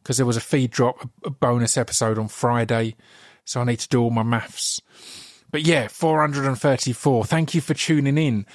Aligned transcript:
because 0.00 0.16
there 0.16 0.26
was 0.26 0.36
a 0.36 0.40
feed 0.40 0.70
drop, 0.70 1.10
a 1.24 1.30
bonus 1.30 1.76
episode 1.76 2.20
on 2.20 2.28
Friday. 2.28 2.94
So 3.44 3.60
I 3.60 3.64
need 3.64 3.80
to 3.80 3.88
do 3.88 4.00
all 4.00 4.10
my 4.10 4.22
maths. 4.22 4.80
But 5.50 5.62
yeah, 5.62 5.88
434. 5.88 7.24
Thank 7.24 7.52
you 7.52 7.60
for 7.60 7.74
tuning 7.74 8.18
in. 8.18 8.46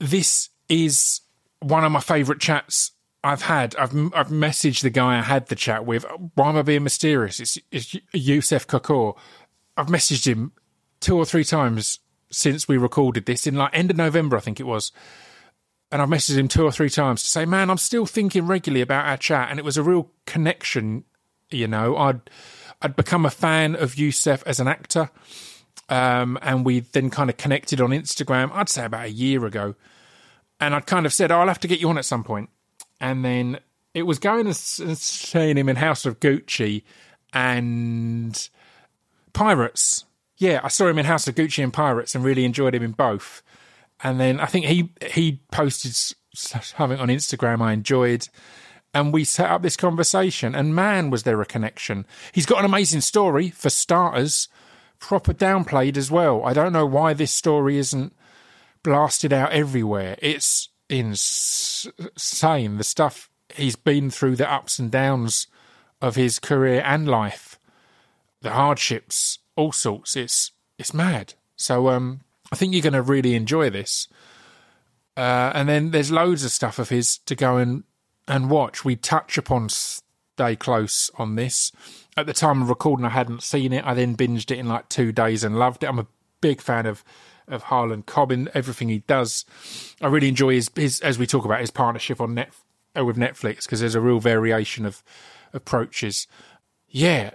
This 0.00 0.48
is 0.70 1.20
one 1.60 1.84
of 1.84 1.92
my 1.92 2.00
favourite 2.00 2.40
chats 2.40 2.92
I've 3.22 3.42
had. 3.42 3.76
I've 3.76 3.94
I've 4.14 4.28
messaged 4.28 4.80
the 4.82 4.90
guy 4.90 5.18
I 5.18 5.22
had 5.22 5.48
the 5.48 5.54
chat 5.54 5.84
with. 5.84 6.06
Why 6.34 6.48
am 6.48 6.56
I 6.56 6.62
being 6.62 6.82
mysterious? 6.82 7.40
It's, 7.40 7.58
it's 7.70 7.94
Youssef. 8.14 8.66
I've 9.76 9.86
messaged 9.86 10.26
him 10.26 10.52
two 11.00 11.16
or 11.16 11.24
three 11.24 11.44
times 11.44 11.98
since 12.30 12.66
we 12.66 12.76
recorded 12.76 13.26
this 13.26 13.46
in 13.46 13.54
like 13.54 13.70
end 13.72 13.90
of 13.90 13.96
November, 13.96 14.36
I 14.36 14.40
think 14.40 14.60
it 14.60 14.66
was. 14.66 14.92
And 15.92 16.02
I've 16.02 16.08
messaged 16.08 16.36
him 16.36 16.48
two 16.48 16.64
or 16.64 16.72
three 16.72 16.90
times 16.90 17.22
to 17.22 17.28
say, 17.28 17.44
man, 17.44 17.70
I'm 17.70 17.78
still 17.78 18.06
thinking 18.06 18.46
regularly 18.46 18.80
about 18.80 19.06
our 19.06 19.16
chat. 19.16 19.50
And 19.50 19.58
it 19.58 19.64
was 19.64 19.76
a 19.76 19.82
real 19.82 20.10
connection, 20.26 21.04
you 21.50 21.68
know. 21.68 21.96
I'd 21.96 22.20
I'd 22.82 22.96
become 22.96 23.24
a 23.24 23.30
fan 23.30 23.76
of 23.76 23.96
Youssef 23.96 24.42
as 24.46 24.58
an 24.60 24.66
actor. 24.66 25.10
Um, 25.88 26.38
and 26.42 26.64
we 26.64 26.80
then 26.80 27.10
kind 27.10 27.30
of 27.30 27.36
connected 27.36 27.80
on 27.80 27.90
Instagram, 27.90 28.50
I'd 28.52 28.68
say 28.68 28.86
about 28.86 29.04
a 29.04 29.10
year 29.10 29.44
ago. 29.44 29.74
And 30.58 30.74
I'd 30.74 30.86
kind 30.86 31.06
of 31.06 31.12
said, 31.12 31.30
oh, 31.30 31.40
I'll 31.40 31.48
have 31.48 31.60
to 31.60 31.68
get 31.68 31.80
you 31.80 31.88
on 31.90 31.98
at 31.98 32.04
some 32.04 32.24
point. 32.24 32.48
And 33.00 33.24
then 33.24 33.58
it 33.92 34.02
was 34.02 34.18
going 34.18 34.46
and 34.46 34.56
seeing 34.56 35.56
him 35.56 35.68
in 35.68 35.76
House 35.76 36.06
of 36.06 36.20
Gucci 36.20 36.82
and 37.32 38.48
Pirates. 39.34 40.06
Yeah, 40.38 40.60
I 40.64 40.68
saw 40.68 40.88
him 40.88 40.98
in 40.98 41.04
House 41.04 41.28
of 41.28 41.34
Gucci 41.34 41.62
and 41.62 41.72
Pirates 41.72 42.14
and 42.14 42.24
really 42.24 42.44
enjoyed 42.44 42.74
him 42.74 42.82
in 42.82 42.92
both. 42.92 43.42
And 44.02 44.18
then 44.18 44.40
I 44.40 44.46
think 44.46 44.66
he 44.66 44.92
he 45.12 45.40
posted 45.52 45.94
something 46.34 46.98
on 46.98 47.08
Instagram 47.08 47.60
I 47.60 47.72
enjoyed, 47.72 48.28
and 48.92 49.12
we 49.12 49.24
set 49.24 49.50
up 49.50 49.62
this 49.62 49.76
conversation. 49.76 50.54
And 50.54 50.74
man, 50.74 51.10
was 51.10 51.22
there 51.22 51.40
a 51.40 51.46
connection! 51.46 52.06
He's 52.32 52.46
got 52.46 52.58
an 52.60 52.64
amazing 52.64 53.02
story 53.02 53.50
for 53.50 53.70
starters, 53.70 54.48
proper 54.98 55.32
downplayed 55.32 55.96
as 55.96 56.10
well. 56.10 56.44
I 56.44 56.52
don't 56.52 56.72
know 56.72 56.86
why 56.86 57.12
this 57.12 57.32
story 57.32 57.78
isn't 57.78 58.14
blasted 58.82 59.32
out 59.32 59.52
everywhere. 59.52 60.16
It's 60.20 60.68
insane 60.88 62.76
the 62.78 62.84
stuff 62.84 63.30
he's 63.54 63.76
been 63.76 64.10
through, 64.10 64.36
the 64.36 64.50
ups 64.50 64.78
and 64.78 64.90
downs 64.90 65.46
of 66.02 66.16
his 66.16 66.38
career 66.38 66.82
and 66.84 67.08
life 67.08 67.53
the 68.44 68.50
hardships, 68.50 69.40
all 69.56 69.72
sorts. 69.72 70.14
It's 70.14 70.52
it's 70.78 70.94
mad. 70.94 71.34
So 71.56 71.88
um, 71.88 72.20
I 72.52 72.56
think 72.56 72.72
you're 72.72 72.82
going 72.82 72.92
to 72.92 73.02
really 73.02 73.34
enjoy 73.34 73.70
this. 73.70 74.06
Uh, 75.16 75.50
and 75.54 75.68
then 75.68 75.90
there's 75.90 76.10
loads 76.10 76.44
of 76.44 76.50
stuff 76.50 76.78
of 76.78 76.90
his 76.90 77.18
to 77.18 77.34
go 77.34 77.56
and 77.56 77.82
and 78.28 78.50
watch. 78.50 78.84
We 78.84 78.96
touch 78.96 79.36
upon 79.38 79.70
Stay 79.70 80.56
Close 80.56 81.10
on 81.16 81.34
this. 81.34 81.72
At 82.16 82.26
the 82.26 82.32
time 82.32 82.62
of 82.62 82.68
recording, 82.68 83.06
I 83.06 83.10
hadn't 83.10 83.42
seen 83.42 83.72
it. 83.72 83.84
I 83.84 83.94
then 83.94 84.16
binged 84.16 84.50
it 84.50 84.58
in 84.58 84.68
like 84.68 84.88
two 84.88 85.10
days 85.10 85.42
and 85.42 85.58
loved 85.58 85.82
it. 85.82 85.88
I'm 85.88 85.98
a 85.98 86.06
big 86.40 86.60
fan 86.60 86.86
of 86.86 87.02
of 87.48 87.64
Harlan 87.64 88.02
Coben, 88.02 88.48
everything 88.54 88.88
he 88.88 89.00
does. 89.00 89.44
I 90.00 90.08
really 90.08 90.28
enjoy 90.28 90.54
his 90.54 90.70
his 90.76 91.00
as 91.00 91.18
we 91.18 91.26
talk 91.26 91.46
about 91.46 91.60
his 91.60 91.70
partnership 91.70 92.20
on 92.20 92.34
net 92.34 92.52
uh, 92.96 93.06
with 93.06 93.16
Netflix 93.16 93.64
because 93.64 93.80
there's 93.80 93.94
a 93.94 94.00
real 94.02 94.20
variation 94.20 94.84
of 94.84 95.02
approaches 95.54 96.26
yeah, 96.94 97.32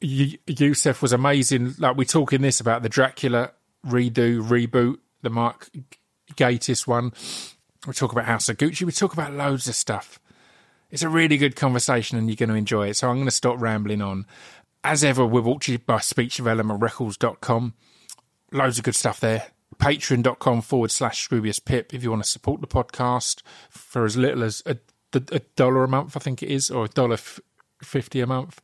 Youssef 0.00 1.02
was 1.02 1.12
amazing. 1.12 1.74
Like 1.76 1.98
we're 1.98 2.04
talking 2.04 2.40
this 2.40 2.60
about 2.60 2.82
the 2.82 2.88
Dracula 2.88 3.50
redo, 3.86 4.42
reboot, 4.42 5.00
the 5.20 5.28
Mark 5.28 5.68
Gatiss 6.34 6.86
one. 6.86 7.12
We 7.86 7.92
talk 7.92 8.12
about 8.12 8.24
House 8.24 8.48
of 8.48 8.56
Gucci. 8.56 8.84
We 8.84 8.92
talk 8.92 9.12
about 9.12 9.34
loads 9.34 9.68
of 9.68 9.74
stuff. 9.74 10.18
It's 10.90 11.02
a 11.02 11.10
really 11.10 11.36
good 11.36 11.56
conversation 11.56 12.16
and 12.16 12.26
you're 12.26 12.36
going 12.36 12.48
to 12.48 12.54
enjoy 12.54 12.88
it. 12.88 12.96
So 12.96 13.10
I'm 13.10 13.16
going 13.16 13.26
to 13.26 13.32
stop 13.32 13.60
rambling 13.60 14.00
on. 14.00 14.24
As 14.82 15.04
ever, 15.04 15.26
we're 15.26 15.42
brought 15.42 15.60
to 15.62 15.72
you 15.72 15.78
by 15.78 15.98
speechdevelopmentrecords.com. 15.98 17.74
Loads 18.50 18.78
of 18.78 18.84
good 18.84 18.96
stuff 18.96 19.20
there. 19.20 19.48
Patreon.com 19.76 20.62
forward 20.62 20.90
slash 20.90 21.28
Scroobius 21.28 21.62
Pip 21.62 21.92
if 21.92 22.02
you 22.02 22.08
want 22.08 22.22
to 22.22 22.28
support 22.30 22.62
the 22.62 22.66
podcast 22.66 23.42
for 23.68 24.06
as 24.06 24.16
little 24.16 24.42
as 24.42 24.62
a, 24.64 24.78
a 25.12 25.40
dollar 25.54 25.84
a 25.84 25.88
month, 25.88 26.16
I 26.16 26.20
think 26.20 26.42
it 26.42 26.48
is, 26.48 26.70
or 26.70 26.86
a 26.86 26.88
dollar 26.88 27.18
50 27.84 28.20
a 28.20 28.26
month. 28.26 28.60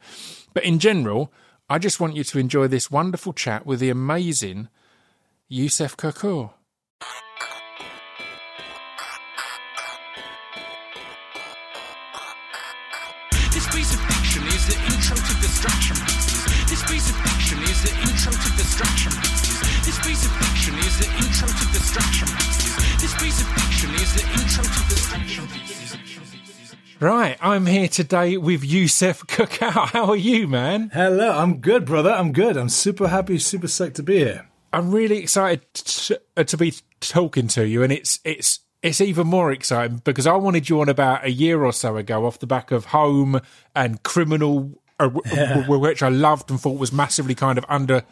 But 0.55 0.65
in 0.65 0.79
general, 0.79 1.33
I 1.69 1.79
just 1.79 2.01
want 2.01 2.17
you 2.17 2.25
to 2.25 2.39
enjoy 2.39 2.69
this 2.69 2.91
wonderful 2.91 3.33
chat 3.33 3.67
with 3.67 3.81
the 3.81 3.91
amazing 3.91 4.69
Youssef 5.49 5.97
Kerkour. 5.97 6.53
Right, 27.01 27.39
I'm 27.41 27.67
here 27.67 27.87
today 27.87 28.37
with 28.39 28.65
Youssef 28.65 29.25
Kerkour. 29.29 29.89
How 29.93 30.07
are 30.07 30.17
you, 30.17 30.49
man? 30.49 30.91
Hello, 30.93 31.31
I'm 31.31 31.59
good, 31.59 31.85
brother. 31.85 32.11
I'm 32.11 32.33
good. 32.33 32.57
I'm 32.57 32.69
super 32.69 33.07
happy, 33.07 33.39
super 33.39 33.69
psyched 33.69 33.95
to 33.95 34.03
be 34.03 34.19
here. 34.19 34.49
I'm 34.73 34.91
really 34.91 35.19
excited 35.19 35.63
to, 35.75 36.21
uh, 36.37 36.43
to 36.43 36.57
be 36.57 36.75
talking 36.99 37.47
to 37.49 37.69
you, 37.69 37.85
and 37.85 37.93
it's 37.93 38.19
it's 38.25 38.61
it's 38.83 39.01
even 39.01 39.29
more 39.29 39.53
exciting 39.53 39.99
because 39.99 40.27
I 40.27 40.35
wanted 40.35 40.69
you 40.69 40.81
on 40.81 40.89
about 40.89 41.25
a 41.25 41.31
year 41.31 41.65
or 41.65 41.73
so 41.73 41.97
ago 41.97 42.27
off 42.27 42.41
the 42.41 42.49
back 42.49 42.73
of 42.73 42.87
Home 42.87 43.41
and 43.77 44.03
Criminal, 44.03 44.83
uh, 44.99 45.11
yeah. 45.27 45.69
which 45.69 46.03
I 46.03 46.09
loved 46.09 46.51
and 46.51 46.61
thought 46.61 46.81
was 46.81 46.93
massively 46.93 47.37
kind 47.37 47.59
of 47.59 47.65
under 47.69 48.03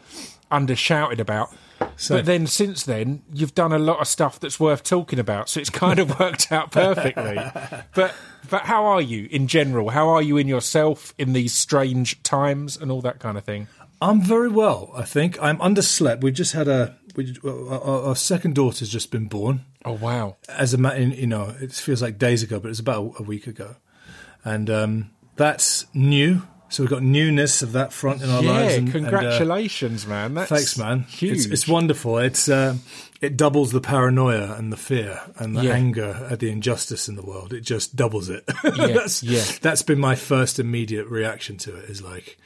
under 0.51 0.75
shouted 0.75 1.19
about. 1.19 1.53
So, 1.95 2.17
but 2.17 2.25
then 2.25 2.47
since 2.47 2.83
then, 2.83 3.23
you've 3.33 3.55
done 3.55 3.71
a 3.71 3.79
lot 3.79 3.99
of 3.99 4.07
stuff 4.07 4.39
that's 4.39 4.59
worth 4.59 4.83
talking 4.83 5.19
about. 5.19 5.49
So 5.49 5.59
it's 5.59 5.69
kind 5.69 5.99
of 5.99 6.19
worked 6.19 6.51
out 6.51 6.71
perfectly. 6.71 7.35
but 7.95 8.13
but 8.49 8.63
how 8.63 8.85
are 8.85 9.01
you 9.01 9.27
in 9.31 9.47
general? 9.47 9.89
How 9.89 10.09
are 10.09 10.21
you 10.21 10.37
in 10.37 10.47
yourself 10.47 11.13
in 11.17 11.33
these 11.33 11.53
strange 11.53 12.21
times 12.23 12.77
and 12.77 12.91
all 12.91 13.01
that 13.01 13.19
kind 13.19 13.37
of 13.37 13.43
thing? 13.43 13.67
I'm 14.01 14.21
very 14.21 14.49
well. 14.49 14.91
I 14.95 15.03
think 15.03 15.41
I'm 15.41 15.57
underslept. 15.57 16.21
We've 16.21 16.33
just 16.33 16.53
had 16.53 16.67
a 16.67 16.97
we, 17.15 17.35
our, 17.43 18.07
our 18.09 18.15
second 18.15 18.53
daughter's 18.55 18.89
just 18.89 19.11
been 19.11 19.25
born. 19.25 19.65
Oh 19.83 19.93
wow! 19.93 20.37
As 20.47 20.73
a 20.73 20.77
matter, 20.77 21.01
you 21.01 21.27
know, 21.27 21.55
it 21.59 21.73
feels 21.73 22.01
like 22.01 22.19
days 22.19 22.43
ago, 22.43 22.59
but 22.59 22.69
it's 22.69 22.79
about 22.79 23.15
a 23.19 23.23
week 23.23 23.47
ago, 23.47 23.75
and 24.45 24.69
um, 24.69 25.09
that's 25.35 25.87
new 25.95 26.43
so 26.69 26.83
we've 26.83 26.89
got 26.89 27.03
newness 27.03 27.61
of 27.61 27.73
that 27.73 27.93
front 27.93 28.21
in 28.21 28.29
our 28.29 28.43
yeah, 28.43 28.51
lives. 28.51 28.75
And, 28.75 28.91
congratulations, 28.91 30.03
and, 30.03 30.11
uh, 30.11 30.15
man! 30.15 30.33
That's 30.33 30.49
thanks, 30.49 30.77
man. 30.77 31.01
Huge. 31.03 31.37
It's, 31.37 31.45
it's 31.45 31.67
wonderful. 31.67 32.17
It's 32.17 32.49
uh, 32.49 32.75
it 33.21 33.37
doubles 33.37 33.71
the 33.71 33.81
paranoia 33.81 34.53
and 34.53 34.71
the 34.71 34.77
fear 34.77 35.21
and 35.37 35.55
the 35.55 35.63
yeah. 35.63 35.73
anger 35.73 36.27
at 36.29 36.39
the 36.39 36.49
injustice 36.49 37.07
in 37.07 37.15
the 37.15 37.23
world. 37.23 37.53
It 37.53 37.61
just 37.61 37.95
doubles 37.95 38.29
it. 38.29 38.43
Yeah, 38.63 38.87
that's 38.87 39.23
yeah. 39.23 39.43
That's 39.61 39.81
been 39.81 39.99
my 39.99 40.15
first 40.15 40.59
immediate 40.59 41.07
reaction 41.07 41.57
to 41.59 41.75
it. 41.77 41.89
Is 41.89 42.01
like, 42.01 42.37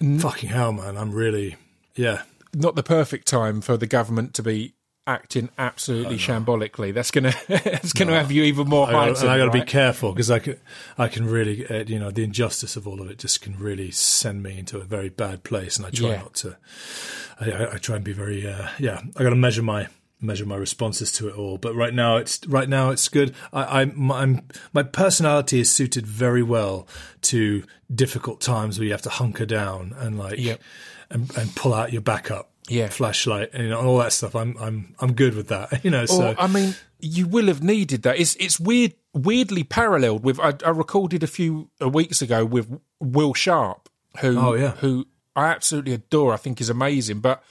mm. 0.00 0.20
fucking 0.20 0.48
hell, 0.48 0.72
man! 0.72 0.96
I'm 0.96 1.12
really, 1.12 1.56
yeah. 1.94 2.22
Not 2.54 2.74
the 2.74 2.82
perfect 2.82 3.26
time 3.26 3.60
for 3.60 3.76
the 3.76 3.86
government 3.86 4.34
to 4.34 4.42
be 4.42 4.74
acting 5.06 5.48
absolutely 5.58 6.16
shambolically. 6.16 6.94
That's 6.94 7.10
gonna 7.10 7.34
that's 7.48 7.92
gonna 7.92 8.12
no, 8.12 8.18
have 8.18 8.32
you 8.32 8.44
even 8.44 8.68
more 8.68 8.86
heightened. 8.86 9.18
And 9.18 9.30
I 9.30 9.38
got 9.38 9.52
to 9.52 9.58
right? 9.58 9.66
be 9.66 9.70
careful 9.70 10.12
because 10.12 10.30
I 10.30 10.38
can 10.38 10.58
I 10.98 11.08
can 11.08 11.26
really 11.26 11.66
uh, 11.66 11.84
you 11.84 11.98
know 11.98 12.10
the 12.10 12.24
injustice 12.24 12.76
of 12.76 12.86
all 12.86 13.00
of 13.00 13.10
it 13.10 13.18
just 13.18 13.40
can 13.40 13.58
really 13.58 13.90
send 13.90 14.42
me 14.42 14.58
into 14.58 14.78
a 14.78 14.84
very 14.84 15.08
bad 15.08 15.44
place, 15.44 15.76
and 15.76 15.86
I 15.86 15.90
try 15.90 16.10
yeah. 16.10 16.16
not 16.16 16.34
to. 16.34 16.56
I, 17.40 17.74
I, 17.74 17.78
try 17.78 17.96
and 17.96 18.04
be 18.04 18.12
very 18.12 18.46
uh, 18.46 18.68
yeah. 18.78 19.00
I 19.16 19.22
got 19.22 19.30
to 19.30 19.36
measure 19.36 19.62
my 19.62 19.88
measure 20.20 20.46
my 20.46 20.56
responses 20.56 21.10
to 21.12 21.28
it 21.28 21.36
all. 21.36 21.58
But 21.58 21.74
right 21.74 21.92
now, 21.92 22.16
it's 22.16 22.46
right 22.46 22.68
now 22.68 22.90
it's 22.90 23.08
good. 23.08 23.34
I, 23.52 23.82
am 23.82 24.12
I'm 24.12 24.42
my 24.72 24.84
personality 24.84 25.60
is 25.60 25.70
suited 25.70 26.06
very 26.06 26.42
well 26.42 26.86
to 27.22 27.64
difficult 27.92 28.40
times 28.40 28.78
where 28.78 28.86
you 28.86 28.92
have 28.92 29.02
to 29.02 29.10
hunker 29.10 29.46
down 29.46 29.94
and 29.96 30.18
like 30.18 30.38
yep. 30.38 30.60
and, 31.10 31.36
and 31.36 31.54
pull 31.56 31.74
out 31.74 31.92
your 31.92 32.02
backup 32.02 32.51
yeah, 32.68 32.88
flashlight 32.88 33.50
and 33.52 33.64
you 33.64 33.70
know, 33.70 33.80
all 33.80 33.98
that 33.98 34.12
stuff. 34.12 34.36
I'm 34.36 34.56
I'm 34.58 34.94
I'm 35.00 35.14
good 35.14 35.34
with 35.34 35.48
that. 35.48 35.84
You 35.84 35.90
know, 35.90 36.06
so 36.06 36.34
I 36.38 36.46
mean, 36.46 36.74
you 37.00 37.26
will 37.26 37.46
have 37.46 37.62
needed 37.62 38.02
that. 38.02 38.18
It's 38.18 38.36
it's 38.36 38.60
weird, 38.60 38.94
weirdly 39.12 39.64
paralleled 39.64 40.22
with. 40.24 40.38
I, 40.38 40.54
I 40.64 40.70
recorded 40.70 41.22
a 41.22 41.26
few 41.26 41.70
uh, 41.80 41.88
weeks 41.88 42.22
ago 42.22 42.44
with 42.44 42.68
Will 43.00 43.34
Sharpe, 43.34 43.88
who 44.20 44.38
oh, 44.38 44.54
yeah. 44.54 44.72
who 44.72 45.06
I 45.34 45.46
absolutely 45.46 45.94
adore. 45.94 46.32
I 46.32 46.36
think 46.36 46.60
is 46.60 46.70
amazing, 46.70 47.20
but 47.20 47.42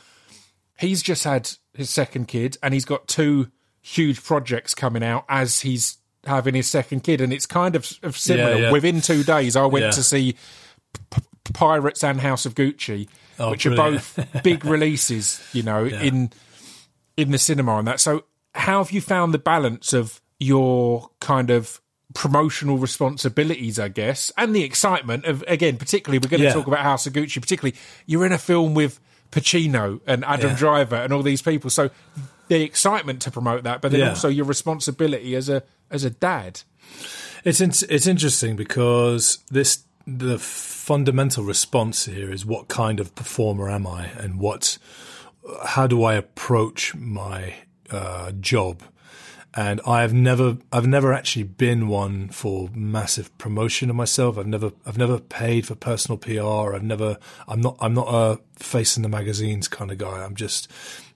he's 0.80 1.02
just 1.02 1.26
had 1.26 1.52
his 1.74 1.90
second 1.90 2.28
kid, 2.28 2.58
and 2.64 2.74
he's 2.74 2.86
got 2.86 3.08
two 3.08 3.52
huge 3.82 4.24
projects 4.24 4.74
coming 4.74 5.04
out 5.04 5.26
as 5.28 5.62
he's 5.62 5.98
having 6.26 6.54
his 6.54 6.70
second 6.70 7.02
kid, 7.02 7.20
and 7.20 7.34
it's 7.34 7.46
kind 7.46 7.76
of, 7.76 7.92
of 8.04 8.18
similar. 8.18 8.54
Yeah, 8.54 8.58
yeah. 8.58 8.72
Within 8.72 9.02
two 9.02 9.24
days, 9.24 9.56
I 9.56 9.66
went 9.66 9.94
to 9.94 10.04
see 10.04 10.36
P- 11.10 11.22
Pirates 11.54 12.04
and 12.04 12.22
House 12.22 12.46
of 12.46 12.56
Gucci 12.56 13.10
Oh, 13.42 13.52
which 13.52 13.66
are 13.66 13.76
both 13.76 14.18
big 14.44 14.64
releases, 14.76 15.42
you 15.54 15.64
know, 15.64 15.86
in 15.86 16.32
in 17.18 17.32
the 17.32 17.38
cinema 17.38 17.78
and 17.78 17.88
that. 17.88 18.00
So, 18.00 18.24
how 18.56 18.84
have 18.84 18.92
you 18.92 19.02
found 19.02 19.34
the 19.34 19.40
balance 19.40 19.94
of 19.94 20.22
your 20.40 21.10
kind 21.20 21.50
of 21.50 21.82
promotional 22.14 22.78
responsibilities, 22.78 23.80
I 23.80 23.88
guess, 23.88 24.32
and 24.38 24.56
the 24.56 24.64
excitement 24.64 25.26
of 25.26 25.44
again, 25.48 25.78
particularly 25.78 26.20
we're 26.20 26.30
going 26.30 26.42
to 26.42 26.48
Yeah. 26.48 26.54
talk 26.54 26.68
about 26.68 26.80
House 26.80 27.08
of 27.08 27.14
Gucci. 27.14 27.40
Particularly, 27.42 27.76
you're 28.06 28.26
in 28.26 28.32
a 28.32 28.38
film 28.38 28.74
with 28.74 29.00
Pacino 29.32 30.02
and 30.06 30.26
Adam 30.26 30.52
Yeah. 30.52 30.58
Driver 30.58 30.96
and 30.98 31.14
all 31.14 31.24
these 31.24 31.42
people, 31.42 31.70
so 31.70 31.90
the 32.50 32.62
excitement 32.64 33.22
to 33.22 33.32
promote 33.32 33.64
that, 33.64 33.82
but 33.82 33.92
then 33.92 34.02
Yeah. 34.02 34.10
also 34.10 34.28
your 34.28 34.46
responsibility 34.46 35.36
as 35.36 35.48
a 35.50 35.64
as 35.90 36.04
a 36.04 36.10
dad. 36.10 36.62
It's 37.44 37.60
in, 37.62 37.72
it's 37.90 38.08
interesting 38.08 38.56
because 38.56 39.40
this 39.50 39.80
the 40.20 40.40
fundamental 40.40 41.44
response 41.44 42.06
here 42.06 42.32
is 42.32 42.46
what 42.46 42.68
kind 42.68 43.00
of 43.00 43.16
performer 43.16 43.70
am 43.70 43.88
I 43.88 44.06
and 44.18 44.40
what 44.40 44.78
how 45.66 45.88
do 45.88 46.04
I 46.04 46.14
approach 46.16 46.94
my 46.96 47.56
uh, 47.90 48.32
job 48.34 48.84
and 49.54 49.82
I've 49.86 50.14
never 50.14 50.58
I've 50.72 50.88
never 50.88 51.14
actually 51.14 51.44
been 51.44 51.88
one 51.88 52.30
for 52.30 52.70
massive 52.74 53.38
promotion 53.38 53.90
of 53.90 53.96
myself. 53.96 54.38
I've 54.38 54.48
never 54.48 54.72
I've 54.86 54.98
never 54.98 55.20
paid 55.20 55.68
for 55.68 55.76
personal 55.76 56.18
PR. 56.18 56.76
I've 56.76 56.84
never 56.84 57.18
I'm 57.48 57.60
not 57.60 57.76
I'm 57.80 57.94
not 57.94 58.08
a 58.08 58.40
face 58.56 58.96
in 58.96 59.04
the 59.04 59.10
magazines 59.10 59.68
kind 59.68 59.92
of 59.92 59.98
guy. 59.98 60.24
I'm 60.24 60.36
just 60.36 60.72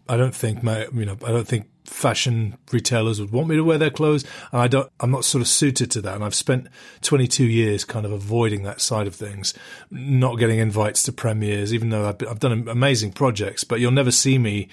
I 0.08 0.18
don't 0.18 0.36
think 0.36 0.62
my 0.64 0.88
you 0.94 1.06
know 1.06 1.18
I 1.26 1.32
don't 1.32 1.48
think 1.48 1.68
fashion 1.86 2.58
retailers 2.72 3.20
would 3.22 3.32
want 3.32 3.48
me 3.48 3.56
to 3.56 3.64
wear 3.64 3.78
their 3.78 3.90
clothes. 3.92 4.24
And 4.52 4.62
I 4.62 4.68
don't 4.68 4.92
I'm 5.00 5.12
not 5.12 5.24
sort 5.26 5.42
of 5.42 5.48
suited 5.48 5.92
to 5.92 6.02
that. 6.02 6.16
And 6.16 6.24
I've 6.24 6.36
spent 6.36 6.68
22 7.02 7.44
years 7.46 7.86
kind 7.86 8.06
of 8.06 8.12
avoiding 8.12 8.64
that 8.64 8.82
side 8.82 9.06
of 9.08 9.16
things 9.16 9.54
not 9.92 10.36
getting 10.38 10.60
invites 10.60 11.04
to 11.04 11.12
premieres 11.12 11.74
even 11.74 11.90
though 11.90 12.08
I've, 12.10 12.18
been- 12.18 12.28
I've 12.30 12.40
done 12.40 12.68
amazing 12.68 13.12
projects 13.14 13.64
but 13.64 13.80
you'll 13.80 13.92
never 13.92 14.12
see 14.12 14.38
me 14.38 14.68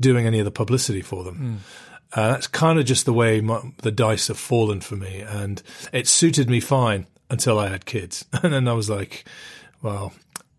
doing 0.00 0.26
any 0.26 0.38
of 0.38 0.44
the 0.44 0.50
publicity 0.50 1.00
for 1.02 1.24
them. 1.24 1.60
Uh, 2.12 2.28
that's 2.32 2.46
kind 2.46 2.78
of 2.78 2.84
just 2.86 3.04
the 3.04 3.12
way 3.12 3.40
my, 3.40 3.60
the 3.82 3.90
dice 3.90 4.28
have 4.28 4.38
fallen 4.38 4.80
for 4.80 4.96
me, 4.96 5.20
and 5.20 5.62
it 5.92 6.08
suited 6.08 6.48
me 6.48 6.58
fine 6.60 7.06
until 7.28 7.58
I 7.58 7.68
had 7.68 7.84
kids, 7.84 8.24
and 8.42 8.52
then 8.52 8.66
I 8.68 8.72
was 8.72 8.88
like, 8.88 9.24
well. 9.82 10.12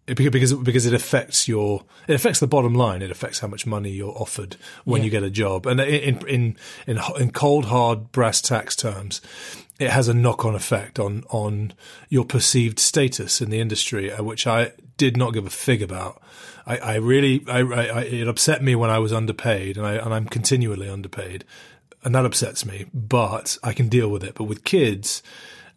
It- 0.09 0.31
Because 0.31 0.53
because 0.53 0.85
it 0.85 0.93
affects 0.93 1.47
your 1.47 1.83
it 2.07 2.15
affects 2.15 2.39
the 2.39 2.47
bottom 2.47 2.73
line. 2.73 3.01
It 3.01 3.11
affects 3.11 3.39
how 3.39 3.47
much 3.47 3.65
money 3.65 3.89
you're 3.91 4.17
offered 4.17 4.55
when 4.85 5.01
Yeah. 5.01 5.05
you 5.05 5.11
get 5.11 5.23
a 5.23 5.29
job, 5.29 5.65
and 5.65 5.79
in 5.79 6.19
in 6.27 6.57
in 6.87 6.99
in 7.19 7.31
cold 7.31 7.65
hard 7.65 8.11
brass 8.11 8.41
tacks 8.41 8.75
terms, 8.75 9.21
it 9.79 9.89
has 9.91 10.07
a 10.07 10.13
knock 10.13 10.45
on 10.45 10.55
effect 10.55 10.99
on 10.99 11.23
on 11.29 11.73
your 12.09 12.25
perceived 12.25 12.79
status 12.79 13.41
in 13.41 13.49
the 13.49 13.59
industry, 13.59 14.11
uh, 14.11 14.23
which 14.23 14.45
I 14.47 14.71
did 14.97 15.15
not 15.17 15.33
give 15.33 15.45
a 15.45 15.49
fig 15.49 15.81
about. 15.81 16.21
I, 16.67 16.77
I 16.77 16.95
really, 16.95 17.43
I, 17.47 17.59
I, 17.61 18.01
it 18.01 18.27
upset 18.27 18.61
me 18.61 18.75
when 18.75 18.89
I 18.91 18.99
was 18.99 19.13
underpaid, 19.13 19.77
and 19.77 19.87
I 19.87 19.93
and 19.93 20.13
I'm 20.13 20.25
continually 20.27 20.89
underpaid, 20.89 21.43
and 22.03 22.13
that 22.13 22.25
upsets 22.25 22.65
me. 22.65 22.85
But 22.93 23.57
I 23.63 23.73
can 23.73 23.87
deal 23.89 24.09
with 24.09 24.23
it. 24.23 24.35
But 24.35 24.43
with 24.43 24.63
kids, 24.63 25.23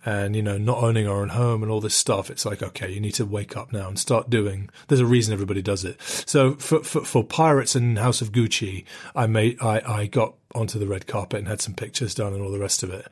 and 0.04 0.34
you 0.34 0.43
know, 0.43 0.58
not 0.58 0.82
owning 0.82 1.06
our 1.06 1.20
own 1.22 1.31
home 1.31 1.62
and 1.62 1.70
all 1.70 1.81
this 1.81 1.94
stuff, 1.94 2.31
it's 2.31 2.44
like 2.44 2.62
okay, 2.62 2.90
you 2.90 3.00
need 3.00 3.14
to 3.14 3.25
wake 3.25 3.56
up 3.56 3.72
now 3.72 3.88
and 3.88 3.99
start 3.99 4.31
doing. 4.31 4.70
There's 4.88 5.00
a 5.00 5.06
reason 5.06 5.32
everybody 5.32 5.62
does 5.62 5.84
it. 5.84 6.00
So 6.00 6.54
for 6.54 6.82
for, 6.82 7.04
for 7.04 7.25
Pirates 7.25 7.75
and 7.75 7.99
House 7.99 8.20
of 8.20 8.32
Gucci, 8.32 8.84
I 9.14 9.26
made, 9.26 9.60
I, 9.60 9.81
I 9.87 10.06
got 10.06 10.34
onto 10.54 10.78
the 10.78 10.87
red 10.87 11.06
carpet 11.06 11.40
and 11.40 11.49
had 11.49 11.60
some 11.60 11.75
pictures 11.75 12.14
done 12.14 12.32
and 12.34 12.43
all 12.43 12.50
the 12.50 12.58
rest 12.58 12.82
of 12.82 12.90
it. 12.90 13.06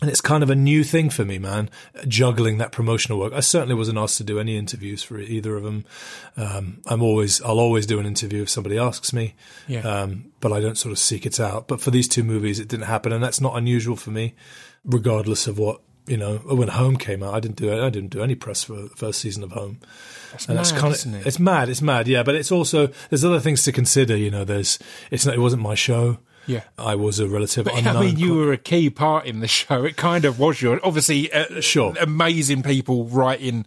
And 0.00 0.08
it's 0.08 0.22
kind 0.22 0.42
of 0.42 0.48
a 0.48 0.54
new 0.54 0.82
thing 0.82 1.10
for 1.10 1.26
me, 1.26 1.38
man, 1.38 1.68
juggling 2.08 2.56
that 2.56 2.72
promotional 2.72 3.18
work. 3.18 3.34
I 3.34 3.40
certainly 3.40 3.74
wasn't 3.74 3.98
asked 3.98 4.16
to 4.16 4.24
do 4.24 4.38
any 4.38 4.56
interviews 4.56 5.02
for 5.02 5.18
either 5.18 5.56
of 5.56 5.62
them. 5.62 5.84
Um, 6.38 6.80
I'm 6.86 7.02
always, 7.02 7.42
I'll 7.42 7.58
always 7.60 7.84
do 7.84 8.00
an 8.00 8.06
interview 8.06 8.42
if 8.42 8.48
somebody 8.48 8.78
asks 8.78 9.12
me. 9.12 9.34
Yeah. 9.68 9.80
Um, 9.80 10.32
but 10.40 10.52
I 10.52 10.60
don't 10.60 10.78
sort 10.78 10.92
of 10.92 10.98
seek 10.98 11.26
it 11.26 11.38
out. 11.38 11.68
But 11.68 11.82
for 11.82 11.90
these 11.90 12.08
two 12.08 12.24
movies, 12.24 12.58
it 12.58 12.68
didn't 12.68 12.86
happen. 12.86 13.12
And 13.12 13.22
that's 13.22 13.42
not 13.42 13.58
unusual 13.58 13.94
for 13.94 14.10
me, 14.10 14.34
regardless 14.86 15.46
of 15.46 15.58
what, 15.58 15.82
you 16.10 16.16
know, 16.16 16.38
when 16.38 16.68
Home 16.68 16.96
came 16.96 17.22
out, 17.22 17.34
I 17.34 17.40
didn't 17.40 17.56
do, 17.56 17.72
I 17.72 17.88
didn't 17.90 18.10
do 18.10 18.22
any 18.22 18.34
press 18.34 18.64
for 18.64 18.74
the 18.74 18.88
first 18.90 19.20
season 19.20 19.42
of 19.42 19.52
Home. 19.52 19.78
That's 20.32 20.46
And 20.48 20.58
that's 20.58 20.72
mad, 20.72 20.80
kind 20.80 20.94
isn't 20.94 21.14
of 21.14 21.20
it? 21.22 21.26
it's 21.26 21.38
mad, 21.38 21.68
it's 21.68 21.82
mad, 21.82 22.08
yeah. 22.08 22.22
But 22.22 22.34
it's 22.34 22.52
also 22.52 22.88
there's 23.08 23.24
other 23.24 23.40
things 23.40 23.62
to 23.64 23.72
consider. 23.72 24.16
You 24.16 24.30
know, 24.30 24.44
there's 24.44 24.78
it's 25.10 25.24
not 25.24 25.34
it 25.34 25.40
wasn't 25.40 25.62
my 25.62 25.74
show. 25.74 26.18
Yeah. 26.46 26.62
I 26.78 26.94
was 26.96 27.20
a 27.20 27.28
relative 27.28 27.64
But 27.66 27.78
unknown. 27.78 27.96
I 27.96 28.00
mean, 28.00 28.18
you 28.18 28.34
were 28.34 28.52
a 28.52 28.56
key 28.56 28.90
part 28.90 29.26
in 29.26 29.40
the 29.40 29.46
show. 29.48 29.84
It 29.84 29.96
kind 29.96 30.24
of 30.24 30.38
was 30.38 30.60
your 30.60 30.80
obviously 30.84 31.32
uh, 31.32 31.60
Sure. 31.60 31.94
amazing 32.00 32.62
people 32.62 33.04
writing 33.06 33.66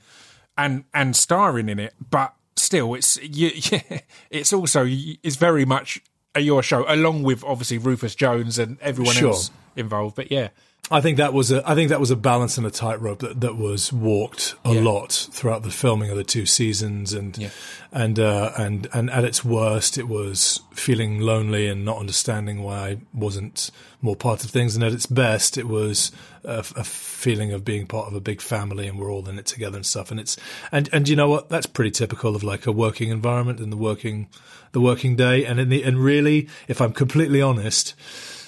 and 0.57 0.83
and 0.93 1.15
starring 1.15 1.69
in 1.69 1.79
it, 1.79 1.93
but 2.09 2.33
still, 2.55 2.93
it's 2.95 3.17
you, 3.21 3.51
yeah, 3.71 3.99
it's 4.29 4.51
also 4.53 4.85
it's 4.87 5.35
very 5.37 5.65
much 5.65 6.01
a 6.35 6.39
your 6.41 6.63
show, 6.63 6.83
along 6.87 7.23
with 7.23 7.43
obviously 7.43 7.77
Rufus 7.77 8.15
Jones 8.15 8.57
and 8.59 8.77
everyone 8.81 9.13
Sure. 9.15 9.29
else 9.29 9.51
involved. 9.75 10.15
But 10.15 10.31
yeah, 10.31 10.49
I 10.91 10.99
think 10.99 11.17
that 11.17 11.33
was 11.33 11.49
a 11.49 11.67
I 11.67 11.75
think 11.75 11.89
that 11.89 11.99
was 12.01 12.11
a 12.11 12.15
balance 12.15 12.57
and 12.57 12.67
a 12.67 12.69
tightrope 12.71 13.19
that, 13.19 13.39
that 13.39 13.55
was 13.55 13.93
walked 13.93 14.55
a 14.65 14.73
Yeah. 14.73 14.81
lot 14.81 15.27
throughout 15.31 15.63
the 15.63 15.71
filming 15.71 16.09
of 16.11 16.17
the 16.17 16.25
two 16.25 16.45
seasons 16.45 17.13
and 17.13 17.37
Yeah. 17.37 17.49
and 17.93 18.19
uh, 18.19 18.51
and 18.57 18.87
and 18.93 19.09
at 19.09 19.23
its 19.23 19.45
worst 19.45 19.97
it 19.97 20.09
was 20.09 20.59
feeling 20.73 21.21
lonely 21.21 21.67
and 21.67 21.85
not 21.85 21.99
understanding 21.99 22.63
why 22.63 22.89
I 22.89 22.97
wasn't 23.13 23.71
more 24.01 24.17
part 24.17 24.43
of 24.43 24.51
things 24.51 24.75
and 24.75 24.83
at 24.83 24.91
its 24.91 25.05
best 25.05 25.57
it 25.57 25.69
was 25.69 26.11
a, 26.43 26.59
a 26.75 26.83
feeling 26.83 27.53
of 27.53 27.63
being 27.63 27.87
part 27.87 28.07
of 28.07 28.13
a 28.13 28.19
big 28.21 28.41
family 28.41 28.85
and 28.85 28.99
we're 28.99 29.09
all 29.11 29.27
in 29.29 29.39
it 29.39 29.45
together 29.45 29.77
and 29.77 29.85
stuff 29.85 30.11
and 30.11 30.19
it's 30.19 30.35
and 30.69 30.89
and 30.91 31.07
you 31.07 31.15
know 31.15 31.29
what 31.29 31.47
that's 31.47 31.65
pretty 31.65 31.91
typical 31.91 32.35
of 32.35 32.43
like 32.43 32.67
a 32.67 32.73
working 32.73 33.09
environment 33.09 33.59
and 33.61 33.71
the 33.71 33.77
working 33.77 34.27
the 34.73 34.81
working 34.81 35.15
day 35.15 35.45
and 35.45 35.61
in 35.61 35.69
the 35.69 35.81
and 35.81 35.97
really 36.03 36.49
if 36.67 36.81
I'm 36.81 36.91
completely 36.91 37.41
honest 37.41 37.95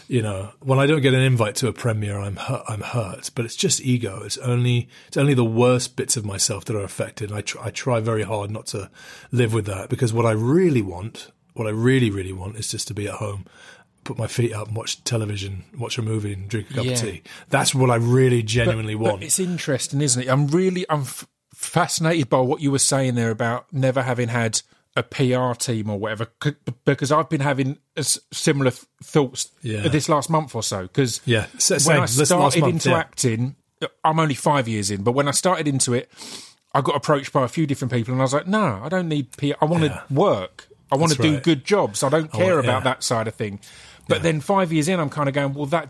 you 0.08 0.22
know, 0.22 0.52
when 0.62 0.80
I 0.80 0.86
don't 0.86 1.02
get 1.02 1.14
an 1.14 1.22
invite 1.22 1.56
to 1.58 1.68
a 1.68 1.74
premiere, 1.74 2.20
I'm 2.20 2.36
hurt, 2.36 2.64
I'm 2.68 2.82
hurt. 2.82 3.32
But 3.36 3.46
it's 3.46 3.56
just 3.56 3.82
ego. 3.82 4.22
It's 4.24 4.38
only 4.40 4.88
it's 5.08 5.18
only 5.18 5.34
the 5.34 5.44
worst 5.46 5.96
bits 5.96 6.16
of 6.18 6.26
myself 6.26 6.66
that 6.66 6.76
are 6.76 6.84
affected. 6.84 7.30
And 7.32 7.38
I 7.38 7.42
try, 7.42 7.66
I 7.66 7.70
try 7.72 8.00
very 8.00 8.24
hard 8.24 8.52
not 8.52 8.68
to 8.68 8.90
live 9.32 9.54
with 9.54 9.66
that 9.66 9.90
because 9.90 10.14
what 10.14 10.26
I 10.26 10.32
really 10.32 10.82
want, 10.82 11.32
what 11.54 11.68
I 11.68 11.72
really 11.72 12.10
really 12.10 12.34
want, 12.34 12.56
is 12.58 12.70
just 12.70 12.88
to 12.90 12.94
be 12.94 13.08
at 13.08 13.16
home, 13.16 13.46
put 14.04 14.18
my 14.18 14.28
feet 14.28 14.54
up, 14.54 14.68
and 14.68 14.78
watch 14.78 15.04
television, 15.04 15.64
watch 15.78 15.98
a 15.98 16.02
movie, 16.02 16.34
and 16.34 16.48
drink 16.48 16.70
a 16.72 16.74
cup 16.76 16.86
Yeah. 16.86 16.92
of 16.94 17.00
tea. 17.00 17.22
That's 17.50 17.74
what 17.74 17.90
I 17.90 17.96
really 17.96 18.44
genuinely 18.44 18.96
But 18.96 19.04
want. 19.04 19.24
it's 19.24 19.40
interesting, 19.40 20.02
isn't 20.02 20.22
it? 20.24 20.30
I'm 20.30 20.48
really 20.48 20.86
I'm 20.90 21.02
f- 21.02 21.28
fascinated 21.54 22.30
by 22.30 22.40
what 22.42 22.62
you 22.62 22.70
were 22.72 22.80
saying 22.80 23.16
there 23.16 23.32
about 23.32 23.66
never 23.74 24.04
having 24.04 24.28
had 24.28 24.62
a 24.96 25.04
PR 25.04 25.54
team 25.58 25.90
or 25.90 26.00
whatever, 26.00 26.28
c- 26.44 26.54
because 26.86 27.12
I've 27.12 27.30
been 27.30 27.42
having 27.42 27.78
a 27.98 28.00
s- 28.00 28.18
similar 28.32 28.72
th- 28.72 28.84
thoughts 29.04 29.50
Yeah. 29.62 29.88
this 29.90 30.08
last 30.08 30.30
month 30.30 30.56
or 30.56 30.64
so. 30.64 30.84
Because 30.84 31.20
Yeah, 31.26 31.48
when. 31.86 32.00
I 32.00 32.06
started 32.06 32.62
month, 32.62 32.74
into 32.74 32.90
yeah. 32.92 32.98
acting, 32.98 33.56
uh, 33.82 33.88
I'm 34.06 34.20
only 34.20 34.36
five 34.36 34.68
years 34.70 34.90
in, 34.92 35.04
but 35.04 35.12
when 35.12 35.28
I 35.28 35.32
started 35.32 35.68
into 35.68 35.94
it, 35.94 36.10
I 36.74 36.82
got 36.82 36.96
approached 36.96 37.34
by 37.34 37.44
a 37.44 37.48
few 37.50 37.66
different 37.68 37.92
people, 37.92 38.14
and 38.14 38.22
I 38.22 38.24
was 38.26 38.34
like, 38.34 38.48
no, 38.48 38.80
I 38.84 38.90
don't 38.90 39.10
need 39.10 39.32
PR. 39.38 39.54
I 39.62 39.66
want 39.66 39.84
Yeah. 39.84 39.90
to 40.08 40.14
work. 40.14 40.68
I 40.92 40.96
want 40.98 41.12
to 41.14 41.22
do 41.22 41.34
right. 41.34 41.44
good 41.44 41.66
jobs. 41.66 42.04
I 42.04 42.10
don't 42.10 42.32
care 42.32 42.56
want- 42.56 42.66
about 42.66 42.80
yeah. 42.86 42.92
that 42.92 43.04
side 43.04 43.28
of 43.28 43.36
thing. 43.36 43.60
But 44.08 44.24
then 44.24 44.40
five 44.40 44.72
years 44.72 44.88
in, 44.88 45.00
I'm 45.00 45.10
kind 45.10 45.28
of 45.28 45.36
going, 45.36 45.54
well, 45.56 45.66
that 45.68 45.90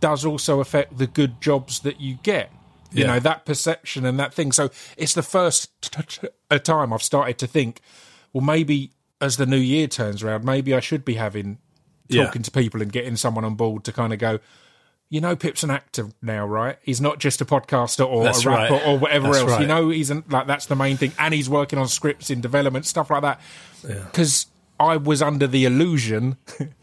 does 0.00 0.24
also 0.24 0.60
affect 0.60 0.98
the 0.98 1.06
good 1.06 1.40
jobs 1.40 1.80
that 1.80 2.00
you 2.00 2.18
get. 2.22 2.50
You 2.90 3.04
Yeah. 3.04 3.14
know, 3.14 3.20
that 3.20 3.46
perception 3.46 4.04
and 4.04 4.18
that 4.20 4.34
thing. 4.34 4.52
So 4.52 4.68
it's 4.98 5.14
the 5.14 5.22
first 5.22 5.70
t- 5.80 6.02
t- 6.06 6.28
a 6.50 6.58
time 6.58 6.92
I've 6.92 7.02
started 7.02 7.38
to 7.38 7.46
think, 7.46 7.80
well, 8.32 8.44
maybe 8.44 8.92
as 9.20 9.36
the 9.36 9.46
new 9.46 9.56
year 9.56 9.86
turns 9.86 10.22
around, 10.22 10.44
maybe 10.44 10.74
I 10.74 10.80
should 10.80 11.04
be 11.04 11.14
having 11.14 11.58
Yeah. 12.08 12.24
talking 12.26 12.42
to 12.42 12.50
people 12.50 12.82
and 12.82 12.90
getting 12.92 13.16
someone 13.16 13.44
on 13.44 13.54
board 13.54 13.84
to 13.84 13.92
kind 13.92 14.12
of 14.12 14.18
go, 14.18 14.38
you 15.08 15.20
know, 15.20 15.36
Pip's 15.36 15.62
an 15.62 15.70
actor 15.70 16.08
now, 16.22 16.46
right? 16.46 16.78
He's 16.82 17.00
not 17.00 17.18
just 17.18 17.40
a 17.40 17.44
podcaster 17.44 18.06
or 18.06 18.24
That's 18.24 18.44
a 18.44 18.50
rapper 18.50 18.74
right. 18.74 18.86
or 18.86 18.98
whatever 18.98 19.28
That's 19.32 19.38
else. 19.50 19.60
You 19.60 19.66
know, 19.66 19.90
he's 19.90 20.10
an, 20.10 20.24
like 20.28 20.46
that's 20.46 20.66
the 20.66 20.74
main 20.76 20.96
thing, 20.96 21.12
and 21.18 21.34
he's 21.34 21.48
working 21.50 21.78
on 21.78 21.86
scripts 21.88 22.30
in 22.30 22.40
development, 22.40 22.86
stuff 22.86 23.10
like 23.10 23.22
that. 23.22 23.40
Because 23.86 24.46
I 24.80 24.96
was 24.96 25.20
under 25.22 25.46
the 25.46 25.64
illusion 25.66 26.36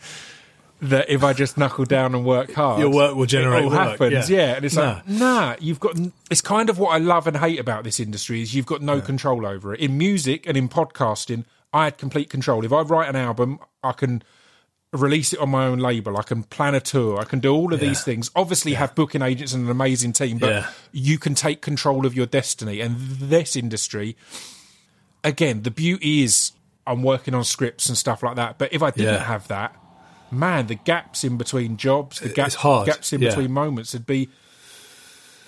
that 0.81 1.09
if 1.09 1.23
I 1.23 1.33
just 1.33 1.57
knuckle 1.57 1.85
down 1.85 2.15
and 2.15 2.23
work 2.25 2.53
hard, 2.53 2.79
Your 2.79 2.89
work 2.89 3.15
will 3.15 3.25
generate 3.25 3.63
it 3.63 3.65
all 3.65 3.71
work, 3.71 3.99
happens. 3.99 4.29
yeah. 4.29 4.37
Yeah, 4.37 4.55
and 4.55 4.65
it's 4.65 4.75
like 4.75 5.07
nah, 5.07 5.55
you've 5.59 5.79
got. 5.79 5.97
It's 6.31 6.41
kind 6.41 6.69
of 6.69 6.79
what 6.79 6.89
I 6.89 6.97
love 6.99 7.27
and 7.27 7.35
hate 7.37 7.59
about 7.59 7.83
this 7.83 7.99
industry 7.99 8.41
is 8.41 8.53
you've 8.55 8.65
got 8.65 8.81
no 8.81 9.01
control 9.01 9.45
over 9.45 9.73
it. 9.73 9.79
In 9.81 9.97
music 9.97 10.47
and 10.47 10.55
in 10.55 10.69
podcasting, 10.69 11.43
I 11.73 11.85
had 11.85 11.97
complete 11.97 12.29
control. 12.29 12.63
If 12.63 12.71
I 12.71 12.81
write 12.81 13.09
an 13.09 13.15
album, 13.17 13.59
I 13.83 13.91
can 13.91 14.23
release 14.91 15.33
it 15.33 15.39
on 15.39 15.49
my 15.49 15.65
own 15.65 15.77
label. 15.79 16.17
I 16.17 16.23
can 16.23 16.41
plan 16.43 16.73
a 16.73 16.79
tour. 16.79 17.19
I 17.19 17.23
can 17.23 17.39
do 17.39 17.53
all 17.53 17.73
of 17.73 17.79
these 17.79 18.03
things. 18.03 18.31
Obviously, 18.35 18.73
have 18.73 18.95
booking 18.95 19.21
agents 19.21 19.53
and 19.53 19.65
an 19.65 19.69
amazing 19.69 20.13
team, 20.13 20.37
but 20.39 20.49
Yeah. 20.49 20.67
you 20.91 21.19
can 21.19 21.35
take 21.35 21.61
control 21.61 22.05
of 22.07 22.15
your 22.15 22.25
destiny. 22.25 22.79
And 22.79 22.95
this 22.97 23.55
industry, 23.55 24.15
again, 25.23 25.63
the 25.63 25.71
beauty 25.71 26.23
is 26.23 26.53
I'm 26.87 27.03
working 27.03 27.35
on 27.35 27.43
scripts 27.43 27.87
and 27.87 27.97
stuff 27.97 28.23
like 28.23 28.35
that. 28.37 28.57
But 28.57 28.73
if 28.73 28.81
I 28.81 28.89
didn't 28.91 29.13
Yeah. 29.15 29.23
have 29.25 29.47
that, 29.49 29.75
man, 30.31 30.67
the 30.67 30.75
gaps 30.75 31.23
in 31.23 31.37
between 31.37 31.77
jobs, 31.77 32.19
the 32.19 32.29
gaps, 32.29 32.55
gaps 32.55 33.13
in 33.13 33.21
Yeah. 33.21 33.29
between 33.29 33.51
moments 33.51 33.93
would 33.93 34.05
be 34.05 34.29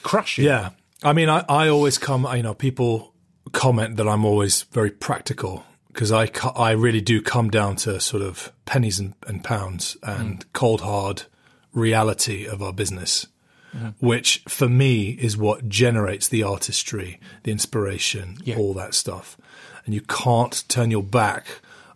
crushing. 0.03 0.45
Yeah. 0.45 0.71
I 1.03 1.13
mean, 1.13 1.29
I, 1.29 1.43
I 1.49 1.67
always 1.67 1.97
come, 1.97 2.27
you 2.35 2.43
know, 2.43 2.53
people 2.53 3.13
comment 3.51 3.97
that 3.97 4.07
I'm 4.07 4.23
always 4.25 4.63
very 4.63 4.91
practical 4.91 5.65
because 5.87 6.11
I 6.11 6.29
I 6.55 6.71
really 6.71 7.01
do 7.01 7.21
come 7.21 7.49
down 7.49 7.75
to 7.77 7.99
sort 7.99 8.23
of 8.23 8.51
pennies 8.65 8.99
and, 8.99 9.13
and 9.27 9.43
pounds 9.43 9.97
and 10.03 10.39
mm. 10.39 10.53
cold 10.53 10.81
hard 10.81 11.23
reality 11.73 12.45
of 12.45 12.61
our 12.61 12.73
business, 12.73 13.27
mm-hmm. 13.75 13.89
which 14.05 14.43
for 14.47 14.69
me 14.69 15.11
is 15.11 15.35
what 15.37 15.67
generates 15.67 16.27
the 16.27 16.43
artistry, 16.43 17.19
the 17.43 17.51
inspiration, 17.51 18.37
Yeah. 18.43 18.57
all 18.57 18.73
that 18.75 18.93
stuff. 18.93 19.37
And 19.85 19.95
you 19.95 20.01
can't 20.01 20.63
turn 20.67 20.91
your 20.91 21.03
back 21.03 21.47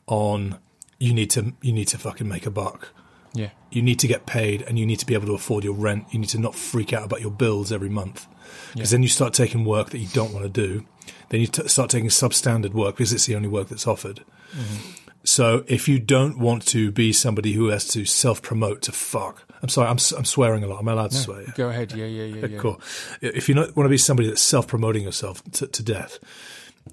on 0.08 0.58
you 0.99 1.13
need 1.13 1.29
to 1.31 1.53
you 1.61 1.73
need 1.73 1.87
to 1.89 1.97
fucking 1.97 2.27
make 2.27 2.45
a 2.45 2.51
buck. 2.51 2.89
Yeah. 3.33 3.49
You 3.69 3.81
need 3.81 3.99
to 3.99 4.07
get 4.07 4.25
paid 4.25 4.61
and 4.61 4.79
you 4.79 4.85
need 4.85 4.99
to 4.99 5.05
be 5.05 5.13
able 5.13 5.27
to 5.27 5.33
afford 5.33 5.63
your 5.63 5.73
rent. 5.73 6.05
You 6.11 6.19
need 6.19 6.29
to 6.29 6.39
not 6.39 6.55
freak 6.55 6.93
out 6.93 7.03
about 7.03 7.21
your 7.21 7.31
bills 7.31 7.71
every 7.71 7.89
month. 7.89 8.27
Because 8.73 8.91
then 8.91 9.03
you 9.03 9.09
start 9.09 9.33
taking 9.33 9.65
work 9.65 9.89
that 9.89 9.97
you 9.97 10.07
don't 10.13 10.33
want 10.33 10.45
to 10.45 10.49
do. 10.49 10.85
Then 11.29 11.41
you 11.41 11.47
t- 11.47 11.67
start 11.67 11.89
taking 11.89 12.09
substandard 12.09 12.73
work 12.73 12.95
because 12.95 13.11
it's 13.11 13.25
the 13.25 13.35
only 13.35 13.49
work 13.49 13.67
that's 13.67 13.87
offered. 13.87 14.23
Mm-hmm. 14.51 14.91
So 15.25 15.65
if 15.67 15.87
you 15.87 15.99
don't 15.99 16.37
want 16.37 16.65
to 16.67 16.91
be 16.91 17.11
somebody 17.11 17.53
who 17.53 17.67
has 17.67 17.87
to 17.89 18.05
self 18.05 18.41
promote 18.41 18.83
to 18.83 18.91
fuck, 18.91 19.43
I'm 19.61 19.69
sorry, 19.69 19.87
I'm, 19.87 19.97
I'm 20.15 20.25
swearing 20.25 20.63
a 20.63 20.67
lot. 20.67 20.79
I'm 20.79 20.87
allowed 20.87 21.11
to 21.11 21.17
swear? 21.17 21.41
Yeah? 21.41 21.53
Go 21.55 21.69
ahead. 21.69 21.93
Yeah, 21.93 22.05
yeah, 22.05 22.23
yeah, 22.25 22.45
yeah. 22.45 22.57
Cool. 22.59 22.79
If 23.21 23.49
you 23.49 23.55
not 23.55 23.75
want 23.75 23.85
to 23.85 23.89
be 23.89 23.97
somebody 23.97 24.29
that's 24.29 24.41
self 24.41 24.67
promoting 24.67 25.03
yourself 25.03 25.43
to, 25.53 25.67
to 25.67 25.83
death, 25.83 26.19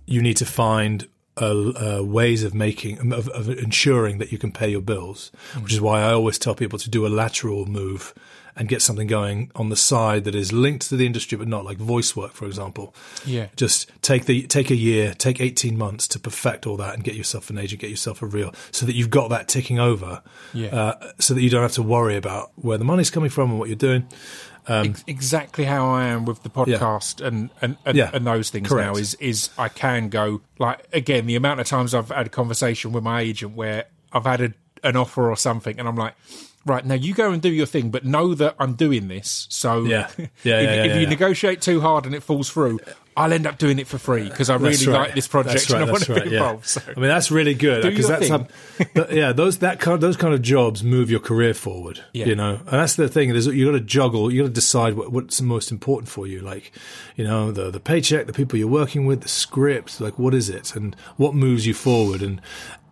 you 0.06 0.22
need 0.22 0.38
to 0.38 0.46
find 0.46 1.06
uh, 1.40 1.98
uh, 1.98 2.02
ways 2.02 2.44
of 2.44 2.54
making 2.54 3.12
of, 3.12 3.28
of 3.28 3.48
ensuring 3.48 4.18
that 4.18 4.32
you 4.32 4.38
can 4.38 4.52
pay 4.52 4.70
your 4.70 4.82
bills, 4.82 5.30
which 5.60 5.72
is 5.72 5.80
why 5.80 6.02
I 6.02 6.12
always 6.12 6.38
tell 6.38 6.54
people 6.54 6.78
to 6.78 6.90
do 6.90 7.06
a 7.06 7.08
lateral 7.08 7.66
move 7.66 8.14
and 8.54 8.68
get 8.68 8.82
something 8.82 9.06
going 9.06 9.50
on 9.54 9.70
the 9.70 9.76
side 9.76 10.24
that 10.24 10.34
is 10.34 10.52
linked 10.52 10.88
to 10.90 10.96
the 10.96 11.06
industry, 11.06 11.38
but 11.38 11.48
not 11.48 11.64
like 11.64 11.78
voice 11.78 12.14
work, 12.14 12.32
for 12.32 12.44
example. 12.44 12.94
Yeah. 13.24 13.46
Just 13.56 13.90
take 14.02 14.26
the 14.26 14.46
take 14.46 14.70
a 14.70 14.76
year, 14.76 15.14
take 15.14 15.40
eighteen 15.40 15.78
months 15.78 16.06
to 16.08 16.18
perfect 16.18 16.66
all 16.66 16.76
that, 16.76 16.94
and 16.94 17.02
get 17.02 17.14
yourself 17.14 17.48
an 17.48 17.58
agent, 17.58 17.80
get 17.80 17.90
yourself 17.90 18.20
a 18.20 18.26
reel, 18.26 18.54
so 18.70 18.84
that 18.84 18.94
you've 18.94 19.10
got 19.10 19.30
that 19.30 19.48
ticking 19.48 19.78
over. 19.78 20.22
Yeah. 20.52 20.68
Uh, 20.68 21.12
so 21.18 21.32
that 21.34 21.42
you 21.42 21.48
don't 21.48 21.62
have 21.62 21.72
to 21.72 21.82
worry 21.82 22.16
about 22.16 22.52
where 22.56 22.76
the 22.76 22.84
money's 22.84 23.10
coming 23.10 23.30
from 23.30 23.50
and 23.50 23.58
what 23.58 23.68
you're 23.68 23.76
doing. 23.76 24.06
Um, 24.68 24.90
Ex- 24.90 25.04
exactly 25.08 25.64
how 25.64 25.88
I 25.90 26.04
am 26.04 26.24
with 26.24 26.44
the 26.44 26.48
podcast 26.48 27.20
and 27.20 27.50
and, 27.60 27.76
and, 27.84 27.96
Yeah, 27.96 28.10
and 28.14 28.24
those 28.26 28.50
things 28.50 28.68
correct. 28.68 28.92
now 28.94 29.00
is 29.00 29.14
is 29.14 29.50
I 29.58 29.68
can 29.68 30.08
go 30.08 30.40
like 30.58 30.86
again 30.92 31.26
the 31.26 31.34
amount 31.34 31.58
of 31.60 31.66
times 31.66 31.94
I've 31.94 32.10
had 32.10 32.26
a 32.26 32.30
conversation 32.30 32.92
with 32.92 33.02
my 33.02 33.20
agent 33.22 33.56
where 33.56 33.86
I've 34.12 34.24
had 34.24 34.40
a, 34.40 34.52
an 34.84 34.94
offer 34.96 35.28
or 35.28 35.36
something 35.36 35.78
and 35.80 35.88
I'm 35.88 35.96
like 35.96 36.14
right 36.64 36.84
now 36.84 36.94
you 36.94 37.14
go 37.14 37.32
and 37.32 37.42
do 37.42 37.50
your 37.50 37.66
thing 37.66 37.90
but 37.90 38.04
know 38.04 38.34
that 38.34 38.54
I'm 38.58 38.74
doing 38.74 39.08
this 39.08 39.46
so 39.50 39.84
Yeah. 39.84 40.10
Yeah, 40.44 40.60
if, 40.60 40.64
yeah, 40.64 40.84
if 40.84 41.00
you 41.00 41.06
negotiate 41.06 41.60
too 41.60 41.80
hard 41.80 42.06
and 42.06 42.14
it 42.14 42.22
falls 42.22 42.50
through 42.50 42.80
I'll 43.16 43.32
end 43.32 43.46
up 43.46 43.58
doing 43.58 43.78
it 43.78 43.86
for 43.86 43.98
free 43.98 44.28
because 44.28 44.48
I 44.48 44.54
really 44.54 44.86
right. 44.86 45.08
like 45.08 45.14
this 45.14 45.28
project 45.28 45.54
That's 45.54 45.70
right, 45.70 45.82
and 45.82 45.90
I 45.90 45.92
want 45.92 46.04
to 46.04 46.14
right, 46.14 46.24
be 46.24 46.34
involved 46.34 46.66
so 46.66 46.80
I 46.86 46.98
mean, 46.98 47.08
that's 47.08 47.30
really 47.30 47.54
good 47.54 47.82
because 47.82 48.08
that's 48.08 48.28
thing. 48.28 48.48
how, 48.94 49.06
yeah, 49.10 49.32
those 49.32 49.58
that 49.58 49.80
kind 49.80 50.00
those 50.00 50.16
kind 50.16 50.32
of 50.32 50.40
jobs 50.40 50.82
move 50.82 51.10
your 51.10 51.20
career 51.20 51.52
forward. 51.52 52.02
Yeah. 52.14 52.26
You 52.26 52.36
know, 52.36 52.54
and 52.56 52.66
that's 52.66 52.96
the 52.96 53.08
thing 53.08 53.30
is 53.30 53.46
you 53.46 53.66
got 53.66 53.72
to 53.72 53.80
juggle. 53.80 54.32
You 54.32 54.42
got 54.42 54.48
to 54.48 54.54
decide 54.54 54.94
what, 54.94 55.12
what's 55.12 55.42
most 55.42 55.70
important 55.70 56.08
for 56.08 56.26
you. 56.26 56.40
Like, 56.40 56.72
you 57.16 57.24
know, 57.24 57.52
the 57.52 57.70
the 57.70 57.80
paycheck, 57.80 58.26
the 58.26 58.32
people 58.32 58.58
you're 58.58 58.68
working 58.68 59.04
with, 59.04 59.20
the 59.20 59.28
script. 59.28 60.00
Like, 60.00 60.18
what 60.18 60.32
is 60.34 60.48
it, 60.48 60.74
and 60.74 60.96
what 61.16 61.34
moves 61.34 61.66
you 61.66 61.74
forward? 61.74 62.22
And 62.22 62.40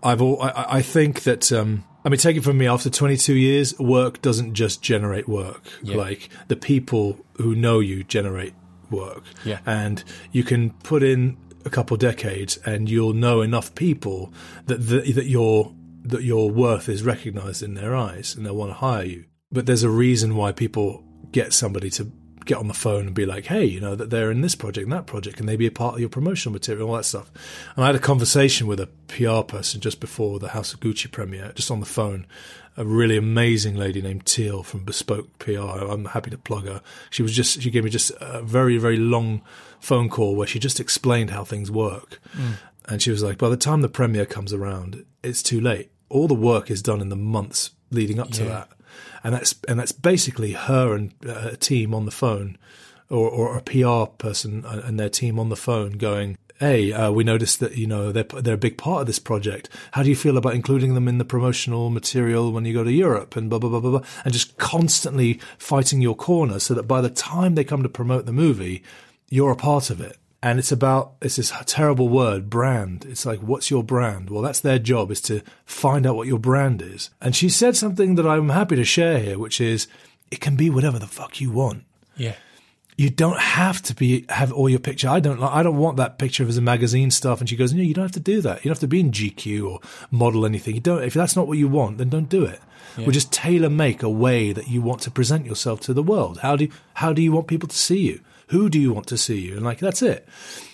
I've 0.02 0.20
all, 0.20 0.42
I, 0.42 0.66
I 0.68 0.82
think 0.82 1.22
that. 1.22 1.50
um 1.50 1.84
I 2.04 2.08
mean, 2.08 2.18
take 2.18 2.36
it 2.36 2.44
from 2.44 2.58
me. 2.58 2.66
After 2.66 2.88
22 2.88 3.34
years, 3.34 3.78
work 3.78 4.22
doesn't 4.22 4.54
just 4.54 4.82
generate 4.82 5.28
work. 5.28 5.62
Yeah. 5.82 5.96
Like 5.96 6.30
the 6.48 6.56
people 6.56 7.24
who 7.36 7.54
know 7.54 7.80
you 7.80 8.04
generate 8.04 8.54
work. 8.90 9.24
Yeah. 9.44 9.60
And 9.66 10.02
you 10.32 10.42
can 10.42 10.70
put 10.70 11.02
in 11.02 11.36
a 11.64 11.70
couple 11.70 11.96
decades 11.96 12.56
and 12.64 12.88
you'll 12.88 13.12
know 13.12 13.42
enough 13.42 13.74
people 13.74 14.32
that 14.66 14.76
that, 14.76 15.14
that 15.14 15.26
your 15.26 15.74
that 16.02 16.22
your 16.22 16.50
worth 16.50 16.88
is 16.88 17.02
recognized 17.02 17.62
in 17.62 17.74
their 17.74 17.94
eyes 17.94 18.34
and 18.34 18.46
they'll 18.46 18.56
want 18.56 18.70
to 18.70 18.74
hire 18.74 19.04
you. 19.04 19.24
But 19.52 19.66
there's 19.66 19.82
a 19.82 19.90
reason 19.90 20.36
why 20.36 20.52
people 20.52 21.04
get 21.32 21.52
somebody 21.52 21.90
to 21.90 22.10
get 22.50 22.58
on 22.58 22.68
the 22.68 22.74
phone 22.74 23.06
and 23.06 23.14
be 23.14 23.24
like, 23.24 23.46
hey, 23.46 23.64
you 23.64 23.80
know, 23.80 23.94
that 23.94 24.10
they're 24.10 24.30
in 24.30 24.40
this 24.40 24.54
project 24.54 24.84
and 24.84 24.92
that 24.92 25.06
project, 25.06 25.38
and 25.40 25.48
they 25.48 25.56
be 25.56 25.66
a 25.66 25.70
part 25.70 25.94
of 25.94 26.00
your 26.00 26.08
promotional 26.08 26.52
material, 26.52 26.88
all 26.90 26.96
that 26.96 27.04
stuff. 27.04 27.30
And 27.76 27.84
I 27.84 27.86
had 27.86 27.94
a 27.96 28.00
conversation 28.00 28.66
with 28.66 28.80
a 28.80 28.88
PR 29.08 29.42
person 29.42 29.80
just 29.80 30.00
before 30.00 30.38
the 30.38 30.48
House 30.48 30.72
of 30.74 30.80
Gucci 30.80 31.10
premiere, 31.10 31.52
just 31.54 31.70
on 31.70 31.80
the 31.80 31.86
phone. 31.86 32.26
A 32.76 32.84
really 32.84 33.16
amazing 33.16 33.74
lady 33.76 34.00
named 34.02 34.26
Teal 34.26 34.62
from 34.62 34.84
Bespoke 34.84 35.38
PR. 35.38 35.58
I'm 35.58 36.06
happy 36.06 36.30
to 36.30 36.38
plug 36.38 36.66
her. 36.66 36.82
She 37.10 37.22
was 37.22 37.34
just, 37.34 37.60
she 37.62 37.70
gave 37.70 37.84
me 37.84 37.90
just 37.90 38.12
a 38.20 38.42
very, 38.42 38.78
very 38.78 38.96
long 38.96 39.42
phone 39.80 40.08
call 40.08 40.34
where 40.36 40.46
she 40.46 40.58
just 40.58 40.80
explained 40.80 41.30
how 41.30 41.44
things 41.44 41.70
work. 41.70 42.20
Hmm. 42.32 42.52
And 42.86 43.02
she 43.02 43.10
was 43.10 43.22
like, 43.22 43.38
by 43.38 43.48
the 43.48 43.56
time 43.56 43.80
the 43.82 43.88
premiere 43.88 44.26
comes 44.26 44.52
around, 44.52 45.04
it's 45.22 45.42
too 45.42 45.60
late. 45.60 45.90
All 46.08 46.26
the 46.26 46.34
work 46.34 46.70
is 46.70 46.82
done 46.82 47.00
in 47.00 47.08
the 47.10 47.16
months 47.16 47.70
leading 47.90 48.18
up 48.18 48.30
to 48.32 48.42
Yeah. 48.44 48.48
that 48.48 48.68
and 49.22 49.34
that's 49.34 49.54
and 49.68 49.78
that's 49.78 49.92
basically 49.92 50.52
her 50.52 50.94
and 50.94 51.12
uh, 51.26 51.50
a 51.52 51.56
team 51.56 51.94
on 51.94 52.04
the 52.04 52.10
phone, 52.10 52.58
or, 53.08 53.28
or 53.28 53.56
a 53.56 53.62
PR 53.62 54.10
person 54.18 54.64
and 54.64 54.98
their 54.98 55.08
team 55.08 55.38
on 55.38 55.48
the 55.48 55.56
phone 55.56 55.92
going. 55.92 56.38
Hey, 56.58 56.92
uh, 56.92 57.10
we 57.10 57.24
noticed 57.24 57.60
that 57.60 57.78
you 57.78 57.86
know 57.86 58.12
they're 58.12 58.24
they're 58.24 58.54
a 58.54 58.58
big 58.58 58.76
part 58.76 59.00
of 59.00 59.06
this 59.06 59.18
project. 59.18 59.70
How 59.92 60.02
do 60.02 60.10
you 60.10 60.16
feel 60.16 60.36
about 60.36 60.54
including 60.54 60.94
them 60.94 61.08
in 61.08 61.16
the 61.16 61.24
promotional 61.24 61.88
material 61.88 62.52
when 62.52 62.66
you 62.66 62.74
go 62.74 62.84
to 62.84 62.92
Europe 62.92 63.34
and 63.34 63.48
blah 63.48 63.58
blah 63.58 63.70
blah 63.70 63.80
blah 63.80 63.90
blah? 63.90 64.06
And 64.24 64.32
just 64.32 64.58
constantly 64.58 65.40
fighting 65.56 66.02
your 66.02 66.14
corner 66.14 66.58
so 66.58 66.74
that 66.74 66.82
by 66.82 67.00
the 67.00 67.08
time 67.08 67.54
they 67.54 67.64
come 67.64 67.82
to 67.82 67.88
promote 67.88 68.26
the 68.26 68.32
movie, 68.32 68.82
you're 69.30 69.52
a 69.52 69.56
part 69.56 69.88
of 69.88 70.02
it. 70.02 70.18
And 70.42 70.58
it's 70.58 70.72
about 70.72 71.12
it's 71.20 71.36
this 71.36 71.52
terrible 71.66 72.08
word, 72.08 72.48
brand. 72.48 73.04
It's 73.06 73.26
like, 73.26 73.40
what's 73.40 73.70
your 73.70 73.82
brand? 73.82 74.30
Well, 74.30 74.40
that's 74.42 74.60
their 74.60 74.78
job 74.78 75.10
is 75.10 75.20
to 75.22 75.42
find 75.66 76.06
out 76.06 76.16
what 76.16 76.28
your 76.28 76.38
brand 76.38 76.80
is. 76.80 77.10
And 77.20 77.36
she 77.36 77.50
said 77.50 77.76
something 77.76 78.14
that 78.14 78.26
I'm 78.26 78.48
happy 78.48 78.76
to 78.76 78.84
share 78.84 79.18
here, 79.18 79.38
which 79.38 79.60
is 79.60 79.86
it 80.30 80.40
can 80.40 80.56
be 80.56 80.70
whatever 80.70 80.98
the 80.98 81.06
fuck 81.06 81.40
you 81.40 81.50
want. 81.50 81.84
yeah 82.16 82.36
You 82.96 83.10
don't 83.10 83.38
have 83.38 83.82
to 83.82 83.94
be 83.94 84.24
have 84.30 84.52
all 84.52 84.68
your 84.68 84.78
picture. 84.78 85.08
I 85.08 85.20
don't 85.20 85.40
like. 85.40 85.52
I 85.52 85.62
don't 85.62 85.76
want 85.76 85.98
that 85.98 86.18
picture 86.18 86.42
of 86.42 86.48
as 86.48 86.56
a 86.56 86.62
magazine 86.62 87.10
stuff. 87.10 87.40
And 87.40 87.48
she 87.48 87.56
goes, 87.56 87.74
no, 87.74 87.82
you 87.82 87.92
don't 87.92 88.04
have 88.04 88.12
to 88.12 88.20
do 88.20 88.40
that. 88.40 88.64
You 88.64 88.68
don't 88.68 88.76
have 88.76 88.80
to 88.80 88.88
be 88.88 89.00
in 89.00 89.10
GQ 89.10 89.70
or 89.70 89.80
model 90.10 90.46
anything. 90.46 90.74
You 90.74 90.80
don't. 90.80 91.02
If 91.02 91.14
that's 91.14 91.36
not 91.36 91.48
what 91.48 91.58
you 91.58 91.68
want, 91.68 91.98
then 91.98 92.08
don't 92.08 92.28
do 92.28 92.44
it. 92.44 92.60
We'll 92.96 93.10
just 93.12 93.32
tailor 93.32 93.70
make 93.70 94.02
a 94.02 94.10
way 94.10 94.52
that 94.52 94.68
you 94.68 94.82
want 94.82 95.00
to 95.02 95.10
present 95.10 95.46
yourself 95.46 95.80
to 95.80 95.94
the 95.94 96.02
world. 96.02 96.38
How 96.38 96.56
do 96.56 96.64
you, 96.64 96.72
how 96.94 97.12
do 97.12 97.22
you 97.22 97.32
want 97.32 97.46
people 97.46 97.68
to 97.68 97.76
see 97.76 98.00
you? 98.00 98.20
Who 98.50 98.68
do 98.68 98.78
you 98.78 98.92
want 98.92 99.06
to 99.08 99.18
see 99.18 99.40
you? 99.40 99.54
And 99.56 99.64
like 99.64 99.78
that's 99.78 100.02
it. 100.02 100.28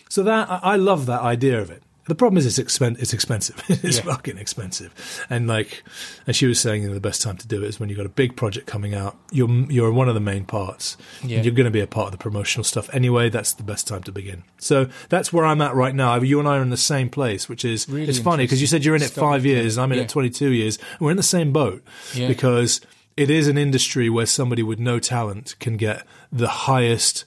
So 0.08 0.22
that 0.24 0.50
I 0.50 0.60
I 0.62 0.76
love 0.76 1.06
that 1.06 1.22
idea 1.22 1.60
of 1.60 1.70
it. 1.70 1.82
The 2.08 2.14
problem 2.14 2.38
is 2.38 2.46
it's 2.46 2.60
expen- 2.60 3.00
it's 3.00 3.12
expensive. 3.12 3.60
it's 3.68 3.96
Yeah. 3.96 4.04
fucking 4.04 4.38
expensive. 4.38 4.94
And 5.28 5.48
like, 5.48 5.82
and 6.24 6.36
she 6.36 6.46
was 6.46 6.60
saying 6.60 6.82
you 6.82 6.88
know, 6.88 6.94
the 6.94 7.00
best 7.00 7.20
time 7.20 7.36
to 7.38 7.48
do 7.48 7.64
it 7.64 7.66
is 7.66 7.80
when 7.80 7.88
you've 7.88 7.96
got 7.96 8.06
a 8.06 8.10
big 8.10 8.36
project 8.36 8.68
coming 8.68 8.94
out. 8.94 9.16
You're 9.32 9.50
you're 9.68 9.90
one 9.90 10.08
of 10.08 10.14
the 10.14 10.20
main 10.20 10.44
parts. 10.44 10.96
Yeah. 11.24 11.42
You're 11.42 11.52
going 11.52 11.64
to 11.64 11.72
be 11.72 11.80
a 11.80 11.86
part 11.88 12.06
of 12.06 12.12
the 12.12 12.18
promotional 12.18 12.62
stuff 12.62 12.88
anyway. 12.94 13.28
That's 13.28 13.54
the 13.54 13.64
best 13.64 13.88
time 13.88 14.04
to 14.04 14.12
begin. 14.12 14.44
So 14.58 14.86
that's 15.08 15.32
where 15.32 15.44
I'm 15.44 15.60
at 15.60 15.74
right 15.74 15.94
now. 15.96 16.14
You 16.22 16.38
and 16.38 16.46
I 16.48 16.58
are 16.58 16.62
in 16.62 16.70
the 16.70 16.76
same 16.76 17.08
place, 17.10 17.48
which 17.48 17.64
is 17.64 17.88
Really 17.88 18.06
it's 18.08 18.20
funny 18.20 18.44
because 18.44 18.60
you 18.60 18.68
said 18.68 18.84
you're 18.84 18.94
in 18.94 19.02
it 19.02 19.06
interesting 19.06 19.24
five 19.28 19.44
years 19.44 19.76
and 19.76 19.82
I'm 19.82 19.90
in 19.90 19.98
Yeah. 19.98 20.04
it 20.04 20.08
22 20.10 20.50
years. 20.52 20.78
We're 21.00 21.10
in 21.10 21.16
the 21.16 21.24
same 21.24 21.50
boat 21.52 21.82
because 22.14 22.80
it 23.16 23.30
is 23.30 23.48
an 23.48 23.58
industry 23.58 24.08
where 24.08 24.26
somebody 24.26 24.62
with 24.62 24.78
no 24.78 25.00
talent 25.00 25.56
can 25.58 25.76
get 25.76 26.06
the 26.30 26.48
highest 26.70 27.24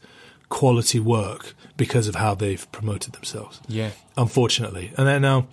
quality 0.49 0.99
work 0.99 1.53
because 1.77 2.07
of 2.07 2.15
how 2.15 2.33
they've 2.35 2.69
promoted 2.71 3.13
themselves 3.13 3.59
yeah 3.67 3.91
unfortunately. 4.17 4.91
And 4.97 5.07
then 5.07 5.21
now 5.21 5.47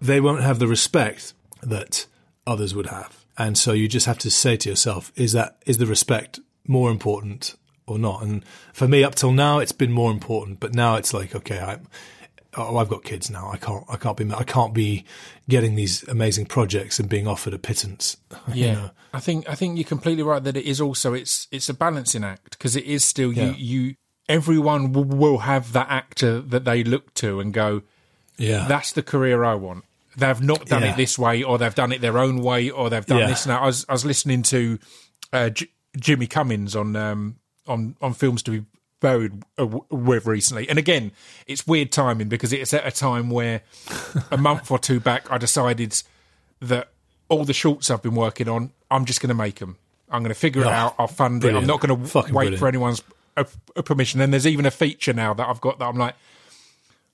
they 0.00 0.20
won't 0.20 0.42
have 0.42 0.58
the 0.58 0.66
respect 0.66 1.34
that 1.62 2.06
others 2.46 2.74
would 2.74 2.86
have. 2.86 3.24
And 3.36 3.56
so 3.58 3.72
you 3.72 3.88
just 3.88 4.06
have 4.06 4.18
to 4.18 4.30
say 4.30 4.56
to 4.56 4.68
yourself, 4.70 5.12
is 5.16 5.32
that 5.32 5.58
is 5.66 5.76
the 5.78 5.86
respect 5.86 6.40
more 6.66 6.90
important 6.90 7.56
or 7.86 7.98
not? 7.98 8.22
And 8.22 8.42
for 8.72 8.88
me, 8.88 9.04
up 9.04 9.14
till 9.14 9.32
now, 9.32 9.58
it's 9.58 9.72
been 9.72 9.92
more 9.92 10.10
important. 10.10 10.60
But 10.60 10.74
now 10.74 10.96
it's 10.96 11.12
like, 11.12 11.34
okay, 11.34 11.58
I, 11.60 11.78
oh, 12.56 12.78
I've 12.78 12.88
got 12.88 13.04
kids 13.04 13.30
now. 13.30 13.50
I 13.50 13.58
can't, 13.58 13.84
I 13.90 13.96
can't 13.96 14.16
be, 14.16 14.32
I 14.32 14.44
can't 14.44 14.72
be 14.74 15.04
getting 15.48 15.74
these 15.74 16.02
amazing 16.08 16.46
projects 16.46 16.98
and 16.98 17.08
being 17.08 17.26
offered 17.26 17.52
a 17.54 17.58
pittance. 17.58 18.16
you 18.54 18.64
Yeah, 18.66 18.74
know? 18.74 18.90
I 19.12 19.20
think 19.20 19.48
I 19.48 19.54
think 19.54 19.76
you're 19.76 19.84
completely 19.84 20.22
right 20.22 20.42
that 20.42 20.56
it 20.56 20.64
is 20.64 20.80
also 20.80 21.12
it's 21.12 21.46
it's 21.50 21.68
a 21.68 21.74
balancing 21.74 22.24
act 22.24 22.50
because 22.52 22.76
it 22.76 22.84
is 22.84 23.04
still 23.04 23.32
Yeah. 23.32 23.52
you 23.56 23.76
you 23.88 23.94
everyone 24.30 24.92
w- 24.92 25.16
will 25.16 25.38
have 25.38 25.72
that 25.72 25.88
actor 25.90 26.40
that 26.40 26.64
they 26.64 26.82
look 26.84 27.12
to 27.14 27.40
and 27.40 27.52
go 27.52 27.82
yeah, 28.38 28.66
that's 28.68 28.92
the 28.92 29.02
career 29.02 29.44
I 29.44 29.54
want. 29.54 29.84
They've 30.16 30.40
not 30.40 30.64
done 30.66 30.82
Yeah. 30.82 30.92
it 30.92 30.96
this 30.96 31.18
way, 31.18 31.42
or 31.42 31.58
they've 31.58 31.74
done 31.74 31.92
it 31.92 32.00
their 32.00 32.16
own 32.18 32.38
way, 32.42 32.70
or 32.70 32.88
they've 32.88 33.04
done 33.04 33.18
Yeah. 33.18 33.26
this. 33.26 33.46
Now 33.46 33.60
I 33.62 33.66
was 33.66 33.84
I 33.88 33.92
was 33.92 34.04
listening 34.06 34.42
to 34.44 34.78
uh, 35.32 35.50
J- 35.50 35.68
Jimmy 35.98 36.26
Cummings 36.26 36.74
on 36.74 36.96
um, 36.96 37.36
on 37.68 37.96
on 38.00 38.14
films 38.14 38.42
to 38.44 38.50
be 38.50 38.64
buried 39.00 39.42
uh, 39.58 39.66
with 39.90 40.24
recently, 40.26 40.68
and 40.70 40.78
again 40.78 41.12
it's 41.46 41.66
weird 41.66 41.92
timing 41.92 42.28
because 42.28 42.52
it's 42.52 42.72
at 42.72 42.86
a 42.86 42.90
time 42.90 43.28
where 43.30 43.60
a 44.30 44.36
month 44.38 44.70
or 44.70 44.78
two 44.78 45.00
back 45.00 45.30
I 45.30 45.36
decided 45.38 45.94
that 46.60 46.88
all 47.28 47.44
the 47.44 47.52
shorts 47.54 47.90
I've 47.90 48.02
been 48.02 48.14
working 48.16 48.48
on, 48.48 48.72
I'm 48.90 49.04
just 49.04 49.20
going 49.20 49.28
to 49.28 49.34
make 49.34 49.56
them. 49.60 49.76
I'm 50.10 50.22
going 50.22 50.34
to 50.34 50.40
figure 50.40 50.62
it 50.62 50.66
Oh, 50.66 50.70
out. 50.70 50.94
I'll 50.98 51.06
fund 51.08 51.44
it. 51.44 51.54
I'm 51.54 51.66
not 51.66 51.80
going 51.80 51.94
to 52.04 52.14
wait 52.18 52.32
brilliant. 52.32 52.58
for 52.58 52.66
anyone's 52.68 53.02
uh, 53.36 53.44
uh, 53.76 53.82
permission. 53.82 54.20
And 54.20 54.32
there's 54.32 54.46
even 54.46 54.66
a 54.66 54.70
feature 54.70 55.12
now 55.12 55.34
that 55.34 55.48
I've 55.48 55.60
got 55.60 55.78
that 55.78 55.86
I'm 55.86 55.96
like, 55.96 56.14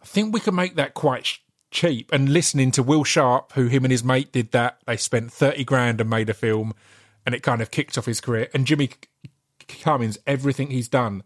I 0.02 0.04
think 0.04 0.32
we 0.32 0.40
can 0.40 0.54
make 0.54 0.76
that 0.76 0.94
quite 0.94 1.26
sh- 1.26 1.38
cheap. 1.70 2.12
And 2.12 2.28
listening 2.28 2.70
to 2.72 2.82
Will 2.82 3.04
Sharpe, 3.04 3.52
who 3.52 3.66
him 3.66 3.84
and 3.84 3.92
his 3.92 4.04
mate 4.04 4.32
did 4.32 4.52
that, 4.52 4.78
they 4.86 4.96
spent 4.96 5.32
30 5.32 5.64
grand 5.64 6.00
and 6.00 6.10
made 6.10 6.30
a 6.30 6.34
film 6.34 6.74
and 7.24 7.34
it 7.34 7.42
kind 7.42 7.60
of 7.60 7.70
kicked 7.70 7.98
off 7.98 8.06
his 8.06 8.20
career. 8.20 8.48
And 8.54 8.66
Jimmy 8.66 8.90
Cummings, 9.66 10.18
everything 10.26 10.70
he's 10.70 10.88
done, 10.88 11.24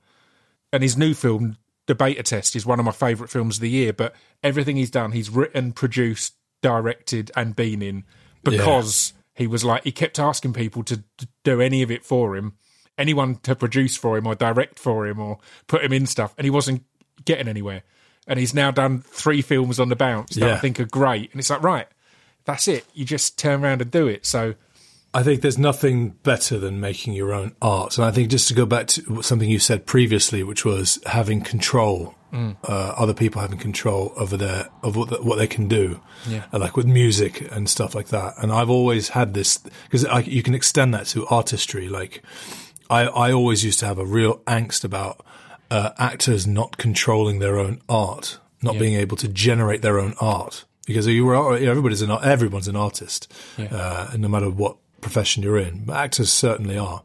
and 0.73 0.83
his 0.83 0.97
new 0.97 1.15
film, 1.15 1.59
The 1.87 1.95
Beta 1.95 2.23
Test, 2.23 2.57
is 2.57 2.65
one 2.65 2.79
of 2.79 2.87
my 2.87 2.93
favourite 2.93 3.31
films 3.31 3.57
of 3.57 3.61
the 3.61 3.71
year. 3.71 3.93
But 3.93 4.15
everything 4.43 4.77
he's 4.77 4.91
done, 4.91 5.13
he's 5.13 5.29
written, 5.29 5.73
produced, 5.73 6.35
directed, 6.63 7.31
and 7.37 7.55
been 7.55 7.83
in 7.83 8.05
because 8.43 9.13
he 9.35 9.47
was 9.47 9.65
like, 9.65 9.85
he 9.85 9.93
kept 9.93 10.19
asking 10.19 10.55
people 10.55 10.83
to 10.85 11.03
do 11.45 11.61
any 11.61 11.83
of 11.83 11.91
it 11.91 12.05
for 12.05 12.37
him, 12.37 12.55
anyone 12.99 13.37
to 13.37 13.55
produce 13.55 13.97
for 13.97 14.17
him 14.17 14.27
or 14.27 14.35
direct 14.35 14.79
for 14.79 15.07
him 15.07 15.19
or 15.19 15.39
put 15.67 15.85
him 15.85 15.93
in 15.93 16.07
stuff. 16.07 16.35
And 16.37 16.45
he 16.45 16.51
wasn't 16.51 16.85
getting 17.25 17.49
anywhere. 17.49 17.83
And 18.27 18.39
he's 18.39 18.55
now 18.55 18.71
done 18.71 19.01
three 19.01 19.43
films 19.43 19.81
on 19.81 19.89
the 19.89 19.97
bounce 19.97 20.37
that 20.37 20.51
I 20.53 20.59
think 20.59 20.79
are 20.79 20.85
great. 20.85 21.33
And 21.33 21.41
it's 21.41 21.51
like, 21.51 21.63
right, 21.63 21.89
that's 22.45 22.69
it. 22.69 22.85
You 22.95 23.05
just 23.05 23.39
turn 23.39 23.65
around 23.65 23.83
and 23.83 23.91
do 23.91 24.07
it. 24.07 24.27
So, 24.27 24.55
I 25.13 25.25
think 25.25 25.41
there's 25.41 25.59
nothing 25.59 26.11
better 26.23 26.57
than 26.59 26.79
making 26.79 27.15
your 27.15 27.33
own 27.33 27.57
art. 27.61 27.99
And 27.99 28.05
I 28.05 28.13
think 28.13 28.31
just 28.31 28.47
to 28.49 28.55
go 28.55 28.65
back 28.65 28.87
to 28.89 29.23
something 29.23 29.51
you 29.51 29.59
said 29.59 29.85
previously, 29.85 30.45
which 30.45 30.65
was 30.65 31.01
having 31.07 31.41
control, 31.41 32.15
uh, 32.33 32.47
other 32.63 33.13
people 33.15 33.41
having 33.41 33.59
control 33.59 34.13
over 34.17 34.37
their 34.37 34.69
of 34.85 34.95
what, 34.95 35.25
what 35.25 35.37
they 35.37 35.49
can 35.49 35.67
do, 35.67 36.01
Yeah. 36.29 36.45
Uh, 36.53 36.61
like 36.61 36.77
with 36.77 36.87
music 36.87 37.51
and 37.51 37.69
stuff 37.69 37.93
like 37.97 38.09
that. 38.09 38.35
And 38.41 38.53
I've 38.53 38.71
always 38.71 39.09
had 39.09 39.35
this 39.35 39.59
because 39.59 40.07
you 40.29 40.45
can 40.45 40.55
extend 40.55 40.95
that 40.95 41.07
to 41.07 41.27
artistry. 41.27 41.89
Like 41.89 42.23
I, 42.91 43.03
I 43.07 43.33
always 43.33 43.65
used 43.65 43.79
to 43.81 43.87
have 43.87 43.99
a 43.99 44.05
real 44.05 44.39
angst 44.47 44.85
about 44.85 45.25
uh, 45.71 45.91
actors 45.99 46.47
not 46.47 46.77
controlling 46.77 47.39
their 47.39 47.59
own 47.59 47.81
art, 47.89 48.39
not 48.63 48.75
Yeah. 48.75 48.81
being 48.81 48.95
able 48.95 49.17
to 49.19 49.29
generate 49.29 49.81
their 49.83 49.99
own 50.01 50.15
art. 50.21 50.65
Because 50.87 51.07
you 51.07 51.25
were 51.25 51.57
everybody's 51.57 52.03
an 52.03 52.11
everyone's 52.11 52.67
an 52.69 52.75
artist, 52.77 53.33
Yeah. 53.57 53.67
uh, 53.67 54.17
no 54.19 54.27
matter 54.29 54.51
what 54.51 54.77
profession 55.01 55.43
you're 55.45 55.59
in. 55.59 55.85
But 55.85 55.97
actors 55.97 56.33
certainly 56.33 56.77
are, 56.77 57.03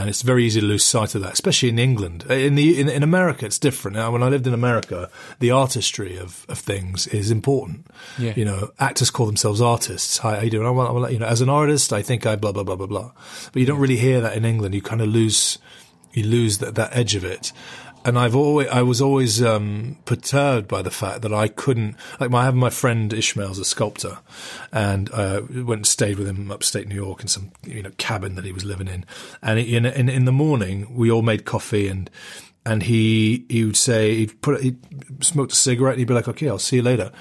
and 0.00 0.08
it's 0.08 0.22
very 0.22 0.44
easy 0.44 0.60
to 0.60 0.66
lose 0.66 0.84
sight 0.84 1.14
of 1.14 1.22
that, 1.22 1.34
especially 1.34 1.68
in 1.68 1.78
England. 1.78 2.24
Uh, 2.28 2.34
in 2.34 2.54
the 2.54 2.80
in, 2.80 2.88
in 2.88 3.02
America, 3.02 3.44
it's 3.44 3.58
different. 3.58 3.96
Now, 3.96 4.10
when 4.10 4.22
I 4.22 4.28
lived 4.28 4.46
in 4.46 4.54
America, 4.54 5.10
the 5.38 5.50
artistry 5.50 6.16
of, 6.16 6.46
of 6.48 6.58
things 6.58 7.06
is 7.08 7.30
important. 7.30 7.86
Yeah. 8.18 8.32
You 8.36 8.44
know, 8.44 8.70
actors 8.78 9.10
call 9.10 9.26
themselves 9.26 9.60
artists. 9.60 10.18
Hi, 10.18 10.36
how 10.36 10.42
you 10.42 10.50
doing? 10.50 10.66
I 10.66 10.70
want, 10.70 10.88
I 10.88 10.92
want, 10.92 11.12
you 11.12 11.18
know, 11.18 11.26
as 11.26 11.40
an 11.40 11.48
artist, 11.48 11.92
I 11.92 12.02
think 12.02 12.26
I 12.26 12.36
blah 12.36 12.52
blah 12.52 12.64
blah 12.64 12.76
blah 12.76 12.86
blah. 12.86 13.12
But 13.52 13.60
you 13.60 13.66
don't 13.66 13.80
really 13.80 13.98
hear 13.98 14.20
that 14.20 14.36
in 14.36 14.44
England. 14.44 14.74
You 14.74 14.82
kind 14.82 15.02
of 15.02 15.08
lose 15.08 15.58
you 16.12 16.24
lose 16.24 16.58
that, 16.58 16.74
that 16.74 16.94
edge 16.96 17.14
of 17.14 17.24
it. 17.24 17.52
And 18.04 18.18
I've 18.18 18.34
always, 18.34 18.68
I 18.68 18.82
was 18.82 19.00
always 19.00 19.42
um, 19.42 19.96
perturbed 20.04 20.68
by 20.68 20.82
the 20.82 20.90
fact 20.90 21.22
that 21.22 21.32
I 21.32 21.48
couldn't, 21.48 21.96
like, 22.18 22.30
my, 22.30 22.40
I 22.40 22.44
have 22.44 22.54
my 22.54 22.70
friend 22.70 23.12
Ishmael's 23.12 23.58
a 23.58 23.64
sculptor, 23.64 24.18
and 24.72 25.10
uh, 25.12 25.42
went 25.50 25.78
and 25.78 25.86
stayed 25.86 26.18
with 26.18 26.26
him 26.26 26.50
upstate 26.50 26.88
New 26.88 26.96
York 26.96 27.20
in 27.20 27.28
some, 27.28 27.52
you 27.64 27.82
know, 27.82 27.92
cabin 27.98 28.34
that 28.34 28.44
he 28.44 28.52
was 28.52 28.64
living 28.64 28.88
in. 28.88 29.04
And 29.40 29.58
in 29.58 29.86
in, 29.86 30.08
in 30.08 30.24
the 30.24 30.32
morning, 30.32 30.94
we 30.94 31.10
all 31.10 31.22
made 31.22 31.44
coffee, 31.44 31.86
and 31.86 32.10
and 32.66 32.82
he 32.82 33.46
he 33.48 33.64
would 33.64 33.76
say 33.76 34.16
he'd 34.16 34.40
put 34.42 34.60
he 34.62 34.76
smoked 35.20 35.52
a 35.52 35.56
cigarette, 35.56 35.94
and 35.94 36.00
he'd 36.00 36.08
be 36.08 36.14
like, 36.14 36.28
"Okay, 36.28 36.48
I'll 36.48 36.58
see 36.58 36.76
you 36.76 36.82
later," 36.82 37.12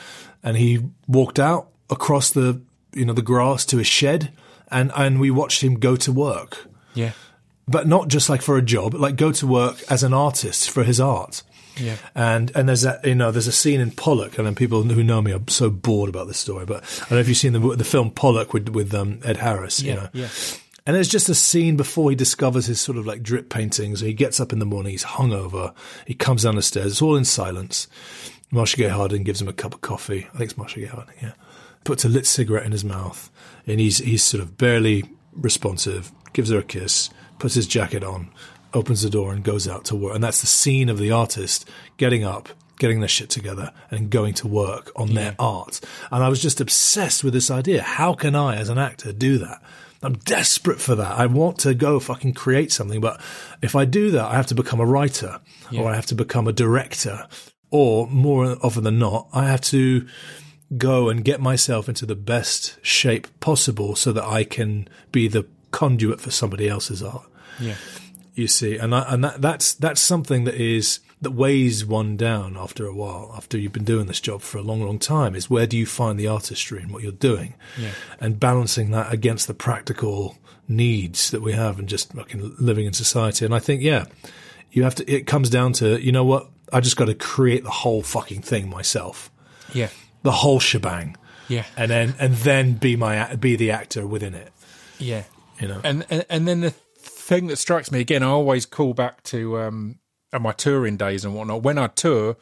and 0.41 0.57
he 0.57 0.79
walked 1.07 1.39
out 1.39 1.69
across 1.89 2.31
the 2.31 2.61
you 2.93 3.05
know 3.05 3.13
the 3.13 3.21
grass 3.21 3.65
to 3.67 3.77
his 3.77 3.87
shed, 3.87 4.33
and 4.69 4.91
and 4.95 5.19
we 5.19 5.29
watched 5.29 5.63
him 5.63 5.75
go 5.75 5.95
to 5.97 6.11
work 6.11 6.67
yeah. 6.93 7.11
But 7.67 7.87
not 7.87 8.07
just 8.09 8.29
like 8.29 8.41
for 8.41 8.57
a 8.57 8.61
job, 8.61 8.93
like 8.95 9.15
go 9.15 9.31
to 9.31 9.47
work 9.47 9.81
as 9.89 10.03
an 10.03 10.13
artist 10.13 10.69
for 10.69 10.83
his 10.83 10.99
art. 10.99 11.43
Yeah. 11.77 11.95
And 12.15 12.51
and 12.55 12.67
there's 12.67 12.81
that 12.81 13.05
you 13.05 13.15
know 13.15 13.31
there's 13.31 13.47
a 13.47 13.51
scene 13.51 13.79
in 13.79 13.91
Pollock, 13.91 14.37
and 14.37 14.45
then 14.45 14.55
people 14.55 14.83
who 14.83 15.03
know 15.03 15.21
me 15.21 15.31
are 15.31 15.39
so 15.47 15.69
bored 15.69 16.09
about 16.09 16.27
this 16.27 16.37
story. 16.37 16.65
But 16.65 16.83
I 16.83 16.99
don't 17.01 17.11
know 17.11 17.17
if 17.19 17.27
you've 17.29 17.37
seen 17.37 17.53
the 17.53 17.59
the 17.75 17.83
film 17.85 18.11
Pollock 18.11 18.53
with 18.53 18.69
with 18.69 18.93
um, 18.93 19.19
Ed 19.23 19.37
Harris. 19.37 19.81
you 19.81 19.89
Yeah. 19.91 19.95
know. 19.95 20.09
Yeah. 20.13 20.27
And 20.85 20.95
there's 20.95 21.07
just 21.07 21.29
a 21.29 21.35
scene 21.35 21.77
before 21.77 22.09
he 22.09 22.15
discovers 22.15 22.65
his 22.65 22.81
sort 22.81 22.97
of 22.97 23.05
like 23.05 23.21
drip 23.21 23.49
paintings. 23.49 23.99
He 24.01 24.13
gets 24.13 24.39
up 24.39 24.51
in 24.51 24.57
the 24.59 24.65
morning, 24.65 24.91
he's 24.91 25.03
hungover. 25.05 25.73
He 26.07 26.15
comes 26.15 26.43
down 26.43 26.55
the 26.55 26.63
stairs. 26.63 26.93
It's 26.93 27.01
all 27.03 27.15
in 27.15 27.23
silence. 27.23 27.87
Marcia 28.49 28.77
Gay 28.77 28.89
Harden 28.89 29.23
gives 29.23 29.39
him 29.41 29.47
a 29.47 29.53
cup 29.53 29.75
of 29.75 29.81
coffee. 29.81 30.25
I 30.33 30.37
think 30.37 30.49
it's 30.49 30.57
Marcia 30.57 30.79
Gay 30.79 30.87
Harden, 30.87 31.13
yeah. 31.21 31.33
Puts 31.83 32.03
a 32.03 32.09
lit 32.09 32.25
cigarette 32.25 32.65
in 32.65 32.71
his 32.71 32.83
mouth, 32.83 33.29
and 33.67 33.79
he's 33.79 33.99
he's 33.99 34.23
sort 34.23 34.41
of 34.43 34.57
barely 34.57 35.03
responsive. 35.33 36.11
Gives 36.33 36.49
her 36.49 36.59
a 36.59 36.63
kiss, 36.63 37.09
puts 37.41 37.55
his 37.55 37.67
jacket 37.67 38.03
on, 38.03 38.29
opens 38.73 39.01
the 39.01 39.09
door, 39.09 39.33
and 39.33 39.43
goes 39.43 39.67
out 39.67 39.83
to 39.85 39.95
work. 39.95 40.13
And 40.13 40.23
that's 40.23 40.41
the 40.41 40.47
scene 40.47 40.89
of 40.89 40.99
the 40.99 41.11
artist 41.11 41.67
getting 41.97 42.23
up, 42.23 42.49
getting 42.77 42.99
their 42.99 43.09
shit 43.09 43.29
together, 43.29 43.71
and 43.89 44.11
going 44.11 44.35
to 44.35 44.47
work 44.47 44.91
on 44.95 45.15
their 45.15 45.35
art. 45.39 45.81
And 46.11 46.23
I 46.23 46.29
was 46.29 46.41
just 46.41 46.61
obsessed 46.61 47.23
with 47.23 47.33
this 47.33 47.49
idea. 47.49 47.81
How 47.81 48.13
can 48.13 48.35
I, 48.35 48.57
as 48.57 48.69
an 48.69 48.77
actor, 48.77 49.11
do 49.11 49.39
that? 49.39 49.61
I'm 50.03 50.13
desperate 50.13 50.79
for 50.79 50.95
that. 50.95 51.17
I 51.17 51.25
want 51.25 51.57
to 51.59 51.73
go 51.73 51.99
fucking 51.99 52.33
create 52.33 52.71
something, 52.71 53.01
but 53.01 53.19
if 53.61 53.75
I 53.75 53.85
do 53.85 54.11
that, 54.11 54.25
I 54.25 54.35
have 54.35 54.47
to 54.47 54.55
become 54.55 54.79
a 54.79 54.85
writer 54.85 55.39
or 55.75 55.89
I 55.89 55.95
have 55.95 56.07
to 56.07 56.15
become 56.15 56.47
a 56.47 56.53
director, 56.53 57.27
or 57.69 58.07
more 58.07 58.57
often 58.61 58.83
than 58.83 58.99
not, 58.99 59.27
I 59.31 59.47
have 59.47 59.61
to 59.61 60.07
go 60.77 61.09
and 61.09 61.23
get 61.23 61.39
myself 61.39 61.87
into 61.87 62.05
the 62.05 62.15
best 62.15 62.77
shape 62.81 63.27
possible 63.39 63.95
so 63.95 64.11
that 64.11 64.23
I 64.23 64.43
can 64.43 64.87
be 65.11 65.27
the 65.27 65.45
conduit 65.71 66.19
for 66.19 66.31
somebody 66.31 66.67
else's 66.67 67.01
art. 67.01 67.25
Yeah. 67.59 67.75
You 68.33 68.47
see, 68.47 68.77
and 68.77 68.95
I, 68.95 69.05
and 69.13 69.23
that, 69.23 69.41
that's 69.41 69.73
that's 69.73 69.99
something 70.01 70.45
that 70.45 70.55
is 70.55 70.99
that 71.21 71.31
weighs 71.31 71.85
one 71.85 72.15
down 72.17 72.55
after 72.57 72.85
a 72.87 72.93
while. 72.95 73.33
After 73.35 73.57
you've 73.57 73.73
been 73.73 73.83
doing 73.83 74.07
this 74.07 74.19
job 74.21 74.41
for 74.41 74.57
a 74.57 74.61
long, 74.61 74.81
long 74.81 74.97
time, 74.99 75.35
is 75.35 75.49
where 75.49 75.67
do 75.67 75.77
you 75.77 75.85
find 75.85 76.17
the 76.19 76.27
artistry 76.27 76.81
in 76.81 76.91
what 76.91 77.03
you're 77.03 77.11
doing, 77.11 77.53
Yeah. 77.77 77.91
and 78.19 78.39
balancing 78.39 78.91
that 78.91 79.11
against 79.13 79.47
the 79.47 79.53
practical 79.53 80.37
needs 80.67 81.29
that 81.31 81.41
we 81.41 81.51
have 81.53 81.77
and 81.77 81.89
just 81.89 82.13
fucking 82.13 82.55
living 82.57 82.85
in 82.85 82.93
society. 82.93 83.43
And 83.45 83.53
I 83.53 83.59
think, 83.59 83.81
yeah, 83.81 84.05
you 84.71 84.83
have 84.83 84.95
to. 84.95 85.11
It 85.11 85.27
comes 85.27 85.49
down 85.49 85.73
to 85.73 86.01
you 86.03 86.11
know 86.13 86.23
what? 86.23 86.47
I 86.73 86.79
just 86.79 86.95
got 86.95 87.05
to 87.05 87.13
create 87.15 87.63
the 87.65 87.69
whole 87.69 88.01
fucking 88.01 88.43
thing 88.43 88.69
myself, 88.69 89.29
Yeah. 89.73 89.89
the 90.23 90.31
whole 90.31 90.61
shebang, 90.61 91.17
Yeah. 91.49 91.65
and 91.75 91.91
then 91.91 92.15
and 92.17 92.35
then 92.37 92.73
be 92.75 92.95
my 92.95 93.35
be 93.35 93.57
the 93.57 93.71
actor 93.71 94.07
within 94.07 94.33
it. 94.33 94.53
Yeah. 94.99 95.23
You 95.59 95.67
know, 95.67 95.81
And, 95.83 96.05
and 96.09 96.25
and 96.29 96.47
then 96.47 96.61
the 96.61 96.73
thing 97.21 97.47
that 97.47 97.57
strikes 97.57 97.91
me 97.91 97.99
again, 97.99 98.23
I 98.23 98.27
always 98.27 98.65
call 98.65 98.93
back 98.93 99.23
to 99.23 99.59
um, 99.59 99.99
my 100.37 100.51
touring 100.51 100.97
days 100.97 101.23
and 101.23 101.35
whatnot. 101.35 101.63
When 101.63 101.77
I 101.77 101.87
tour, 101.87 102.37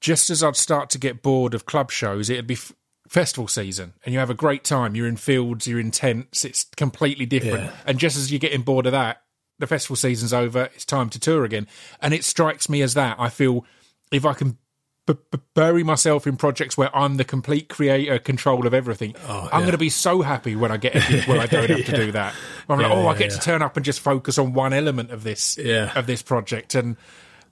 just 0.00 0.30
as 0.30 0.42
I'd 0.42 0.56
start 0.56 0.90
to 0.90 0.98
get 0.98 1.22
bored 1.22 1.54
of 1.54 1.66
club 1.66 1.90
shows, 1.90 2.30
it'd 2.30 2.46
be 2.46 2.54
f- 2.54 2.72
festival 3.08 3.48
season, 3.48 3.94
and 4.04 4.12
you 4.12 4.18
have 4.18 4.30
a 4.30 4.34
great 4.34 4.64
time. 4.64 4.94
You're 4.96 5.06
in 5.06 5.16
fields, 5.16 5.66
you're 5.66 5.80
in 5.80 5.90
tents. 5.90 6.44
It's 6.44 6.64
completely 6.76 7.26
different. 7.26 7.64
Yeah. 7.64 7.76
And 7.86 7.98
just 7.98 8.16
as 8.16 8.32
you're 8.32 8.40
getting 8.40 8.62
bored 8.62 8.86
of 8.86 8.92
that, 8.92 9.22
the 9.58 9.66
festival 9.66 9.96
season's 9.96 10.32
over. 10.32 10.70
It's 10.74 10.84
time 10.84 11.10
to 11.10 11.20
tour 11.20 11.44
again. 11.44 11.68
And 12.00 12.12
it 12.12 12.24
strikes 12.24 12.68
me 12.68 12.82
as 12.82 12.94
that. 12.94 13.16
I 13.20 13.28
feel 13.28 13.64
if 14.10 14.24
I 14.24 14.34
can. 14.34 14.58
B- 15.06 15.14
b- 15.30 15.38
bury 15.52 15.82
myself 15.82 16.26
in 16.26 16.36
projects 16.38 16.78
where 16.78 16.94
I'm 16.96 17.18
the 17.18 17.24
complete 17.24 17.68
creator, 17.68 18.18
control 18.18 18.66
of 18.66 18.72
everything. 18.72 19.14
I'm 19.28 19.48
Oh, 19.52 19.58
going 19.60 19.72
to 19.72 19.78
be 19.78 19.90
so 19.90 20.22
happy 20.22 20.56
when 20.56 20.72
I 20.72 20.78
get 20.78 20.94
where 21.26 21.40
I 21.40 21.46
don't 21.46 21.68
have 21.68 21.84
to 21.84 21.92
do 21.96 22.12
that. 22.12 22.32
I'm 22.68 22.78
like, 22.80 22.88
Yeah, 22.88 22.94
oh, 22.96 23.06
I 23.06 23.12
yeah, 23.12 23.18
get 23.18 23.30
to 23.32 23.38
turn 23.40 23.60
up 23.62 23.76
and 23.76 23.84
just 23.84 24.00
focus 24.00 24.38
on 24.38 24.54
one 24.54 24.72
element 24.72 25.10
of 25.10 25.22
this 25.22 25.58
Yeah. 25.58 25.92
of 25.94 26.06
this 26.06 26.22
project, 26.22 26.74
and 26.74 26.96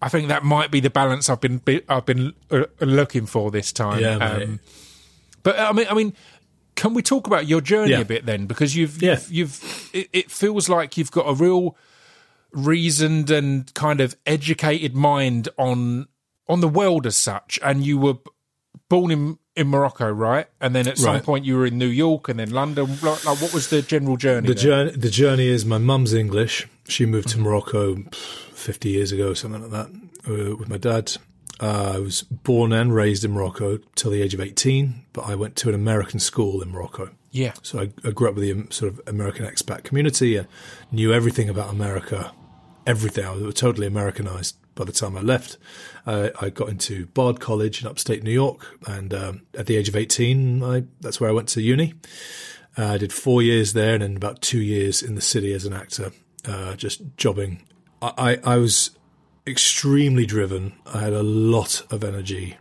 I 0.00 0.08
think 0.08 0.28
that 0.28 0.44
might 0.44 0.70
be 0.70 0.80
the 0.80 0.88
balance 0.90 1.28
I've 1.28 1.40
been 1.42 1.60
I've 1.88 2.06
been 2.06 2.32
uh, 2.50 2.64
looking 2.80 3.26
for 3.26 3.50
this 3.50 3.70
time. 3.70 4.00
Yeah, 4.00 4.16
mate. 4.18 4.58
but 5.42 5.58
I 5.58 5.72
mean, 5.72 5.86
I 5.90 5.94
mean, 5.94 6.14
can 6.74 6.94
we 6.94 7.02
talk 7.02 7.26
about 7.26 7.46
your 7.46 7.60
journey 7.60 7.90
Yeah. 7.90 8.00
a 8.00 8.04
bit 8.06 8.24
then? 8.24 8.46
Because 8.46 8.74
you've 8.74 9.02
Yeah. 9.02 9.18
you've, 9.28 9.30
you've 9.62 9.90
it, 9.92 10.08
it 10.14 10.30
feels 10.30 10.70
like 10.70 10.96
you've 10.96 11.10
got 11.12 11.26
a 11.28 11.34
real 11.34 11.76
reasoned 12.52 13.30
and 13.30 13.72
kind 13.74 14.00
of 14.00 14.16
educated 14.26 14.94
mind 14.94 15.48
on 15.58 16.06
on 16.52 16.60
the 16.60 16.68
world 16.68 17.06
as 17.06 17.16
such, 17.16 17.58
and 17.62 17.84
you 17.84 17.98
were 17.98 18.16
born 18.88 19.10
in 19.10 19.38
in 19.54 19.68
Morocco, 19.68 20.08
right? 20.10 20.46
And 20.62 20.74
then 20.74 20.88
at 20.88 20.96
some 20.96 21.14
Right. 21.14 21.22
point 21.22 21.44
you 21.44 21.56
were 21.58 21.66
in 21.66 21.76
New 21.76 21.92
York 22.06 22.28
and 22.30 22.38
then 22.40 22.50
London. 22.50 22.86
Like, 23.02 23.22
like, 23.26 23.38
what 23.42 23.52
was 23.52 23.68
the 23.68 23.82
general 23.82 24.16
journey? 24.16 24.46
The 24.48 24.54
journey, 24.54 24.92
the 24.92 25.10
journey 25.10 25.46
is 25.48 25.66
my 25.66 25.76
mum's 25.76 26.14
English. 26.14 26.66
She 26.88 27.04
moved 27.04 27.28
to 27.34 27.38
Morocco 27.38 27.96
50 28.54 28.88
years 28.88 29.12
ago, 29.12 29.34
something 29.34 29.60
like 29.62 29.70
that, 29.72 29.88
uh, 30.26 30.56
with 30.56 30.68
my 30.70 30.78
dad. 30.78 31.16
Uh, 31.60 31.92
I 31.96 31.98
was 31.98 32.22
born 32.22 32.72
and 32.72 32.94
raised 32.94 33.24
in 33.26 33.32
Morocco 33.32 33.78
till 33.94 34.10
the 34.10 34.22
age 34.22 34.32
of 34.32 34.40
18, 34.40 35.04
but 35.12 35.26
I 35.28 35.34
went 35.34 35.54
to 35.56 35.68
an 35.68 35.74
American 35.74 36.18
school 36.18 36.62
in 36.62 36.70
Morocco. 36.70 37.10
yeah, 37.30 37.52
So 37.62 37.78
I, 37.80 37.90
I 38.08 38.10
grew 38.10 38.28
up 38.30 38.34
with 38.36 38.44
the 38.44 38.52
um, 38.52 38.70
sort 38.70 38.90
of 38.92 39.00
American 39.06 39.44
expat 39.44 39.84
community 39.84 40.36
and 40.38 40.46
knew 40.90 41.12
everything 41.12 41.48
about 41.50 41.68
America, 41.70 42.32
everything. 42.86 43.26
I 43.26 43.32
was 43.32 43.54
totally 43.54 43.86
Americanized 43.86 44.56
by 44.74 44.85
the 44.85 44.92
time 44.92 45.16
I 45.16 45.20
left. 45.20 45.58
Uh, 46.06 46.30
I 46.40 46.50
got 46.50 46.68
into 46.68 47.06
Bard 47.06 47.40
College 47.40 47.82
in 47.82 47.88
upstate 47.88 48.22
New 48.22 48.32
York, 48.32 48.78
and 48.87 49.12
um, 49.14 49.42
at 49.54 49.66
the 49.66 49.76
age 49.76 49.88
of 49.88 49.96
18, 49.96 50.62
I, 50.62 50.85
that's 51.00 51.20
where 51.20 51.30
I 51.30 51.32
went 51.32 51.48
to 51.50 51.62
uni. 51.62 51.94
Uh, 52.76 52.87
I 52.87 52.98
did 52.98 53.12
four 53.12 53.42
years 53.42 53.74
there 53.74 53.94
and 53.94 54.02
then 54.02 54.16
about 54.16 54.40
two 54.40 54.61
years 54.61 55.02
in 55.02 55.14
the 55.14 55.20
city 55.20 55.52
as 55.52 55.66
an 55.66 55.72
actor, 55.72 56.12
uh, 56.46 56.74
just 56.76 57.02
jobbing. 57.16 57.62
I, 58.00 58.38
I, 58.44 58.54
I 58.54 58.56
was 58.56 58.90
extremely 59.46 60.26
driven. 60.26 60.74
I 60.87 61.00
had 61.00 61.12
a 61.12 61.22
lot 61.22 61.82
of 61.92 62.02
energy. 62.02 62.56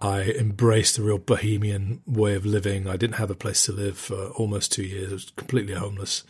I 0.00 0.22
embraced 0.22 0.98
a 0.98 1.02
real 1.02 1.18
bohemian 1.18 2.02
way 2.06 2.34
of 2.34 2.44
living. 2.44 2.88
I 2.88 2.96
didn't 2.96 3.16
have 3.16 3.30
a 3.30 3.36
place 3.36 3.66
to 3.66 3.72
live 3.72 3.96
for 3.96 4.30
almost 4.30 4.72
two 4.72 4.82
years. 4.82 5.10
I 5.10 5.14
was 5.14 5.32
completely 5.36 5.74
homeless. 5.74 6.24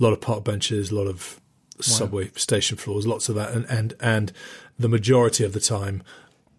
A 0.00 0.02
lot 0.02 0.14
of 0.14 0.22
park 0.22 0.44
benches, 0.44 0.90
a 0.90 0.94
lot 0.94 1.06
of 1.06 1.38
subway 1.82 2.30
station 2.36 2.76
floors, 2.76 3.06
lots 3.06 3.28
of 3.28 3.34
that, 3.34 3.52
and 3.52 3.66
and 3.66 3.94
and 4.00 4.32
the 4.78 4.88
majority 4.88 5.44
of 5.44 5.52
the 5.52 5.60
time 5.60 6.02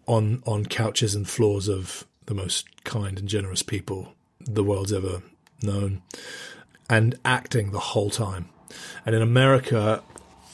on 0.06 0.42
on 0.46 0.66
couches 0.66 1.14
and 1.14 1.28
floors 1.28 1.68
of 1.68 2.06
the 2.26 2.34
most 2.34 2.84
kind 2.84 3.18
and 3.18 3.28
generous 3.28 3.62
people 3.62 4.14
the 4.40 4.64
world's 4.64 4.92
ever 4.92 5.22
known, 5.62 6.02
and 6.88 7.18
acting 7.24 7.70
the 7.70 7.78
whole 7.78 8.10
time. 8.10 8.48
And 9.06 9.14
in 9.14 9.22
America, 9.22 10.02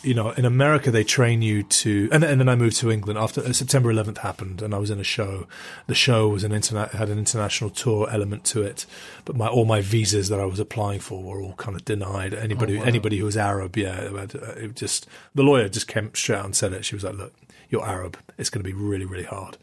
you 0.03 0.15
know, 0.15 0.31
in 0.31 0.45
America 0.45 0.91
they 0.91 1.05
train 1.05 1.43
you 1.43 1.63
to, 1.63 2.09
and, 2.11 2.25
and 2.25 2.41
then 2.41 2.49
I 2.49 2.57
moved 2.57 2.77
to 2.79 2.91
England 2.91 3.19
after 3.19 3.43
uh, 3.43 3.53
September 3.53 3.93
11th 3.93 4.19
happened, 4.19 4.63
and 4.63 4.75
I 4.75 4.79
was 4.79 4.91
in 4.91 4.99
a 4.99 5.05
show. 5.05 5.47
The 5.87 5.95
show 5.95 6.29
was 6.29 6.45
an 6.45 6.53
internet 6.53 6.93
had 6.93 7.11
an 7.11 7.19
international 7.19 7.71
tour 7.71 8.09
element 8.11 8.45
to 8.47 8.63
it, 8.63 8.87
but 9.25 9.37
my 9.37 9.47
all 9.47 9.65
my 9.65 9.81
visas 9.81 10.29
that 10.29 10.41
I 10.41 10.47
was 10.47 10.59
applying 10.59 11.01
for 11.01 11.23
were 11.23 11.43
all 11.43 11.55
kind 11.55 11.77
of 11.77 11.85
denied. 11.85 12.33
Anybody 12.33 12.79
wow. 12.79 12.85
anybody 12.85 13.19
who 13.19 13.27
was 13.27 13.37
Arab, 13.37 13.77
yeah, 13.77 14.01
it, 14.01 14.35
it 14.35 14.77
just 14.77 15.07
the 15.35 15.43
lawyer 15.43 15.69
just 15.69 15.87
came 15.87 16.15
straight 16.15 16.39
out 16.39 16.45
and 16.47 16.57
said 16.57 16.73
it. 16.73 16.85
She 16.85 16.95
was 16.95 17.05
like, 17.05 17.17
"Look, 17.17 17.35
you're 17.69 17.85
Arab. 17.85 18.17
It's 18.39 18.51
going 18.51 18.65
to 18.65 18.69
be 18.69 18.75
really 18.75 19.05
really 19.05 19.25
hard." 19.25 19.59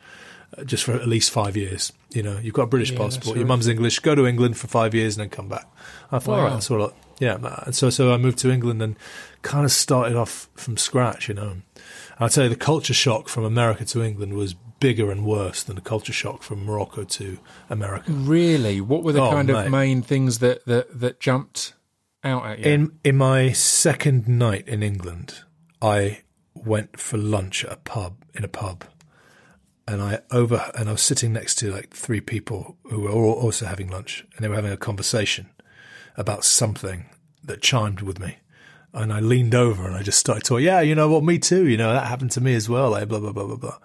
Just 0.65 0.85
for 0.85 0.93
at 0.93 1.07
least 1.07 1.29
five 1.31 1.57
years, 1.57 1.91
you 2.11 2.23
know, 2.23 2.37
you've 2.39 2.53
got 2.53 2.63
a 2.63 2.67
British 2.67 2.91
Yeah, 2.91 2.99
passport. 2.99 3.35
Your 3.35 3.43
right. 3.45 3.49
mum's 3.49 3.67
English. 3.67 3.99
Go 3.99 4.15
to 4.15 4.25
England 4.25 4.57
for 4.57 4.67
five 4.67 4.95
years 4.95 5.17
and 5.17 5.23
then 5.23 5.29
come 5.29 5.49
back. 5.49 5.67
I 6.11 6.19
thought, 6.19 6.31
Wow. 6.31 6.37
all 6.37 6.43
right, 6.45 6.53
that's 6.53 6.71
all. 6.71 6.93
Yeah, 7.19 7.37
and 7.65 7.75
so 7.75 7.89
so 7.89 8.13
I 8.13 8.17
moved 8.17 8.37
to 8.39 8.51
England 8.51 8.81
and 8.81 8.95
kind 9.41 9.65
of 9.65 9.71
started 9.71 10.15
off 10.15 10.49
from 10.55 10.77
scratch, 10.77 11.27
you 11.27 11.33
know. 11.35 11.49
And 11.49 11.63
I'll 12.19 12.29
tell 12.29 12.43
you, 12.43 12.49
the 12.49 12.55
culture 12.55 12.93
shock 12.93 13.27
from 13.27 13.43
America 13.43 13.85
to 13.85 14.01
England 14.03 14.33
was 14.33 14.53
bigger 14.79 15.11
and 15.11 15.25
worse 15.25 15.63
than 15.63 15.75
the 15.75 15.81
culture 15.81 16.13
shock 16.13 16.43
from 16.43 16.63
Morocco 16.63 17.03
to 17.03 17.39
America. 17.69 18.11
Really? 18.11 18.79
What 18.81 19.03
were 19.03 19.11
the 19.13 19.21
Oh, 19.23 19.31
kind 19.31 19.47
mate. 19.47 19.65
of 19.65 19.71
main 19.71 20.01
things 20.03 20.39
that, 20.39 20.65
that, 20.65 20.99
that 20.99 21.19
jumped 21.19 21.73
out 22.23 22.45
at 22.45 22.59
you? 22.59 22.65
In 22.71 22.91
in 23.03 23.17
my 23.17 23.51
second 23.51 24.27
night 24.27 24.67
in 24.67 24.81
England, 24.83 25.39
I 25.81 26.21
went 26.53 26.99
for 26.99 27.17
lunch 27.17 27.65
at 27.65 27.71
a 27.73 27.77
pub 27.77 28.23
in 28.35 28.43
a 28.43 28.47
pub, 28.47 28.83
and 29.87 30.01
I 30.01 30.19
over 30.31 30.71
and 30.75 30.89
I 30.89 30.91
was 30.91 31.01
sitting 31.01 31.33
next 31.33 31.55
to 31.55 31.71
like 31.71 31.93
three 31.93 32.21
people 32.21 32.77
who 32.89 33.01
were 33.01 33.11
all 33.11 33.33
also 33.33 33.65
having 33.65 33.89
lunch, 33.89 34.25
and 34.35 34.43
they 34.43 34.49
were 34.49 34.55
having 34.55 34.71
a 34.71 34.77
conversation 34.77 35.49
about 36.15 36.43
something 36.43 37.05
that 37.43 37.61
chimed 37.61 38.01
with 38.01 38.19
me. 38.19 38.37
And 38.93 39.13
I 39.13 39.19
leaned 39.19 39.53
over 39.53 39.85
and 39.85 39.95
I 39.95 40.01
just 40.01 40.17
started 40.17 40.43
talking. 40.43 40.65
Yeah, 40.65 40.81
you 40.81 40.95
know 40.95 41.09
what? 41.09 41.23
Me 41.23 41.37
too. 41.37 41.67
You 41.67 41.77
know 41.77 41.93
that 41.93 42.07
happened 42.07 42.31
to 42.31 42.41
me 42.41 42.55
as 42.55 42.67
well. 42.67 42.91
Like 42.91 43.07
blah 43.07 43.19
blah 43.19 43.31
blah 43.31 43.45
blah 43.45 43.55
blah. 43.57 43.77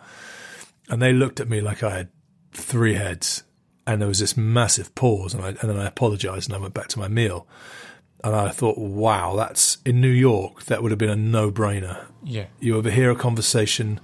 And 0.89 1.01
they 1.01 1.13
looked 1.13 1.41
at 1.41 1.49
me 1.49 1.61
like 1.61 1.83
I 1.83 1.97
had 1.97 2.09
three 2.53 2.95
heads, 2.95 3.45
and 3.87 4.01
there 4.01 4.09
was 4.09 4.19
this 4.19 4.37
massive 4.37 4.95
pause. 4.95 5.35
And 5.35 5.45
I 5.45 5.49
and 5.49 5.59
then 5.71 5.79
I 5.79 5.87
apologized 5.87 6.49
and 6.49 6.57
I 6.57 6.61
went 6.61 6.75
back 6.75 6.89
to 6.89 6.99
my 6.99 7.09
meal. 7.09 7.47
And 8.25 8.37
I 8.37 8.51
thought, 8.51 8.79
wow, 8.79 9.35
that's 9.35 9.79
in 9.85 10.01
New 10.01 10.07
York. 10.09 10.67
That 10.67 10.81
would 10.81 10.93
have 10.93 10.99
been 10.99 11.11
a 11.11 11.17
no-brainer. 11.17 12.07
yeah. 12.23 12.45
You 12.61 12.77
overhear 12.77 13.11
a 13.11 13.17
conversation, 13.17 13.99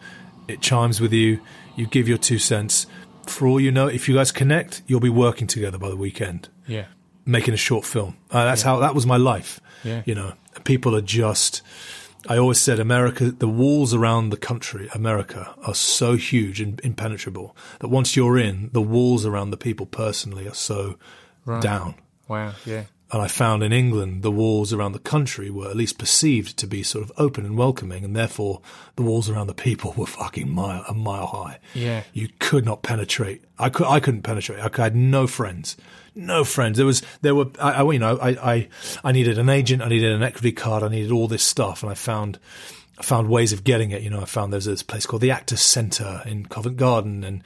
it 0.48 0.60
chimes 0.60 1.00
with 1.00 1.12
you, 1.12 1.40
you 1.78 1.86
give 1.86 2.08
your 2.08 2.18
two 2.18 2.38
cents. 2.38 2.86
For 3.26 3.46
all 3.46 3.60
you 3.60 3.70
know, 3.70 3.86
if 3.86 4.08
you 4.08 4.14
guys 4.14 4.32
connect, 4.32 4.82
you'll 4.86 5.00
be 5.00 5.08
working 5.10 5.46
together 5.46 5.78
by 5.78 5.88
the 5.90 5.96
weekend, 5.96 6.48
Yeah. 6.66 6.86
making 7.26 7.54
a 7.54 7.58
short 7.58 7.84
film. 7.84 8.16
Uh, 8.30 8.44
that's 8.44 8.62
how 8.62 8.78
that 8.80 8.94
was 8.94 9.06
my 9.06 9.16
life. 9.16 9.60
Yeah. 9.84 10.02
You 10.06 10.14
know, 10.14 10.32
people 10.64 10.94
are 10.96 11.02
just. 11.02 11.62
I 12.28 12.36
always 12.36 12.58
said 12.58 12.80
America, 12.80 13.30
the 13.30 13.48
walls 13.48 13.94
around 13.94 14.30
the 14.30 14.36
country, 14.36 14.88
America, 14.94 15.54
are 15.66 15.74
so 15.74 16.16
huge 16.16 16.60
and 16.60 16.80
impenetrable 16.82 17.56
that 17.80 17.88
once 17.88 18.16
you're 18.16 18.36
in, 18.36 18.70
the 18.72 18.82
walls 18.82 19.24
around 19.24 19.50
the 19.50 19.56
people 19.56 19.86
personally 19.86 20.46
are 20.48 20.54
so 20.54 20.98
down. 21.60 21.94
Wow. 22.26 22.52
Yeah. 22.66 22.84
And 23.10 23.22
I 23.22 23.26
found 23.26 23.62
in 23.62 23.72
England 23.72 24.22
the 24.22 24.30
walls 24.30 24.72
around 24.72 24.92
the 24.92 24.98
country 24.98 25.50
were 25.50 25.70
at 25.70 25.76
least 25.76 25.98
perceived 25.98 26.58
to 26.58 26.66
be 26.66 26.82
sort 26.82 27.04
of 27.04 27.12
open 27.16 27.46
and 27.46 27.56
welcoming, 27.56 28.04
and 28.04 28.14
therefore 28.14 28.60
the 28.96 29.02
walls 29.02 29.30
around 29.30 29.46
the 29.46 29.54
people 29.54 29.92
were 29.96 30.06
fucking 30.06 30.50
mile 30.50 30.84
a 30.88 30.94
mile 30.94 31.26
high. 31.26 31.58
Yeah. 31.74 32.02
you 32.12 32.28
could 32.38 32.64
not 32.64 32.82
penetrate. 32.82 33.42
I 33.58 33.70
could. 33.70 33.86
I 33.86 34.00
couldn't 34.00 34.22
penetrate. 34.22 34.60
I, 34.60 34.82
had 34.82 34.94
no 34.94 35.26
friends. 35.26 35.76
No 36.14 36.44
friends. 36.44 36.76
There 36.76 36.86
was. 36.86 37.02
There 37.22 37.34
were. 37.34 37.46
I, 37.58 37.82
I. 37.82 37.92
You 37.92 37.98
know. 37.98 38.18
I. 38.18 38.28
I. 38.30 38.68
I 39.02 39.12
needed 39.12 39.38
an 39.38 39.48
agent. 39.48 39.82
I 39.82 39.88
needed 39.88 40.12
an 40.12 40.22
equity 40.22 40.52
card. 40.52 40.82
I 40.82 40.88
needed 40.88 41.10
all 41.10 41.28
this 41.28 41.42
stuff, 41.42 41.82
and 41.82 41.90
I 41.90 41.94
found. 41.94 42.38
I 42.98 43.02
found 43.04 43.28
ways 43.28 43.52
of 43.52 43.62
getting 43.62 43.92
it. 43.92 44.02
You 44.02 44.10
know, 44.10 44.20
I 44.20 44.24
found 44.24 44.52
there's 44.52 44.64
this 44.64 44.82
place 44.82 45.06
called 45.06 45.22
the 45.22 45.30
Actors 45.30 45.60
Centre 45.60 46.20
in 46.26 46.46
Covent 46.46 46.76
Garden, 46.76 47.22
and 47.22 47.42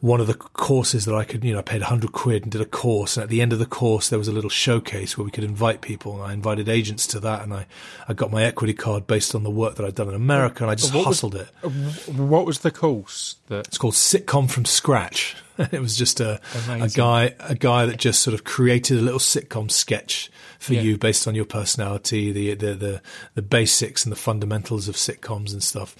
one 0.00 0.20
of 0.20 0.26
the 0.26 0.34
courses 0.34 1.06
that 1.06 1.14
I 1.14 1.24
could, 1.24 1.42
you 1.44 1.52
know, 1.54 1.60
I 1.60 1.62
paid 1.62 1.80
hundred 1.82 2.12
quid 2.12 2.42
and 2.42 2.52
did 2.52 2.60
a 2.60 2.66
course. 2.66 3.16
And 3.16 3.22
at 3.24 3.30
the 3.30 3.40
end 3.40 3.52
of 3.54 3.58
the 3.58 3.66
course, 3.66 4.10
there 4.10 4.18
was 4.18 4.28
a 4.28 4.32
little 4.32 4.50
showcase 4.50 5.16
where 5.16 5.24
we 5.24 5.30
could 5.30 5.44
invite 5.44 5.80
people, 5.80 6.14
and 6.14 6.30
I 6.30 6.34
invited 6.34 6.68
agents 6.68 7.06
to 7.08 7.20
that, 7.20 7.42
and 7.42 7.54
I, 7.54 7.66
I 8.06 8.12
got 8.12 8.30
my 8.30 8.44
equity 8.44 8.74
card 8.74 9.06
based 9.06 9.34
on 9.34 9.44
the 9.44 9.50
work 9.50 9.76
that 9.76 9.86
I'd 9.86 9.94
done 9.94 10.08
in 10.08 10.14
America, 10.14 10.62
and 10.64 10.70
I 10.70 10.74
just 10.74 10.92
What 10.92 10.98
was- 11.06 11.06
hustled 11.06 11.36
it. 11.36 11.48
Uh, 11.64 11.70
What 12.12 12.44
was 12.44 12.58
the 12.58 12.70
course 12.70 13.36
that? 13.46 13.66
It's 13.68 13.78
called 13.78 13.94
Sitcom 13.94 14.50
from 14.50 14.66
Scratch. 14.66 15.36
it 15.72 15.80
was 15.80 15.96
just 15.96 16.20
a, 16.20 16.40
a 16.68 16.88
guy, 16.88 17.34
a 17.40 17.54
guy 17.54 17.86
that 17.86 17.98
just 17.98 18.22
sort 18.22 18.34
of 18.34 18.44
created 18.44 18.98
a 18.98 19.02
little 19.02 19.18
sitcom 19.20 19.70
sketch 19.70 20.30
for 20.58 20.74
Yeah. 20.74 20.82
you 20.82 20.98
based 20.98 21.26
on 21.28 21.34
your 21.34 21.44
personality, 21.44 22.32
the, 22.32 22.54
the 22.54 22.74
the 22.74 23.02
the 23.34 23.42
basics 23.42 24.04
and 24.04 24.12
the 24.12 24.16
fundamentals 24.16 24.88
of 24.88 24.94
sitcoms 24.96 25.52
and 25.52 25.62
stuff. 25.62 25.96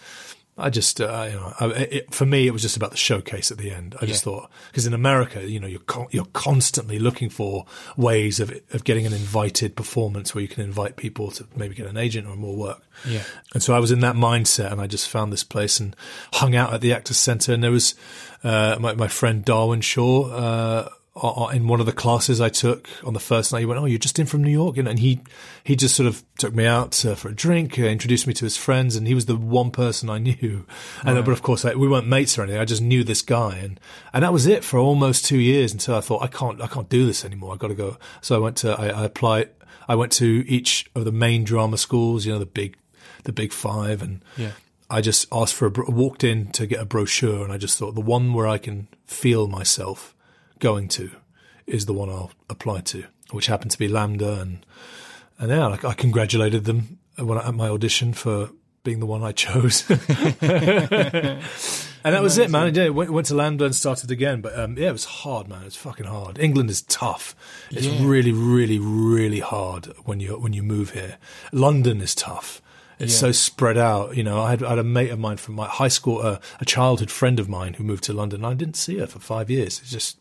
I 0.58 0.68
just, 0.68 1.00
uh, 1.00 1.28
you 1.30 1.36
know, 1.36 1.54
I, 1.60 1.66
it, 1.66 2.14
for 2.14 2.26
me, 2.26 2.46
it 2.46 2.50
was 2.52 2.60
just 2.60 2.76
about 2.76 2.90
the 2.90 2.96
showcase 2.98 3.50
at 3.50 3.56
the 3.56 3.70
end. 3.70 3.96
I 4.02 4.06
just 4.06 4.24
Yeah. 4.26 4.32
thought 4.32 4.50
because 4.70 4.86
in 4.86 4.92
America, 4.92 5.48
you 5.48 5.58
know, 5.58 5.66
you're 5.66 5.80
con- 5.80 6.08
you're 6.10 6.26
constantly 6.34 6.98
looking 6.98 7.30
for 7.30 7.64
ways 7.96 8.38
of 8.38 8.52
of 8.74 8.84
getting 8.84 9.06
an 9.06 9.14
invited 9.14 9.74
performance 9.76 10.34
where 10.34 10.42
you 10.42 10.48
can 10.48 10.62
invite 10.62 10.96
people 10.96 11.30
to 11.32 11.46
maybe 11.56 11.74
get 11.74 11.86
an 11.86 11.96
agent 11.96 12.26
or 12.28 12.36
more 12.36 12.54
work. 12.54 12.82
Yeah. 13.08 13.22
And 13.54 13.62
so 13.62 13.72
I 13.74 13.78
was 13.78 13.90
in 13.90 14.00
that 14.00 14.14
mindset, 14.14 14.70
and 14.70 14.80
I 14.80 14.86
just 14.86 15.08
found 15.08 15.32
this 15.32 15.42
place 15.44 15.80
and 15.80 15.96
hung 16.34 16.54
out 16.54 16.74
at 16.74 16.82
the 16.82 16.92
Actors 16.92 17.16
Centre. 17.16 17.54
And 17.54 17.64
there 17.64 17.70
was 17.72 17.94
uh, 18.44 18.76
my 18.78 18.94
my 18.94 19.08
friend 19.08 19.42
Darwin 19.44 19.80
Shaw 19.80 20.30
uh, 20.30 20.88
in 21.14 21.68
one 21.68 21.78
of 21.78 21.84
the 21.86 21.92
classes 21.92 22.40
I 22.40 22.48
took 22.48 22.88
on 23.04 23.12
the 23.12 23.20
first 23.20 23.52
night. 23.52 23.60
He 23.60 23.66
went, 23.66 23.78
"Oh, 23.78 23.84
you're 23.84 23.98
just 23.98 24.18
in 24.18 24.26
from 24.26 24.42
New 24.42 24.50
York," 24.50 24.78
and, 24.78 24.88
and 24.88 24.98
he 24.98 25.20
he 25.62 25.76
just 25.76 25.94
sort 25.94 26.06
of 26.06 26.22
took 26.38 26.54
me 26.54 26.64
out 26.66 27.04
uh, 27.04 27.14
for 27.14 27.28
a 27.28 27.34
drink, 27.34 27.78
uh, 27.78 27.82
introduced 27.82 28.26
me 28.26 28.32
to 28.34 28.44
his 28.46 28.56
friends, 28.56 28.96
and 28.96 29.06
he 29.06 29.14
was 29.14 29.26
the 29.26 29.36
one 29.36 29.70
person 29.70 30.08
I 30.08 30.18
knew. 30.18 30.64
And 31.04 31.18
uh, 31.18 31.22
but 31.22 31.32
of 31.32 31.42
course, 31.42 31.64
like, 31.64 31.76
we 31.76 31.86
weren't 31.88 32.06
mates 32.08 32.38
or 32.38 32.42
anything. 32.42 32.60
I 32.60 32.64
just 32.64 32.80
knew 32.82 33.04
this 33.04 33.20
guy, 33.20 33.58
and 33.58 33.78
and 34.14 34.24
that 34.24 34.32
was 34.32 34.46
it 34.46 34.64
for 34.64 34.78
almost 34.78 35.26
two 35.26 35.38
years 35.38 35.72
until 35.72 35.96
I 35.96 36.00
thought 36.00 36.22
I 36.22 36.28
can't 36.28 36.62
I 36.62 36.66
can't 36.66 36.88
do 36.88 37.04
this 37.04 37.24
anymore. 37.24 37.52
I 37.52 37.56
got 37.56 37.68
to 37.68 37.74
go. 37.74 37.98
So 38.22 38.34
I 38.34 38.38
went 38.38 38.56
to 38.58 38.72
I, 38.72 38.88
I 38.88 39.04
applied. 39.04 39.50
I 39.88 39.96
went 39.96 40.12
to 40.12 40.44
each 40.48 40.90
of 40.94 41.04
the 41.04 41.12
main 41.12 41.44
drama 41.44 41.76
schools, 41.76 42.24
you 42.24 42.32
know, 42.32 42.38
the 42.38 42.46
big 42.46 42.76
the 43.24 43.32
big 43.32 43.52
five, 43.52 44.00
and 44.00 44.24
Yeah. 44.38 44.52
I 44.88 45.00
just 45.00 45.26
asked 45.32 45.54
for 45.54 45.66
a 45.66 45.70
bro- 45.70 45.90
walked 45.90 46.24
in 46.24 46.50
to 46.52 46.66
get 46.66 46.80
a 46.80 46.84
brochure, 46.84 47.44
and 47.44 47.52
I 47.52 47.58
just 47.58 47.78
thought 47.78 47.94
the 47.94 48.00
one 48.00 48.32
where 48.32 48.46
I 48.46 48.58
can 48.58 48.88
feel 49.06 49.46
myself 49.48 50.14
going 50.62 50.88
to 50.88 51.10
is 51.66 51.84
the 51.86 51.92
one 51.92 52.08
I'll 52.08 52.32
apply 52.48 52.80
to, 52.92 53.04
which 53.32 53.46
happened 53.48 53.72
to 53.72 53.78
be 53.78 53.88
LAMDA, 53.88 54.40
and 54.40 54.64
and 55.38 55.50
yeah, 55.50 55.66
like 55.66 55.84
I 55.84 55.92
congratulated 55.94 56.64
them 56.64 56.98
when 57.18 57.36
I, 57.36 57.48
at 57.48 57.54
my 57.54 57.68
audition 57.68 58.12
for 58.14 58.50
being 58.84 59.00
the 59.00 59.06
one 59.06 59.22
I 59.22 59.32
chose. 59.32 59.84
And 62.04 62.16
that 62.16 62.22
was 62.22 62.36
it, 62.36 62.50
man. 62.50 62.74
Yeah, 62.74 62.88
went, 62.88 63.12
went 63.12 63.28
to 63.28 63.34
LAMDA 63.34 63.64
and 63.66 63.74
started 63.76 64.10
again. 64.10 64.40
But 64.40 64.58
um, 64.58 64.76
yeah, 64.76 64.88
it 64.88 64.92
was 64.92 65.04
hard, 65.04 65.46
man. 65.46 65.62
It's 65.64 65.76
fucking 65.76 66.06
hard. 66.06 66.36
England 66.36 66.68
is 66.68 66.82
tough. 66.82 67.36
It's 67.70 67.86
Yeah. 67.86 68.04
really, 68.04 68.32
really, 68.32 68.80
really 68.80 69.38
hard 69.38 69.86
when 70.04 70.18
you 70.18 70.32
when 70.36 70.52
you 70.52 70.64
move 70.64 70.90
here. 70.94 71.16
London 71.52 72.00
is 72.00 72.16
tough. 72.16 72.60
It's 72.98 73.12
Yeah. 73.14 73.18
so 73.20 73.32
spread 73.32 73.78
out. 73.78 74.16
You 74.16 74.24
know, 74.24 74.40
I 74.42 74.50
had, 74.50 74.64
I 74.64 74.70
had 74.70 74.78
a 74.80 74.84
mate 74.84 75.10
of 75.10 75.20
mine 75.20 75.36
from 75.36 75.54
my 75.54 75.68
high 75.68 75.86
school, 75.86 76.18
uh, 76.26 76.38
a 76.60 76.64
childhood 76.64 77.10
friend 77.12 77.38
of 77.38 77.48
mine 77.48 77.74
who 77.74 77.84
moved 77.84 78.02
to 78.04 78.12
London. 78.12 78.44
I 78.44 78.54
didn't 78.54 78.74
see 78.76 78.98
her 78.98 79.06
for 79.06 79.20
five 79.20 79.48
years. 79.48 79.78
It's 79.80 79.90
just 79.92 80.16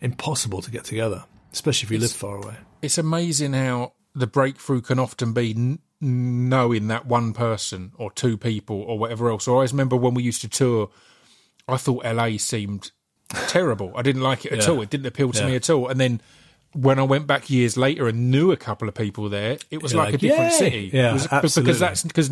impossible 0.00 0.62
to 0.62 0.70
get 0.70 0.84
together, 0.84 1.24
especially 1.52 1.86
if 1.86 1.90
you 1.90 1.98
live 1.98 2.12
far 2.12 2.36
away. 2.36 2.54
It's 2.82 2.98
amazing 2.98 3.52
how 3.54 3.92
the 4.14 4.26
breakthrough 4.26 4.80
can 4.80 4.98
often 4.98 5.32
be 5.32 5.50
n- 5.50 5.78
knowing 6.00 6.88
that 6.88 7.06
one 7.06 7.32
person 7.32 7.92
or 7.96 8.10
two 8.12 8.36
people 8.36 8.80
or 8.82 8.98
whatever 8.98 9.30
else. 9.30 9.48
I 9.48 9.52
always 9.52 9.72
remember 9.72 9.96
when 9.96 10.14
we 10.14 10.22
used 10.22 10.40
to 10.42 10.48
tour, 10.48 10.90
I 11.66 11.76
thought 11.76 12.04
LA 12.04 12.36
seemed 12.38 12.92
terrible. 13.30 13.92
I 13.96 14.02
didn't 14.02 14.22
like 14.22 14.44
it 14.46 14.52
at 14.52 14.62
Yeah. 14.64 14.70
all. 14.70 14.80
It 14.82 14.90
didn't 14.90 15.06
appeal 15.06 15.32
to 15.32 15.40
Yeah. 15.40 15.46
me 15.48 15.56
at 15.56 15.68
all. 15.68 15.88
And 15.88 16.00
then 16.00 16.20
when 16.72 16.98
I 16.98 17.02
went 17.02 17.26
back 17.26 17.50
years 17.50 17.76
later 17.76 18.06
and 18.08 18.30
knew 18.30 18.52
a 18.52 18.56
couple 18.56 18.88
of 18.88 18.94
people 18.94 19.28
there, 19.28 19.58
it 19.70 19.82
was 19.82 19.94
like, 19.94 20.06
like, 20.06 20.14
a 20.14 20.18
different 20.18 20.52
"Yay!" 20.52 20.58
city. 20.58 20.90
Yeah, 20.92 21.12
was- 21.14 21.26
absolutely. 21.30 21.62
Because 21.72 21.80
that's 21.80 22.02
because 22.04 22.30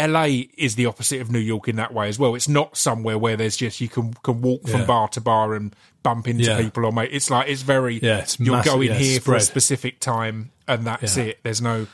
LA 0.00 0.44
is 0.56 0.76
the 0.76 0.86
opposite 0.86 1.20
of 1.20 1.30
New 1.30 1.38
York 1.38 1.68
in 1.68 1.76
that 1.76 1.92
way 1.92 2.08
as 2.08 2.18
well. 2.18 2.34
It's 2.34 2.48
not 2.48 2.76
somewhere 2.76 3.18
where 3.18 3.36
there's 3.36 3.56
just 3.56 3.80
you 3.80 3.88
can 3.88 4.14
can 4.22 4.40
walk 4.40 4.66
from 4.68 4.80
Yeah. 4.80 4.86
bar 4.86 5.08
to 5.08 5.20
bar 5.20 5.54
and 5.54 5.74
bump 6.02 6.26
into 6.28 6.44
Yeah. 6.44 6.58
people 6.60 6.86
or 6.86 6.92
mate. 6.92 7.10
It's 7.12 7.28
like 7.30 7.48
it's 7.48 7.62
very 7.62 7.98
Yeah, 8.00 8.18
it's 8.18 8.38
you're 8.40 8.56
massive, 8.56 8.72
going 8.72 8.88
yeah, 8.88 8.94
here 8.94 9.20
for 9.20 9.34
a 9.34 9.40
specific 9.40 10.00
time 10.00 10.50
and 10.66 10.86
that's 10.86 11.16
it. 11.16 11.40
There's 11.42 11.60
no 11.60 11.86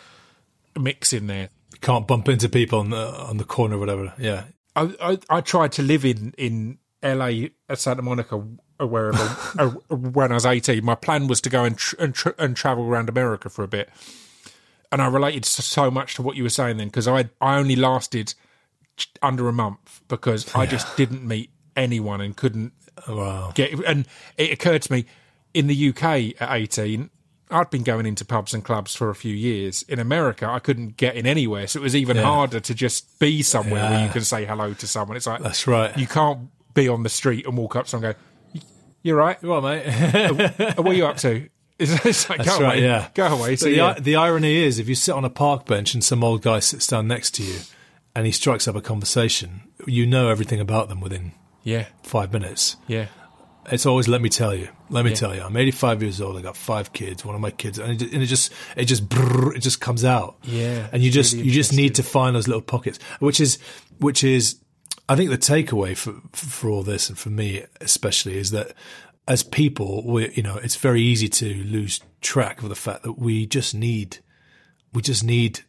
mix 0.79 1.13
in 1.13 1.27
there. 1.27 1.49
You 1.73 1.79
can't 1.81 2.07
bump 2.07 2.29
into 2.29 2.49
people 2.49 2.79
on 2.79 2.91
the 2.91 3.07
on 3.21 3.37
the 3.39 3.45
corner 3.45 3.77
or 3.77 3.79
whatever. 3.81 4.13
Yeah, 4.19 4.45
I, 4.75 4.95
I 5.01 5.19
I 5.29 5.41
tried 5.41 5.73
to 5.73 5.83
live 5.83 6.05
in 6.05 6.33
in 6.39 6.79
LA, 7.03 7.49
at 7.69 7.79
Santa 7.79 8.03
Monica, 8.03 8.43
or 8.81 8.87
wherever, 8.87 9.19
uh, 9.59 9.69
when 9.95 10.31
I 10.33 10.35
was 10.35 10.47
18. 10.47 10.85
My 10.85 10.95
plan 10.95 11.27
was 11.29 11.41
to 11.43 11.51
go 11.51 11.63
and, 11.65 11.77
tr- 11.77 11.95
and, 12.01 12.15
tr- 12.15 12.31
and 12.39 12.57
travel 12.57 12.85
around 12.85 13.09
America 13.09 13.49
for 13.49 13.63
a 13.63 13.69
bit. 13.69 13.91
And 14.93 15.03
I 15.03 15.07
related 15.07 15.45
so- 15.45 15.91
much 15.91 16.15
to 16.15 16.23
what 16.23 16.37
you 16.37 16.43
were 16.43 16.49
saying 16.49 16.77
then 16.77 16.89
because 16.89 17.09
I, 17.09 17.29
I 17.41 17.57
only 17.59 17.77
lasted 17.77 18.35
under 19.23 19.49
a 19.49 19.53
month 19.53 20.01
because 20.09 20.55
I 20.55 20.65
just 20.67 20.97
didn't 20.97 21.27
meet 21.27 21.51
anyone 21.77 22.21
and 22.21 22.37
couldn't 22.37 22.73
Wow. 23.09 23.53
get. 23.55 23.73
And 23.85 24.07
it 24.39 24.53
occurred 24.53 24.83
to 24.83 24.93
me 24.93 25.05
in 25.53 25.67
the 25.67 25.89
UK 25.91 26.41
at 26.41 26.51
18, 26.51 27.11
I'd 27.51 27.71
been 27.71 27.83
going 27.83 28.07
into 28.07 28.25
pubs 28.25 28.55
and 28.55 28.65
clubs 28.65 28.95
for 28.95 29.11
a 29.11 29.15
few 29.15 29.35
years. 29.35 29.83
In 29.83 29.99
America, 29.99 30.49
I 30.49 30.59
couldn't 30.61 30.97
get 30.97 31.15
in 31.15 31.27
anywhere. 31.27 31.67
So 31.67 31.81
it 31.81 31.83
was 31.83 31.95
even 31.95 32.17
Yeah. 32.17 32.23
harder 32.25 32.59
to 32.61 32.75
just 32.75 33.19
be 33.19 33.43
somewhere 33.43 33.91
where 33.91 34.05
you 34.07 34.11
can 34.11 34.23
say 34.25 34.45
hello 34.47 34.73
to 34.75 34.87
someone. 34.87 35.17
It's 35.17 35.27
like, 35.27 35.43
That's 35.43 35.67
right. 35.67 35.97
you 35.97 36.07
can't 36.07 36.49
be 36.75 36.89
on 36.89 37.03
the 37.03 37.09
street 37.09 37.47
and 37.47 37.57
walk 37.57 37.77
up 37.77 37.85
to 37.85 37.91
someone 37.91 38.15
and 38.55 38.63
go, 38.63 38.67
You're 39.03 39.17
right. 39.17 39.37
You 39.43 39.61
mate. 39.61 40.75
What 40.77 40.87
are 40.89 40.95
you 40.95 41.07
up 41.07 41.19
to? 41.19 41.49
It's, 41.79 42.29
like, 42.31 42.39
That's 42.39 42.57
go 42.57 42.65
right, 42.65 42.79
away. 42.79 42.85
yeah. 42.85 43.09
Go 43.15 43.27
away. 43.27 43.57
So, 43.57 43.67
the, 43.67 43.77
yeah. 43.77 43.95
the 43.99 44.17
irony 44.17 44.57
is, 44.57 44.79
if 44.79 44.89
you 44.89 44.95
sit 44.95 45.15
on 45.15 45.25
a 45.25 45.31
park 45.31 45.67
bench 45.67 45.93
and 45.95 46.03
some 46.03 46.25
old 46.25 46.43
guy 46.43 46.59
sits 46.59 46.87
down 46.87 47.07
next 47.07 47.33
to 47.35 47.43
you 47.43 47.59
and 48.15 48.25
he 48.25 48.33
strikes 48.33 48.67
up 48.67 48.77
a 48.77 48.81
conversation, 48.81 49.63
you 49.87 50.07
know 50.07 50.29
everything 50.29 50.59
about 50.61 50.89
them 50.89 51.01
within 51.01 51.33
yeah. 51.65 51.87
five 52.03 52.33
minutes. 52.33 52.77
Yeah. 52.87 53.07
It's 53.71 53.85
always 53.85 54.07
let 54.09 54.23
me 54.23 54.29
tell 54.29 54.55
you. 54.55 54.69
Let 54.89 55.05
me 55.05 55.11
Yeah. 55.11 55.17
tell 55.17 55.35
you. 55.35 55.43
I'm 55.43 55.57
85 55.57 56.01
years 56.03 56.21
old. 56.21 56.39
I 56.39 56.41
got 56.41 56.57
five 56.57 56.93
kids. 56.93 57.25
One 57.25 57.35
of 57.35 57.41
my 57.41 57.51
kids, 57.51 57.79
and 57.81 58.01
it, 58.01 58.13
and 58.13 58.23
it 58.23 58.27
just 58.27 58.53
it 58.77 58.85
just 58.85 59.09
brrr, 59.09 59.57
it 59.57 59.59
just 59.59 59.81
comes 59.81 60.05
out. 60.05 60.37
Yeah, 60.45 60.87
and 60.93 61.03
you 61.03 61.11
just 61.11 61.33
really 61.33 61.47
you 61.49 61.53
just 61.53 61.73
need 61.73 61.97
to 61.97 62.05
find 62.05 62.37
those 62.37 62.47
little 62.47 62.63
pockets, 62.63 63.01
which 63.19 63.41
is 63.41 63.59
which 63.99 64.23
is 64.23 64.61
I 65.09 65.17
think 65.17 65.31
the 65.31 65.39
takeaway 65.39 65.97
for 65.97 66.15
for 66.33 66.71
all 66.71 66.85
this 66.85 67.09
and 67.09 67.19
for 67.19 67.31
me 67.31 67.65
especially 67.81 68.39
is 68.39 68.53
that 68.53 68.73
as 69.29 69.43
people, 69.43 70.03
we 70.07 70.31
you 70.35 70.43
know 70.43 70.57
it's 70.57 70.77
very 70.77 71.03
easy 71.03 71.29
to 71.29 71.55
lose 71.65 72.01
track 72.21 72.63
of 72.63 72.69
the 72.69 72.75
fact 72.75 73.03
that 73.03 73.19
we 73.19 73.47
just 73.47 73.75
need 73.75 74.19
we 74.93 75.03
just 75.03 75.25
need 75.25 75.61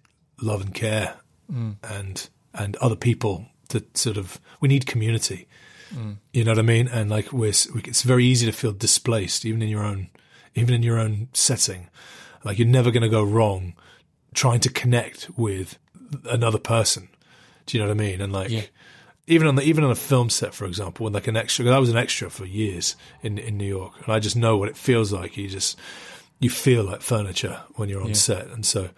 love 0.41 0.61
and 0.61 0.73
care 0.73 1.15
Mm. 1.51 1.77
and 1.81 2.29
and 2.53 2.75
other 2.77 2.97
people 2.97 3.45
to 3.69 3.81
sort 3.93 4.17
of 4.17 4.39
we 4.59 4.67
need 4.67 4.85
community. 4.85 5.47
Mm. 5.95 6.17
You 6.33 6.43
know 6.43 6.51
what 6.51 6.59
I 6.59 6.63
mean? 6.63 6.89
And 6.89 7.09
like 7.09 7.31
we're, 7.31 7.53
we, 7.73 7.81
it's 7.85 8.01
very 8.01 8.25
easy 8.25 8.45
to 8.45 8.51
feel 8.51 8.73
displaced, 8.73 9.45
even 9.45 9.61
in 9.61 9.69
your 9.69 9.83
own, 9.85 10.09
even 10.55 10.75
in 10.75 10.83
your 10.83 10.99
own 10.99 11.29
setting. 11.33 11.89
Like 12.43 12.59
you're 12.59 12.67
never 12.67 12.91
going 12.91 13.03
to 13.03 13.09
go 13.09 13.23
wrong 13.23 13.75
trying 14.33 14.59
to 14.59 14.69
connect 14.69 15.29
with 15.37 15.79
another 16.29 16.59
person. 16.59 17.07
Do 17.65 17.77
you 17.77 17.83
know 17.83 17.89
what 17.89 17.97
I 17.97 18.05
mean? 18.05 18.19
And 18.21 18.33
like, 18.33 18.49
Yeah. 18.49 18.63
Even 19.27 19.47
on 19.47 19.55
the 19.55 19.61
even 19.63 19.83
on 19.83 19.91
a 19.91 19.95
film 19.95 20.29
set, 20.29 20.53
for 20.53 20.65
example, 20.65 21.03
when 21.03 21.13
like 21.13 21.27
an 21.27 21.35
extra, 21.37 21.65
'cause 21.65 21.73
I 21.73 21.79
was 21.79 21.89
an 21.89 21.97
extra 21.97 22.29
for 22.29 22.45
years 22.45 22.95
in 23.21 23.37
in 23.37 23.57
New 23.57 23.67
York, 23.67 23.93
and 24.05 24.13
I 24.13 24.19
just 24.19 24.35
know 24.35 24.57
what 24.57 24.69
it 24.69 24.77
feels 24.77 25.11
like. 25.11 25.37
You 25.37 25.47
just 25.49 25.77
you 26.39 26.49
feel 26.49 26.83
like 26.83 27.01
furniture 27.01 27.61
when 27.75 27.89
you're 27.89 28.01
on 28.01 28.09
Yeah. 28.09 28.13
set, 28.15 28.47
and 28.47 28.65
so 28.65 28.89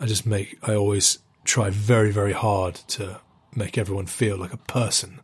I 0.00 0.06
just 0.06 0.26
make 0.26 0.58
I 0.62 0.74
always 0.74 1.18
try 1.44 1.70
very 1.70 2.12
very 2.12 2.32
hard 2.32 2.74
to 2.88 3.20
make 3.54 3.76
everyone 3.78 4.06
feel 4.06 4.36
like 4.38 4.52
a 4.52 4.56
person, 4.58 5.20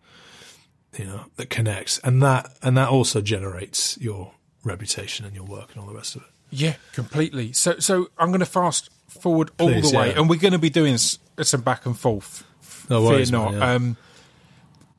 you 0.98 1.04
know, 1.04 1.26
that 1.36 1.50
connects, 1.50 1.98
and 2.04 2.22
that 2.22 2.56
and 2.62 2.76
that 2.76 2.88
also 2.88 3.20
generates 3.20 3.96
your 4.00 4.32
reputation 4.64 5.24
and 5.24 5.34
your 5.34 5.44
work 5.44 5.70
and 5.72 5.80
all 5.80 5.86
the 5.88 5.94
rest 5.94 6.16
of 6.16 6.22
it. 6.22 6.28
Yeah, 6.50 6.74
completely. 6.94 7.52
So, 7.52 7.78
so 7.78 8.08
I'm 8.18 8.28
going 8.28 8.40
to 8.40 8.46
fast 8.46 8.88
forward 9.08 9.50
all 9.58 9.68
the 9.68 9.92
way, 9.94 10.08
yeah. 10.12 10.18
and 10.18 10.28
we're 10.30 10.38
going 10.40 10.52
to 10.52 10.58
be 10.58 10.70
doing 10.70 10.96
some 10.98 11.60
back 11.60 11.84
and 11.86 11.98
forth. 11.98 12.44
No 12.88 13.06
Fear 13.10 13.26
not. 13.32 13.52
man, 13.52 13.60
yeah. 13.60 13.74
Um, 13.74 13.96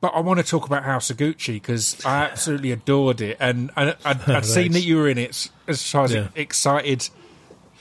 but 0.00 0.08
I 0.14 0.20
want 0.20 0.38
to 0.40 0.44
talk 0.44 0.66
about 0.66 0.84
House 0.84 1.10
of 1.10 1.16
Gucci 1.18 1.54
because 1.54 2.02
I 2.04 2.24
absolutely 2.24 2.72
adored 2.72 3.20
it, 3.20 3.36
and 3.40 3.70
I, 3.76 3.94
I'd, 4.04 4.28
I'd 4.28 4.44
seen 4.46 4.72
that 4.72 4.80
you 4.82 4.96
were 4.96 5.08
in 5.08 5.18
it, 5.18 5.34
so 5.72 5.98
I 5.98 6.02
was 6.02 6.14
Yeah. 6.14 6.28
excited 6.34 7.08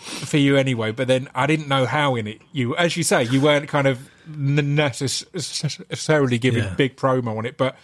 for 0.02 0.38
you 0.38 0.56
anyway. 0.58 0.92
But 0.92 1.08
then 1.08 1.30
I 1.36 1.46
didn't 1.48 1.68
know 1.68 1.86
how 1.86 2.16
in 2.16 2.28
it 2.28 2.42
you, 2.52 2.76
as 2.76 2.98
you 2.98 3.04
say, 3.04 3.24
you 3.24 3.42
weren't 3.42 3.68
kind 3.68 3.88
of 3.88 4.10
necessarily 4.28 6.38
giving 6.38 6.64
Yeah. 6.64 6.74
big 6.76 6.96
promo 6.96 7.38
on 7.38 7.46
it, 7.46 7.58
but 7.58 7.76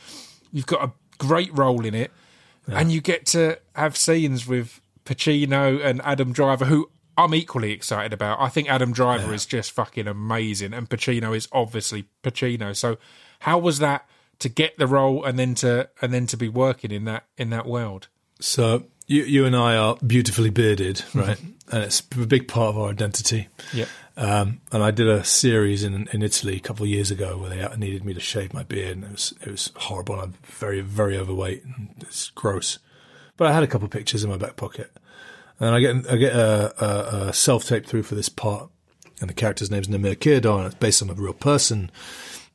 you've 0.52 0.68
got 0.68 0.84
a 0.84 0.92
great 1.18 1.56
role 1.58 1.86
in 1.86 1.96
it, 1.96 2.12
and 2.68 2.92
you 2.92 3.02
get 3.02 3.26
to 3.28 3.60
have 3.76 3.96
scenes 3.96 4.48
with 4.48 4.82
Pacino 5.06 5.84
and 5.84 6.02
Adam 6.04 6.34
Driver, 6.34 6.66
who 6.66 6.90
I'm 7.18 7.34
equally 7.36 7.72
excited 7.72 8.12
about. 8.12 8.42
I 8.42 8.50
think 8.50 8.70
Adam 8.70 8.92
Driver 8.92 9.34
is 9.34 9.46
just 9.46 9.72
fucking 9.72 10.08
amazing, 10.08 10.74
and 10.74 10.90
Pacino 10.90 11.36
is 11.36 11.48
obviously 11.52 12.06
Pacino. 12.24 12.76
So, 12.76 12.98
how 13.40 13.58
was 13.60 13.80
that 13.80 14.08
to 14.40 14.50
get 14.50 14.78
the 14.78 14.88
role 14.88 15.24
and 15.24 15.38
then 15.40 15.56
to 15.56 15.90
and 16.02 16.14
then 16.14 16.28
to 16.28 16.38
be 16.38 16.50
working 16.50 16.92
in 16.92 17.06
that 17.06 17.26
in 17.38 17.50
that 17.52 17.66
world? 17.66 18.08
So 18.40 18.86
you 19.08 19.24
you 19.24 19.46
and 19.46 19.56
I 19.56 19.76
are 19.76 19.98
beautifully 20.06 20.50
bearded, 20.50 21.04
right? 21.14 21.40
and 21.72 21.84
it's 21.84 22.02
a 22.20 22.26
big 22.26 22.48
part 22.48 22.70
of 22.70 22.78
our 22.78 22.90
identity. 22.90 23.48
Yeah, 23.74 23.86
Um, 24.18 24.62
and 24.72 24.84
I 24.84 24.92
did 24.92 25.08
a 25.08 25.24
series 25.24 25.84
in 25.84 26.08
in 26.12 26.22
Italy 26.22 26.56
a 26.58 26.60
couple 26.60 26.84
of 26.84 26.90
years 26.90 27.12
ago 27.12 27.38
where 27.38 27.50
they 27.50 27.78
needed 27.78 28.04
me 28.06 28.14
to 28.14 28.20
shave 28.20 28.54
my 28.54 28.64
beard, 28.64 28.98
and 28.98 29.04
it 29.06 29.12
was 29.12 29.34
it 29.42 29.52
was 29.52 29.72
horrible. 29.76 30.20
I'm 30.20 30.34
very 30.44 30.82
very 30.82 31.18
overweight, 31.18 31.64
and 31.64 31.90
it's 32.02 32.30
gross. 32.32 32.80
But 33.38 33.48
I 33.48 33.54
had 33.54 33.64
a 33.64 33.68
couple 33.68 33.86
of 33.86 33.92
pictures 33.92 34.24
in 34.24 34.30
my 34.30 34.38
back 34.38 34.56
pocket, 34.56 34.92
and 35.60 35.76
I 35.76 35.80
get 35.80 36.12
I 36.12 36.16
get 36.18 36.34
a, 36.36 36.84
a, 36.84 37.28
a 37.30 37.34
self 37.34 37.66
tape 37.66 37.86
through 37.86 38.04
for 38.04 38.16
this 38.16 38.30
part, 38.30 38.70
and 39.22 39.30
the 39.30 39.34
character's 39.34 39.70
name's 39.72 39.88
Namir 39.88 40.16
Kirdar, 40.16 40.58
and 40.58 40.66
it's 40.68 40.76
based 40.76 41.02
on 41.02 41.10
a 41.10 41.14
real 41.14 41.34
person. 41.34 41.92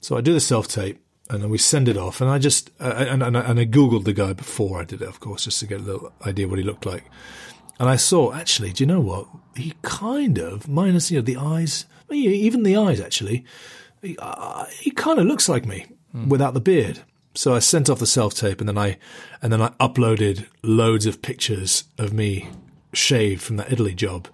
So 0.00 0.16
I 0.16 0.20
do 0.20 0.32
the 0.32 0.40
self 0.40 0.68
tape, 0.68 0.98
and 1.30 1.42
then 1.42 1.50
we 1.50 1.58
send 1.58 1.88
it 1.88 1.96
off, 1.96 2.20
and 2.20 2.28
I 2.28 2.38
just 2.38 2.70
uh, 2.80 2.92
and, 2.96 3.22
and, 3.22 3.36
and 3.36 3.60
I 3.60 3.64
googled 3.64 4.04
the 4.04 4.12
guy 4.12 4.32
before 4.32 4.80
I 4.80 4.84
did 4.84 5.00
it, 5.00 5.08
of 5.08 5.20
course, 5.20 5.44
just 5.44 5.60
to 5.60 5.66
get 5.66 5.80
a 5.80 5.84
little 5.84 6.12
idea 6.26 6.48
what 6.48 6.58
he 6.58 6.64
looked 6.64 6.84
like. 6.84 7.04
And 7.78 7.88
I 7.88 7.96
saw, 7.96 8.32
actually, 8.34 8.72
do 8.72 8.82
you 8.84 8.88
know 8.88 9.00
what? 9.00 9.26
He 9.56 9.74
kind 9.82 10.38
of, 10.38 10.68
minus 10.68 11.10
you 11.10 11.18
know 11.18 11.22
the 11.22 11.36
eyes, 11.36 11.86
even 12.10 12.62
the 12.62 12.76
eyes, 12.76 13.00
actually, 13.00 13.44
he, 14.02 14.18
uh, 14.18 14.66
he 14.80 14.90
kind 14.90 15.18
of 15.18 15.26
looks 15.26 15.48
like 15.48 15.64
me 15.64 15.86
without 16.28 16.52
the 16.52 16.60
beard. 16.60 17.00
So 17.34 17.54
I 17.54 17.60
sent 17.60 17.88
off 17.88 18.00
the 18.00 18.06
self 18.06 18.34
tape, 18.34 18.60
and 18.60 18.68
then 18.68 18.76
I, 18.76 18.98
and 19.40 19.52
then 19.52 19.62
I 19.62 19.68
uploaded 19.80 20.46
loads 20.62 21.06
of 21.06 21.22
pictures 21.22 21.84
of 21.96 22.12
me 22.12 22.48
shaved 22.92 23.40
from 23.40 23.56
that 23.56 23.72
Italy 23.72 23.94
job 23.94 24.28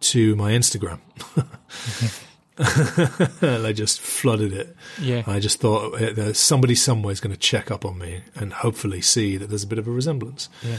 to 0.00 0.34
my 0.34 0.52
Instagram. 0.52 0.98
and 2.58 3.66
I 3.66 3.72
just 3.72 4.00
flooded 4.00 4.52
it. 4.52 4.76
Yeah. 5.00 5.22
I 5.26 5.40
just 5.40 5.60
thought 5.60 5.94
uh, 6.00 6.32
somebody 6.32 6.74
somewhere 6.74 7.12
is 7.12 7.20
going 7.20 7.32
to 7.34 7.38
check 7.40 7.70
up 7.70 7.84
on 7.84 7.98
me 7.98 8.20
and 8.34 8.52
hopefully 8.52 9.00
see 9.00 9.36
that 9.36 9.48
there's 9.48 9.64
a 9.64 9.66
bit 9.66 9.78
of 9.78 9.86
a 9.88 9.90
resemblance. 9.90 10.48
Yeah. 10.62 10.78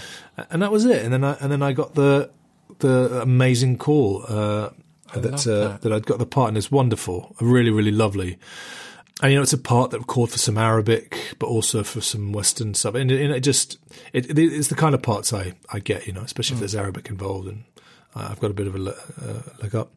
And 0.49 0.61
that 0.61 0.71
was 0.71 0.85
it. 0.85 1.03
And 1.03 1.13
then 1.13 1.23
I 1.23 1.35
and 1.41 1.51
then 1.51 1.61
I 1.63 1.73
got 1.73 1.95
the 1.95 2.29
the 2.79 3.21
amazing 3.21 3.77
call 3.77 4.23
uh, 4.27 4.69
that 5.15 5.47
uh, 5.47 5.67
that. 5.69 5.81
that 5.81 5.93
I'd 5.93 6.05
got 6.05 6.19
the 6.19 6.25
part 6.25 6.49
and 6.49 6.57
it's 6.57 6.71
wonderful, 6.71 7.35
really 7.39 7.71
really 7.71 7.91
lovely. 7.91 8.37
And 9.21 9.31
you 9.31 9.37
know, 9.37 9.43
it's 9.43 9.53
a 9.53 9.57
part 9.59 9.91
that 9.91 10.05
called 10.07 10.31
for 10.31 10.37
some 10.39 10.57
Arabic, 10.57 11.35
but 11.39 11.45
also 11.47 11.83
for 11.83 12.01
some 12.01 12.33
Western 12.33 12.73
stuff. 12.73 12.95
And, 12.95 13.11
it- 13.11 13.21
and 13.21 13.31
it 13.33 13.39
just, 13.41 13.77
it, 14.11 14.29
it- 14.29 14.37
it's 14.39 14.67
the 14.69 14.75
kind 14.75 14.93
of 14.95 15.01
parts 15.03 15.31
I, 15.31 15.53
I 15.71 15.79
get, 15.79 16.07
you 16.07 16.13
know, 16.13 16.21
especially 16.21 16.55
if 16.55 16.59
there's 16.59 16.75
Arabic 16.75 17.09
involved. 17.09 17.47
And 17.47 17.63
I- 18.15 18.31
I've 18.31 18.39
got 18.39 18.49
a 18.51 18.53
bit 18.55 18.67
of 18.67 18.75
a 18.75 18.89
uh, 18.89 19.41
leg 19.61 19.75
up, 19.75 19.91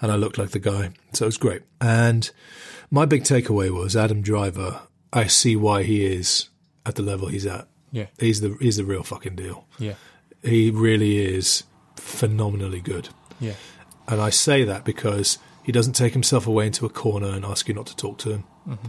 and 0.00 0.10
I 0.12 0.16
looked 0.16 0.38
like 0.38 0.50
the 0.50 0.58
guy, 0.58 0.90
so 1.12 1.24
it 1.24 1.28
was 1.28 1.36
great. 1.36 1.62
And 1.80 2.30
my 2.90 3.04
big 3.06 3.22
takeaway 3.24 3.70
was 3.70 3.96
Adam 3.96 4.22
Driver. 4.22 4.80
I 5.12 5.26
see 5.26 5.56
why 5.56 5.82
he 5.82 6.04
is 6.06 6.48
at 6.86 6.94
the 6.96 7.02
level 7.02 7.28
he's 7.28 7.46
at. 7.46 7.68
Yeah. 7.90 8.06
He's 8.18 8.40
the 8.40 8.56
he's 8.60 8.76
the 8.76 8.84
real 8.84 9.02
fucking 9.02 9.36
deal. 9.36 9.66
yeah, 9.78 9.94
He 10.42 10.70
really 10.70 11.18
is 11.18 11.64
phenomenally 11.96 12.80
good. 12.80 13.08
yeah, 13.40 13.54
And 14.08 14.20
I 14.20 14.30
say 14.30 14.64
that 14.64 14.84
because 14.84 15.38
he 15.62 15.72
doesn't 15.72 15.92
take 15.92 16.12
himself 16.14 16.46
away 16.46 16.66
into 16.66 16.86
a 16.86 16.88
corner 16.88 17.28
and 17.28 17.44
ask 17.44 17.68
you 17.68 17.74
not 17.74 17.86
to 17.86 17.96
talk 17.96 18.18
to 18.18 18.30
him. 18.32 18.44
Mm-hmm. 18.68 18.88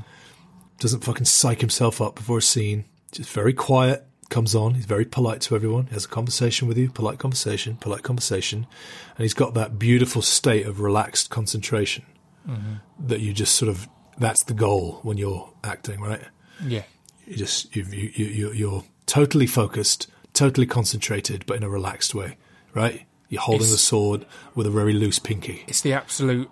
Doesn't 0.79 1.03
fucking 1.03 1.25
psych 1.25 1.59
himself 1.61 2.01
up 2.01 2.15
before 2.15 2.39
a 2.39 2.41
scene. 2.41 2.85
Just 3.11 3.29
very 3.31 3.53
quiet, 3.53 4.05
comes 4.33 4.53
on. 4.55 4.73
He's 4.73 4.85
very 4.85 5.05
polite 5.05 5.39
to 5.41 5.55
everyone. 5.55 5.85
He 5.87 5.93
has 5.93 6.05
a 6.05 6.09
conversation 6.09 6.67
with 6.67 6.77
you, 6.77 6.89
polite 6.89 7.19
conversation, 7.19 7.77
polite 7.77 8.03
conversation. 8.03 8.67
And 9.15 9.23
he's 9.23 9.33
got 9.33 9.53
that 9.53 9.79
beautiful 9.79 10.21
state 10.21 10.65
of 10.65 10.79
relaxed 10.81 11.29
concentration 11.29 12.03
mm-hmm. 12.47 12.73
that 13.07 13.19
you 13.21 13.31
just 13.33 13.55
sort 13.55 13.69
of, 13.69 13.87
that's 14.17 14.43
the 14.43 14.53
goal 14.53 14.99
when 15.03 15.17
you're 15.17 15.49
acting, 15.63 16.01
right? 16.01 16.21
yeah, 16.65 16.83
You 17.25 17.37
just, 17.37 17.75
you, 17.75 17.83
you, 17.91 18.11
you, 18.15 18.25
you- 18.25 18.53
you're 18.53 18.83
totally 19.05 19.47
focused, 19.47 20.07
totally 20.33 20.67
concentrated, 20.67 21.45
but 21.45 21.57
in 21.57 21.63
a 21.63 21.69
relaxed 21.69 22.13
way, 22.15 22.37
right? 22.73 23.05
You're 23.29 23.41
holding 23.41 23.61
It's- 23.67 23.71
the 23.71 23.77
sword 23.79 24.25
with 24.55 24.67
a 24.67 24.71
very 24.71 24.93
loose 24.93 25.19
pinky. 25.19 25.63
it's 25.67 25.81
the 25.81 25.93
absolute 25.93 26.49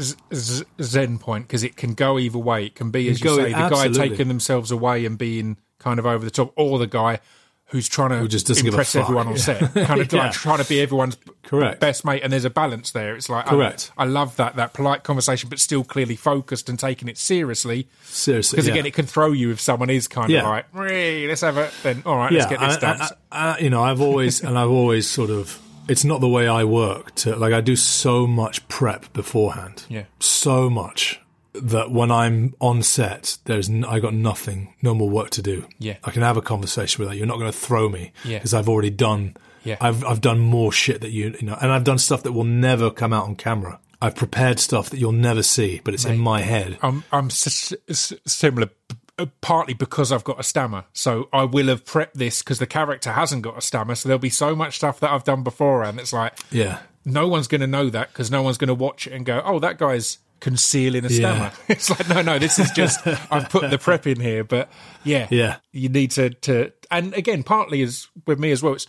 z- 0.00 0.16
z- 0.34 0.64
zen 0.82 1.18
point 1.18 1.46
because 1.48 1.62
it 1.64 1.76
can 1.76 1.94
go 1.94 2.18
either 2.18 2.38
way. 2.38 2.66
It 2.66 2.74
can 2.74 2.90
be, 2.90 3.08
as 3.08 3.18
can 3.18 3.30
you 3.30 3.36
go- 3.36 3.42
say, 3.44 3.52
the 3.52 3.68
guy 3.68 3.88
taking 4.08 4.28
themselves 4.28 4.70
away 4.70 5.04
and 5.06 5.18
being 5.18 5.56
kind 5.80 5.98
of 5.98 6.06
over 6.06 6.24
the 6.24 6.30
top, 6.30 6.52
or 6.56 6.78
the 6.78 6.86
guy 6.86 7.18
who's 7.66 7.88
trying 7.88 8.10
to 8.10 8.26
just 8.26 8.48
doesn't 8.48 8.66
impress 8.66 8.96
everyone 8.96 9.28
on 9.28 9.36
set, 9.48 9.60
kind 9.74 10.00
of 10.00 10.12
Yeah. 10.12 10.24
like 10.24 10.32
trying 10.32 10.58
to 10.58 10.68
be 10.68 10.80
everyone's 10.80 11.16
Correct. 11.44 11.78
best 11.80 12.04
mate. 12.04 12.20
And 12.24 12.32
there's 12.32 12.44
a 12.44 12.50
balance 12.50 12.90
there. 12.90 13.14
It's 13.14 13.28
like 13.28 13.46
I- 13.46 13.50
Correct. 13.50 13.92
I, 13.96 14.04
love 14.06 14.34
that 14.38 14.56
that 14.56 14.72
polite 14.72 15.04
conversation, 15.04 15.48
but 15.48 15.60
still 15.60 15.84
clearly 15.84 16.16
focused 16.16 16.68
and 16.68 16.78
taking 16.78 17.06
it 17.08 17.16
seriously. 17.16 17.88
Seriously, 18.02 18.56
Because 18.56 18.66
yeah. 18.66 18.72
again, 18.74 18.86
it 18.86 18.94
can 18.94 19.06
throw 19.06 19.30
you 19.32 19.52
if 19.52 19.60
someone 19.60 19.88
is 19.90 20.08
kind 20.08 20.30
Yeah. 20.30 20.40
of 20.40 20.46
like, 20.46 20.66
"Hey, 20.90 21.28
let's 21.28 21.42
have 21.42 21.58
it. 21.58 21.70
Then 21.84 22.02
all 22.06 22.16
right, 22.16 22.32
let's 22.32 22.46
get 22.46 22.58
this 22.58 22.76
done. 22.78 23.00
I- 23.00 23.10
I- 23.30 23.58
you 23.58 23.70
know, 23.70 23.82
I've 23.84 24.00
always 24.00 24.42
and 24.42 24.58
I've 24.58 24.70
always 24.70 25.08
sort 25.08 25.30
of. 25.30 25.58
It's 25.88 26.04
not 26.04 26.20
the 26.20 26.28
way 26.28 26.48
I 26.48 26.64
work. 26.64 27.14
To 27.16 27.36
like, 27.36 27.52
I 27.52 27.60
do 27.60 27.76
so 27.76 28.26
much 28.26 28.66
prep 28.68 29.12
beforehand. 29.12 29.84
Yeah. 29.88 30.04
so 30.18 30.68
much 30.70 31.19
that 31.54 31.90
when 31.90 32.10
I'm 32.10 32.54
on 32.60 32.82
set, 32.82 33.38
there's 33.44 33.68
n- 33.68 33.84
I 33.84 33.98
got 34.00 34.14
nothing, 34.14 34.74
no 34.82 34.94
more 34.94 35.08
work 35.08 35.30
to 35.30 35.42
do. 35.42 35.66
Yeah. 35.78 35.96
I 36.04 36.10
can 36.10 36.22
have 36.22 36.36
a 36.36 36.42
conversation 36.42 37.00
with 37.02 37.08
that. 37.10 37.16
You're 37.16 37.26
not 37.26 37.38
going 37.38 37.50
to 37.50 37.56
throw 37.58 37.88
me 37.88 38.12
Yeah. 38.24 38.38
because 38.38 38.54
I've 38.54 38.68
already 38.68 38.90
done. 38.90 39.36
Yeah. 39.64 39.76
I've 39.80 40.04
I've 40.04 40.20
done 40.20 40.38
more 40.38 40.72
shit 40.72 41.00
that 41.02 41.10
you 41.10 41.34
you 41.40 41.46
know, 41.46 41.58
and 41.60 41.70
I've 41.72 41.84
done 41.84 41.98
stuff 41.98 42.22
that 42.22 42.32
will 42.32 42.44
never 42.44 42.90
come 42.90 43.12
out 43.12 43.24
on 43.24 43.36
camera. 43.36 43.78
I've 44.00 44.14
prepared 44.14 44.58
stuff 44.58 44.88
that 44.90 44.98
you'll 44.98 45.12
never 45.12 45.42
see, 45.42 45.80
but 45.84 45.92
it's 45.92 46.06
in 46.06 46.16
my 46.18 46.40
head. 46.40 46.78
I'm 46.82 47.04
I'm 47.12 47.26
s- 47.26 47.74
s- 47.88 48.14
similar, 48.26 48.70
uh, 49.18 49.26
partly 49.42 49.74
because 49.74 50.12
I've 50.12 50.24
got 50.24 50.40
a 50.40 50.42
stammer. 50.42 50.84
So 50.94 51.28
I 51.32 51.44
will 51.44 51.66
have 51.66 51.84
prepped 51.84 52.14
this 52.14 52.40
because 52.42 52.58
the 52.60 52.66
character 52.66 53.12
hasn't 53.12 53.42
got 53.42 53.58
a 53.58 53.60
stammer. 53.60 53.94
So 53.96 54.08
there'll 54.08 54.18
be 54.18 54.30
so 54.30 54.56
much 54.56 54.76
stuff 54.76 55.00
that 55.00 55.10
I've 55.10 55.24
done 55.24 55.42
before, 55.42 55.82
and 55.84 56.00
it's 56.00 56.14
like 56.14 56.38
Yeah. 56.50 56.78
no 57.04 57.28
one's 57.28 57.46
going 57.46 57.60
to 57.60 57.66
know 57.66 57.90
that 57.90 58.08
because 58.12 58.30
no 58.30 58.40
one's 58.40 58.56
going 58.56 58.68
to 58.68 58.74
watch 58.74 59.06
it 59.06 59.12
and 59.12 59.26
go, 59.26 59.42
"Oh, 59.44 59.58
that 59.58 59.76
guy's 59.76 60.16
concealing 60.40 61.04
a 61.04 61.08
Yeah. 61.08 61.16
stammer." 61.16 61.52
It's 61.68 61.90
like, 61.90 62.08
no, 62.08 62.22
no, 62.22 62.38
this 62.38 62.58
is 62.58 62.70
just 62.72 63.06
I've 63.30 63.48
put 63.48 63.70
the 63.70 63.78
prep 63.78 64.06
in 64.06 64.20
here. 64.20 64.44
But 64.44 64.70
yeah, 65.04 65.26
Yeah. 65.30 65.56
you 65.72 65.88
need 65.88 66.10
to 66.12 66.30
to, 66.30 66.72
and 66.90 67.14
again, 67.14 67.42
partly 67.42 67.82
is 67.82 68.08
with 68.26 68.38
me 68.38 68.50
as 68.52 68.62
well. 68.62 68.74
It's 68.74 68.86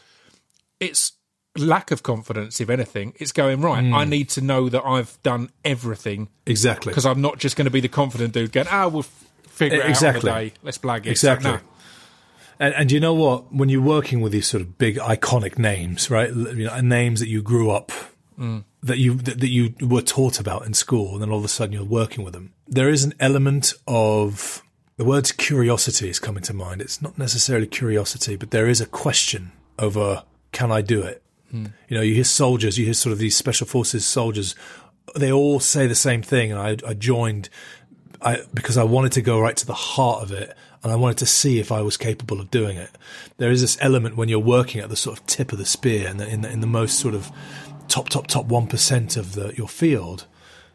it's 0.79 1.11
lack 1.57 1.91
of 1.91 2.01
confidence, 2.01 2.59
if 2.61 2.69
anything. 2.69 3.13
It's 3.17 3.31
going 3.33 3.61
right. 3.61 3.83
Hmm. 3.83 3.93
I 3.93 4.05
need 4.05 4.29
to 4.29 4.41
know 4.41 4.69
that 4.69 4.83
I've 4.85 5.21
done 5.21 5.49
everything 5.65 6.29
Exactly. 6.45 6.91
because 6.91 7.05
I'm 7.05 7.21
not 7.21 7.39
just 7.39 7.55
going 7.57 7.65
to 7.65 7.71
be 7.71 7.81
the 7.81 7.89
confident 7.89 8.33
dude 8.33 8.51
going, 8.53 8.67
"Ah, 8.71 8.87
we'll 8.87 9.01
f- 9.01 9.25
figure 9.49 9.81
it 9.81 9.89
Exactly. 9.89 10.29
out 10.31 10.37
on 10.37 10.43
the 10.43 10.49
day. 10.51 10.55
Let's 10.63 10.77
blag 10.77 10.99
it." 10.99 11.05
Like, 11.05 11.07
Exactly. 11.07 11.51
nah. 11.51 11.59
And, 12.59 12.73
and 12.75 12.91
you 12.91 12.99
know 12.99 13.13
what? 13.13 13.53
When 13.53 13.69
you're 13.69 13.81
working 13.81 14.21
with 14.21 14.31
these 14.31 14.47
sort 14.47 14.61
of 14.61 14.77
big 14.77 14.97
iconic 14.97 15.57
names, 15.57 16.09
right? 16.09 16.29
You 16.29 16.65
know, 16.65 16.79
names 16.79 17.19
that 17.19 17.27
you 17.27 17.41
grew 17.41 17.69
up, 17.71 17.91
that 18.83 18.97
you 18.97 19.15
that, 19.15 19.39
that 19.39 19.49
you 19.49 19.73
were 19.81 20.01
taught 20.01 20.39
about 20.39 20.65
in 20.65 20.73
school, 20.73 21.13
and 21.13 21.21
then 21.21 21.29
all 21.29 21.39
of 21.39 21.45
a 21.45 21.49
sudden 21.49 21.73
you're 21.73 21.83
working 21.83 22.23
with 22.23 22.33
them. 22.33 22.53
There 22.67 22.89
is 22.89 23.03
an 23.03 23.13
element 23.19 23.73
of 23.87 24.63
the 24.97 25.05
word 25.05 25.37
curiosity 25.37 26.09
is 26.09 26.19
coming 26.19 26.43
to 26.43 26.53
mind. 26.53 26.81
It's 26.81 27.01
not 27.01 27.17
necessarily 27.17 27.67
curiosity, 27.67 28.35
but 28.35 28.51
there 28.51 28.67
is 28.67 28.81
a 28.81 28.85
question 28.85 29.51
over 29.79 30.23
can 30.51 30.71
I 30.71 30.81
do 30.81 31.01
it? 31.01 31.23
You 31.89 31.97
know, 31.97 32.01
you 32.01 32.15
hear 32.15 32.23
soldiers, 32.23 32.77
you 32.77 32.85
hear 32.85 32.93
sort 32.93 33.11
of 33.11 33.19
these 33.19 33.35
special 33.35 33.67
forces 33.67 34.05
soldiers. 34.05 34.55
They 35.15 35.31
all 35.31 35.59
say 35.59 35.85
the 35.85 35.95
same 35.95 36.21
thing, 36.21 36.51
and 36.51 36.59
I, 36.59 36.77
I 36.87 36.93
joined 36.93 37.49
I, 38.21 38.43
because 38.53 38.77
I 38.77 38.83
wanted 38.83 39.11
to 39.13 39.21
go 39.21 39.39
right 39.39 39.57
to 39.57 39.65
the 39.65 39.73
heart 39.73 40.23
of 40.23 40.31
it 40.31 40.55
and 40.83 40.91
I 40.91 40.95
wanted 40.95 41.17
to 41.19 41.25
see 41.25 41.59
if 41.59 41.71
I 41.71 41.81
was 41.81 41.97
capable 41.97 42.39
of 42.39 42.51
doing 42.51 42.77
it. 42.77 42.89
There 43.37 43.51
is 43.51 43.61
this 43.61 43.77
element 43.81 44.15
when 44.15 44.29
you're 44.29 44.39
working 44.39 44.81
at 44.81 44.89
the 44.89 44.95
sort 44.95 45.19
of 45.19 45.25
tip 45.25 45.51
of 45.51 45.57
the 45.57 45.65
spear 45.65 46.07
and 46.07 46.21
in 46.21 46.41
the, 46.41 46.49
in 46.49 46.61
the 46.61 46.67
most 46.67 46.99
sort 46.99 47.15
of 47.15 47.31
top, 47.91 48.09
top, 48.09 48.27
top 48.27 48.47
1% 48.47 49.17
of 49.17 49.33
the, 49.33 49.53
your 49.55 49.67
field. 49.67 50.25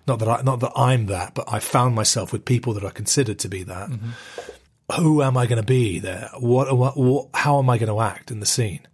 Not 0.07 0.21
that 0.21 0.29
I, 0.29 0.43
not 0.43 0.61
that 0.61 0.73
I'm 0.77 1.07
that, 1.07 1.35
but 1.35 1.53
I 1.53 1.59
found 1.59 1.95
myself 1.95 2.33
with 2.33 2.45
people 2.45 2.75
that 2.75 2.85
are 2.85 2.91
considered 2.91 3.39
to 3.41 3.49
be 3.49 3.65
that. 3.65 3.89
Who 4.97 5.21
am 5.23 5.37
I 5.37 5.47
going 5.47 5.61
to 5.61 5.67
be 5.67 5.99
there? 5.99 6.31
What, 6.39 6.77
what, 6.77 6.97
what, 6.97 7.29
how 7.35 7.59
am 7.59 7.69
I 7.69 7.79
going 7.79 7.89
to 7.89 8.01
act 8.01 8.31
in 8.31 8.39
the 8.39 8.47
scene? 8.47 8.87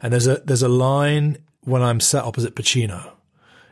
And 0.00 0.12
there's 0.12 0.26
a, 0.26 0.36
there's 0.36 0.62
a 0.62 0.68
line 0.68 1.38
when 1.64 1.82
I'm 1.82 2.00
sat 2.00 2.24
opposite 2.24 2.54
Pacino 2.54 3.12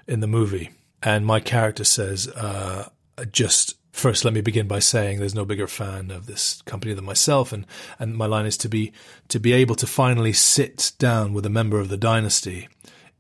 in 0.06 0.20
the 0.20 0.26
movie, 0.26 0.70
and 1.02 1.26
my 1.26 1.40
character 1.40 1.84
says, 1.84 2.28
uh, 2.28 2.88
"Just 3.30 3.76
first, 3.92 4.24
let 4.24 4.34
me 4.34 4.40
begin 4.40 4.66
by 4.66 4.78
saying 4.78 5.18
there's 5.18 5.34
no 5.34 5.44
bigger 5.44 5.66
fan 5.66 6.10
of 6.10 6.26
this 6.26 6.62
company 6.62 6.94
than 6.94 7.04
myself." 7.04 7.52
And 7.52 7.66
and 7.98 8.16
my 8.16 8.26
line 8.26 8.46
is 8.46 8.56
to 8.58 8.68
be 8.68 8.92
to 9.28 9.38
be 9.38 9.52
able 9.52 9.74
to 9.76 9.86
finally 9.86 10.32
sit 10.32 10.92
down 10.98 11.32
with 11.32 11.46
a 11.46 11.50
member 11.50 11.78
of 11.78 11.88
the 11.88 11.96
dynasty 11.96 12.68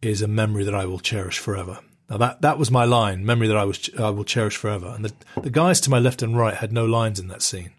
is 0.02 0.20
a 0.20 0.28
memory 0.28 0.64
that 0.64 0.74
I 0.74 0.84
will 0.84 0.98
cherish 0.98 1.38
forever. 1.38 1.78
Now 2.10 2.18
that 2.18 2.42
that 2.42 2.58
was 2.58 2.70
my 2.70 2.84
line, 2.84 3.24
memory 3.24 3.48
that 3.48 3.56
I 3.56 3.64
was 3.64 3.88
I 3.98 4.10
will 4.10 4.24
cherish 4.24 4.56
forever. 4.56 4.88
And 4.88 5.04
the 5.04 5.12
the 5.40 5.50
guys 5.50 5.80
to 5.82 5.90
my 5.90 5.98
left 5.98 6.22
and 6.22 6.36
right 6.36 6.54
had 6.54 6.72
no 6.72 6.84
lines 6.84 7.18
in 7.18 7.28
that 7.28 7.42
scene 7.42 7.70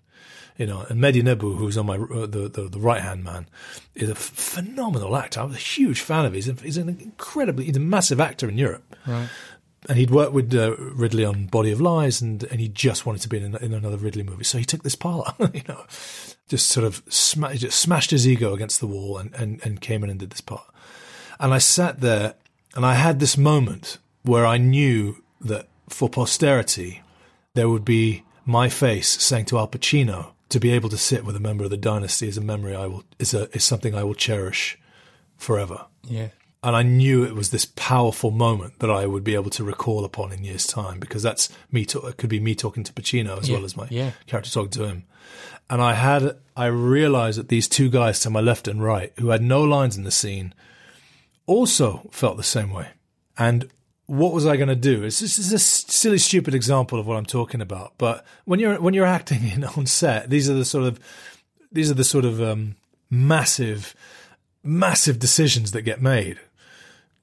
you 0.57 0.67
know, 0.67 0.85
and 0.89 1.01
Mehdi 1.01 1.21
Nebbou, 1.21 1.57
who's 1.57 1.77
on 1.77 1.85
my 1.85 1.95
uh, 1.95 2.25
the 2.27 2.49
the, 2.49 2.69
the 2.69 2.79
right 2.79 3.01
hand 3.01 3.23
man, 3.23 3.47
is 3.95 4.09
a 4.09 4.13
f- 4.13 4.17
phenomenal 4.17 5.15
actor. 5.15 5.41
I 5.41 5.45
was 5.45 5.55
a 5.55 5.59
huge 5.59 6.01
fan 6.01 6.25
of 6.25 6.33
his. 6.33 6.45
He's, 6.45 6.61
he's 6.61 6.77
an 6.77 6.89
incredibly, 6.89 7.65
he's 7.65 7.77
a 7.77 7.81
massive 7.81 8.19
actor 8.19 8.47
in 8.47 8.57
Europe. 8.57 8.83
Right. 9.07 9.29
And 9.89 9.97
he'd 9.97 10.11
worked 10.11 10.31
with 10.31 10.53
uh, 10.55 10.77
Ridley 10.77 11.25
on 11.25 11.47
Body 11.47 11.71
of 11.71 11.81
Lies, 11.81 12.21
and, 12.21 12.43
and 12.45 12.61
he 12.61 12.69
just 12.69 13.05
wanted 13.05 13.21
to 13.23 13.29
be 13.29 13.37
in, 13.37 13.55
in 13.57 13.73
another 13.73 13.97
Ridley 13.97 14.23
movie. 14.23 14.45
So 14.45 14.57
he 14.57 14.63
took 14.63 14.81
this 14.81 14.95
part, 14.95 15.35
you 15.53 15.63
know, 15.67 15.83
just 16.47 16.67
sort 16.67 16.85
of 16.85 17.03
sma- 17.09 17.55
just 17.55 17.79
smashed 17.79 18.11
his 18.11 18.25
ego 18.25 18.53
against 18.53 18.79
the 18.79 18.87
wall 18.87 19.17
and, 19.17 19.33
and, 19.35 19.59
and 19.65 19.81
came 19.81 20.03
in 20.03 20.09
and 20.09 20.19
did 20.19 20.29
this 20.29 20.41
part. 20.41 20.63
And 21.43 21.53
I 21.53 21.57
sat 21.57 21.99
there 21.99 22.35
and 22.73 22.85
I 22.85 22.93
had 22.95 23.19
this 23.19 23.37
moment 23.37 23.97
where 24.23 24.45
I 24.45 24.57
knew 24.57 25.21
that 25.41 25.67
for 25.89 26.09
posterity, 26.09 27.01
there 27.53 27.67
would 27.67 27.83
be 27.83 28.23
my 28.45 28.69
face 28.69 29.09
saying 29.21 29.45
to 29.47 29.57
Al 29.57 29.67
Pacino 29.67 30.31
to 30.47 30.59
be 30.59 30.71
able 30.71 30.87
to 30.89 30.97
sit 30.97 31.25
with 31.25 31.35
a 31.35 31.41
member 31.41 31.65
of 31.65 31.69
the 31.69 31.77
dynasty 31.77 32.29
is 32.29 32.37
a 32.37 32.41
memory 32.41 32.73
I 32.75 32.87
will 32.87 33.03
is 33.19 33.33
a 33.33 33.49
is 33.55 33.63
something 33.65 33.93
I 33.93 34.03
will 34.05 34.13
cherish 34.13 34.79
forever. 35.35 35.85
Yeah. 36.07 36.29
And 36.63 36.77
I 36.77 36.83
knew 36.83 37.25
it 37.25 37.35
was 37.35 37.49
this 37.49 37.65
powerful 37.65 38.31
moment 38.31 38.79
that 38.79 38.89
I 38.89 39.05
would 39.05 39.25
be 39.25 39.35
able 39.35 39.49
to 39.49 39.65
recall 39.65 40.05
upon 40.05 40.31
in 40.31 40.45
years' 40.45 40.65
time 40.65 40.97
because 40.97 41.21
that's 41.21 41.49
me. 41.73 41.83
To, 41.87 41.99
it 42.07 42.15
could 42.15 42.29
be 42.29 42.39
me 42.39 42.55
talking 42.55 42.85
to 42.85 42.93
Pacino 42.93 43.37
as 43.37 43.49
Yeah, 43.49 43.55
well 43.57 43.65
as 43.65 43.75
my 43.75 43.87
yeah. 43.89 44.11
character 44.27 44.49
talking 44.49 44.69
to 44.71 44.85
him. 44.85 45.03
And 45.69 45.81
I 45.81 45.93
had 45.95 46.37
I 46.55 46.67
realized 46.67 47.37
that 47.37 47.49
these 47.49 47.67
two 47.67 47.89
guys 47.89 48.21
to 48.21 48.29
my 48.29 48.39
left 48.39 48.69
and 48.69 48.81
right 48.81 49.11
who 49.19 49.29
had 49.29 49.41
no 49.41 49.61
lines 49.61 49.97
in 49.97 50.03
the 50.05 50.11
scene 50.11 50.53
also 51.45 52.09
felt 52.11 52.37
the 52.37 52.43
same 52.43 52.71
way. 52.71 52.89
And 53.37 53.69
what 54.05 54.33
was 54.33 54.45
I 54.45 54.57
going 54.57 54.69
to 54.69 54.75
do? 54.75 55.01
This 55.01 55.21
is 55.21 55.53
a 55.53 55.59
silly, 55.59 56.17
stupid 56.17 56.53
example 56.53 56.99
of 56.99 57.07
what 57.07 57.17
I'm 57.17 57.25
talking 57.25 57.61
about. 57.61 57.93
But 57.97 58.25
when 58.45 58.59
you're 58.59 58.79
when 58.79 58.93
you're 58.93 59.05
acting 59.05 59.47
in 59.53 59.63
on 59.63 59.85
set, 59.85 60.29
these 60.29 60.49
are 60.49 60.53
the 60.53 60.65
sort 60.65 60.85
of 60.85 60.99
these 61.71 61.89
are 61.89 61.95
the 61.95 62.03
sort 62.03 62.25
of 62.25 62.41
um, 62.41 62.75
massive, 63.09 63.95
massive 64.63 65.19
decisions 65.19 65.71
that 65.71 65.81
get 65.81 66.01
made. 66.01 66.39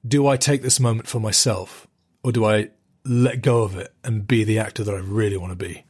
Do 0.05 0.27
I 0.27 0.35
take 0.35 0.63
this 0.63 0.79
moment 0.79 1.07
for 1.07 1.19
myself, 1.19 1.87
or 2.23 2.31
do 2.31 2.45
I 2.45 2.69
let 3.05 3.41
go 3.41 3.63
of 3.63 3.77
it 3.77 3.93
and 4.03 4.27
be 4.27 4.43
the 4.43 4.59
actor 4.59 4.83
that 4.83 4.93
I 4.93 4.99
really 4.99 5.37
want 5.37 5.51
to 5.51 5.55
be, 5.55 5.85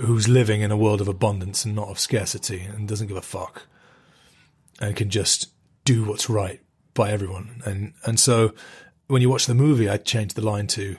who's 0.00 0.28
living 0.28 0.62
in 0.62 0.72
a 0.72 0.76
world 0.76 1.00
of 1.00 1.08
abundance 1.08 1.64
and 1.64 1.76
not 1.76 1.88
of 1.88 2.00
scarcity, 2.00 2.62
and 2.62 2.88
doesn't 2.88 3.06
give 3.06 3.16
a 3.16 3.22
fuck, 3.22 3.66
and 4.80 4.96
can 4.96 5.10
just 5.10 5.50
do 5.84 6.04
what's 6.04 6.28
right 6.28 6.60
by 6.94 7.10
everyone. 7.10 7.62
And 7.64 7.92
and 8.04 8.18
so 8.18 8.54
when 9.08 9.22
you 9.22 9.28
watch 9.28 9.46
the 9.46 9.54
movie, 9.54 9.88
I 9.88 9.96
changed 9.98 10.34
the 10.36 10.42
line 10.42 10.66
to 10.68 10.96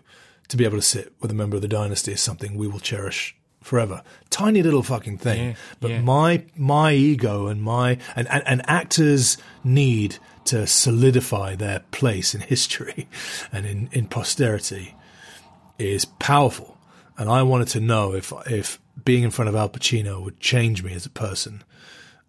to 0.50 0.58
be 0.58 0.66
able 0.66 0.78
to 0.78 0.82
sit 0.84 1.14
with 1.22 1.32
a 1.32 1.36
member 1.36 1.56
of 1.56 1.62
the 1.62 1.68
dynasty 1.68 2.12
is 2.12 2.22
something 2.22 2.56
we 2.56 2.68
will 2.68 2.80
cherish 2.80 3.36
forever. 3.62 4.04
Tiny 4.30 4.62
little 4.62 4.84
fucking 4.84 5.18
thing, 5.18 5.50
Yeah, 5.50 5.56
but 5.80 5.92
yeah. 5.92 6.02
my 6.02 6.46
my 6.56 6.94
ego 6.94 7.48
and 7.48 7.62
my 7.62 7.98
and, 8.16 8.28
and 8.28 8.44
and 8.46 8.62
actors 8.70 9.38
need 9.64 10.18
to 10.46 10.68
solidify 10.68 11.56
their 11.56 11.80
place 11.90 12.36
in 12.36 12.42
history 12.42 13.08
and 13.52 13.66
in 13.66 13.90
in 13.92 14.06
posterity 14.08 14.94
is 15.80 16.06
powerful. 16.06 16.78
And 17.18 17.30
I 17.30 17.42
wanted 17.44 17.70
to 17.70 17.80
know 17.80 18.14
if 18.14 18.32
if 18.46 18.80
being 19.04 19.24
in 19.24 19.32
front 19.32 19.50
of 19.50 19.56
Al 19.56 19.70
Pacino 19.70 20.22
would 20.24 20.40
change 20.40 20.84
me 20.84 20.94
as 20.94 21.06
a 21.06 21.10
person 21.10 21.64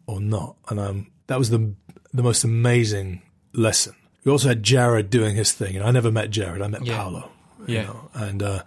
or 0.06 0.20
not. 0.20 0.56
And 0.68 0.80
um, 0.80 1.06
that 1.26 1.38
was 1.38 1.50
the 1.50 1.74
the 2.14 2.22
most 2.22 2.44
amazing 2.44 3.20
lesson. 3.56 3.94
We 4.24 4.32
also 4.32 4.48
had 4.48 4.62
Jared 4.62 5.10
doing 5.10 5.36
his 5.36 5.52
thing, 5.52 5.76
and 5.76 5.84
I 5.84 5.90
never 5.90 6.10
met 6.12 6.30
Jared. 6.30 6.62
I 6.62 6.68
met 6.68 6.84
Yeah. 6.84 6.96
Paolo. 6.96 7.30
Yeah. 7.66 7.82
know, 7.84 8.10
and 8.14 8.42
uh, 8.42 8.62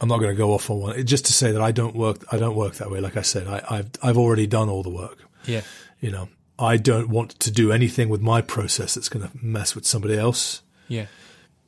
I'm 0.00 0.08
not 0.08 0.18
going 0.18 0.30
to 0.30 0.36
go 0.36 0.52
off 0.52 0.70
on 0.70 0.78
one. 0.80 1.06
Just 1.06 1.24
to 1.26 1.32
say 1.32 1.50
that 1.52 1.60
I 1.62 1.72
don't 1.72 1.94
work. 1.96 2.24
I 2.30 2.38
don't 2.38 2.54
work 2.56 2.74
that 2.74 2.90
way. 2.90 3.00
Like 3.00 3.16
I 3.16 3.22
said, 3.22 3.46
I, 3.48 3.62
I've 3.68 3.90
I've 4.02 4.18
already 4.18 4.46
done 4.46 4.68
all 4.68 4.82
the 4.82 4.90
work. 4.90 5.18
Yeah. 5.46 5.62
You 6.00 6.10
know, 6.10 6.28
I 6.58 6.76
don't 6.76 7.08
want 7.08 7.30
to 7.40 7.50
do 7.50 7.72
anything 7.72 8.08
with 8.08 8.20
my 8.20 8.40
process 8.42 8.94
that's 8.94 9.08
going 9.08 9.28
to 9.28 9.30
mess 9.40 9.74
with 9.74 9.86
somebody 9.86 10.16
else. 10.18 10.62
Yeah. 10.88 11.06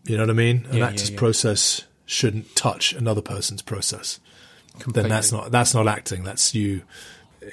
You 0.05 0.17
know 0.17 0.25
what 0.25 0.31
I 0.31 0.35
mean? 0.35 0.67
An 0.71 0.77
Yeah, 0.79 0.87
actor's 0.87 1.09
yeah, 1.11 1.15
yeah. 1.15 1.19
process 1.19 1.83
shouldn't 2.07 2.55
touch 2.55 2.93
another 2.93 3.23
person's 3.23 3.63
process. 3.63 4.21
Completely. 4.79 5.03
Then 5.03 5.11
that's 5.11 5.33
not 5.33 5.51
that's 5.51 5.73
not 5.75 5.87
acting. 5.89 6.25
That's 6.25 6.55
you. 6.55 6.83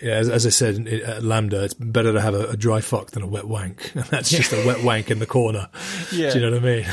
Yeah, 0.02 0.14
as, 0.14 0.30
as 0.30 0.46
I 0.46 0.50
said 0.50 0.88
at 0.88 1.04
uh, 1.04 1.22
LAMDA, 1.22 1.64
it's 1.64 1.74
better 1.74 2.14
to 2.14 2.22
have 2.22 2.34
a, 2.34 2.50
a 2.50 2.58
dry 2.58 2.82
fuck 2.82 3.12
than 3.12 3.24
a 3.24 3.28
wet 3.28 3.48
wank. 3.48 3.92
And 3.96 4.06
that's 4.06 4.30
just 4.30 4.54
a 4.54 4.66
wet 4.66 4.84
wank 4.84 5.12
in 5.12 5.20
the 5.20 5.26
corner. 5.26 5.70
Yeah. 6.12 6.32
Do 6.32 6.40
you 6.40 6.46
know 6.46 6.58
what 6.58 6.64
I 6.64 6.66
mean? 6.66 6.86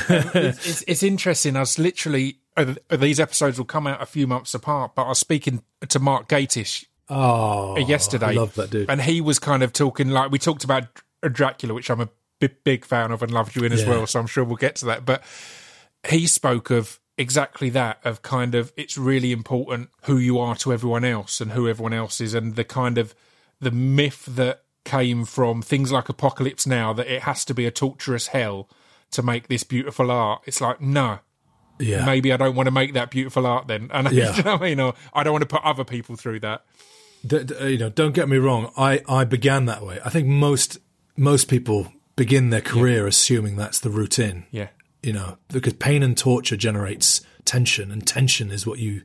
it's, 0.44 0.66
it's, 0.66 0.82
it's 0.86 1.02
interesting. 1.02 1.56
I 1.56 1.60
was 1.60 1.78
literally 1.78 2.38
uh, 2.56 2.74
uh, 2.90 2.96
these 2.96 3.18
episodes 3.18 3.58
will 3.58 3.64
come 3.64 3.86
out 3.86 4.00
a 4.00 4.06
few 4.06 4.26
months 4.26 4.54
apart, 4.54 4.94
but 4.94 5.04
I 5.04 5.08
was 5.08 5.18
speaking 5.18 5.62
to 5.88 5.98
Mark 5.98 6.28
Gatiss 6.28 6.84
Oh, 7.10 7.76
yesterday. 7.78 8.26
I 8.26 8.32
love 8.32 8.54
that 8.54 8.70
dude. 8.70 8.90
And 8.90 9.00
he 9.00 9.20
was 9.20 9.38
kind 9.38 9.62
of 9.62 9.72
talking 9.72 10.10
like 10.10 10.30
we 10.30 10.38
talked 10.38 10.64
about 10.64 10.84
uh, 11.22 11.28
Dracula, 11.28 11.74
which 11.74 11.90
I'm 11.90 12.00
a 12.00 12.08
big, 12.38 12.62
big 12.64 12.84
fan 12.84 13.10
of 13.10 13.22
and 13.22 13.32
loved 13.32 13.56
you 13.56 13.64
in 13.64 13.72
as 13.72 13.84
well. 13.84 14.06
So 14.06 14.20
I'm 14.20 14.26
sure 14.26 14.44
we'll 14.44 14.56
get 14.56 14.76
to 14.76 14.86
that. 14.86 15.04
But 15.04 15.22
he 16.08 16.26
spoke 16.26 16.70
of 16.70 17.00
exactly 17.18 17.68
that 17.70 17.98
of 18.04 18.22
kind 18.22 18.54
of 18.54 18.72
it's 18.76 18.96
really 18.96 19.32
important 19.32 19.90
who 20.04 20.16
you 20.16 20.38
are 20.38 20.54
to 20.56 20.72
everyone 20.72 21.04
else 21.04 21.40
and 21.40 21.52
who 21.52 21.68
everyone 21.68 21.92
else 21.92 22.20
is, 22.20 22.32
and 22.34 22.56
the 22.56 22.64
kind 22.64 22.96
of 22.96 23.14
the 23.60 23.70
myth 23.70 24.24
that 24.26 24.62
came 24.84 25.24
from 25.26 25.60
things 25.60 25.92
like 25.92 26.08
Apocalypse 26.08 26.66
Now 26.66 26.92
that 26.94 27.06
it 27.08 27.22
has 27.22 27.44
to 27.46 27.52
be 27.54 27.66
a 27.66 27.70
torturous 27.70 28.28
hell 28.28 28.68
to 29.10 29.22
make 29.22 29.48
this 29.48 29.64
beautiful 29.64 30.10
art. 30.10 30.42
It's 30.46 30.60
like 30.60 30.80
no, 30.80 31.18
yeah, 31.78 32.06
maybe 32.06 32.32
I 32.32 32.36
don't 32.38 32.54
want 32.54 32.68
to 32.68 32.70
make 32.70 32.94
that 32.94 33.10
beautiful 33.10 33.46
art 33.46 33.66
then. 33.66 33.90
And 33.92 34.10
Yeah. 34.12 34.36
you 34.36 34.42
know 34.44 34.54
I 34.54 34.58
mean? 34.60 34.80
Or 34.80 34.94
I 35.12 35.22
don't 35.24 35.32
want 35.32 35.42
to 35.42 35.46
put 35.56 35.62
other 35.64 35.84
people 35.84 36.16
through 36.16 36.40
that. 36.40 36.64
D- 37.26 37.42
d- 37.44 37.70
you 37.72 37.78
know, 37.78 37.90
don't 37.90 38.12
get 38.14 38.28
me 38.28 38.36
wrong. 38.36 38.72
I, 38.76 39.02
I 39.08 39.24
began 39.24 39.64
that 39.66 39.82
way. 39.84 39.98
I 40.04 40.08
think 40.10 40.26
most 40.28 40.78
most 41.16 41.48
people 41.48 41.92
begin 42.16 42.50
their 42.50 42.60
career 42.60 43.06
assuming 43.06 43.56
that's 43.56 43.80
the 43.80 43.90
routine. 43.90 44.46
Yeah. 44.52 44.68
You 45.02 45.12
know, 45.12 45.38
because 45.48 45.74
pain 45.74 46.02
and 46.02 46.16
torture 46.16 46.56
generates 46.56 47.20
tension, 47.44 47.90
and 47.92 48.06
tension 48.06 48.50
is 48.50 48.66
what 48.66 48.78
you 48.78 49.02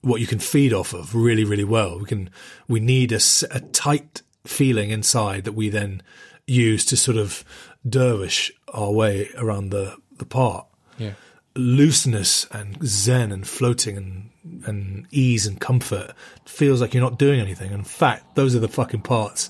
what 0.00 0.20
you 0.20 0.26
can 0.26 0.38
feed 0.38 0.72
off 0.72 0.92
of 0.92 1.14
really, 1.14 1.44
really 1.44 1.64
well. 1.64 1.98
We 1.98 2.04
can 2.04 2.30
we 2.68 2.78
need 2.80 3.10
a, 3.12 3.20
a 3.50 3.60
tight 3.60 4.22
feeling 4.46 4.90
inside 4.90 5.44
that 5.44 5.54
we 5.54 5.70
then 5.70 6.02
use 6.46 6.84
to 6.84 6.96
sort 6.96 7.16
of 7.16 7.42
dervish 7.88 8.52
our 8.72 8.92
way 8.92 9.28
around 9.36 9.70
the 9.70 9.96
the 10.18 10.26
part 10.26 10.66
Yeah. 10.98 11.14
looseness 11.56 12.46
and 12.52 12.76
zen 12.86 13.32
and 13.32 13.46
floating 13.46 13.96
and 13.96 14.30
and 14.66 15.06
ease 15.10 15.46
and 15.46 15.58
comfort 15.60 16.12
feels 16.44 16.80
like 16.80 16.92
you're 16.94 17.02
not 17.02 17.18
doing 17.18 17.40
anything. 17.40 17.72
In 17.72 17.82
fact, 17.82 18.34
those 18.36 18.54
are 18.54 18.60
the 18.60 18.68
fucking 18.68 19.00
parts. 19.02 19.48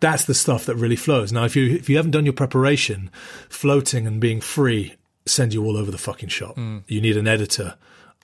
That's 0.00 0.24
the 0.24 0.34
stuff 0.34 0.64
that 0.66 0.76
really 0.76 0.96
flows. 0.96 1.32
Now, 1.32 1.44
if 1.44 1.54
you 1.54 1.70
if 1.76 1.88
you 1.90 1.96
haven't 1.96 2.12
done 2.12 2.24
your 2.24 2.32
preparation, 2.32 3.10
floating 3.50 4.06
and 4.06 4.20
being 4.20 4.40
free 4.40 4.94
send 5.26 5.54
you 5.54 5.64
all 5.64 5.76
over 5.76 5.90
the 5.90 5.98
fucking 5.98 6.28
shop. 6.28 6.54
Hmm. 6.54 6.78
You 6.86 7.00
need 7.00 7.16
an 7.16 7.28
editor 7.28 7.76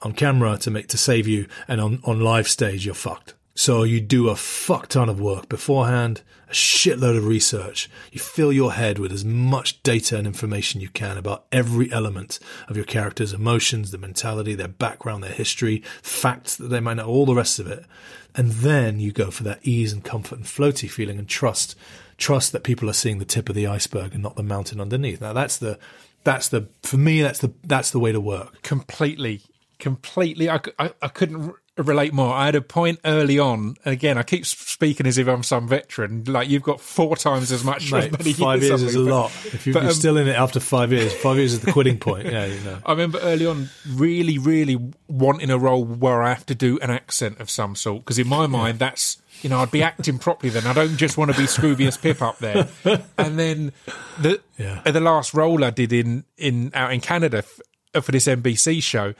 on 0.02 0.12
camera 0.12 0.56
to 0.58 0.70
make 0.70 0.88
to 0.88 0.98
save 0.98 1.26
you, 1.26 1.46
and 1.66 1.80
on 1.80 2.00
on 2.04 2.20
live 2.20 2.48
stage 2.48 2.84
you're 2.84 2.94
fucked. 2.94 3.34
So 3.58 3.82
you 3.82 4.00
do 4.00 4.28
a 4.28 4.36
fuck 4.36 4.86
ton 4.86 5.08
of 5.08 5.20
work 5.20 5.48
beforehand, 5.48 6.22
a 6.48 6.52
shitload 6.52 7.16
of 7.16 7.26
research. 7.26 7.90
You 8.12 8.20
fill 8.20 8.52
your 8.52 8.74
head 8.74 9.00
with 9.00 9.10
as 9.10 9.24
much 9.24 9.82
data 9.82 10.16
and 10.16 10.28
information 10.28 10.80
you 10.80 10.88
can 10.90 11.18
about 11.18 11.44
every 11.50 11.90
element 11.90 12.38
of 12.68 12.76
your 12.76 12.84
character's 12.84 13.32
emotions, 13.32 13.90
their 13.90 13.98
mentality, 13.98 14.54
their 14.54 14.68
background, 14.68 15.24
their 15.24 15.32
history, 15.32 15.82
facts 16.02 16.54
that 16.54 16.68
they 16.68 16.78
might 16.78 16.98
know, 16.98 17.08
all 17.08 17.26
the 17.26 17.34
rest 17.34 17.58
of 17.58 17.66
it. 17.66 17.84
And 18.36 18.52
then 18.52 19.00
you 19.00 19.10
go 19.10 19.32
for 19.32 19.42
that 19.42 19.58
ease 19.64 19.92
and 19.92 20.04
comfort 20.04 20.38
and 20.38 20.46
floaty 20.46 20.88
feeling 20.88 21.18
and 21.18 21.28
trust, 21.28 21.74
trust 22.16 22.52
that 22.52 22.62
people 22.62 22.88
are 22.88 22.92
seeing 22.92 23.18
the 23.18 23.24
tip 23.24 23.48
of 23.48 23.56
the 23.56 23.66
iceberg 23.66 24.14
and 24.14 24.22
not 24.22 24.36
the 24.36 24.44
mountain 24.44 24.80
underneath. 24.80 25.20
Now 25.20 25.32
that's 25.32 25.56
the, 25.56 25.80
that's 26.24 26.48
the, 26.48 26.68
for 26.82 26.96
me, 26.98 27.22
that's 27.22 27.38
the, 27.40 27.52
that's 27.64 27.90
the 27.90 27.98
way 27.98 28.12
to 28.12 28.20
work. 28.20 28.62
completely, 28.62 29.40
completely. 29.78 30.50
I 30.50 30.60
I 30.78 31.08
couldn't 31.08 31.50
r- 31.50 31.54
relate 31.84 32.12
more. 32.12 32.34
I 32.34 32.46
had 32.46 32.54
a 32.56 32.60
point 32.60 32.98
early 33.04 33.38
on, 33.38 33.76
and 33.84 33.92
again, 33.92 34.18
I 34.18 34.22
keep 34.24 34.44
speaking 34.44 35.06
as 35.06 35.16
if 35.18 35.28
I'm 35.28 35.42
some 35.44 35.68
veteran. 35.68 36.24
Like 36.24 36.48
you've 36.48 36.62
got 36.64 36.80
four 36.80 37.16
times 37.16 37.52
as 37.52 37.62
much. 37.64 37.92
Mate, 37.92 38.10
five 38.36 38.62
years 38.62 38.82
is 38.82 38.94
a 38.96 38.98
but- 38.98 39.10
lot. 39.10 39.30
If 39.46 39.66
you- 39.66 39.72
you're 39.74 39.84
um, 39.84 39.92
still 39.92 40.16
in 40.16 40.26
it 40.28 40.36
after 40.36 40.58
five 40.60 40.92
years, 40.92 41.12
five 41.14 41.36
years 41.36 41.52
is 41.54 41.60
the 41.60 41.72
quitting 41.72 41.98
point. 41.98 42.26
Yeah, 42.32 42.46
you 42.46 42.60
know. 42.60 42.78
I 42.84 42.90
remember 42.92 43.18
early 43.20 43.46
on 43.46 43.70
really, 43.88 44.38
really 44.38 44.76
wanting 45.06 45.50
a 45.50 45.58
role 45.58 45.84
where 45.84 46.22
I 46.22 46.30
have 46.30 46.44
to 46.46 46.54
do 46.54 46.78
an 46.80 46.90
accent 46.90 47.40
of 47.40 47.48
some 47.48 47.76
sort 47.76 48.00
because 48.00 48.18
in 48.18 48.26
my 48.28 48.46
mind 48.48 48.78
that's 48.80 49.18
you 49.42 49.48
know 49.50 49.60
I'd 49.60 49.70
be 49.70 49.82
acting 49.82 50.18
properly 50.18 50.50
then. 50.50 50.66
I 50.66 50.72
don't 50.72 50.96
just 50.96 51.16
want 51.16 51.30
to 51.32 51.36
be 51.36 51.44
Scroobius 51.46 52.00
Pip 52.00 52.20
up 52.22 52.38
there. 52.38 52.68
And 53.16 53.38
then 53.38 53.72
the 54.20 54.40
Yeah. 54.56 54.82
uh, 54.84 54.90
the 54.90 55.00
last 55.00 55.34
role 55.34 55.64
I 55.64 55.70
did 55.70 55.92
in 55.92 56.24
in 56.36 56.70
out 56.74 56.92
in 56.92 57.00
Canada 57.00 57.38
f- 57.38 58.04
for 58.04 58.12
this 58.12 58.26
NBC 58.26 58.82
show, 58.82 59.14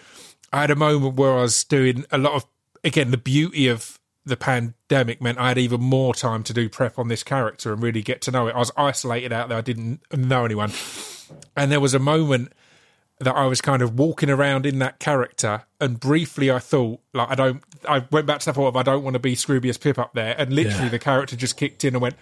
I 0.52 0.62
had 0.62 0.70
a 0.70 0.76
moment 0.76 1.16
where 1.16 1.32
I 1.38 1.42
was 1.42 1.64
doing 1.64 2.04
a 2.10 2.18
lot 2.18 2.32
of 2.34 2.44
again 2.84 3.10
the 3.10 3.16
beauty 3.18 3.68
of 3.68 3.98
the 4.24 4.36
pandemic 4.36 5.22
meant 5.22 5.38
I 5.38 5.48
had 5.48 5.58
even 5.58 5.80
more 5.80 6.14
time 6.14 6.42
to 6.44 6.52
do 6.52 6.68
prep 6.68 6.98
on 6.98 7.08
this 7.08 7.22
character 7.22 7.72
and 7.72 7.82
really 7.82 8.02
get 8.02 8.20
to 8.22 8.30
know 8.30 8.46
it. 8.48 8.54
I 8.54 8.58
was 8.58 8.70
isolated 8.76 9.32
out 9.32 9.48
there. 9.48 9.56
I 9.56 9.62
didn't 9.62 10.00
know 10.14 10.44
anyone. 10.44 10.70
And 11.56 11.72
there 11.72 11.80
was 11.80 11.94
a 11.94 11.98
moment 11.98 12.52
that 13.20 13.34
I 13.34 13.46
was 13.46 13.60
kind 13.60 13.80
of 13.82 13.98
walking 13.98 14.30
around 14.30 14.64
in 14.66 14.78
that 14.80 14.98
character, 15.00 15.64
and 15.80 15.98
briefly 15.98 16.50
I 16.50 16.58
thought, 16.58 17.00
like, 17.14 17.30
I 17.30 17.34
don't. 17.34 17.62
I 17.88 18.04
went 18.10 18.26
back 18.26 18.40
to 18.40 18.46
that 18.46 18.54
thought 18.54 18.68
of 18.68 18.76
I 18.76 18.82
don't 18.82 19.02
want 19.04 19.14
to 19.14 19.20
be 19.20 19.34
Scroobius 19.34 19.80
Pip 19.80 19.98
up 19.98 20.14
there, 20.14 20.34
and 20.38 20.52
literally 20.52 20.84
Yeah. 20.84 20.88
the 20.90 20.98
character 20.98 21.36
just 21.36 21.56
kicked 21.56 21.84
in 21.84 21.94
and 21.94 22.00
went, 22.02 22.14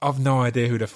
I've 0.00 0.18
no 0.20 0.40
idea 0.40 0.68
who 0.68 0.78
the 0.78 0.84
f- 0.84 0.90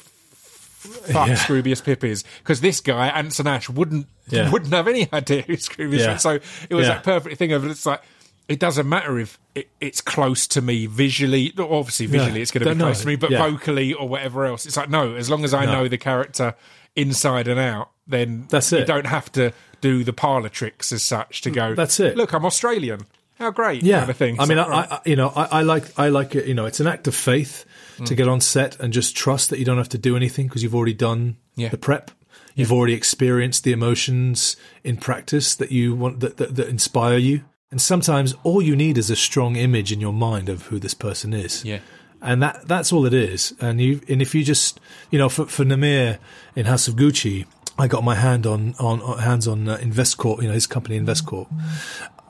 fuck 1.12 1.28
Yeah. 1.28 1.34
Scroobius 1.34 1.82
Pip 1.84 2.03
is 2.05 2.24
because 2.38 2.61
this 2.61 2.80
guy 2.80 3.09
Anson 3.09 3.46
Ash 3.46 3.68
wouldn't 3.68 4.07
Yeah. 4.28 4.50
wouldn't 4.50 4.72
have 4.72 4.88
any 4.88 5.09
idea 5.12 5.42
who 5.42 5.55
Scroobius 5.57 5.98
Yeah. 6.00 6.07
Pip. 6.12 6.20
So 6.20 6.30
it 6.70 6.74
was 6.74 6.86
Yeah. 6.86 6.94
that 6.94 7.05
perfect 7.05 7.36
thing 7.38 7.53
of 7.53 7.64
it's 7.64 7.86
like. 7.86 8.03
It 8.48 8.59
doesn't 8.59 8.88
matter 8.88 9.18
if 9.20 9.38
it, 9.55 9.68
it's 9.80 10.00
close 10.00 10.48
to 10.48 10.61
me 10.61 10.86
visually. 10.86 11.55
Obviously, 11.57 12.07
visually 12.07 12.42
it's 12.42 12.50
going 12.50 12.64
to 12.64 12.70
be 12.70 12.74
know. 12.76 12.86
close 12.86 13.00
to 13.03 13.07
me, 13.07 13.14
but 13.14 13.30
Yeah. 13.30 13.38
vocally 13.48 13.94
or 13.94 14.09
whatever 14.09 14.44
else, 14.44 14.66
it's 14.66 14.76
like 14.76 14.90
no. 14.90 15.14
As 15.14 15.30
long 15.30 15.44
as 15.44 15.55
I 15.55 15.64
No. 15.64 15.72
know 15.72 15.88
the 15.88 15.96
character 15.96 16.55
inside 16.96 17.46
and 17.46 17.61
out, 17.61 17.90
then 18.07 18.46
That's 18.50 18.72
it. 18.72 18.80
You 18.80 18.84
don't 18.84 19.07
have 19.07 19.30
to 19.32 19.53
do 19.80 20.03
the 20.03 20.12
parlor 20.12 20.48
tricks 20.48 20.90
as 20.92 21.03
such 21.05 21.40
to 21.42 21.50
go. 21.50 21.74
That's 21.76 22.00
it. 22.00 22.16
Look, 22.16 22.32
I'm 22.34 22.44
Australian. 22.44 23.07
How 23.43 23.51
great! 23.51 23.82
yeah. 23.82 23.99
kind 24.01 24.11
of 24.11 24.16
thing. 24.16 24.40
I 24.40 24.47
mean, 24.47 24.59
I, 24.59 24.68
right. 24.68 24.93
I, 24.93 25.01
you 25.05 25.16
know, 25.16 25.28
I, 25.34 25.59
I 25.59 25.62
like, 25.62 25.99
I 25.99 26.09
like 26.09 26.34
it. 26.34 26.47
You 26.47 26.55
know, 26.55 26.66
it's 26.66 26.80
an 26.80 26.86
act 26.86 27.07
of 27.09 27.14
faith 27.14 27.64
Mm. 27.99 28.07
to 28.07 28.14
get 28.14 28.26
on 28.26 28.40
set 28.40 28.80
and 28.80 28.90
just 28.90 29.14
trust 29.14 29.51
that 29.51 29.59
you 29.59 29.66
don't 29.66 29.76
have 29.76 29.90
to 29.90 29.99
do 29.99 30.16
anything 30.16 30.47
because 30.47 30.62
you've 30.62 30.74
already 30.74 30.95
done 30.95 31.36
Yeah. 31.57 31.68
the 31.68 31.76
prep. 31.76 32.11
You've 32.55 32.72
already 32.72 32.95
experienced 32.95 33.64
the 33.64 33.72
emotions 33.72 34.57
in 34.82 34.97
practice 34.97 35.55
that 35.57 35.70
you 35.70 35.95
want 35.95 36.20
that, 36.20 36.38
that, 36.38 36.57
that 36.57 36.68
inspire 36.68 37.18
you. 37.18 37.43
And 37.70 37.80
sometimes 37.82 38.34
all 38.45 38.62
you 38.62 38.74
need 38.76 38.97
is 38.97 39.11
a 39.11 39.16
strong 39.16 39.57
image 39.57 39.93
in 39.93 40.01
your 40.01 40.12
mind 40.14 40.49
of 40.49 40.66
who 40.68 40.78
this 40.78 40.95
person 40.95 41.34
is. 41.34 41.64
Yeah. 41.66 41.80
And 42.22 42.43
that 42.43 42.66
that's 42.66 42.93
all 42.95 43.05
it 43.05 43.12
is. 43.14 43.53
And 43.61 43.78
you 43.78 44.01
and 44.09 44.22
if 44.22 44.34
you 44.34 44.43
just 44.43 44.80
you 45.11 45.18
know 45.18 45.28
for 45.28 45.45
for 45.47 45.64
Namir 45.66 46.18
in 46.57 46.64
House 46.66 46.88
of 46.88 46.95
Gucci, 46.97 47.45
I 47.78 47.88
got 47.88 48.03
my 48.05 48.14
hand 48.14 48.47
on 48.47 48.74
on, 48.78 49.03
on 49.03 49.18
hands 49.18 49.47
on 49.47 49.68
uh, 49.68 49.76
Investcorp, 49.78 50.40
you 50.40 50.49
know 50.49 50.55
his 50.55 50.66
company 50.66 50.99
Investcorp. 50.99 51.47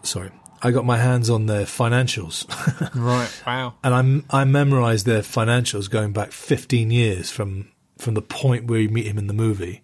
Sorry, 0.02 0.30
I 0.62 0.70
got 0.70 0.84
my 0.84 0.96
hands 0.98 1.28
on 1.28 1.46
their 1.46 1.64
financials, 1.64 2.46
right. 2.94 3.42
Wow. 3.46 3.74
and 3.82 3.92
I'm 3.94 4.24
I 4.30 4.44
memorized 4.44 5.06
their 5.06 5.22
financials 5.22 5.90
going 5.90 6.12
back 6.12 6.32
15 6.32 6.90
years 6.90 7.30
from 7.30 7.68
from 7.98 8.14
the 8.14 8.22
point 8.22 8.66
where 8.66 8.80
you 8.80 8.88
meet 8.88 9.06
him 9.06 9.18
in 9.18 9.26
the 9.26 9.34
movie. 9.34 9.82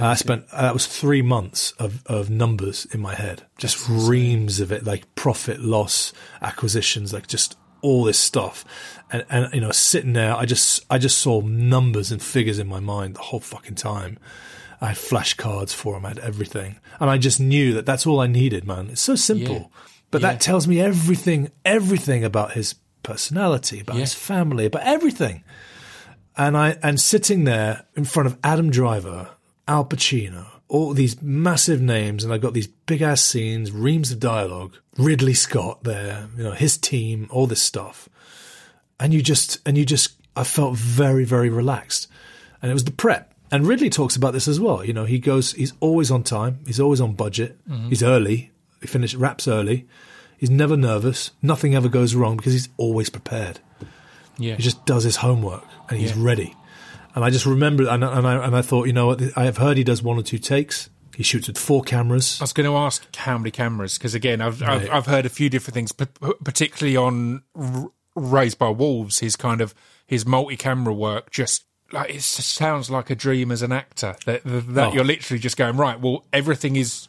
I 0.00 0.14
spent 0.14 0.48
that 0.50 0.72
was 0.72 0.86
three 0.86 1.20
months 1.20 1.72
of, 1.72 2.02
of 2.06 2.30
numbers 2.30 2.86
in 2.86 3.00
my 3.00 3.14
head, 3.14 3.42
just 3.58 3.86
reams 3.86 4.58
of 4.58 4.72
it, 4.72 4.84
like 4.84 5.14
profit, 5.14 5.60
loss, 5.60 6.12
acquisitions, 6.40 7.12
like 7.12 7.26
just 7.26 7.56
all 7.82 8.04
this 8.04 8.18
stuff, 8.18 8.64
and 9.12 9.26
and 9.28 9.52
you 9.52 9.60
know 9.60 9.72
sitting 9.72 10.14
there, 10.14 10.34
I 10.34 10.46
just 10.46 10.84
I 10.88 10.96
just 10.96 11.18
saw 11.18 11.42
numbers 11.42 12.10
and 12.10 12.22
figures 12.22 12.58
in 12.58 12.66
my 12.66 12.80
mind 12.80 13.16
the 13.16 13.20
whole 13.20 13.40
fucking 13.40 13.74
time. 13.74 14.18
I 14.80 14.88
had 14.88 14.96
flashcards 14.96 15.74
for 15.74 15.96
him, 15.96 16.06
I 16.06 16.08
had 16.08 16.18
everything, 16.20 16.78
and 16.98 17.10
I 17.10 17.18
just 17.18 17.38
knew 17.38 17.74
that 17.74 17.84
that's 17.84 18.06
all 18.06 18.20
I 18.20 18.26
needed, 18.26 18.66
man. 18.66 18.88
It's 18.90 19.02
so 19.02 19.14
simple, 19.16 19.54
Yeah. 19.54 19.80
But 20.14 20.22
Yeah. 20.22 20.32
that 20.32 20.40
tells 20.40 20.66
me 20.66 20.80
everything, 20.80 21.50
everything 21.64 22.24
about 22.24 22.52
his 22.52 22.74
personality, 23.02 23.80
about 23.80 23.96
Yeah. 23.96 24.00
his 24.00 24.14
family, 24.14 24.66
about 24.66 24.82
everything 24.82 25.44
and 26.36 26.56
I 26.56 26.76
and 26.82 27.00
sitting 27.00 27.44
there 27.44 27.84
in 27.94 28.04
front 28.04 28.26
of 28.26 28.38
Adam 28.42 28.70
Driver, 28.70 29.30
Al 29.68 29.84
Pacino, 29.84 30.46
all 30.68 30.92
these 30.92 31.20
massive 31.22 31.80
names, 31.80 32.24
and 32.24 32.32
I 32.32 32.38
got 32.38 32.54
these 32.54 32.66
big 32.66 33.02
ass 33.02 33.22
scenes, 33.22 33.70
reams 33.70 34.10
of 34.10 34.20
dialogue, 34.20 34.76
Ridley 34.96 35.34
Scott 35.34 35.84
there, 35.84 36.28
you 36.36 36.42
know, 36.42 36.52
his 36.52 36.76
team, 36.76 37.28
all 37.30 37.46
this 37.46 37.62
stuff, 37.62 38.08
and 38.98 39.14
you 39.14 39.22
just 39.22 39.58
and 39.66 39.78
you 39.78 39.84
just 39.84 40.14
I 40.36 40.44
felt 40.44 40.76
very 40.76 41.24
very 41.24 41.50
relaxed, 41.50 42.08
and 42.60 42.70
it 42.70 42.74
was 42.74 42.84
the 42.84 42.92
prep. 42.92 43.30
And 43.50 43.66
Ridley 43.68 43.90
talks 43.90 44.16
about 44.16 44.32
this 44.32 44.48
as 44.48 44.58
well. 44.58 44.84
You 44.84 44.92
know, 44.92 45.04
he 45.04 45.20
goes, 45.20 45.52
he's 45.52 45.74
always 45.78 46.10
on 46.10 46.24
time, 46.24 46.60
he's 46.66 46.80
always 46.80 47.00
on 47.00 47.12
budget, 47.12 47.56
mm-hmm. 47.68 47.88
he's 47.90 48.02
early, 48.02 48.50
he 48.84 48.88
finishes 48.88 49.16
wraps 49.16 49.48
early, 49.48 49.86
he's 50.38 50.50
never 50.50 50.76
nervous, 50.76 51.30
nothing 51.42 51.74
ever 51.74 51.88
goes 51.88 52.14
wrong 52.14 52.36
because 52.36 52.52
he's 52.52 52.68
always 52.76 53.10
prepared. 53.10 53.60
Yeah. 54.38 54.56
He 54.56 54.62
just 54.62 54.84
does 54.86 55.04
his 55.04 55.16
homework 55.16 55.64
and 55.88 55.98
he's 55.98 56.16
Yeah. 56.16 56.22
ready. 56.24 56.54
And 57.14 57.24
I 57.24 57.30
just 57.30 57.46
remember, 57.46 57.88
and, 57.88 58.02
and 58.02 58.26
I 58.26 58.44
and 58.44 58.56
I 58.56 58.62
thought, 58.62 58.86
you 58.88 58.92
know 58.92 59.06
what? 59.06 59.22
I 59.36 59.44
have 59.44 59.58
heard 59.58 59.76
he 59.76 59.84
does 59.84 60.02
one 60.02 60.18
or 60.18 60.22
two 60.22 60.38
takes. 60.38 60.90
He 61.16 61.22
shoots 61.22 61.46
with 61.46 61.56
four 61.58 61.82
cameras. 61.84 62.38
I 62.40 62.44
was 62.44 62.52
going 62.52 62.68
to 62.68 62.76
ask 62.76 63.14
how 63.14 63.38
many 63.38 63.52
cameras 63.52 63.96
because 63.98 64.16
again, 64.16 64.40
I've, 64.40 64.60
I've 64.64 64.90
I've 64.90 65.06
heard 65.06 65.24
a 65.24 65.28
few 65.28 65.48
different 65.48 65.74
things, 65.74 65.92
particularly 65.92 66.96
on 66.96 67.42
Raised 68.16 68.58
by 68.58 68.68
Wolves. 68.70 69.20
His 69.20 69.36
kind 69.36 69.60
of 69.60 69.74
his 70.06 70.26
multi-camera 70.26 70.92
work 70.92 71.30
just 71.30 71.64
like 71.92 72.10
it 72.12 72.22
sounds 72.22 72.90
like 72.90 73.10
a 73.10 73.14
dream 73.14 73.52
as 73.52 73.62
an 73.62 73.70
actor. 73.70 74.16
That 74.26 74.42
that 74.44 74.88
Oh. 74.88 74.92
you're 74.92 75.04
literally 75.04 75.38
just 75.38 75.56
going 75.56 75.76
right. 75.76 76.00
Well, 76.00 76.24
everything 76.32 76.74
is 76.74 77.06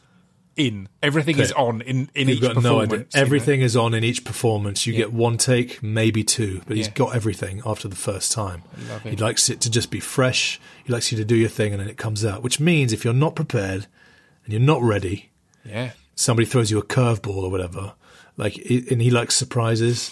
in. 0.56 0.88
Everything 1.02 1.38
is 1.38 1.52
on 1.52 1.82
in, 1.82 2.08
in 2.14 2.28
You've 2.28 2.38
each 2.38 2.42
got 2.42 2.54
no 2.56 2.60
performance. 2.62 2.92
idea. 2.92 2.98
you 2.98 3.04
know? 3.14 3.20
Everything 3.20 3.60
is 3.60 3.76
on 3.76 3.94
in 3.94 4.04
each 4.04 4.24
performance. 4.24 4.86
You 4.86 4.92
Yeah. 4.94 4.98
get 5.00 5.12
one 5.12 5.36
take, 5.36 5.82
maybe 5.82 6.24
two, 6.24 6.62
but 6.66 6.76
he's 6.76 6.86
Yeah. 6.86 6.92
got 6.94 7.14
everything 7.14 7.62
after 7.66 7.88
the 7.88 7.96
first 7.96 8.32
time. 8.32 8.62
He 9.04 9.16
likes 9.16 9.50
it 9.50 9.60
to 9.62 9.70
just 9.70 9.90
be 9.90 10.00
fresh. 10.00 10.58
He 10.84 10.92
likes 10.92 11.12
you 11.12 11.18
to 11.18 11.24
do 11.24 11.36
your 11.36 11.48
thing, 11.50 11.72
and 11.72 11.80
then 11.80 11.88
it 11.88 11.96
comes 11.98 12.24
out. 12.24 12.42
Which 12.42 12.58
means 12.58 12.92
if 12.92 13.04
you're 13.04 13.14
not 13.14 13.36
prepared 13.36 13.86
and 14.44 14.52
you're 14.52 14.60
not 14.62 14.82
ready, 14.82 15.30
Yeah. 15.64 15.90
somebody 16.14 16.46
throws 16.46 16.70
you 16.70 16.78
a 16.78 16.82
curveball 16.84 17.42
or 17.44 17.50
whatever, 17.50 17.92
like, 18.36 18.56
and 18.90 19.02
he 19.02 19.10
likes 19.10 19.34
surprises. 19.34 20.10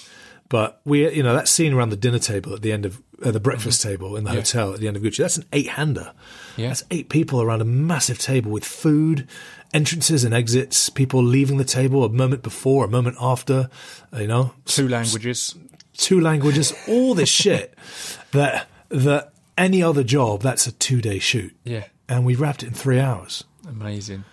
But 0.50 0.80
we, 0.84 1.10
you 1.10 1.22
know, 1.22 1.34
that 1.34 1.48
scene 1.48 1.72
around 1.72 1.88
the 1.88 1.96
dinner 1.96 2.18
table 2.18 2.52
at 2.54 2.60
the 2.62 2.70
end 2.70 2.84
of 2.84 3.00
uh, 3.24 3.30
the 3.30 3.40
breakfast 3.40 3.80
table 3.80 4.16
in 4.16 4.24
the 4.24 4.30
Mm-hmm. 4.30 4.36
Yeah. 4.36 4.42
hotel 4.42 4.74
at 4.74 4.80
the 4.80 4.88
end 4.88 4.96
of 4.96 5.02
Gucci, 5.02 5.18
that's 5.18 5.38
an 5.38 5.46
eight-hander. 5.52 6.12
Yeah. 6.56 6.68
That's 6.68 6.82
eight 6.90 7.08
people 7.08 7.40
around 7.40 7.62
a 7.62 7.64
massive 7.64 8.18
table 8.18 8.50
with 8.50 8.64
food, 8.64 9.26
entrances 9.74 10.24
and 10.24 10.32
exits, 10.32 10.88
people 10.88 11.22
leaving 11.22 11.58
the 11.58 11.64
table 11.64 12.04
a 12.04 12.08
moment 12.08 12.42
before, 12.42 12.86
a 12.86 12.88
moment 12.88 13.16
after, 13.20 13.68
you 14.16 14.26
know, 14.26 14.54
Two 14.64 14.88
languages. 14.88 15.54
two 15.96 16.20
languages, 16.20 16.72
all 16.88 17.14
this 17.14 17.28
shit 17.42 17.74
that 18.32 18.68
that 18.88 19.32
any 19.58 19.82
other 19.82 20.02
job 20.04 20.40
that's 20.42 20.66
a 20.66 20.72
two-day 20.72 21.18
shoot. 21.18 21.54
Yeah. 21.64 21.84
And 22.08 22.24
we 22.24 22.34
wrapped 22.34 22.62
it 22.62 22.68
in 22.68 22.74
3 22.74 22.98
hours. 23.00 23.44
Amazing. 23.68 24.24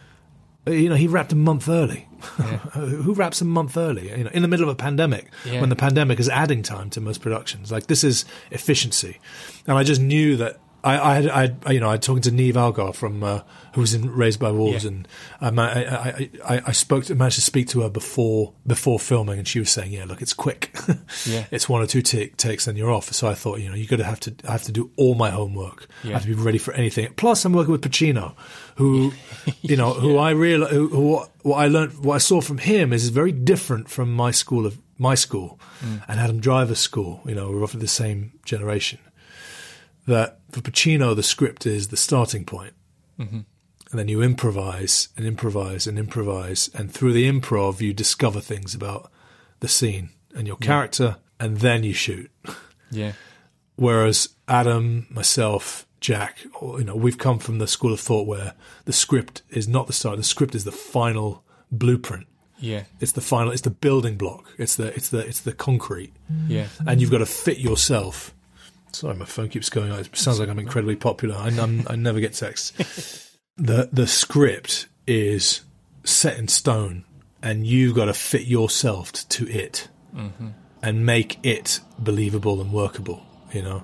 Uh, 0.68 0.72
You 0.72 0.90
know, 0.90 0.96
he 0.96 1.08
wrapped 1.08 1.32
a 1.32 1.36
month 1.36 1.68
early. 1.70 2.08
Yeah. 2.40 2.58
Who 3.04 3.14
wraps 3.14 3.42
a 3.42 3.46
month 3.46 3.78
early? 3.78 4.10
You 4.16 4.24
know, 4.26 4.30
in 4.34 4.42
the 4.42 4.48
middle 4.48 4.68
of 4.70 4.74
a 4.74 4.76
pandemic, 4.76 5.32
Yeah. 5.46 5.60
when 5.62 5.70
the 5.70 5.76
pandemic 5.76 6.20
is 6.20 6.30
adding 6.30 6.62
time 6.64 6.90
to 6.92 7.02
most 7.02 7.22
productions. 7.22 7.72
Like 7.72 7.88
this 7.88 8.04
is 8.04 8.26
efficiency, 8.52 9.20
and 9.68 9.78
I 9.78 9.84
just 9.84 10.02
knew 10.02 10.38
that. 10.38 10.60
I, 10.84 11.00
I, 11.12 11.16
had, 11.16 11.28
I, 11.28 11.42
had- 11.42 11.64
you 11.70 11.80
know, 11.80 11.90
I 11.90 11.98
talking 11.98 12.24
to 12.24 12.32
Niamh 12.32 12.56
Algar 12.56 12.92
from 12.94 13.24
uh, 13.24 13.42
who 13.76 13.82
was 13.82 13.94
in 13.94 14.10
Raised 14.10 14.40
by 14.40 14.52
Wolves, 14.52 14.84
Yeah. 14.84 14.90
and 14.90 15.08
um, 15.40 15.60
I, 15.60 15.86
I, 15.86 15.96
I, 15.96 16.30
I, 16.56 16.62
I 16.68 16.72
spoke, 16.72 17.06
to, 17.06 17.16
managed 17.16 17.36
to 17.36 17.42
speak 17.42 17.68
to 17.70 17.82
her 17.82 17.90
before 17.90 18.54
before 18.66 19.00
filming, 19.00 19.38
and 19.38 19.48
she 19.48 19.60
was 19.60 19.70
saying, 19.70 19.92
"Yeah, 19.92 20.06
look, 20.06 20.22
it's 20.22 20.34
quick. 20.34 20.76
Yeah. 21.26 21.46
it's 21.52 21.70
one 21.70 21.82
or 21.82 21.86
two 21.88 22.02
ta- 22.02 22.34
takes, 22.38 22.66
then 22.66 22.76
you're 22.76 22.92
off." 22.92 23.12
So 23.14 23.28
I 23.28 23.36
thought, 23.36 23.60
you 23.60 23.70
know, 23.70 23.76
you 23.76 23.86
got 23.88 23.98
to 23.98 24.04
have 24.04 24.20
to, 24.22 24.34
I 24.48 24.54
have 24.54 24.64
to 24.64 24.72
do 24.72 24.90
all 24.98 25.14
my 25.16 25.30
homework. 25.30 25.88
I 26.04 26.08
Yeah. 26.08 26.14
have 26.14 26.24
to 26.24 26.28
be 26.30 26.34
ready 26.34 26.58
for 26.58 26.74
anything. 26.74 27.14
Plus, 27.16 27.46
I'm 27.46 27.54
working 27.54 27.72
with 27.74 27.82
Pacino, 27.82 28.34
who, 28.78 29.14
you 29.62 29.78
know, 29.78 29.94
who 29.94 30.18
I 30.18 30.32
real 30.32 30.66
who, 30.66 30.88
who 30.88 31.02
what, 31.02 31.32
what 31.44 31.58
I 31.58 31.68
learned, 31.68 32.04
what 32.04 32.16
I 32.16 32.20
saw 32.20 32.42
from 32.42 32.58
him 32.58 32.92
is 32.92 33.10
very 33.10 33.32
different 33.32 33.88
from 33.90 34.14
my 34.14 34.32
school 34.32 34.66
of 34.66 34.80
my 34.98 35.16
school 35.16 35.60
and 36.08 36.20
Adam 36.20 36.40
Driver's 36.40 36.80
school. 36.80 37.22
You 37.26 37.36
know, 37.36 37.50
we're 37.50 37.58
roughly 37.58 37.80
the 37.80 37.88
same 37.88 38.34
generation. 38.46 39.00
That 40.08 40.40
for 40.52 40.62
Pacino, 40.62 41.16
the 41.16 41.24
script 41.24 41.66
is 41.66 41.90
the 41.90 41.98
starting 41.98 42.44
point, 42.44 42.74
mm-hmm. 43.20 43.42
and 43.92 44.00
then 44.00 44.08
you 44.08 44.22
improvise 44.22 45.10
and 45.16 45.26
improvise 45.26 45.86
and 45.88 46.00
improvise, 46.00 46.70
and 46.74 46.92
through 46.92 47.14
the 47.14 47.30
improv, 47.30 47.82
you 47.82 47.94
discover 47.94 48.42
things 48.42 48.74
about 48.74 49.12
the 49.60 49.68
scene 49.68 50.10
and 50.36 50.48
your 50.48 50.58
character, 50.58 51.18
and 51.40 51.58
then 51.58 51.84
you 51.84 51.94
shoot. 51.94 52.32
Yeah. 52.90 53.14
Whereas 53.76 54.30
Adam, 54.48 55.08
myself, 55.10 55.88
Jack, 56.00 56.40
or, 56.60 56.80
you 56.80 56.86
know, 56.86 56.96
we've 56.96 57.18
come 57.18 57.40
from 57.40 57.60
the 57.60 57.68
school 57.68 57.94
of 57.94 58.00
thought 58.00 58.28
where 58.28 58.54
the 58.86 58.94
script 58.94 59.44
is 59.50 59.68
not 59.68 59.88
the 59.88 59.94
start. 59.94 60.18
The 60.18 60.24
script 60.24 60.56
is 60.56 60.64
the 60.64 60.72
final 60.72 61.44
blueprint. 61.72 62.28
Yeah. 62.60 62.84
It's 63.00 63.12
the 63.14 63.22
final. 63.22 63.52
It's 63.52 63.62
the 63.62 63.70
building 63.70 64.18
block. 64.18 64.52
It's 64.58 64.76
the 64.76 64.94
it's 64.96 65.10
the 65.10 65.20
it's 65.20 65.40
the 65.40 65.54
concrete, 65.54 66.14
Yeah. 66.48 66.68
and 66.86 67.02
you've 67.02 67.12
got 67.12 67.20
to 67.20 67.26
fit 67.26 67.58
yourself. 67.60 68.34
Sorry, 68.94 69.16
my 69.16 69.26
phone 69.26 69.50
keeps 69.50 69.70
going. 69.70 69.92
It 69.92 70.16
sounds 70.16 70.40
like 70.40 70.50
I'm 70.50 70.60
incredibly 70.60 70.96
popular. 70.96 71.36
I, 71.36 71.50
never 71.96 72.20
get 72.20 72.34
texts. 72.34 72.72
the 73.58 73.90
The 73.92 74.08
script 74.08 74.88
is 75.08 75.62
set 76.04 76.38
in 76.38 76.48
stone, 76.48 77.06
and 77.42 77.66
you've 77.66 77.96
got 77.96 78.06
to 78.06 78.14
fit 78.14 78.44
yourself 78.44 79.12
to 79.30 79.48
it 79.50 79.88
and 80.82 81.06
make 81.06 81.40
it 81.44 81.80
believable 82.00 82.60
and 82.62 82.72
workable. 82.74 83.26
You 83.54 83.62
know, 83.62 83.84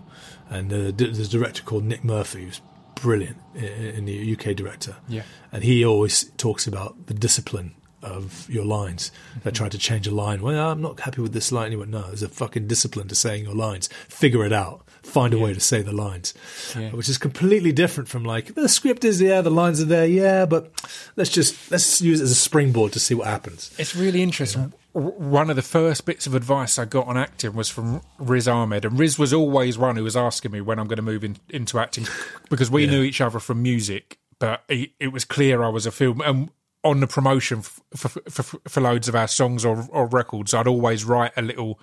and 0.50 0.72
uh, 0.72 0.92
there's 0.96 1.20
a 1.20 1.28
director 1.30 1.64
called 1.64 1.84
Nick 1.84 2.04
Murphy 2.04 2.46
who's 2.46 2.62
brilliant, 2.96 3.38
in 3.56 4.06
the 4.06 4.34
UK 4.34 4.56
director. 4.56 4.96
Yeah. 5.08 5.24
and 5.52 5.64
he 5.64 5.86
always 5.86 6.32
talks 6.38 6.68
about 6.68 7.08
the 7.08 7.14
discipline 7.14 7.76
of 8.02 8.50
your 8.50 8.66
lines. 8.66 9.12
They 9.44 9.52
tried 9.52 9.72
to 9.72 9.78
change 9.78 10.08
a 10.08 10.12
line. 10.12 10.42
Well, 10.42 10.72
I'm 10.72 10.82
not 10.82 11.00
happy 11.00 11.22
with 11.22 11.34
this 11.34 11.52
line. 11.52 11.72
He 11.72 11.78
went, 11.78 11.92
no, 11.92 12.04
there's 12.04 12.24
a 12.24 12.30
fucking 12.30 12.68
discipline 12.68 13.08
to 13.10 13.16
saying 13.16 13.44
your 13.46 13.56
lines. 13.56 13.88
Figure 14.08 14.46
it 14.46 14.54
out. 14.54 14.87
Find 15.08 15.34
a 15.34 15.38
way 15.40 15.54
to 15.54 15.60
say 15.60 15.82
the 15.82 15.94
lines, 15.94 16.34
Yeah. 16.78 16.92
which 16.92 17.08
is 17.10 17.18
completely 17.18 17.72
different 17.72 18.10
from 18.10 18.24
like 18.26 18.54
the 18.56 18.68
script 18.70 19.04
is 19.06 19.22
yeah, 19.22 19.42
the 19.42 19.50
lines 19.50 19.82
are 19.82 19.86
there, 19.86 20.06
yeah, 20.06 20.46
but 20.46 20.72
let's 21.16 21.30
just 21.32 21.72
let's 21.72 22.02
use 22.02 22.20
it 22.20 22.24
as 22.26 22.32
a 22.32 22.36
springboard 22.36 22.92
to 22.94 23.00
see 23.00 23.16
what 23.16 23.28
happens. 23.28 23.72
It's 23.78 23.96
really 23.96 24.22
interesting. 24.22 24.74
W- 24.94 25.14
One 25.18 25.50
of 25.50 25.56
the 25.56 25.62
first 25.62 26.06
bits 26.06 26.28
of 26.28 26.36
advice 26.36 26.78
I 26.78 26.86
got 26.86 27.08
on 27.08 27.18
acting 27.18 27.54
was 27.54 27.70
from 27.70 28.02
Riz 28.20 28.48
Ahmed, 28.48 28.84
and 28.86 29.00
Riz 29.00 29.18
was 29.18 29.34
always 29.34 29.78
one 29.78 29.96
who 29.96 30.04
was 30.04 30.18
asking 30.18 30.52
me 30.52 30.62
when 30.62 30.78
I'm 30.78 30.88
going 30.88 30.98
to 30.98 31.02
move 31.04 31.24
in, 31.24 31.38
into 31.50 31.80
acting 31.80 32.06
because 32.50 32.70
we 32.70 32.86
knew 32.86 33.02
each 33.02 33.22
other 33.22 33.40
from 33.40 33.64
music, 33.64 34.20
but 34.40 34.64
it, 34.68 34.92
it 35.00 35.08
was 35.14 35.24
clear 35.26 35.64
I 35.64 35.70
was 35.70 35.86
a 35.86 35.92
film. 35.92 36.22
And 36.22 36.50
on 36.84 37.00
the 37.00 37.08
promotion 37.08 37.62
for, 37.62 38.10
for, 38.10 38.22
for, 38.30 38.60
for 38.68 38.82
loads 38.82 39.08
of 39.08 39.16
our 39.16 39.28
songs 39.28 39.64
or, 39.66 39.88
or 39.90 40.06
records, 40.08 40.54
I'd 40.54 40.68
always 40.68 41.06
write 41.06 41.32
a 41.38 41.42
little 41.42 41.80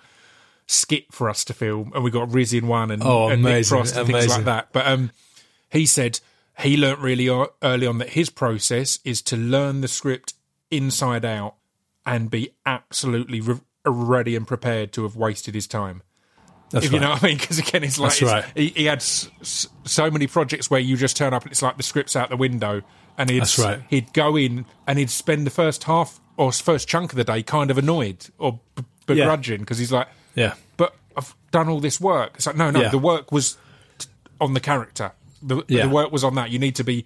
skit 0.67 1.05
for 1.11 1.29
us 1.29 1.43
to 1.45 1.53
film, 1.53 1.91
and 1.93 2.03
we 2.03 2.11
got 2.11 2.31
Riz 2.33 2.53
in 2.53 2.67
one 2.67 2.91
and, 2.91 3.03
Oh, 3.03 3.29
and 3.29 3.43
Nick 3.43 3.65
Frost 3.65 3.95
and 3.95 4.07
things 4.07 4.27
like 4.27 4.45
that. 4.45 4.69
But 4.71 4.87
um, 4.87 5.11
he 5.69 5.85
said 5.85 6.19
he 6.59 6.77
learnt 6.77 6.99
really 6.99 7.27
early 7.61 7.87
on 7.87 7.97
that 7.99 8.09
his 8.09 8.29
process 8.29 8.99
is 9.03 9.21
to 9.23 9.37
learn 9.37 9.81
the 9.81 9.87
script 9.87 10.33
inside 10.71 11.25
out 11.25 11.55
and 12.05 12.29
be 12.31 12.51
absolutely 12.65 13.41
re- 13.41 13.59
ready 13.85 14.35
and 14.35 14.47
prepared 14.47 14.91
to 14.93 15.03
have 15.03 15.15
wasted 15.15 15.53
his 15.55 15.67
time. 15.67 16.01
That's 16.71 16.87
if 16.87 16.91
right. 16.91 16.95
you 16.95 17.01
know 17.05 17.11
what 17.11 17.23
I 17.23 17.27
mean, 17.27 17.37
because 17.37 17.59
again, 17.59 17.83
it's 17.83 17.99
like 17.99 18.19
it's- 18.21 18.31
right. 18.45 18.51
he, 18.55 18.67
he 18.69 18.85
had 18.85 18.97
s- 18.97 19.29
s- 19.41 19.67
so 19.85 20.09
many 20.09 20.25
projects 20.27 20.69
where 20.69 20.79
you 20.79 20.97
just 20.97 21.15
turn 21.15 21.33
up 21.33 21.43
and 21.43 21.51
it's 21.51 21.61
like 21.61 21.77
the 21.77 21.83
script's 21.83 22.15
out 22.15 22.29
the 22.29 22.37
window, 22.37 22.81
and 23.17 23.29
he'd 23.29 23.41
That's 23.41 23.59
right. 23.59 23.81
he'd 23.89 24.11
go 24.13 24.35
in 24.35 24.65
and 24.87 24.97
he'd 24.97 25.11
spend 25.11 25.45
the 25.45 25.51
first 25.51 25.83
half 25.83 26.19
or 26.37 26.51
first 26.51 26.87
chunk 26.87 27.11
of 27.13 27.17
the 27.17 27.23
day 27.23 27.43
kind 27.43 27.69
of 27.69 27.77
annoyed 27.77 28.25
or 28.39 28.59
b- 28.75 28.83
begrudging 29.05 29.59
because 29.59 29.77
he's 29.77 29.91
like, 29.91 30.07
Yeah. 30.35 30.53
but 30.77 30.93
I've 31.17 31.33
done 31.51 31.69
all 31.69 31.79
this 31.79 31.99
work. 32.01 32.33
It's 32.35 32.45
like, 32.45 32.57
no, 32.57 32.69
no, 32.71 32.81
Yeah. 32.81 32.89
the 32.89 32.97
work 32.97 33.31
was 33.31 33.57
t- 33.97 34.07
on 34.41 34.53
the 34.53 34.59
character. 34.59 35.11
The, 35.41 35.63
Yeah. 35.67 35.83
the 35.83 35.89
work 35.89 36.11
was 36.11 36.23
on 36.23 36.35
that. 36.35 36.49
You 36.51 36.59
need 36.59 36.75
to 36.75 36.83
be 36.83 37.05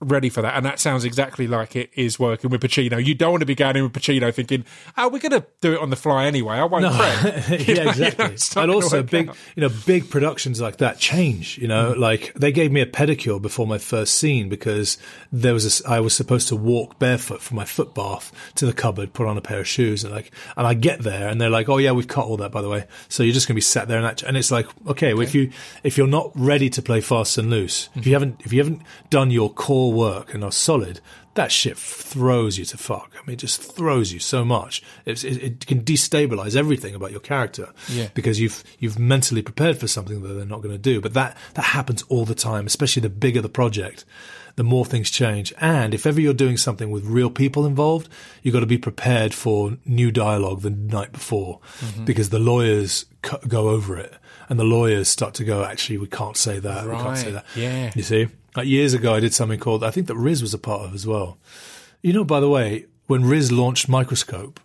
ready 0.00 0.28
for 0.28 0.42
that. 0.42 0.56
And 0.56 0.64
that 0.64 0.78
sounds 0.78 1.04
exactly 1.04 1.46
like 1.46 1.74
it 1.74 1.90
is 1.94 2.18
working 2.18 2.50
with 2.50 2.60
Pacino. 2.60 3.04
You 3.04 3.14
don't 3.14 3.32
want 3.32 3.40
to 3.40 3.46
be 3.46 3.54
going 3.54 3.76
in 3.76 3.82
with 3.82 3.92
Pacino 3.92 4.32
thinking, 4.32 4.64
oh, 4.96 5.08
we're 5.08 5.18
going 5.18 5.32
to 5.40 5.44
do 5.60 5.74
it 5.74 5.80
on 5.80 5.90
the 5.90 5.96
fly 5.96 6.26
anyway. 6.26 6.56
I 6.56 6.64
won't 6.64 6.84
prep. 6.94 7.48
You 7.68 7.74
know, 7.74 7.82
yeah, 7.82 7.92
you 7.96 8.14
know, 8.18 8.24
exactly. 8.26 8.62
and 8.62 8.70
also, 8.70 9.02
big, 9.02 9.28
out. 9.30 9.36
you 9.56 9.62
know, 9.62 9.70
big 9.86 10.08
productions 10.10 10.60
like 10.60 10.78
that 10.78 10.98
change. 10.98 11.58
You 11.58 11.66
know, 11.68 11.94
Mm. 11.94 11.98
like 11.98 12.32
they 12.34 12.52
gave 12.52 12.70
me 12.72 12.80
a 12.80 12.86
pedicure 12.86 13.40
before 13.40 13.66
my 13.66 13.78
first 13.78 14.14
scene 14.14 14.48
because 14.48 14.98
there 15.32 15.52
was 15.54 15.80
a 15.84 15.88
I 15.88 16.00
was 16.00 16.14
supposed 16.14 16.48
to 16.48 16.56
walk 16.56 16.98
barefoot 16.98 17.40
from 17.40 17.56
my 17.56 17.64
foot 17.64 17.94
bath 17.94 18.32
to 18.56 18.66
the 18.66 18.72
cupboard, 18.72 19.12
put 19.12 19.26
on 19.26 19.36
a 19.38 19.40
pair 19.40 19.60
of 19.60 19.66
shoes, 19.68 20.04
and 20.04 20.12
like, 20.12 20.30
and 20.56 20.66
I 20.66 20.74
get 20.74 21.00
there 21.00 21.28
and 21.28 21.40
they're 21.40 21.50
like, 21.50 21.68
"Oh 21.68 21.78
yeah, 21.78 21.92
we've 21.92 22.08
cut 22.08 22.26
all 22.26 22.36
that, 22.38 22.52
by 22.52 22.62
the 22.62 22.68
way." 22.68 22.84
So 23.08 23.22
you're 23.22 23.32
just 23.32 23.46
going 23.48 23.54
to 23.54 23.58
be 23.58 23.60
sat 23.62 23.88
there 23.88 23.96
and 23.98 24.06
that, 24.06 24.22
and 24.22 24.36
it's 24.36 24.50
like, 24.50 24.66
okay, 24.86 25.14
well, 25.14 25.22
if 25.22 25.34
you 25.34 25.50
if 25.82 25.96
you're 25.98 26.06
not 26.06 26.30
ready 26.34 26.68
to 26.70 26.82
play 26.82 27.00
fast 27.00 27.38
and 27.38 27.48
loose, 27.50 27.88
if 27.94 28.06
you 28.06 28.12
haven't 28.12 28.40
if 28.44 28.52
you 28.52 28.58
haven't 28.58 28.82
done 29.10 29.30
your 29.30 29.50
core 29.52 29.87
work 29.92 30.34
and 30.34 30.42
are 30.44 30.52
solid, 30.52 31.00
that 31.34 31.52
shit 31.52 31.76
throws 31.78 32.58
you 32.58 32.64
to 32.64 32.76
fuck. 32.76 33.12
I 33.14 33.24
mean, 33.26 33.34
it 33.34 33.38
just 33.38 33.62
throws 33.62 34.12
you 34.12 34.18
so 34.18 34.44
much. 34.44 34.82
It's, 35.06 35.22
it, 35.24 35.42
it 35.42 35.66
can 35.66 35.82
destabilize 35.82 36.56
everything 36.56 36.94
about 36.94 37.10
your 37.12 37.20
character 37.20 37.72
Yeah. 37.88 38.08
because 38.14 38.40
you've 38.40 38.64
you've 38.78 38.98
mentally 38.98 39.42
prepared 39.42 39.78
for 39.78 39.86
something 39.86 40.22
that 40.22 40.28
they're 40.34 40.44
not 40.44 40.62
going 40.62 40.74
to 40.74 40.78
do. 40.78 41.00
But 41.00 41.14
that 41.14 41.36
that 41.54 41.62
happens 41.66 42.02
all 42.08 42.24
the 42.24 42.34
time, 42.34 42.66
especially 42.66 43.02
the 43.02 43.08
bigger 43.10 43.40
the 43.40 43.48
project, 43.48 44.04
the 44.56 44.64
more 44.64 44.84
things 44.84 45.10
change. 45.10 45.52
And 45.60 45.94
if 45.94 46.06
ever 46.06 46.20
you're 46.20 46.34
doing 46.34 46.56
something 46.56 46.90
with 46.90 47.04
real 47.04 47.30
people 47.30 47.66
involved, 47.66 48.08
you've 48.42 48.52
got 48.54 48.60
to 48.60 48.66
be 48.66 48.78
prepared 48.78 49.32
for 49.32 49.76
new 49.84 50.10
dialogue 50.10 50.62
the 50.62 50.70
night 50.70 51.12
before 51.12 51.60
Mm-hmm. 51.80 52.04
because 52.04 52.30
the 52.30 52.40
lawyers 52.40 53.04
cu- 53.22 53.46
go 53.46 53.68
over 53.68 53.96
it. 53.96 54.12
And 54.50 54.58
the 54.58 54.64
lawyers 54.64 55.08
start 55.08 55.34
to 55.34 55.44
go, 55.44 55.62
actually, 55.62 55.98
we 55.98 56.06
can't 56.06 56.36
say 56.36 56.58
that. 56.58 56.86
We 56.86 56.92
can't 56.92 57.18
say 57.18 57.30
that. 57.32 57.44
yeah. 57.54 57.92
You 57.94 58.02
see? 58.02 58.28
Like 58.58 58.66
years 58.66 58.92
ago, 58.92 59.14
I 59.14 59.20
did 59.20 59.32
something 59.32 59.60
called, 59.60 59.84
I 59.84 59.92
think 59.92 60.08
that 60.08 60.16
Riz 60.16 60.42
was 60.42 60.52
a 60.52 60.58
part 60.58 60.82
of 60.82 60.92
as 60.92 61.06
well. 61.06 61.38
You 62.02 62.12
know, 62.12 62.24
by 62.24 62.40
the 62.40 62.48
way, 62.48 62.86
when 63.06 63.24
Riz 63.24 63.52
launched 63.52 63.88
Microscope, 63.88 64.58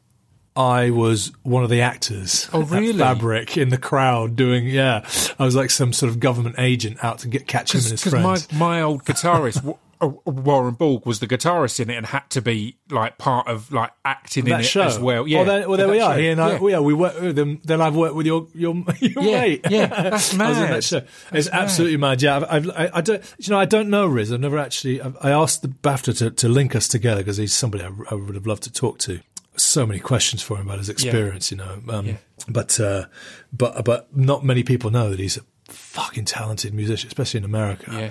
I 0.56 0.90
was 0.90 1.32
one 1.44 1.64
of 1.64 1.70
the 1.70 1.82
actors 1.82 2.50
Oh, 2.52 2.64
really? 2.64 2.98
Fabric 2.98 3.56
in 3.56 3.70
the 3.70 3.78
crowd 3.78 4.36
doing, 4.36 4.66
yeah. 4.66 5.06
I 5.38 5.46
was 5.46 5.56
like 5.56 5.70
some 5.70 5.94
sort 5.94 6.10
of 6.10 6.20
government 6.20 6.56
agent 6.58 7.04
out 7.04 7.20
to 7.20 7.28
get 7.28 7.46
catch 7.46 7.76
him 7.76 7.82
and 7.82 7.92
his 7.92 8.04
Because 8.04 8.52
my, 8.52 8.58
my 8.58 8.82
old 8.82 9.06
guitarist, 9.06 9.78
Warren 10.08 10.74
Borg 10.76 11.06
was 11.06 11.20
the 11.20 11.28
guitarist 11.28 11.80
in 11.80 11.90
it 11.90 11.96
and 11.98 12.06
had 12.06 12.30
to 12.32 12.42
be 12.42 12.78
like 12.90 13.18
part 13.18 13.48
of 13.48 13.72
like 13.72 13.92
acting 14.06 14.46
in 14.46 14.52
that 14.52 14.62
it 14.62 14.64
show 14.64 14.84
as 14.84 15.00
well. 15.00 15.28
Yeah, 15.28 15.38
Well, 15.40 15.46
there, 15.46 15.70
well, 15.70 15.78
there 15.78 15.88
we 15.90 16.00
are. 16.00 16.14
show. 16.16 16.20
He 16.20 16.30
and 16.30 16.42
I, 16.42 16.54
Yeah. 16.60 16.68
yeah, 16.70 16.80
we 16.80 16.94
worked 16.94 17.22
with 17.22 17.36
them. 17.36 17.60
Then 17.64 17.82
I've 17.82 17.96
worked 17.96 18.16
with 18.16 18.26
your 18.26 18.48
your, 18.54 18.76
your 19.00 19.24
Yeah, 19.24 19.42
mate. 19.42 19.66
yeah, 19.70 19.86
that's 19.88 20.34
I 20.40 20.50
was 20.50 20.58
in 20.58 20.64
mad. 20.64 20.74
that. 20.74 20.90
That's 20.92 20.94
it's 21.32 21.50
absolutely 21.50 21.98
mad. 21.98 22.22
Yeah, 22.22 22.38
I've, 22.38 22.44
I've, 22.50 22.70
I, 22.70 22.90
I 22.96 23.02
don't. 23.02 23.24
You 23.40 23.52
know, 23.52 23.60
I 23.60 23.66
don't 23.66 23.90
know 23.90 24.06
Riz. 24.08 24.32
I've 24.32 24.40
never 24.40 24.58
actually. 24.58 25.02
I've, 25.02 25.18
I 25.22 25.32
asked 25.32 25.62
the 25.62 25.68
BAFTA 25.70 26.18
to, 26.20 26.32
to 26.32 26.48
link 26.50 26.76
us 26.76 26.88
together 26.88 27.22
because 27.22 27.38
he's 27.38 27.54
somebody 27.54 27.84
I, 27.84 27.92
I 28.12 28.16
would 28.16 28.36
have 28.36 28.48
loved 28.48 28.64
to 28.64 28.72
talk 28.72 29.00
to. 29.00 29.20
So 29.56 29.86
many 29.86 30.00
questions 30.00 30.42
for 30.42 30.58
him 30.58 30.66
about 30.68 30.80
his 30.80 30.90
experience. 30.90 31.52
You 31.52 31.58
know, 31.58 31.80
um, 31.90 32.06
Yeah. 32.08 32.18
but 32.50 32.80
uh, 32.80 33.06
but 33.52 33.86
but 33.86 34.16
not 34.16 34.44
many 34.44 34.64
people 34.64 34.90
know 34.90 35.10
that 35.12 35.20
he's 35.20 35.38
a 35.38 35.42
fucking 35.68 36.26
talented 36.26 36.74
musician, 36.74 37.08
especially 37.08 37.38
in 37.40 37.44
America. 37.46 37.86
Yeah. 37.92 38.10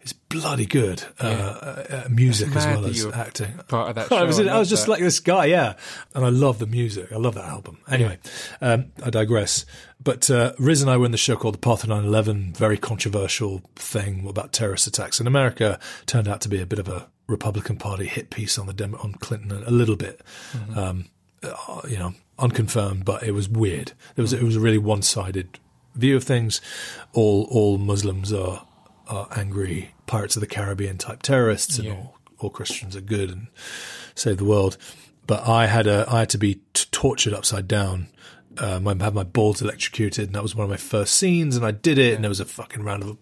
He's 0.00 0.14
bloody 0.14 0.64
good 0.64 1.04
uh, 1.20 1.26
uh, 1.26 2.08
music 2.08 2.48
as 2.56 2.64
well 2.64 2.86
as 2.86 3.04
acting. 3.06 3.52
part 3.68 3.90
of 3.90 3.94
that 3.96 4.08
show. 4.08 4.16
I 4.18 4.22
was, 4.22 4.38
in, 4.38 4.48
I 4.48 4.58
was 4.58 4.70
just 4.70 4.86
that. 4.86 4.92
like 4.92 5.00
this 5.00 5.20
guy, 5.20 5.46
yeah. 5.46 5.74
And 6.14 6.24
I 6.24 6.30
love 6.30 6.58
the 6.58 6.66
music. 6.66 7.12
I 7.12 7.16
love 7.16 7.34
that 7.34 7.44
album. 7.44 7.78
Anyway, 7.90 8.18
um, 8.62 8.92
I 9.04 9.10
digress. 9.10 9.66
But 10.02 10.30
uh, 10.30 10.54
Riz 10.58 10.80
and 10.80 10.90
I 10.90 10.96
were 10.96 11.04
in 11.04 11.12
the 11.12 11.18
show 11.18 11.36
called 11.36 11.54
The 11.54 11.58
Path 11.58 11.82
of 11.82 11.90
9 11.90 12.04
11, 12.04 12.54
very 12.54 12.78
controversial 12.78 13.62
thing 13.76 14.26
about 14.26 14.54
terrorist 14.54 14.86
attacks 14.86 15.20
in 15.20 15.26
America. 15.26 15.78
Turned 16.06 16.28
out 16.28 16.40
to 16.42 16.48
be 16.48 16.62
a 16.62 16.66
bit 16.66 16.78
of 16.78 16.88
a 16.88 17.08
Republican 17.26 17.76
Party 17.76 18.06
hit 18.06 18.30
piece 18.30 18.58
on 18.58 18.66
the 18.66 18.72
Dem- 18.72 18.94
on 18.96 19.12
Clinton 19.14 19.52
a 19.52 19.70
little 19.70 19.96
bit. 19.96 20.22
Um, 20.74 21.10
uh, 21.42 21.82
you 21.88 21.98
know, 21.98 22.14
unconfirmed, 22.38 23.04
but 23.04 23.22
it 23.22 23.32
was 23.32 23.48
weird. 23.48 23.92
It 24.16 24.22
was 24.22 24.32
it 24.32 24.42
was 24.42 24.56
a 24.56 24.60
really 24.60 24.78
one 24.78 25.02
sided 25.02 25.58
view 25.94 26.16
of 26.16 26.24
things. 26.24 26.60
All 27.12 27.46
all 27.50 27.78
Muslims 27.78 28.32
are 28.32 28.66
are 29.10 29.28
angry 29.36 29.94
Pirates 30.06 30.36
of 30.36 30.40
the 30.40 30.46
Caribbean 30.46 30.96
type 30.98 31.22
terrorists, 31.22 31.76
and 31.78 31.88
Yeah. 31.88 31.92
all 31.94 32.16
all 32.38 32.48
Christians 32.50 32.96
are 32.96 33.02
good 33.02 33.30
and 33.30 33.48
save 34.14 34.38
the 34.38 34.46
world. 34.46 34.78
But 35.26 35.46
I 35.46 35.66
had 35.66 35.86
a 35.86 36.06
I 36.08 36.20
had 36.20 36.30
to 36.30 36.38
be 36.38 36.60
t- 36.72 36.86
tortured 36.90 37.34
upside 37.34 37.68
down. 37.68 38.08
Um, 38.58 38.88
I 38.88 38.96
had 39.04 39.14
my 39.14 39.22
balls 39.22 39.60
electrocuted, 39.62 40.26
and 40.26 40.34
that 40.34 40.42
was 40.42 40.54
one 40.56 40.64
of 40.64 40.70
my 40.70 40.76
first 40.78 41.14
scenes, 41.14 41.54
and 41.54 41.64
I 41.66 41.70
did 41.70 41.98
it, 41.98 42.14
and 42.14 42.24
it 42.24 42.28
was 42.28 42.40
a 42.40 42.44
fucking 42.44 42.82
round 42.82 43.02
of, 43.04 43.16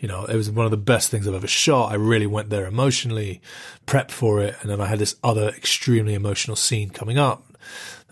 you 0.00 0.08
know, 0.08 0.24
it 0.26 0.34
was 0.36 0.50
one 0.50 0.66
of 0.66 0.70
the 0.72 0.76
best 0.76 1.08
things 1.10 1.26
I've 1.26 1.34
ever 1.34 1.46
shot. 1.46 1.90
I 1.90 1.94
really 1.94 2.26
went 2.26 2.50
there 2.50 2.66
emotionally, 2.66 3.40
prepped 3.86 4.10
for 4.10 4.42
it, 4.42 4.56
and 4.60 4.70
then 4.70 4.80
I 4.80 4.86
had 4.86 4.98
this 4.98 5.16
other 5.24 5.48
extremely 5.50 6.12
emotional 6.14 6.56
scene 6.56 6.90
coming 6.90 7.16
up. 7.16 7.44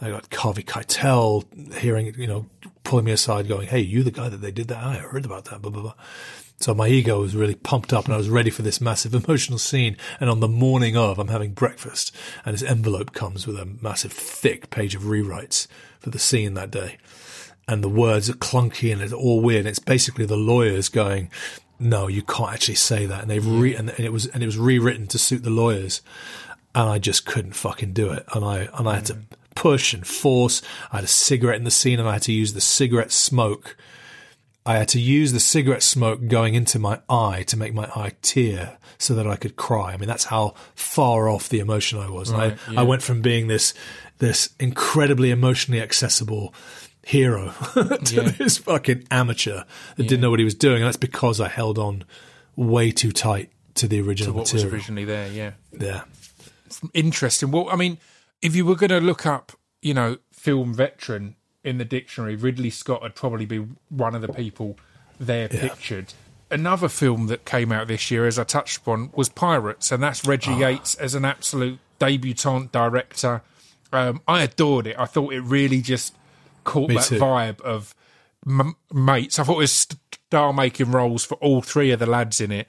I 0.00 0.10
got 0.10 0.32
Harvey 0.34 0.62
Keitel 0.62 1.74
hearing, 1.74 2.14
you 2.16 2.26
know, 2.26 2.46
pulling 2.84 3.04
me 3.04 3.12
aside, 3.12 3.48
going, 3.48 3.68
"Hey, 3.68 3.80
you 3.80 4.02
the 4.02 4.10
guy 4.10 4.28
that 4.30 4.38
they 4.40 4.50
did 4.50 4.68
that? 4.68 4.82
I 4.82 4.94
heard 4.96 5.24
about 5.26 5.44
that." 5.46 5.60
Blah 5.60 5.70
blah 5.70 5.82
blah. 5.82 5.94
So 6.62 6.74
my 6.74 6.88
ego 6.88 7.20
was 7.20 7.36
really 7.36 7.54
pumped 7.54 7.92
up, 7.92 8.04
and 8.04 8.14
I 8.14 8.16
was 8.16 8.28
ready 8.28 8.50
for 8.50 8.62
this 8.62 8.80
massive 8.80 9.14
emotional 9.24 9.58
scene. 9.58 9.96
And 10.20 10.30
on 10.30 10.40
the 10.40 10.48
morning 10.48 10.96
of, 10.96 11.18
I'm 11.18 11.28
having 11.28 11.52
breakfast, 11.52 12.14
and 12.44 12.54
this 12.54 12.62
envelope 12.62 13.12
comes 13.12 13.46
with 13.46 13.58
a 13.58 13.66
massive, 13.66 14.12
thick 14.12 14.70
page 14.70 14.94
of 14.94 15.02
rewrites 15.02 15.66
for 16.00 16.10
the 16.10 16.18
scene 16.18 16.54
that 16.54 16.70
day. 16.70 16.98
And 17.68 17.82
the 17.82 17.88
words 17.88 18.28
are 18.28 18.34
clunky, 18.34 18.92
and 18.92 19.00
it's 19.02 19.12
all 19.12 19.40
weird. 19.40 19.60
And 19.60 19.68
it's 19.68 19.78
basically 19.78 20.26
the 20.26 20.36
lawyers 20.36 20.88
going, 20.88 21.30
"No, 21.78 22.08
you 22.08 22.22
can't 22.22 22.52
actually 22.52 22.74
say 22.76 23.06
that." 23.06 23.22
And 23.22 23.30
they've 23.30 23.46
re- 23.46 23.76
and, 23.76 23.90
and 23.90 24.00
it 24.00 24.12
was 24.12 24.26
and 24.26 24.42
it 24.42 24.46
was 24.46 24.58
rewritten 24.58 25.06
to 25.08 25.18
suit 25.18 25.42
the 25.42 25.50
lawyers 25.50 26.02
and 26.74 26.88
I 26.88 26.98
just 26.98 27.26
couldn't 27.26 27.52
fucking 27.52 27.92
do 27.92 28.12
it. 28.12 28.24
And 28.34 28.44
I 28.44 28.68
and 28.74 28.88
I 28.88 28.96
had 28.96 29.06
to 29.06 29.18
push 29.54 29.92
and 29.94 30.06
force. 30.06 30.62
I 30.90 30.96
had 30.96 31.04
a 31.04 31.08
cigarette 31.08 31.58
in 31.58 31.64
the 31.64 31.70
scene, 31.70 31.98
and 31.98 32.08
I 32.08 32.14
had 32.14 32.22
to 32.22 32.32
use 32.32 32.52
the 32.52 32.60
cigarette 32.60 33.12
smoke. 33.12 33.76
I 34.64 34.74
had 34.76 34.88
to 34.88 35.00
use 35.00 35.32
the 35.32 35.40
cigarette 35.40 35.82
smoke 35.82 36.28
going 36.28 36.54
into 36.54 36.78
my 36.78 37.00
eye 37.08 37.42
to 37.48 37.56
make 37.56 37.74
my 37.74 37.86
eye 37.96 38.12
tear 38.22 38.78
so 38.98 39.14
that 39.14 39.26
I 39.26 39.34
could 39.36 39.56
cry. 39.56 39.92
I 39.92 39.96
mean, 39.96 40.08
that's 40.08 40.24
how 40.24 40.54
far 40.76 41.28
off 41.28 41.48
the 41.48 41.58
emotion 41.58 41.98
I 41.98 42.08
was. 42.08 42.32
Right, 42.32 42.56
I, 42.68 42.72
yeah. 42.72 42.80
I 42.80 42.82
went 42.84 43.02
from 43.02 43.22
being 43.22 43.48
this 43.48 43.74
this 44.18 44.50
incredibly 44.60 45.30
emotionally 45.32 45.80
accessible 45.82 46.54
hero 47.04 47.52
to 47.74 48.14
Yeah. 48.14 48.22
this 48.30 48.58
fucking 48.58 49.08
amateur 49.10 49.64
that 49.96 50.02
didn't 50.04 50.20
know 50.20 50.30
what 50.30 50.38
he 50.38 50.44
was 50.44 50.54
doing. 50.54 50.76
And 50.76 50.84
that's 50.86 50.96
because 50.96 51.40
I 51.40 51.48
held 51.48 51.76
on 51.76 52.04
way 52.54 52.92
too 52.92 53.10
tight 53.10 53.50
to 53.74 53.88
the 53.88 54.00
original 54.00 54.32
what 54.34 54.42
was 54.42 54.52
material. 54.54 54.74
originally 54.74 55.04
there. 55.04 55.26
Yeah, 55.32 55.52
yeah. 55.76 56.02
interesting. 56.94 57.50
Well, 57.50 57.68
I 57.68 57.74
mean, 57.76 57.98
if 58.42 58.54
you 58.54 58.64
were 58.64 58.76
going 58.76 58.90
to 58.90 59.00
look 59.00 59.26
up, 59.26 59.52
you 59.80 59.94
know, 59.94 60.18
film 60.32 60.72
veteran 60.74 61.34
in 61.64 61.78
the 61.78 61.84
dictionary, 61.84 62.36
Ridley 62.36 62.70
Scott 62.70 63.02
would 63.02 63.14
probably 63.14 63.46
be 63.46 63.66
one 63.88 64.14
of 64.14 64.20
the 64.22 64.32
people 64.32 64.78
there 65.20 65.48
pictured. 65.48 66.12
Another 66.50 66.88
film 66.88 67.28
that 67.28 67.44
came 67.44 67.72
out 67.72 67.88
this 67.88 68.10
year, 68.10 68.26
as 68.26 68.38
I 68.38 68.44
touched 68.44 68.78
upon, 68.78 69.10
was 69.14 69.28
Pirates, 69.28 69.90
and 69.92 70.02
that's 70.02 70.26
Reggie 70.26 70.52
Ah. 70.52 70.58
Yates 70.68 70.94
as 70.96 71.14
an 71.14 71.24
absolute 71.24 71.78
debutante 71.98 72.72
director. 72.72 73.42
Um, 73.92 74.20
I 74.28 74.42
adored 74.42 74.86
it. 74.86 74.96
I 74.98 75.06
thought 75.06 75.32
it 75.32 75.40
really 75.40 75.80
just 75.80 76.14
caught 76.64 76.88
Me 76.88 76.96
that 76.96 77.04
too. 77.04 77.18
vibe 77.18 77.60
of 77.62 77.94
m- 78.46 78.76
mates. 78.92 79.38
I 79.38 79.44
thought 79.44 79.54
it 79.54 79.58
was 79.58 79.72
star 80.28 80.52
making 80.52 80.90
roles 80.90 81.24
for 81.24 81.34
all 81.36 81.62
three 81.62 81.90
of 81.90 81.98
the 82.00 82.06
lads 82.06 82.40
in 82.40 82.50
it. 82.52 82.68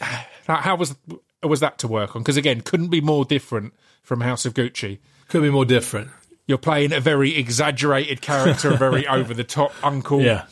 How 0.00 0.56
how 0.56 0.76
was 0.76 0.94
was 1.42 1.60
that 1.60 1.78
to 1.78 1.88
work 1.88 2.16
on? 2.16 2.22
Because 2.22 2.36
again, 2.38 2.62
couldn't 2.62 2.88
be 2.88 3.00
more 3.02 3.24
different 3.26 3.74
from 4.02 4.22
House 4.22 4.46
of 4.46 4.54
Gucci. 4.54 4.98
Could 5.28 5.42
be 5.42 5.50
more 5.50 5.66
different. 5.66 6.10
You're 6.48 6.58
playing 6.58 6.92
a 6.92 6.98
very 7.00 7.36
exaggerated 7.36 8.20
character, 8.20 8.72
a 8.72 8.76
very 8.76 9.06
over 9.06 9.34
the 9.34 9.44
top 9.44 9.72
uncle. 9.84 10.20
Yeah. 10.22 10.46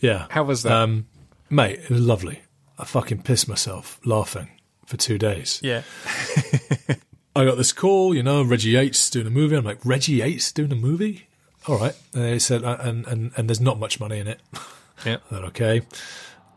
Yeah. 0.00 0.26
How 0.28 0.42
was 0.42 0.64
that? 0.64 0.72
Um, 0.72 1.06
mate, 1.48 1.78
it 1.78 1.90
was 1.90 2.00
lovely. 2.00 2.42
I 2.78 2.84
fucking 2.84 3.22
pissed 3.22 3.48
myself 3.48 3.98
laughing 4.04 4.50
for 4.84 4.98
two 4.98 5.16
days. 5.16 5.60
yeah. 5.62 5.82
I 7.36 7.44
got 7.44 7.58
this 7.58 7.72
call, 7.72 8.14
you 8.14 8.22
know, 8.22 8.42
Reggie 8.42 8.70
Yates 8.70 9.10
doing 9.10 9.26
a 9.26 9.30
movie. 9.30 9.56
I'm 9.56 9.64
like, 9.64 9.84
Reggie 9.84 10.14
Yates 10.14 10.50
doing 10.52 10.72
a 10.72 10.76
movie? 10.76 11.28
All 11.68 11.78
right. 11.78 11.94
And 12.14 12.24
they 12.24 12.38
said, 12.38 12.64
uh, 12.64 12.78
and, 12.80 13.06
and, 13.06 13.30
and 13.36 13.48
there's 13.48 13.60
not 13.60 13.78
much 13.78 14.00
money 14.00 14.18
in 14.18 14.26
it. 14.26 14.40
Yeah. 15.04 15.16
I 15.30 15.34
thought, 15.34 15.44
okay. 15.44 15.82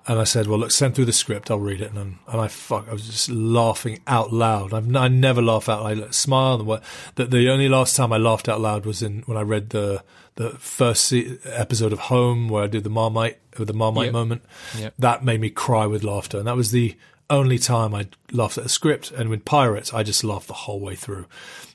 And 0.10 0.18
I 0.20 0.24
said, 0.24 0.48
well, 0.48 0.58
look, 0.58 0.72
send 0.72 0.96
through 0.96 1.06
the 1.06 1.14
script. 1.14 1.52
I'll 1.52 1.60
read 1.60 1.82
it. 1.82 1.90
And, 1.90 1.98
then- 1.98 2.20
and 2.28 2.42
I 2.42 2.48
fuck, 2.48 2.88
I 2.90 2.94
was 2.94 3.06
just 3.06 3.30
laughing 3.30 4.00
out 4.08 4.34
loud. 4.34 4.74
I've, 4.74 4.96
I 4.96 5.08
never 5.08 5.40
laugh 5.42 5.70
out. 5.70 5.86
I 5.86 6.10
smile. 6.10 6.56
And 6.56 6.66
what, 6.66 6.84
the, 7.14 7.26
the 7.26 7.48
only 7.50 7.70
last 7.70 7.96
time 7.96 8.12
I 8.12 8.18
laughed 8.18 8.50
out 8.50 8.60
loud 8.60 8.88
was 8.88 9.04
in 9.04 9.22
when 9.28 9.38
I 9.38 9.42
read 9.42 9.70
the 9.70 10.04
the 10.36 10.52
first 10.52 11.06
se- 11.06 11.38
episode 11.46 11.92
of 11.94 12.00
Home, 12.00 12.48
where 12.50 12.64
I 12.64 12.68
did 12.68 12.84
the 12.86 12.90
Marmite 12.90 13.38
the 13.52 13.74
Marmite 13.74 14.06
Yep. 14.06 14.14
moment. 14.14 14.42
Yep. 14.80 14.94
That 14.98 15.24
made 15.24 15.42
me 15.42 15.50
cry 15.52 15.86
with 15.86 16.04
laughter, 16.04 16.38
and 16.40 16.48
that 16.48 16.56
was 16.56 16.72
the 16.72 16.96
only 17.30 17.60
time 17.60 17.94
I 17.94 18.08
laughed 18.32 18.58
at 18.58 18.64
the 18.64 18.70
script. 18.70 19.12
And 19.12 19.30
with 19.30 19.44
Pirates, 19.46 19.94
I 19.94 20.02
just 20.02 20.24
laughed 20.24 20.48
the 20.48 20.54
whole 20.54 20.80
way 20.80 20.96
through. 20.96 21.26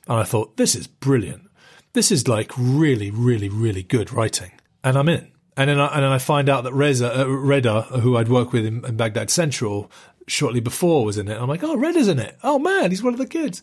And 0.09 0.17
I 0.19 0.23
thought, 0.23 0.57
this 0.57 0.75
is 0.75 0.87
brilliant. 0.87 1.43
This 1.93 2.11
is 2.11 2.27
like 2.27 2.51
really, 2.57 3.11
really, 3.11 3.47
really 3.49 3.83
good 3.83 4.11
writing, 4.11 4.51
and 4.83 4.97
I'm 4.97 5.07
in. 5.09 5.31
And 5.57 5.69
then 5.69 5.79
I, 5.79 5.87
and 5.87 6.03
then 6.03 6.11
I 6.11 6.17
find 6.17 6.49
out 6.49 6.65
that 6.65 6.73
Reza, 6.73 7.21
uh, 7.21 7.25
Reda, 7.25 7.83
who 7.83 8.17
I'd 8.17 8.27
worked 8.27 8.51
with 8.51 8.65
in, 8.65 8.83
in 8.85 8.97
Baghdad 8.97 9.29
Central 9.29 9.89
shortly 10.27 10.59
before, 10.59 11.05
was 11.05 11.17
in 11.17 11.27
it. 11.27 11.39
I'm 11.39 11.47
like, 11.47 11.63
oh, 11.63 11.75
Reda's 11.75 12.07
in 12.07 12.19
it. 12.19 12.37
Oh 12.43 12.59
man, 12.59 12.91
he's 12.91 13.03
one 13.03 13.13
of 13.13 13.19
the 13.19 13.25
kids. 13.27 13.61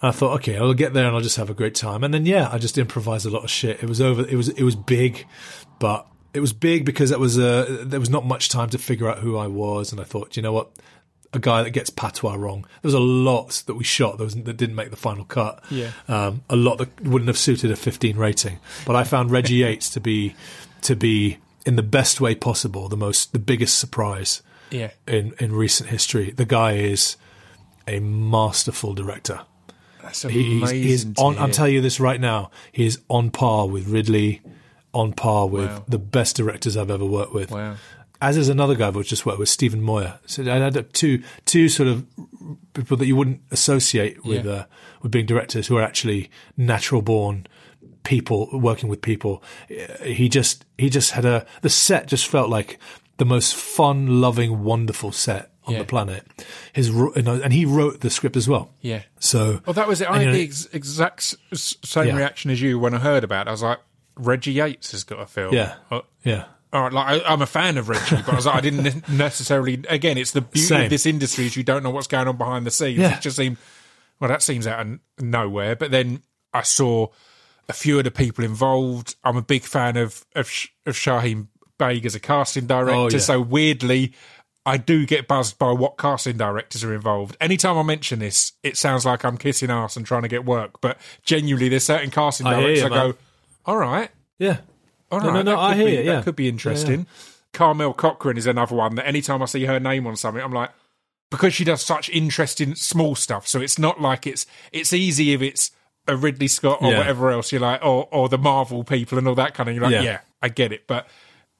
And 0.00 0.08
I 0.08 0.12
thought, 0.12 0.34
okay, 0.36 0.56
I'll 0.56 0.74
get 0.74 0.94
there 0.94 1.06
and 1.06 1.14
I'll 1.14 1.22
just 1.22 1.36
have 1.36 1.50
a 1.50 1.54
great 1.54 1.74
time. 1.74 2.02
And 2.02 2.12
then 2.12 2.26
yeah, 2.26 2.48
I 2.50 2.58
just 2.58 2.76
improvised 2.76 3.24
a 3.26 3.30
lot 3.30 3.44
of 3.44 3.50
shit. 3.50 3.82
It 3.82 3.88
was 3.88 4.00
over. 4.00 4.26
It 4.26 4.34
was 4.36 4.48
it 4.48 4.64
was 4.64 4.74
big, 4.74 5.26
but 5.78 6.06
it 6.34 6.40
was 6.40 6.52
big 6.52 6.84
because 6.84 7.10
it 7.10 7.20
was 7.20 7.38
uh, 7.38 7.84
there 7.84 8.00
was 8.00 8.10
not 8.10 8.24
much 8.24 8.48
time 8.48 8.70
to 8.70 8.78
figure 8.78 9.08
out 9.08 9.18
who 9.18 9.36
I 9.36 9.46
was. 9.46 9.92
And 9.92 10.00
I 10.00 10.04
thought, 10.04 10.36
you 10.36 10.42
know 10.42 10.52
what, 10.52 10.70
a 11.32 11.38
guy 11.38 11.62
that 11.62 11.70
gets 11.70 11.90
patois 11.90 12.34
wrong. 12.34 12.62
There 12.62 12.88
was 12.88 12.94
a 12.94 13.00
lot 13.00 13.62
that 13.66 13.74
we 13.74 13.84
shot 13.84 14.18
that, 14.18 14.24
was, 14.24 14.34
that 14.34 14.56
didn't 14.56 14.74
make 14.74 14.90
the 14.90 14.96
final 14.96 15.24
cut. 15.24 15.62
Yeah. 15.70 15.92
um, 16.08 16.42
a 16.50 16.56
lot 16.56 16.78
that 16.78 17.00
wouldn't 17.02 17.28
have 17.28 17.38
suited 17.38 17.70
a 17.70 17.76
15 17.76 18.16
rating. 18.16 18.58
But 18.86 18.96
I 18.96 19.04
found 19.04 19.30
Reggie 19.30 19.54
Yates 19.62 19.90
to 19.90 20.00
be 20.00 20.34
to 20.82 20.96
be 20.96 21.38
in 21.66 21.76
the 21.76 21.82
best 21.82 22.20
way 22.20 22.34
possible, 22.34 22.88
the 22.88 22.96
most 22.96 23.32
the 23.32 23.38
biggest 23.38 23.78
surprise 23.78 24.42
Yeah. 24.70 24.90
in 25.06 25.34
in 25.38 25.52
recent 25.54 25.90
history. 25.90 26.30
The 26.32 26.44
guy 26.46 26.72
is 26.72 27.16
a 27.88 28.00
masterful 28.00 28.94
director. 28.94 29.40
That's 30.02 30.22
He- 30.22 30.60
He's, 30.60 30.70
he's 30.70 31.06
on. 31.18 31.38
I'm 31.38 31.50
telling 31.52 31.74
you 31.74 31.80
this 31.80 32.00
right 32.00 32.20
now. 32.20 32.50
He 32.72 32.84
is 32.86 33.00
on 33.08 33.30
par 33.30 33.66
with 33.68 33.86
Ridley, 33.88 34.40
on 34.92 35.12
par 35.12 35.46
with 35.48 35.70
Wow. 35.70 35.84
the 35.88 35.98
best 35.98 36.36
directors 36.36 36.76
I've 36.76 36.90
ever 36.90 37.04
worked 37.06 37.32
with. 37.32 37.50
Wow. 37.50 37.76
As 38.20 38.36
is 38.36 38.48
another 38.48 38.76
guy 38.76 38.86
I've 38.88 39.02
just 39.06 39.26
worked 39.26 39.40
with, 39.40 39.48
Stephen 39.48 39.82
Moyer. 39.82 40.18
So 40.26 40.42
I 40.44 40.56
had 40.58 40.92
two 40.92 41.22
two 41.44 41.68
sort 41.68 41.88
of 41.88 42.04
people 42.74 42.96
that 42.96 43.06
you 43.06 43.16
wouldn't 43.16 43.40
associate 43.50 44.24
with 44.24 44.44
Yeah. 44.44 44.52
uh, 44.52 44.64
with 45.02 45.10
being 45.12 45.26
directors 45.26 45.66
who 45.68 45.76
are 45.76 45.82
actually 45.82 46.30
natural 46.56 47.02
born 47.02 47.46
people 48.04 48.48
working 48.52 48.88
with 48.88 49.00
people. 49.02 49.42
Uh, 49.70 50.04
He 50.04 50.28
just 50.28 50.64
he 50.78 50.90
just 50.90 51.12
had 51.12 51.24
a 51.24 51.46
the 51.62 51.68
set 51.70 52.06
just 52.08 52.26
felt 52.28 52.48
like 52.50 52.78
the 53.18 53.24
most 53.24 53.54
fun, 53.54 54.20
loving, 54.20 54.64
wonderful 54.64 55.12
set 55.12 55.50
on 55.64 55.74
Yeah. 55.74 55.80
the 55.80 55.84
planet. 55.84 56.26
His 56.72 56.88
you 56.88 57.12
know, 57.22 57.40
and 57.42 57.52
he 57.52 57.64
wrote 57.64 58.00
the 58.00 58.10
script 58.10 58.36
as 58.36 58.48
well. 58.48 58.70
Yeah. 58.80 59.02
So 59.20 59.60
Well, 59.66 59.74
that 59.74 59.86
was 59.86 60.00
it. 60.00 60.08
I 60.08 60.14
had 60.14 60.20
you 60.22 60.26
know, 60.26 60.32
the 60.32 60.42
ex- 60.42 60.68
exact 60.72 61.36
same 61.54 62.08
Yeah. 62.08 62.16
reaction 62.16 62.50
as 62.50 62.60
you 62.60 62.78
when 62.78 62.94
I 62.94 62.98
heard 62.98 63.22
about 63.24 63.46
it. 63.46 63.50
I 63.50 63.52
was 63.52 63.62
like, 63.62 63.78
Reggie 64.16 64.52
Yates 64.52 64.90
has 64.92 65.04
got 65.04 65.20
a 65.20 65.26
film. 65.26 65.54
Yeah. 65.54 65.74
Oh, 65.90 66.02
Yeah. 66.24 66.44
all 66.72 66.82
right, 66.82 66.92
like 66.92 67.22
I, 67.22 67.32
I'm 67.32 67.42
a 67.42 67.46
fan 67.46 67.76
of 67.78 67.88
Reggie, 67.88 68.16
but 68.16 68.30
I, 68.30 68.34
was 68.36 68.46
like, 68.46 68.56
I 68.56 68.60
didn't 68.60 69.08
necessarily. 69.08 69.82
Again, 69.88 70.18
it's 70.18 70.32
the 70.32 70.40
beauty 70.40 70.66
Same. 70.66 70.84
of 70.84 70.90
this 70.90 71.06
industry 71.06 71.46
is 71.46 71.56
you 71.56 71.62
don't 71.62 71.82
know 71.82 71.90
what's 71.90 72.08
going 72.08 72.26
on 72.28 72.36
behind 72.36 72.66
the 72.66 72.70
scenes. 72.70 72.98
Yeah. 72.98 73.16
It 73.16 73.22
just 73.22 73.36
seemed 73.36 73.56
well, 74.18 74.28
that 74.28 74.42
seems 74.42 74.66
out 74.66 74.80
of 74.86 74.98
nowhere. 75.20 75.76
But 75.76 75.90
then 75.92 76.22
I 76.52 76.62
saw 76.62 77.08
a 77.72 77.74
few 77.74 77.98
of 77.98 78.04
the 78.04 78.10
people 78.10 78.44
involved. 78.44 79.16
I'm 79.24 79.36
a 79.36 79.42
big 79.42 79.62
fan 79.62 79.96
of 79.96 80.24
of, 80.34 80.46
of 80.86 80.94
Shaheen 80.94 81.48
Baig 81.78 82.04
as 82.04 82.14
a 82.14 82.20
casting 82.20 82.66
director. 82.66 82.94
Oh, 82.94 83.08
yeah. 83.10 83.18
So 83.18 83.40
weirdly, 83.40 84.12
I 84.64 84.76
do 84.76 85.06
get 85.06 85.26
buzzed 85.26 85.58
by 85.58 85.72
what 85.72 85.96
casting 85.96 86.36
directors 86.36 86.84
are 86.84 86.94
involved. 86.94 87.36
Anytime 87.40 87.78
I 87.78 87.82
mention 87.82 88.18
this, 88.18 88.52
it 88.62 88.76
sounds 88.76 89.04
like 89.04 89.24
I'm 89.24 89.38
kissing 89.38 89.70
ass 89.70 89.96
and 89.96 90.06
trying 90.06 90.22
to 90.22 90.28
get 90.28 90.44
work. 90.44 90.80
But 90.80 90.98
genuinely, 91.24 91.68
there's 91.68 91.84
certain 91.84 92.10
casting 92.10 92.46
I 92.46 92.60
directors 92.60 92.80
you, 92.80 92.86
I 92.86 92.88
go, 92.90 93.14
all 93.64 93.78
right, 93.78 94.10
Yeah. 94.38 94.58
all 95.10 95.20
No, 95.20 95.32
no, 95.32 95.42
no, 95.42 95.52
that 95.52 95.58
I 95.58 95.68
could 95.70 95.76
hear 95.78 95.86
be, 95.86 96.06
you, 96.06 96.12
That 96.12 96.24
could 96.24 96.36
be 96.36 96.48
interesting. 96.48 97.06
Carmel 97.52 97.92
Cochrane 97.92 98.36
is 98.36 98.46
another 98.46 98.76
one 98.76 98.94
that 98.94 99.06
anytime 99.06 99.42
I 99.42 99.46
see 99.46 99.64
her 99.64 99.80
name 99.80 100.06
on 100.06 100.16
something, 100.16 100.42
I'm 100.42 100.52
like, 100.52 100.70
because 101.30 101.54
she 101.54 101.64
does 101.64 101.82
such 101.82 102.08
interesting 102.10 102.74
small 102.74 103.14
stuff. 103.14 103.48
So 103.48 103.60
it's 103.60 103.78
not 103.78 104.00
like 104.00 104.26
it's 104.26 104.46
it's 104.72 104.92
easy 104.92 105.32
if 105.32 105.42
it's 105.42 105.70
a 106.08 106.16
Ridley 106.16 106.48
Scott 106.48 106.78
or 106.82 106.90
Yeah. 106.90 106.98
whatever 106.98 107.30
else 107.30 107.52
you're 107.52 107.60
like, 107.60 107.84
or 107.84 108.08
or 108.10 108.28
the 108.28 108.38
Marvel 108.38 108.84
people 108.84 109.18
and 109.18 109.26
all 109.28 109.34
that 109.36 109.54
kind 109.54 109.68
of. 109.68 109.74
You're 109.74 109.84
like, 109.84 109.92
Yeah. 109.92 110.02
yeah, 110.02 110.18
I 110.42 110.48
get 110.48 110.72
it. 110.72 110.86
But 110.86 111.06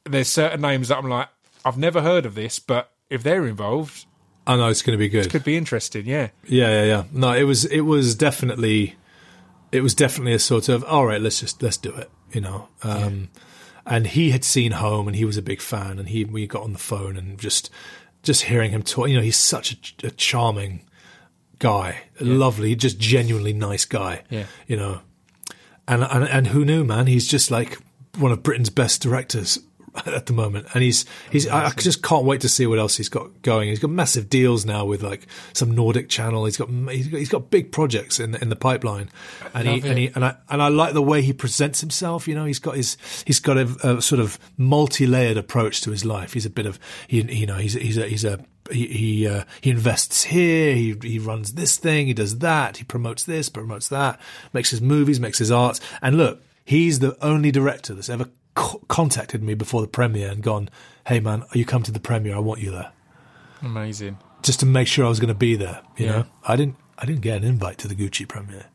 there's 0.05 0.29
certain 0.29 0.61
names 0.61 0.89
that 0.89 0.99
I'm 0.99 1.09
like, 1.09 1.29
I've 1.65 1.79
never 1.79 2.03
heard 2.03 2.27
of 2.27 2.35
this, 2.35 2.59
but 2.59 2.91
if 3.09 3.23
they're 3.23 3.47
involved, 3.47 4.07
I 4.47 4.57
know 4.57 4.69
it's 4.69 4.83
going 4.83 4.95
to 4.95 4.99
be 4.99 5.09
good. 5.09 5.27
It 5.27 5.31
could 5.31 5.45
be 5.45 5.57
interesting. 5.57 6.07
Yeah, 6.07 6.31
Yeah, 6.47 6.69
yeah, 6.69 6.85
yeah. 6.85 7.05
No, 7.13 7.33
it 7.33 7.45
was 7.45 7.65
it 7.67 7.83
was 7.83 8.15
definitely 8.17 8.97
it 9.71 9.81
was 9.83 9.95
definitely 9.95 10.33
a 10.35 10.39
sort 10.39 10.69
of 10.69 10.83
all 10.85 11.07
right, 11.07 11.21
let's 11.21 11.41
just 11.41 11.63
let's 11.63 11.77
do 11.77 11.95
it, 11.95 12.11
you 12.33 12.41
know. 12.41 12.69
Um 12.83 13.29
and 13.87 14.07
he 14.09 14.31
had 14.31 14.45
seen 14.45 14.73
Home 14.73 15.07
and 15.09 15.17
he 15.17 15.25
was 15.25 15.37
a 15.37 15.43
big 15.43 15.61
fan 15.61 15.99
and 15.99 16.09
he 16.09 16.25
we 16.25 16.47
got 16.47 16.63
on 16.63 16.73
the 16.73 16.79
phone 16.79 17.17
and 17.17 17.39
just 17.39 17.71
just 18.25 18.43
hearing 18.45 18.71
him 18.73 18.83
talk, 18.83 19.09
you 19.09 19.17
know, 19.17 19.23
he's 19.23 19.37
such 19.37 19.73
a, 20.03 20.07
a 20.09 20.11
charming 20.11 20.85
guy, 21.63 22.01
lovely, 22.21 22.75
just 22.75 22.99
genuinely 22.99 23.53
nice 23.53 23.85
guy. 23.85 24.25
Yeah. 24.29 24.47
You 24.67 24.77
know. 24.77 25.01
And, 25.87 26.03
and 26.03 26.25
and 26.25 26.47
who 26.49 26.65
knew, 26.65 26.85
man? 26.85 27.07
He's 27.07 27.29
just 27.29 27.51
like 27.51 27.79
one 28.19 28.33
of 28.33 28.43
Britain's 28.43 28.71
best 28.71 29.01
directors 29.01 29.59
at 30.07 30.27
the 30.27 30.33
moment, 30.33 30.67
and 30.75 30.83
he's 30.83 31.05
he's. 31.31 31.47
I, 31.47 31.67
I 31.67 31.71
just 31.71 32.03
can't 32.03 32.25
wait 32.25 32.41
to 32.41 32.49
see 32.49 32.67
what 32.67 32.79
else 32.79 32.97
he's 32.97 33.09
got 33.09 33.43
going. 33.43 33.69
He's 33.69 33.79
got 33.79 33.91
massive 33.91 34.29
deals 34.29 34.65
now 34.65 34.85
with 34.85 35.03
like 35.03 35.27
some 35.53 35.73
Nordic 35.73 36.09
channel. 36.09 36.45
He's 36.47 36.57
got 36.57 36.69
he's 36.69 37.09
got, 37.09 37.19
he's 37.19 37.29
got 37.29 37.51
big 37.51 37.73
projects 37.73 38.19
in 38.19 38.35
in 38.37 38.49
the 38.49 38.57
pipeline, 38.57 39.11
and 39.55 39.69
he 39.69 39.89
and 39.89 39.99
he 39.99 40.11
and 40.15 40.25
I 40.25 40.37
and 40.49 40.63
I 40.63 40.69
like 40.69 40.95
the 40.95 41.03
way 41.03 41.23
he 41.23 41.33
presents 41.33 41.81
himself. 41.81 42.27
You 42.27 42.35
know, 42.35 42.45
he's 42.45 42.61
got 42.61 42.77
his 42.77 42.97
he's 43.27 43.41
got 43.41 43.57
a, 43.57 43.97
a 43.97 44.03
sort 44.03 44.21
of 44.21 44.39
multi 44.57 45.07
layered 45.07 45.37
approach 45.37 45.81
to 45.83 45.91
his 45.91 46.05
life. 46.05 46.33
He's 46.33 46.47
a 46.47 46.51
bit 46.51 46.67
of 46.67 46.79
he 47.07 47.23
you 47.23 47.47
know 47.47 47.57
he's 47.57 47.75
he's 47.75 47.99
a 47.99 48.07
he's 48.07 48.25
a 48.25 48.45
he 48.73 48.87
he, 48.89 49.27
uh, 49.29 49.45
he 49.61 49.71
invests 49.71 50.25
here. 50.25 50.75
He 50.75 50.97
he 51.03 51.19
runs 51.19 51.55
this 51.55 51.77
thing. 51.77 52.07
He 52.07 52.15
does 52.15 52.39
that. 52.39 52.79
He 52.79 52.85
promotes 52.85 53.25
this, 53.25 53.49
promotes 53.49 53.89
that. 53.89 54.19
Makes 54.53 54.71
his 54.71 54.81
movies, 54.81 55.21
makes 55.21 55.39
his 55.39 55.51
arts. 55.51 55.81
And 56.01 56.17
look, 56.17 56.43
he's 56.65 56.99
the 57.01 57.17
only 57.25 57.51
director 57.51 57.95
that's 57.95 58.09
ever 58.09 58.29
co- 58.55 58.83
contacted 58.89 59.43
me 59.43 59.55
before 59.55 59.81
the 59.81 59.87
premiere 59.89 60.31
and 60.31 60.43
gone, 60.43 60.69
"Hey 61.07 61.21
man, 61.21 61.45
you 61.53 61.65
come 61.65 61.83
to 61.85 61.93
the 61.93 62.01
premiere. 62.01 62.37
I 62.37 62.41
want 62.41 62.61
you 62.61 62.71
there." 62.71 62.93
amazing. 63.63 64.19
Just 64.43 64.61
to 64.61 64.67
make 64.67 64.89
sure 64.89 65.05
I 65.05 65.09
was 65.09 65.21
going 65.21 65.29
to 65.29 65.35
be 65.35 65.55
there. 65.55 65.83
You 65.97 66.07
Yeah. 66.07 66.13
know, 66.13 66.27
I 66.45 66.57
didn't 66.57 66.77
I 66.99 67.07
didn't 67.07 67.21
get 67.23 67.37
an 67.39 67.45
invite 67.45 67.79
to 67.79 67.89
the 67.89 67.95
Gucci 67.95 68.27
premiere. 68.29 68.67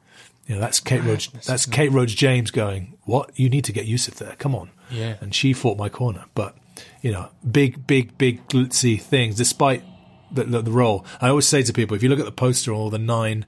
You 0.47 0.55
know, 0.55 0.61
that's 0.61 0.79
Kate 0.79 1.03
Rhodes. 1.03 1.29
That's 1.45 1.65
Kate 1.65 1.91
Rhodes 1.91 2.13
James 2.15 2.51
going. 2.51 2.97
What 3.03 3.31
you 3.37 3.49
need 3.49 3.65
to 3.65 3.73
get 3.73 3.85
Youssef 3.85 4.15
there. 4.15 4.35
Come 4.37 4.55
on. 4.55 4.69
Yeah. 4.89 5.15
And 5.19 5.35
she 5.35 5.51
fought 5.53 5.77
my 5.77 5.89
corner. 5.89 6.25
But 6.35 6.55
you 7.07 7.13
know, 7.13 7.29
big, 7.49 7.87
big, 7.87 8.17
big 8.17 8.45
glitzy 8.49 8.99
things. 9.01 9.35
Despite 9.35 9.81
the, 10.31 10.43
the, 10.43 10.61
the 10.61 10.71
role, 10.71 11.05
I 11.21 11.29
always 11.29 11.47
say 11.47 11.61
to 11.63 11.71
people, 11.71 11.95
if 11.95 12.03
you 12.03 12.09
look 12.09 12.19
at 12.19 12.25
the 12.25 12.31
poster, 12.45 12.73
or 12.73 12.89
the 12.91 12.99
nine, 12.99 13.45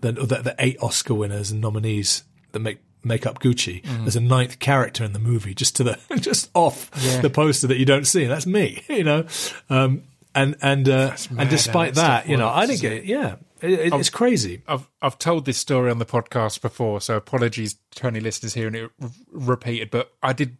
the, 0.00 0.10
the, 0.12 0.24
the 0.48 0.54
eight 0.58 0.76
Oscar 0.82 1.14
winners 1.14 1.50
and 1.52 1.60
nominees 1.60 2.24
that 2.52 2.58
make 2.60 2.78
make 3.04 3.24
up 3.26 3.38
Gucci, 3.38 3.82
Mm-hmm. 3.82 4.04
there's 4.04 4.16
a 4.16 4.20
ninth 4.20 4.58
character 4.58 5.04
in 5.04 5.12
the 5.12 5.18
movie, 5.20 5.54
just 5.54 5.76
to 5.76 5.84
the 5.84 5.98
just 6.20 6.50
off 6.54 6.90
Yeah. 7.00 7.20
the 7.20 7.30
poster 7.30 7.68
that 7.68 7.78
you 7.78 7.84
don't 7.84 8.06
see. 8.06 8.22
And 8.24 8.32
that's 8.32 8.46
me. 8.46 8.82
You 8.88 9.04
know. 9.04 9.26
Um, 9.70 10.02
and 10.34 10.56
and 10.60 10.88
uh, 10.88 11.16
and 11.38 11.48
despite 11.48 11.94
that 11.94 12.28
you 12.28 12.36
know, 12.36 12.48
I 12.48 12.66
didn't 12.66 12.80
get 12.82 12.92
it. 12.92 13.04
Yeah, 13.04 13.36
it, 13.62 13.70
it, 13.72 13.94
it's 13.94 14.10
crazy. 14.10 14.62
I've 14.68 14.88
I've 15.00 15.18
told 15.18 15.46
this 15.46 15.58
story 15.58 15.90
on 15.90 15.98
the 15.98 16.06
podcast 16.06 16.60
before, 16.60 17.00
so 17.00 17.16
apologies 17.16 17.76
to 17.96 18.06
any 18.08 18.20
listeners 18.20 18.54
hearing 18.54 18.74
it 18.74 18.90
r- 19.00 19.10
repeated. 19.32 19.90
But 19.90 20.12
I 20.22 20.32
did 20.32 20.58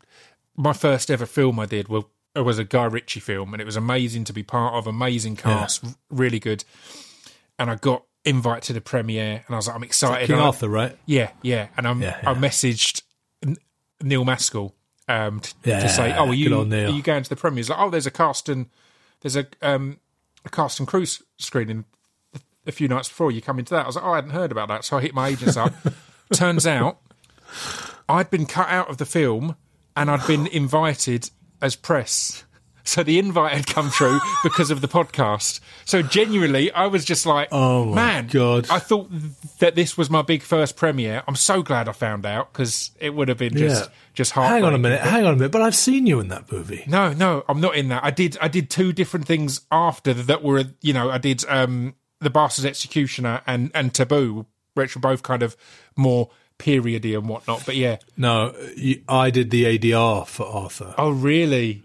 my 0.56 0.72
first 0.72 1.10
ever 1.10 1.26
film 1.26 1.60
I 1.60 1.66
did 1.66 1.88
well 1.88 2.08
it 2.34 2.40
was 2.40 2.58
a 2.58 2.64
Guy 2.64 2.84
Ritchie 2.84 3.20
film, 3.20 3.52
and 3.54 3.60
it 3.60 3.64
was 3.64 3.76
amazing 3.76 4.24
to 4.24 4.32
be 4.32 4.42
part 4.42 4.74
of. 4.74 4.86
Amazing 4.86 5.36
cast, 5.36 5.84
r- 5.84 5.90
really 6.10 6.38
good. 6.38 6.64
And 7.58 7.70
I 7.70 7.74
got 7.76 8.04
invited 8.24 8.62
to 8.64 8.72
the 8.74 8.80
premiere, 8.80 9.42
and 9.46 9.54
I 9.54 9.56
was 9.56 9.66
like, 9.66 9.76
I'm 9.76 9.82
excited. 9.82 10.26
King 10.28 10.36
I- 10.36 10.42
Arthur, 10.42 10.68
right? 10.68 10.96
yeah, 11.06 11.30
yeah. 11.42 11.68
And 11.76 11.86
I'm, 11.88 12.00
Yeah, 12.02 12.20
I 12.24 12.34
messaged 12.34 13.02
Neil 14.02 14.24
Maskell 14.24 14.74
um, 15.08 15.40
to, 15.40 15.54
Yeah, 15.64 15.80
to 15.80 15.88
say, 15.88 16.12
"Oh, 16.16 16.28
are 16.28 16.34
you 16.34 16.54
are 16.60 16.90
you 16.90 17.02
going 17.02 17.22
to 17.22 17.28
the 17.28 17.36
premiere?" 17.36 17.58
He's 17.58 17.70
like, 17.70 17.78
"Oh, 17.80 17.90
there's 17.90 18.06
a 18.06 18.10
cast 18.10 18.48
and 18.48 18.66
there's 19.22 19.36
a 19.36 19.46
um, 19.62 19.98
a 20.44 20.50
cast 20.50 20.78
and 20.78 20.86
crew 20.86 21.06
screening 21.38 21.84
a 22.66 22.72
few 22.72 22.86
nights 22.88 23.08
before 23.08 23.32
you 23.32 23.40
come 23.42 23.58
into 23.58 23.74
that." 23.74 23.84
I 23.84 23.86
was 23.86 23.96
like, 23.96 24.04
"Oh, 24.04 24.12
I 24.12 24.16
hadn't 24.16 24.30
heard 24.30 24.52
about 24.52 24.68
that," 24.68 24.84
so 24.84 24.98
I 24.98 25.00
hit 25.00 25.14
my 25.14 25.28
agents 25.28 25.56
up. 25.56 25.72
Turns 26.32 26.66
out, 26.66 26.98
I'd 28.08 28.30
been 28.30 28.46
cut 28.46 28.68
out 28.68 28.88
of 28.90 28.98
the 28.98 29.06
film 29.06 29.56
and 29.96 30.10
I'd 30.10 30.26
been 30.26 30.46
invited 30.46 31.30
as 31.60 31.76
press. 31.76 32.44
So 32.84 33.02
the 33.02 33.18
invite 33.18 33.52
had 33.52 33.66
come 33.66 33.90
through 33.90 34.18
because 34.42 34.70
of 34.70 34.80
the 34.80 34.88
podcast. 34.88 35.60
So 35.84 36.00
genuinely, 36.00 36.72
I 36.72 36.86
was 36.86 37.04
just 37.04 37.26
like, 37.26 37.48
Oh 37.52 37.84
man, 37.84 38.28
God. 38.28 38.66
I 38.70 38.78
thought 38.78 39.10
that 39.58 39.74
this 39.74 39.98
was 39.98 40.08
my 40.08 40.22
big 40.22 40.42
first 40.42 40.74
premiere. 40.74 41.22
I'm 41.28 41.36
so 41.36 41.62
glad 41.62 41.86
I 41.86 41.92
found 41.92 42.24
out 42.24 42.50
because 42.50 42.92
it 42.98 43.10
would 43.14 43.28
have 43.28 43.36
been 43.36 43.54
just 43.54 43.84
Yeah. 43.84 43.90
just 44.14 44.32
Hang 44.32 44.64
on 44.64 44.74
a 44.74 44.78
minute. 44.78 45.02
Hang 45.02 45.26
on 45.26 45.34
a 45.34 45.36
minute. 45.36 45.52
But 45.52 45.60
I've 45.60 45.74
seen 45.74 46.06
you 46.06 46.18
in 46.18 46.28
that 46.28 46.50
movie. 46.50 46.84
No, 46.86 47.12
no, 47.12 47.44
I'm 47.46 47.60
not 47.60 47.76
in 47.76 47.88
that. 47.88 48.04
I 48.04 48.10
did 48.10 48.38
I 48.40 48.48
did 48.48 48.70
two 48.70 48.94
different 48.94 49.26
things 49.26 49.60
after 49.70 50.14
that 50.14 50.42
were 50.42 50.64
you 50.80 50.94
know 50.94 51.10
I 51.10 51.18
did 51.18 51.44
um 51.46 51.94
the 52.20 52.30
Bastard 52.30 52.64
Executioner 52.64 53.42
and 53.46 53.70
and 53.74 53.92
Taboo, 53.92 54.46
which 54.72 54.94
were 54.94 55.00
both 55.02 55.22
kind 55.22 55.42
of 55.42 55.58
more 55.94 56.30
periody 56.58 57.14
and 57.14 57.28
whatnot. 57.28 57.64
But 57.64 57.76
yeah, 57.76 57.98
No, 58.16 58.54
I 59.08 59.30
did 59.30 59.50
the 59.50 59.64
ADR 59.78 60.26
for 60.26 60.46
Arthur. 60.46 60.94
oh 60.98 61.10
really? 61.10 61.82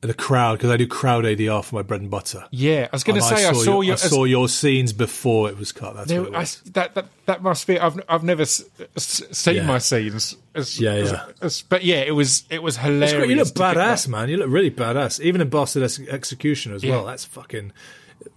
The 0.00 0.12
crowd, 0.12 0.58
because 0.58 0.68
I 0.68 0.76
do 0.76 0.86
crowd 0.86 1.24
ADR 1.24 1.64
for 1.64 1.76
my 1.76 1.80
bread 1.82 2.02
and 2.02 2.10
butter. 2.10 2.44
Yeah, 2.50 2.88
I 2.92 2.94
was 2.94 3.04
going 3.04 3.18
to 3.18 3.24
say 3.26 3.46
I 3.46 3.52
saw, 3.54 3.80
your, 3.80 3.84
your. 3.84 3.92
I 3.94 3.96
saw 3.96 4.24
your 4.24 4.50
scenes 4.50 4.92
before 4.92 5.48
it 5.48 5.56
was 5.56 5.72
cut. 5.72 5.94
That's 5.96 6.08
there- 6.10 6.20
what 6.20 6.28
it 6.28 6.34
I- 6.34 6.40
was. 6.40 6.60
that, 6.74 6.94
that 6.94 7.06
that 7.24 7.42
must 7.42 7.66
be. 7.66 7.78
I've 7.80 7.98
I've 8.06 8.22
never 8.22 8.42
s- 8.42 8.62
s- 8.96 9.22
seen 9.32 9.56
Yeah. 9.56 9.66
my 9.66 9.78
scenes. 9.78 10.36
As, 10.54 10.78
Yeah, 10.78 10.96
yeah. 10.96 11.24
as- 11.40 11.62
but 11.62 11.84
yeah, 11.84 12.00
it 12.02 12.10
was 12.14 12.44
it 12.50 12.62
was 12.62 12.76
hilarious. 12.76 13.30
You 13.30 13.36
look 13.36 13.48
badass, 13.54 14.06
man. 14.06 14.28
You 14.28 14.36
look 14.36 14.50
really 14.50 14.70
badass. 14.70 15.20
Even 15.20 15.40
in 15.40 15.48
Bastard 15.48 15.84
Ex- 15.84 15.98
Executioner 16.00 16.74
as 16.74 16.84
Yeah. 16.84 16.96
well. 16.96 17.06
That's 17.06 17.24
fucking 17.24 17.72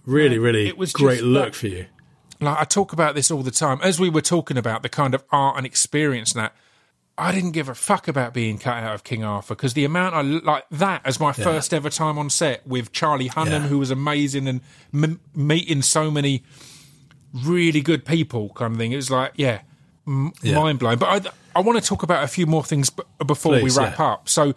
really, 0.06 0.38
really 0.38 0.68
it 0.68 0.78
was 0.78 0.94
great 0.94 1.22
look 1.22 1.52
that- 1.52 1.54
for 1.54 1.66
you. 1.68 1.84
Like 2.40 2.58
I 2.58 2.64
talk 2.64 2.92
about 2.92 3.14
this 3.14 3.30
all 3.30 3.42
the 3.42 3.50
time. 3.50 3.78
As 3.82 3.98
we 4.00 4.08
were 4.08 4.20
talking 4.20 4.56
about 4.56 4.82
the 4.82 4.88
kind 4.88 5.14
of 5.14 5.24
art 5.30 5.56
and 5.56 5.66
experience 5.66 6.32
and 6.32 6.42
that, 6.44 6.54
I 7.16 7.32
didn't 7.32 7.50
give 7.50 7.68
a 7.68 7.74
fuck 7.74 8.06
about 8.06 8.32
being 8.32 8.58
cut 8.58 8.82
out 8.82 8.94
of 8.94 9.02
King 9.02 9.24
Arthur 9.24 9.54
because 9.56 9.74
the 9.74 9.84
amount 9.84 10.14
I 10.14 10.22
like 10.22 10.64
that 10.70 11.02
as 11.04 11.18
my 11.18 11.32
first 11.32 11.74
ever 11.74 11.90
time 11.90 12.16
on 12.16 12.30
set 12.30 12.64
with 12.66 12.92
Charlie 12.92 13.28
Hunnam, 13.28 13.50
Yeah. 13.50 13.58
who 13.66 13.78
was 13.80 13.90
amazing, 13.90 14.46
and 14.46 14.60
m- 14.94 15.20
meeting 15.34 15.82
so 15.82 16.10
many 16.12 16.44
really 17.34 17.80
good 17.80 18.04
people, 18.04 18.50
kind 18.50 18.72
of 18.74 18.78
thing. 18.78 18.92
It 18.92 18.96
was 18.96 19.10
like, 19.10 19.32
yeah, 19.36 19.60
m- 20.06 20.32
Yeah. 20.42 20.54
mind 20.56 20.78
blowing. 20.78 20.98
But 20.98 21.26
I, 21.26 21.30
I 21.56 21.60
want 21.60 21.78
to 21.82 21.84
talk 21.86 22.02
about 22.02 22.24
a 22.24 22.28
few 22.28 22.46
more 22.46 22.62
things 22.64 22.88
b- 22.90 23.02
before 23.26 23.58
Please, 23.58 23.76
we 23.76 23.82
wrap 23.82 23.98
yeah. 23.98 24.06
up. 24.06 24.28
So, 24.28 24.54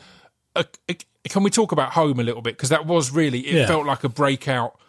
uh, 0.56 0.64
uh, 0.88 0.94
can 1.30 1.44
we 1.44 1.50
talk 1.50 1.72
about 1.72 1.92
Home 1.94 2.20
a 2.20 2.24
little 2.24 2.42
bit 2.42 2.56
because 2.58 2.70
that 2.70 2.86
was 2.86 3.12
really 3.12 3.40
it 3.40 3.56
Yeah. 3.56 3.68
felt 3.68 3.86
like 3.86 4.04
a 4.04 4.10
breakout 4.10 4.80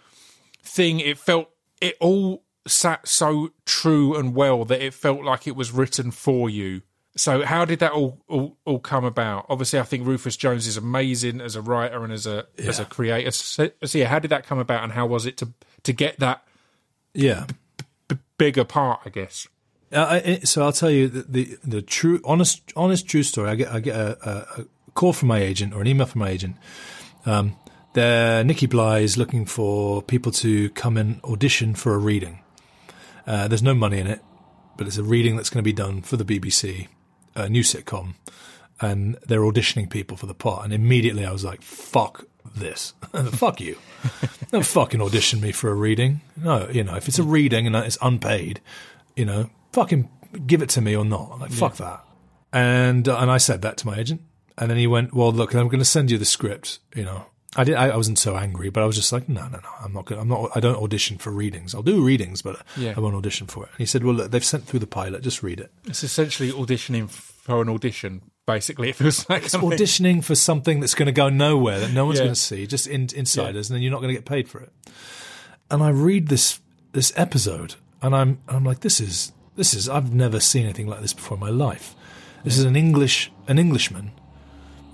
thing. 0.62 1.00
It 1.00 1.18
felt 1.18 1.48
it 1.80 1.96
all 2.00 2.41
sat 2.66 3.06
so 3.08 3.50
true 3.66 4.16
and 4.16 4.34
well 4.34 4.64
that 4.64 4.80
it 4.80 4.94
felt 4.94 5.24
like 5.24 5.46
it 5.46 5.56
was 5.56 5.72
written 5.72 6.10
for 6.10 6.48
you. 6.48 6.82
So 7.16 7.44
how 7.44 7.64
did 7.64 7.80
that 7.80 7.92
all 7.92 8.22
all, 8.28 8.56
all 8.64 8.78
come 8.78 9.04
about? 9.04 9.46
Obviously, 9.48 9.78
I 9.78 9.82
think 9.82 10.06
Rufus 10.06 10.36
Jones 10.36 10.66
is 10.66 10.76
amazing 10.76 11.40
as 11.40 11.56
a 11.56 11.60
writer 11.62 12.02
and 12.04 12.12
as 12.12 12.26
a 12.26 12.46
as 12.58 12.78
a 12.78 12.84
creator. 12.86 13.30
So, 13.30 13.70
so 13.84 13.98
yeah, 13.98 14.06
how 14.06 14.18
did 14.18 14.30
that 14.30 14.46
come 14.46 14.58
about, 14.58 14.82
and 14.82 14.92
how 14.92 15.06
was 15.06 15.26
it 15.26 15.36
to 15.38 15.52
to 15.82 15.92
get 15.92 16.18
that 16.20 16.42
Yeah. 17.12 17.46
b- 18.08 18.16
bigger 18.38 18.64
part? 18.64 19.00
I 19.04 19.10
guess. 19.10 19.46
Uh, 19.92 20.20
I, 20.24 20.38
so 20.44 20.62
I'll 20.62 20.72
tell 20.72 20.90
you 20.90 21.08
the, 21.08 21.22
the 21.28 21.58
the 21.62 21.82
true, 21.82 22.20
honest, 22.24 22.72
honest, 22.74 23.06
true 23.06 23.22
story. 23.22 23.50
I 23.50 23.56
get 23.56 23.68
I 23.70 23.80
get 23.80 23.94
a, 23.94 24.30
a, 24.58 24.64
call 24.94 25.12
from 25.12 25.28
my 25.28 25.40
agent 25.40 25.74
or 25.74 25.82
an 25.82 25.86
email 25.86 26.06
from 26.06 26.20
my 26.20 26.30
agent. 26.30 26.56
Um, 27.26 27.56
Nikki 27.94 28.66
Bly 28.66 29.00
is 29.00 29.18
looking 29.18 29.44
for 29.44 30.00
people 30.02 30.32
to 30.32 30.70
come 30.70 30.96
and 30.96 31.22
audition 31.24 31.74
for 31.74 31.94
a 31.94 31.98
reading. 31.98 32.38
Uh, 33.26 33.48
there's 33.48 33.62
no 33.62 33.74
money 33.74 33.98
in 33.98 34.06
it, 34.06 34.20
but 34.76 34.86
it's 34.86 34.98
a 34.98 35.02
reading 35.02 35.36
that's 35.36 35.50
going 35.50 35.62
to 35.62 35.68
be 35.68 35.72
done 35.72 36.02
for 36.02 36.16
the 36.16 36.24
BBC, 36.24 36.88
a 37.34 37.48
new 37.48 37.62
sitcom, 37.62 38.14
and 38.80 39.16
they're 39.26 39.40
auditioning 39.40 39.88
people 39.88 40.16
for 40.16 40.26
the 40.26 40.34
part. 40.34 40.64
And 40.64 40.72
immediately 40.72 41.24
I 41.24 41.32
was 41.32 41.44
like, 41.44 41.62
fuck 41.62 42.26
this. 42.56 42.94
fuck 43.32 43.60
you. 43.60 43.76
Don't 44.50 44.66
fucking 44.66 45.00
audition 45.00 45.40
me 45.40 45.52
for 45.52 45.70
a 45.70 45.74
reading. 45.74 46.20
No, 46.36 46.68
you 46.68 46.84
know, 46.84 46.96
if 46.96 47.08
it's 47.08 47.18
a 47.18 47.22
reading 47.22 47.66
and 47.66 47.76
it's 47.76 47.98
unpaid, 48.02 48.60
you 49.16 49.24
know, 49.24 49.50
fucking 49.72 50.08
give 50.46 50.62
it 50.62 50.68
to 50.70 50.80
me 50.80 50.96
or 50.96 51.04
not. 51.04 51.38
Like, 51.38 51.50
fuck 51.52 51.76
that. 51.76 52.04
And, 52.52 53.08
uh, 53.08 53.18
and 53.18 53.30
I 53.30 53.38
said 53.38 53.62
that 53.62 53.76
to 53.78 53.86
my 53.86 53.98
agent. 53.98 54.22
And 54.58 54.70
then 54.70 54.78
he 54.78 54.86
went, 54.86 55.14
well, 55.14 55.32
look, 55.32 55.54
I'm 55.54 55.68
going 55.68 55.78
to 55.78 55.84
send 55.84 56.10
you 56.10 56.18
the 56.18 56.24
script, 56.24 56.78
you 56.94 57.04
know. 57.04 57.26
I 57.54 57.64
did. 57.64 57.74
I, 57.74 57.88
I 57.88 57.96
wasn't 57.96 58.18
so 58.18 58.36
angry, 58.36 58.70
but 58.70 58.82
I 58.82 58.86
was 58.86 58.96
just 58.96 59.12
like, 59.12 59.28
no, 59.28 59.42
no, 59.42 59.58
no. 59.58 59.68
I'm 59.84 59.92
not. 59.92 60.06
Gonna, 60.06 60.22
I'm 60.22 60.28
not. 60.28 60.50
I 60.54 60.60
don't 60.60 60.76
audition 60.82 61.18
for 61.18 61.30
readings. 61.30 61.74
I'll 61.74 61.82
do 61.82 62.02
readings, 62.02 62.40
but 62.42 62.62
Yeah. 62.76 62.94
I 62.96 63.00
won't 63.00 63.14
audition 63.14 63.46
for 63.46 63.64
it. 63.64 63.70
And 63.70 63.78
he 63.78 63.86
said, 63.86 64.04
well, 64.04 64.14
look, 64.14 64.30
they've 64.30 64.44
sent 64.44 64.64
through 64.64 64.80
the 64.80 64.86
pilot. 64.86 65.22
Just 65.22 65.42
read 65.42 65.60
it. 65.60 65.70
It's 65.86 66.02
essentially 66.02 66.50
auditioning 66.50 67.10
for 67.10 67.60
an 67.60 67.68
audition. 67.68 68.22
Basically, 68.46 68.88
it 68.90 68.96
feels 68.96 69.28
like 69.28 69.44
It's 69.44 69.54
auditioning 69.54 70.24
for 70.24 70.34
something 70.34 70.80
that's 70.80 70.94
going 70.94 71.06
to 71.06 71.12
go 71.12 71.28
nowhere 71.28 71.78
that 71.80 71.92
no 71.92 72.06
one's 72.06 72.18
Yeah. 72.18 72.24
going 72.24 72.34
to 72.34 72.40
see, 72.40 72.66
just 72.66 72.86
in, 72.86 73.08
insiders, 73.14 73.68
and 73.68 73.74
then 73.76 73.82
you're 73.82 73.92
not 73.92 74.00
going 74.00 74.14
to 74.14 74.18
get 74.20 74.24
paid 74.24 74.48
for 74.48 74.60
it. 74.60 74.72
And 75.70 75.82
I 75.82 75.90
read 75.90 76.28
this 76.28 76.58
this 76.92 77.12
episode, 77.16 77.74
and 78.00 78.14
I'm 78.14 78.38
and 78.48 78.56
I'm 78.56 78.64
like, 78.64 78.80
this 78.80 78.98
is 79.00 79.32
this 79.56 79.74
is 79.74 79.88
I've 79.90 80.14
never 80.14 80.40
seen 80.40 80.64
anything 80.64 80.86
like 80.86 81.00
this 81.02 81.12
before 81.12 81.36
in 81.36 81.40
my 81.40 81.50
life. 81.50 81.94
This 82.44 82.56
is 82.58 82.64
an 82.64 82.76
English 82.76 83.30
an 83.46 83.58
Englishman 83.58 84.12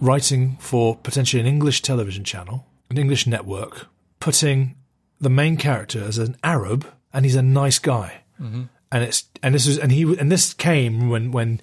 writing 0.00 0.56
for 0.60 0.96
potentially 0.96 1.40
an 1.40 1.46
English 1.46 1.82
television 1.82 2.24
channel, 2.24 2.66
an 2.90 2.98
English 2.98 3.26
network, 3.26 3.86
putting 4.20 4.76
the 5.20 5.30
main 5.30 5.56
character 5.56 6.02
as 6.02 6.18
an 6.18 6.36
Arab, 6.42 6.86
and 7.12 7.24
he's 7.24 7.34
a 7.34 7.42
nice 7.42 7.78
guy. 7.78 8.22
Mm-hmm. 8.40 8.64
And 8.90 9.04
it's 9.04 9.24
and 9.42 9.54
this 9.54 9.66
is 9.66 9.78
and 9.78 9.92
he 9.92 10.02
and 10.18 10.32
this 10.32 10.54
came 10.54 11.10
when 11.10 11.30
when 11.32 11.60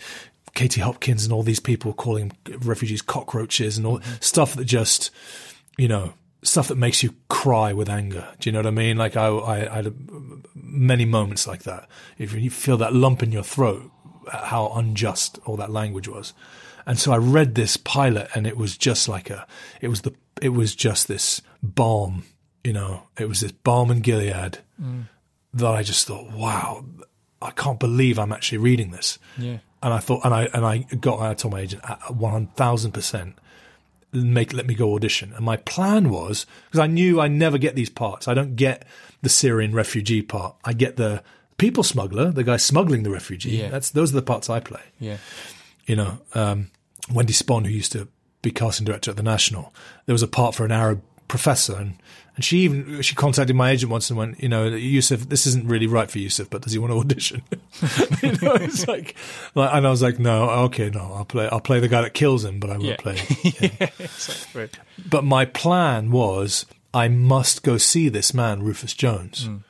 Katie 0.54 0.82
Hopkins 0.82 1.24
and 1.24 1.34
all 1.34 1.44
these 1.44 1.60
people 1.60 1.94
calling 1.94 2.32
refugees 2.60 3.02
cockroaches 3.02 3.78
and 3.78 3.88
all 3.88 4.00
stuff 4.20 4.56
that 4.56 4.66
just 4.66 5.10
you 5.78 5.88
know 5.88 6.14
stuff 6.44 6.68
that 6.68 6.78
makes 6.78 7.02
you 7.02 7.16
cry 7.30 7.74
with 7.74 7.90
anger. 7.90 8.28
Do 8.40 8.50
you 8.50 8.52
know 8.54 8.60
what 8.60 8.68
I 8.68 8.72
mean? 8.72 8.98
Like 8.98 9.18
I, 9.18 9.28
I, 9.28 9.72
I 9.72 9.76
had 9.84 9.94
many 10.54 11.06
moments 11.06 11.48
like 11.48 11.64
that. 11.64 11.88
If 12.18 12.34
you 12.34 12.52
feel 12.52 12.78
that 12.78 12.94
lump 12.94 13.24
in 13.24 13.32
your 13.32 13.44
throat, 13.44 13.92
how 14.32 14.72
unjust 14.76 15.40
all 15.46 15.58
that 15.58 15.72
language 15.72 16.08
was. 16.08 16.34
And 16.86 17.00
so 17.00 17.12
I 17.12 17.18
read 17.18 17.56
this 17.56 17.78
pilot, 17.78 18.30
and 18.36 18.46
it 18.46 18.58
was 18.58 18.78
just 18.78 19.08
like 19.08 19.30
a, 19.30 19.48
it 19.82 19.88
was 19.88 20.02
the, 20.02 20.14
it 20.42 20.50
was 20.50 20.76
just 20.76 21.08
this 21.08 21.42
balm, 21.64 22.24
you 22.64 22.74
know, 22.74 23.04
it 23.20 23.28
was 23.28 23.40
this 23.40 23.52
balm 23.52 23.92
in 23.92 24.02
Gilead 24.02 24.60
mm. 24.82 25.08
that 25.54 25.74
I 25.74 25.84
just 25.84 26.06
thought, 26.08 26.32
wow, 26.32 26.86
I 27.42 27.52
can't 27.52 27.80
believe 27.80 28.20
I'm 28.20 28.32
actually 28.32 28.60
reading 28.60 28.92
this. 28.92 29.20
Yeah. 29.38 29.58
And 29.82 29.94
I 29.94 30.00
thought, 30.00 30.26
and 30.26 30.34
I 30.34 30.46
and 30.54 30.66
I 30.66 30.80
got, 30.96 31.20
I 31.20 31.34
told 31.36 31.54
my 31.54 31.62
agent, 31.62 31.84
uh, 31.88 31.98
uh, 32.10 32.14
one 32.14 32.48
thousand 32.48 32.94
percent, 32.94 33.38
make 34.14 34.52
let 34.54 34.66
me 34.66 34.74
go 34.74 34.96
audition. 34.96 35.32
And 35.34 35.46
my 35.46 35.58
plan 35.58 36.10
was 36.10 36.46
because 36.66 36.80
I 36.80 36.88
knew 36.88 37.22
I 37.22 37.28
never 37.28 37.58
get 37.58 37.76
these 37.76 37.90
parts. 37.90 38.28
I 38.28 38.34
don't 38.34 38.56
get 38.56 38.86
the 39.22 39.30
Syrian 39.30 39.74
refugee 39.74 40.24
part. 40.24 40.56
I 40.64 40.74
get 40.74 40.98
the 40.98 41.22
people 41.58 41.84
smuggler, 41.84 42.32
the 42.32 42.44
guy 42.44 42.58
smuggling 42.58 43.04
the 43.04 43.12
refugee. 43.12 43.58
Yeah. 43.58 43.70
That's 43.70 43.92
those 43.92 44.12
are 44.12 44.16
the 44.16 44.22
parts 44.24 44.50
I 44.50 44.60
play. 44.60 44.82
Yeah. 45.00 45.18
You 45.86 45.98
know, 45.98 46.18
um, 46.34 46.72
Wendy 47.14 47.34
Spon, 47.34 47.66
who 47.66 47.72
used 47.72 47.92
to 47.94 48.08
be 48.42 48.52
casting 48.52 48.86
director 48.86 49.12
at 49.12 49.18
the 49.18 49.24
National, 49.24 49.74
there 50.06 50.14
was 50.14 50.24
a 50.24 50.28
part 50.28 50.56
for 50.56 50.66
an 50.66 50.72
Arab 50.72 51.02
professor, 51.28 51.76
and 51.76 51.96
and 52.36 52.44
she 52.44 52.60
even 52.60 53.02
she 53.02 53.16
contacted 53.16 53.56
my 53.56 53.72
agent 53.72 53.92
once 53.92 54.10
and 54.10 54.20
went, 54.20 54.42
you 54.44 54.50
know, 54.50 54.66
Youssef, 54.66 55.30
this 55.30 55.48
isn't 55.48 55.68
really 55.68 55.88
right 55.88 56.12
for 56.12 56.20
Youssef, 56.20 56.50
but 56.50 56.62
does 56.62 56.74
he 56.74 56.80
want 56.80 56.92
to 56.92 57.00
audition? 57.00 57.42
you 58.22 58.32
know, 58.42 58.54
it's 58.56 58.88
like, 58.88 59.16
like, 59.56 59.74
and 59.74 59.88
I 59.88 59.90
was 59.90 60.02
like, 60.02 60.20
no, 60.20 60.50
okay, 60.66 60.90
no, 60.90 61.14
I'll 61.14 61.26
play, 61.26 61.48
I'll 61.50 61.62
play 61.62 61.80
the 61.80 61.88
guy 61.88 62.02
that 62.02 62.14
kills 62.14 62.44
him, 62.44 62.60
but 62.60 62.70
I 62.70 62.74
won't 62.74 62.84
Yeah. 62.84 62.96
play. 62.98 63.16
Exactly. 64.00 64.70
But 65.10 65.24
my 65.24 65.46
plan 65.46 66.12
was 66.12 66.66
I 66.94 67.08
must 67.08 67.64
go 67.64 67.78
see 67.78 68.10
this 68.10 68.34
man, 68.34 68.64
Rufus 68.64 68.94
Jones, 68.94 69.48
mm. 69.48 69.64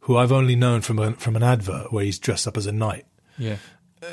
who 0.00 0.16
I've 0.16 0.32
only 0.32 0.56
known 0.56 0.80
from 0.82 0.98
a, 0.98 1.12
from 1.14 1.36
an 1.36 1.42
advert 1.42 1.92
where 1.92 2.04
he's 2.04 2.18
dressed 2.18 2.46
up 2.46 2.56
as 2.56 2.66
a 2.66 2.72
knight, 2.72 3.06
Yeah. 3.38 3.56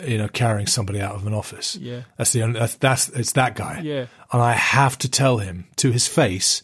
You 0.06 0.18
know, 0.18 0.28
carrying 0.28 0.68
somebody 0.68 1.00
out 1.02 1.16
of 1.16 1.26
an 1.28 1.34
office. 1.34 1.76
Yeah. 1.76 2.02
That's 2.18 2.34
the 2.34 2.44
only, 2.44 2.60
that's, 2.60 2.76
that's 2.76 3.10
it's 3.10 3.32
that 3.34 3.56
guy. 3.56 3.82
Yeah. 3.84 4.08
And 4.32 4.42
I 4.42 4.54
have 4.54 4.98
to 5.00 5.10
tell 5.10 5.38
him 5.38 5.68
to 5.78 5.92
his 5.92 6.08
face 6.08 6.62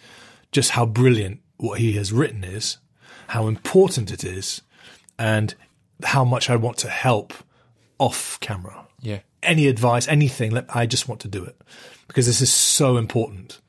just 0.52 0.72
how 0.72 0.86
brilliant 0.86 1.40
what 1.58 1.80
he 1.80 1.94
has 1.94 2.12
written 2.12 2.44
is, 2.44 2.78
how 3.28 3.48
important 3.48 4.12
it 4.12 4.24
is, 4.24 4.62
and 5.18 5.56
how 6.04 6.24
much 6.26 6.50
I 6.50 6.56
want 6.58 6.78
to 6.80 6.90
help 6.90 7.34
off 7.98 8.38
camera 8.42 8.86
Yeah. 9.02 9.20
any 9.42 9.68
advice, 9.68 10.08
anything. 10.08 10.52
let- 10.52 10.76
I 10.76 10.86
just 10.86 11.08
want 11.08 11.22
to 11.22 11.28
do 11.28 11.44
it 11.46 11.60
because 12.08 12.26
this 12.26 12.42
is 12.42 12.52
so 12.52 12.98
important. 12.98 13.62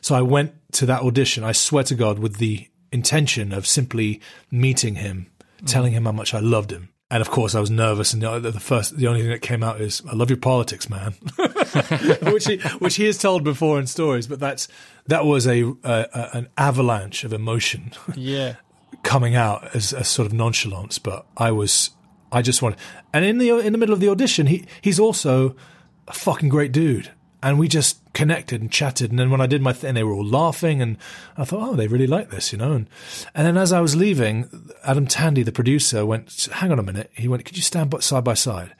So 0.00 0.14
I 0.14 0.22
went 0.22 0.52
to 0.72 0.86
that 0.86 1.02
audition, 1.02 1.44
I 1.44 1.52
swear 1.52 1.82
to 1.84 1.94
God, 1.94 2.18
with 2.18 2.36
the 2.36 2.68
intention 2.92 3.52
of 3.52 3.66
simply 3.66 4.20
meeting 4.50 4.96
him, 4.96 5.26
telling 5.66 5.92
him 5.92 6.04
how 6.04 6.12
much 6.12 6.34
I 6.34 6.40
loved 6.40 6.70
him. 6.70 6.90
And 7.10 7.22
of 7.22 7.30
course, 7.30 7.54
I 7.54 7.60
was 7.60 7.70
nervous, 7.70 8.12
and 8.12 8.22
the 8.22 8.38
the 8.38 8.60
first, 8.60 8.96
the 8.98 9.06
only 9.06 9.22
thing 9.22 9.30
that 9.30 9.40
came 9.40 9.62
out 9.62 9.80
is, 9.80 10.02
"I 10.10 10.14
love 10.14 10.28
your 10.28 10.36
politics, 10.36 10.90
man," 10.90 11.14
which 12.22 12.46
he, 12.46 12.58
which 12.80 12.96
he 12.96 13.06
has 13.06 13.16
told 13.16 13.44
before 13.44 13.78
in 13.80 13.86
stories. 13.86 14.26
But 14.26 14.40
that's 14.40 14.68
that 15.06 15.24
was 15.24 15.46
a, 15.46 15.62
a, 15.62 15.74
a 15.84 16.28
an 16.34 16.48
avalanche 16.58 17.24
of 17.24 17.32
emotion 17.32 17.92
Yeah. 18.14 18.56
coming 19.02 19.34
out 19.34 19.74
as 19.74 19.94
a 19.94 20.04
sort 20.04 20.26
of 20.26 20.32
nonchalance, 20.34 20.98
but 20.98 21.24
I 21.36 21.50
was, 21.50 21.90
I 22.30 22.42
just 22.42 22.60
wanted, 22.60 22.78
and 23.14 23.24
in 23.24 23.38
the 23.38 23.56
in 23.58 23.72
the 23.72 23.78
middle 23.78 23.94
of 23.94 24.00
the 24.00 24.08
audition, 24.10 24.46
he 24.46 24.66
he's 24.82 25.00
also 25.00 25.56
a 26.08 26.12
fucking 26.12 26.50
great 26.50 26.72
dude, 26.72 27.10
and 27.42 27.58
we 27.58 27.68
just 27.68 28.07
connected 28.18 28.60
and 28.60 28.72
chatted, 28.72 29.10
and 29.10 29.18
then 29.18 29.30
when 29.30 29.40
I 29.40 29.46
did 29.46 29.62
my 29.62 29.72
thing, 29.72 29.94
they 29.94 30.02
were 30.02 30.12
all 30.12 30.26
laughing, 30.26 30.82
and 30.82 30.96
I 31.36 31.44
thought, 31.44 31.68
oh, 31.68 31.76
they 31.76 31.86
really 31.86 32.08
like 32.08 32.30
this, 32.30 32.50
you 32.50 32.58
know, 32.58 32.72
and 32.72 32.90
and 33.32 33.46
then 33.46 33.56
as 33.56 33.72
I 33.72 33.80
was 33.80 33.94
leaving, 33.94 34.72
Adam 34.82 35.06
Tandy, 35.06 35.44
the 35.44 35.52
producer, 35.52 36.04
went, 36.04 36.48
hang 36.54 36.72
on 36.72 36.80
a 36.80 36.82
minute, 36.82 37.12
he 37.14 37.28
went, 37.28 37.44
could 37.44 37.56
you 37.56 37.62
stand 37.62 37.94
side 38.02 38.24
by 38.24 38.34
side? 38.34 38.74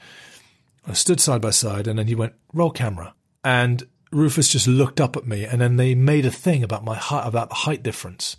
I 0.88 0.92
stood 0.94 1.20
side 1.20 1.40
by 1.40 1.50
side, 1.50 1.86
and 1.86 2.00
then 2.00 2.08
he 2.08 2.16
went, 2.16 2.32
roll 2.52 2.72
camera, 2.72 3.14
and 3.44 3.86
Rufus 4.10 4.48
just 4.48 4.66
looked 4.66 5.00
up 5.00 5.16
at 5.16 5.28
me, 5.28 5.44
and 5.44 5.60
then 5.60 5.76
they 5.76 5.94
made 5.94 6.26
a 6.26 6.32
thing 6.32 6.64
about 6.64 6.84
my 6.84 6.96
height, 6.96 7.24
about 7.24 7.48
the 7.48 7.62
height 7.66 7.84
difference. 7.84 8.36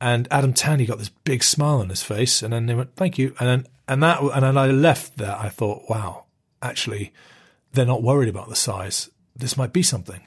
And 0.00 0.26
Adam 0.30 0.54
Tandy 0.54 0.86
got 0.86 0.98
this 0.98 1.10
big 1.10 1.44
smile 1.44 1.80
on 1.80 1.90
his 1.90 2.02
face, 2.02 2.42
and 2.42 2.54
then 2.54 2.64
they 2.64 2.74
went, 2.74 2.96
"Thank 2.96 3.18
you." 3.18 3.34
And 3.38 3.48
then 3.48 3.66
and 3.86 4.02
that 4.02 4.22
and 4.22 4.42
then 4.42 4.56
I 4.56 4.66
left 4.66 5.18
there. 5.18 5.36
I 5.36 5.50
thought, 5.50 5.82
"Wow, 5.90 6.24
actually, 6.62 7.12
they're 7.72 7.84
not 7.84 8.02
worried 8.02 8.28
about 8.30 8.48
the 8.48 8.56
size. 8.56 9.10
This 9.36 9.56
might 9.56 9.72
be 9.72 9.82
something." 9.82 10.20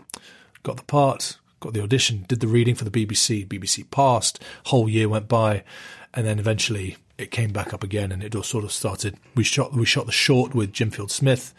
Got 0.64 0.78
the 0.78 0.84
part, 0.84 1.38
got 1.60 1.74
the 1.74 1.82
audition, 1.84 2.26
did 2.28 2.40
the 2.40 2.48
reading 2.48 2.76
for 2.76 2.84
the 2.84 2.92
BBC. 2.92 3.46
BBC 3.46 3.84
passed. 3.90 4.40
Whole 4.66 4.90
year 4.90 5.08
went 5.08 5.28
by, 5.28 5.64
and 6.14 6.26
then 6.26 6.40
eventually 6.40 6.98
it 7.18 7.32
came 7.32 7.52
back 7.52 7.74
up 7.74 7.84
again, 7.84 8.12
and 8.12 8.24
it 8.24 8.36
all 8.36 8.44
sort 8.44 8.64
of 8.64 8.72
started. 8.72 9.18
We 9.36 9.44
shot 9.44 9.74
we 9.74 9.86
shot 9.86 10.06
the 10.06 10.12
short 10.12 10.54
with 10.54 10.74
Jim 10.74 10.92
Field 10.92 11.12
Smith, 11.12 11.54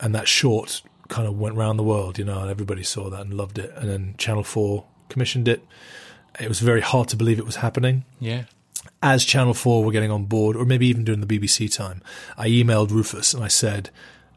and 0.00 0.14
that 0.14 0.28
short 0.28 0.82
kind 1.08 1.26
of 1.26 1.38
went 1.38 1.56
round 1.56 1.78
the 1.78 1.82
world, 1.84 2.18
you 2.18 2.24
know, 2.24 2.40
and 2.40 2.50
everybody 2.50 2.82
saw 2.84 3.10
that 3.10 3.20
and 3.22 3.34
loved 3.34 3.58
it. 3.58 3.72
And 3.76 3.88
then 3.90 4.14
Channel 4.16 4.44
Four 4.44 4.84
commissioned 5.08 5.48
it. 5.48 5.64
It 6.38 6.48
was 6.48 6.60
very 6.60 6.80
hard 6.80 7.08
to 7.08 7.16
believe 7.16 7.38
it 7.40 7.44
was 7.44 7.56
happening 7.56 8.04
Yeah. 8.20 8.44
as 9.02 9.24
Channel 9.24 9.52
4 9.54 9.82
were 9.84 9.90
getting 9.90 10.12
on 10.12 10.24
board, 10.26 10.54
or 10.56 10.64
maybe 10.64 10.86
even 10.86 11.02
during 11.04 11.20
the 11.20 11.26
BBC 11.26 11.68
time, 11.68 12.00
I 12.38 12.48
emailed 12.48 12.90
Rufus 12.90 13.34
and 13.34 13.42
I 13.42 13.48
said, 13.48 13.90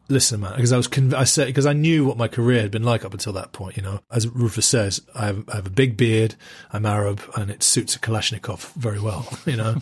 listen, 0.09 0.41
man, 0.41 0.53
because 0.55 0.71
I 0.71 0.77
was, 0.77 0.87
conv- 0.87 1.13
I 1.13 1.23
said, 1.23 1.47
because 1.47 1.65
I 1.65 1.73
knew 1.73 2.05
what 2.05 2.17
my 2.17 2.27
career 2.27 2.61
had 2.61 2.71
been 2.71 2.83
like 2.83 3.03
up 3.05 3.13
until 3.13 3.33
that 3.33 3.51
point, 3.51 3.77
you 3.77 3.83
know, 3.83 4.01
as 4.11 4.27
Rufus 4.27 4.67
says, 4.67 5.01
I 5.15 5.27
have, 5.27 5.49
I 5.49 5.55
have 5.57 5.67
a 5.67 5.71
big 5.71 5.97
beard, 5.97 6.35
I'm 6.71 6.85
Arab, 6.85 7.21
and 7.35 7.49
it 7.49 7.63
suits 7.63 7.95
a 7.95 7.99
Kalashnikov 7.99 8.73
very 8.73 8.99
well, 8.99 9.27
you 9.45 9.55
know, 9.55 9.77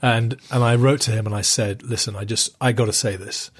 and, 0.00 0.36
and 0.50 0.62
I 0.64 0.74
wrote 0.76 1.00
to 1.02 1.10
him 1.10 1.26
and 1.26 1.34
I 1.34 1.40
said, 1.42 1.82
listen, 1.82 2.16
I 2.16 2.24
just, 2.24 2.54
I 2.60 2.72
got 2.72 2.86
to 2.86 2.92
say 2.92 3.16
this. 3.16 3.50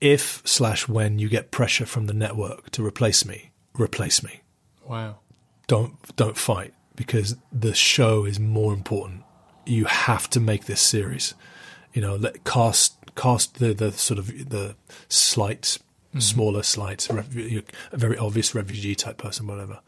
If 0.00 0.42
slash 0.44 0.86
when 0.88 1.18
you 1.18 1.28
get 1.28 1.50
pressure 1.50 1.86
from 1.86 2.06
the 2.06 2.12
network 2.14 2.70
to 2.70 2.86
replace 2.86 3.24
me, 3.24 3.50
replace 3.74 4.22
me 4.22 4.42
Wow. 4.86 5.18
don't 5.66 5.94
don't 6.16 6.36
fight 6.36 6.72
because 6.94 7.36
the 7.52 7.74
show 7.74 8.24
is 8.24 8.38
more 8.40 8.72
important. 8.72 9.22
You 9.66 9.84
have 9.86 10.30
to 10.30 10.40
make 10.40 10.64
this 10.66 10.80
series. 10.80 11.34
You 11.92 12.02
know, 12.02 12.16
let 12.16 12.44
cast 12.44 12.94
cast 13.18 13.58
the 13.58 13.74
the 13.74 13.92
sort 13.92 14.18
of 14.18 14.26
the 14.48 14.76
slight, 15.08 15.78
smaller 16.18 16.62
slight, 16.62 17.08
a 17.10 17.24
very 17.92 18.16
obvious 18.16 18.54
refugee 18.54 18.94
type 18.94 19.18
person, 19.18 19.46
whatever. 19.46 19.80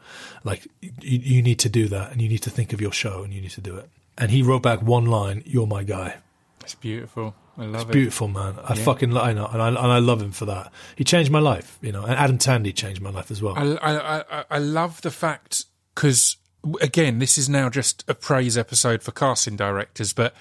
Like 0.43 0.67
you, 0.81 0.91
you 1.19 1.41
need 1.41 1.59
to 1.59 1.69
do 1.69 1.87
that, 1.87 2.11
and 2.11 2.21
you 2.21 2.27
need 2.27 2.43
to 2.43 2.49
think 2.49 2.73
of 2.73 2.81
your 2.81 2.91
show, 2.91 3.23
and 3.23 3.33
you 3.33 3.41
need 3.41 3.51
to 3.51 3.61
do 3.61 3.77
it. 3.77 3.89
And 4.17 4.29
he 4.29 4.43
wrote 4.43 4.61
back 4.61 4.81
one 4.81 5.05
line: 5.05 5.43
"You're 5.45 5.67
my 5.67 5.83
guy." 5.83 6.17
It's 6.61 6.75
beautiful. 6.75 7.33
I 7.57 7.63
love 7.63 7.73
it. 7.73 7.75
It's 7.75 7.91
beautiful 7.91 8.27
man. 8.27 8.59
I 8.63 8.75
fucking 8.75 9.11
lo- 9.11 9.21
I 9.21 9.33
know, 9.33 9.47
and 9.47 9.61
I 9.61 9.67
and 9.69 9.77
I 9.77 9.99
love 9.99 10.21
him 10.21 10.31
for 10.31 10.45
that. 10.45 10.71
He 10.95 11.03
changed 11.03 11.31
my 11.31 11.39
life. 11.39 11.79
You 11.81 11.91
know, 11.91 12.03
and 12.03 12.13
Adam 12.13 12.37
Tandy 12.37 12.73
changed 12.73 13.01
my 13.01 13.09
life 13.09 13.31
as 13.31 13.41
well. 13.41 13.57
I, 13.57 13.63
I, 13.77 14.19
I, 14.19 14.45
I 14.51 14.57
love 14.57 15.01
the 15.01 15.11
fact 15.11 15.65
because 15.95 16.37
again, 16.81 17.19
this 17.19 17.37
is 17.37 17.49
now 17.49 17.69
just 17.69 18.03
a 18.07 18.13
praise 18.13 18.57
episode 18.57 19.01
for 19.01 19.11
casting 19.11 19.55
directors, 19.55 20.13
but 20.13 20.35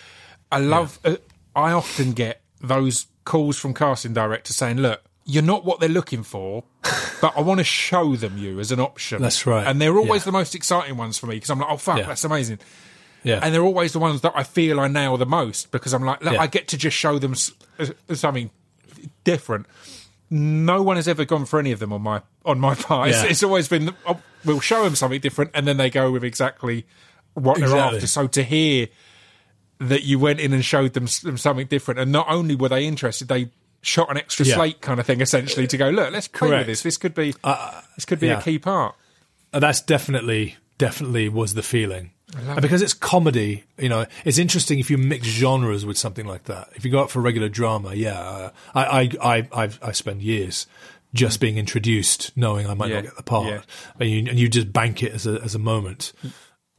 I 0.51 0.59
love. 0.59 0.99
Uh, 1.05 1.17
I 1.55 1.73
often 1.73 2.13
get 2.13 2.40
those 2.61 3.07
calls 3.25 3.59
from 3.59 3.75
casting 3.75 4.13
directors 4.13 4.57
saying, 4.57 4.79
"Look, 4.79 5.03
you're 5.25 5.43
not 5.43 5.65
what 5.65 5.81
they're 5.81 5.89
looking 5.89 6.23
for, 6.23 6.65
but 7.21 7.33
I 7.37 7.41
want 7.41 7.59
to 7.59 7.65
show 7.65 8.17
them 8.17 8.37
you 8.39 8.59
as 8.61 8.73
an 8.73 8.81
option. 8.81 9.23
That's 9.23 9.47
right. 9.47 9.67
And 9.67 9.81
they're 9.81 9.97
always 9.97 10.23
Yeah. 10.23 10.27
the 10.27 10.33
most 10.33 10.55
exciting 10.55 10.97
ones 10.97 11.19
for 11.19 11.27
me 11.27 11.37
because 11.37 11.51
I'm 11.51 11.59
like, 11.59 11.69
oh 11.71 11.77
fuck, 11.77 11.99
Yeah. 11.99 12.07
that's 12.07 12.25
amazing. 12.25 12.59
Yeah. 13.23 13.41
And 13.43 13.55
they're 13.55 13.63
always 13.63 13.93
the 13.93 13.99
ones 13.99 14.23
that 14.23 14.33
I 14.35 14.43
feel 14.45 14.81
I 14.81 14.89
nail 14.89 15.17
the 15.19 15.27
most 15.27 15.71
because 15.71 15.93
I'm 15.93 16.03
like, 16.05 16.23
look, 16.23 16.33
Yeah. 16.35 16.41
I 16.41 16.47
get 16.47 16.69
to 16.69 16.79
just 16.79 16.97
show 16.97 17.19
them 17.19 17.33
s- 17.33 17.53
uh, 17.79 18.15
something 18.15 18.51
different. 19.25 19.67
No 20.31 20.83
one 20.83 20.97
has 20.97 21.07
ever 21.09 21.25
gone 21.25 21.45
for 21.45 21.59
any 21.59 21.73
of 21.73 21.81
them 21.81 21.93
on 21.93 22.03
my 22.03 22.23
on 22.45 22.59
my 22.61 22.75
part. 22.77 23.11
It's, 23.11 23.23
it's 23.23 23.43
always 23.43 23.69
been 23.69 23.95
oh, 24.07 24.21
we'll 24.45 24.61
show 24.61 24.85
them 24.85 24.95
something 24.97 25.21
different, 25.21 25.51
and 25.55 25.67
then 25.67 25.77
they 25.77 25.91
go 25.91 26.11
with 26.11 26.25
exactly 26.25 26.87
what 27.35 27.59
they're 27.59 27.77
after. 27.77 28.07
So 28.07 28.27
to 28.29 28.43
hear 28.43 28.89
that 29.81 30.05
you 30.05 30.19
went 30.19 30.41
in 30.41 30.53
and 30.53 30.65
showed 30.65 30.93
them, 30.93 31.07
them 31.23 31.37
something 31.37 31.67
different, 31.67 31.99
and 32.01 32.13
not 32.13 32.27
only 32.29 32.55
were 32.55 32.69
they 32.69 32.87
interested, 32.87 33.29
they 33.29 33.51
shot 33.83 34.11
an 34.11 34.17
extra 34.19 34.45
Yeah. 34.47 34.57
slate 34.57 34.81
kind 34.83 35.01
of 35.01 35.07
thing, 35.07 35.21
essentially, 35.21 35.67
to 35.67 35.77
go 35.77 35.89
look, 35.91 36.13
let's 36.13 36.29
play 36.29 36.51
with 36.51 36.67
this. 36.67 36.83
This 36.83 36.97
could 36.99 37.15
be 37.15 37.35
this 37.97 38.05
could 38.05 38.21
be 38.21 38.27
yeah. 38.29 38.39
a 38.39 38.43
key 38.43 38.59
part. 38.59 38.95
Uh, 39.53 39.59
that's 39.59 39.81
definitely 39.81 40.57
definitely 40.79 41.29
was 41.29 41.55
the 41.55 41.63
feeling. 41.63 42.13
And 42.47 42.63
because 42.63 42.81
it's 42.81 42.95
comedy 42.95 43.65
you 43.77 43.89
know 43.89 44.07
it's 44.25 44.39
interesting 44.39 44.79
if 44.79 44.89
you 44.89 44.97
mix 44.99 45.27
genres 45.27 45.85
with 45.85 45.99
something 45.99 46.27
like 46.27 46.45
that. 46.45 46.69
If 46.77 46.85
you 46.85 46.91
go 46.93 47.01
out 47.01 47.11
for 47.11 47.21
regular 47.21 47.49
drama 47.49 47.95
yeah 47.95 48.21
uh, 48.21 48.51
I, 48.75 48.85
I 48.85 49.11
i 49.39 49.49
I've, 49.53 49.81
i 49.83 49.91
spend 49.91 50.23
years 50.23 50.69
just 51.13 51.41
being 51.41 51.59
introduced 51.59 52.31
knowing 52.37 52.69
i 52.69 52.75
might 52.75 52.91
Yeah, 52.91 52.97
not 52.97 53.05
get 53.05 53.17
the 53.17 53.23
part. 53.25 53.65
And, 53.99 54.09
you, 54.11 54.19
and 54.31 54.39
you 54.39 54.49
just 54.49 54.73
bank 54.73 55.03
it 55.03 55.13
as 55.13 55.27
a, 55.27 55.41
as 55.43 55.57
a 55.57 55.59
moment 55.59 56.13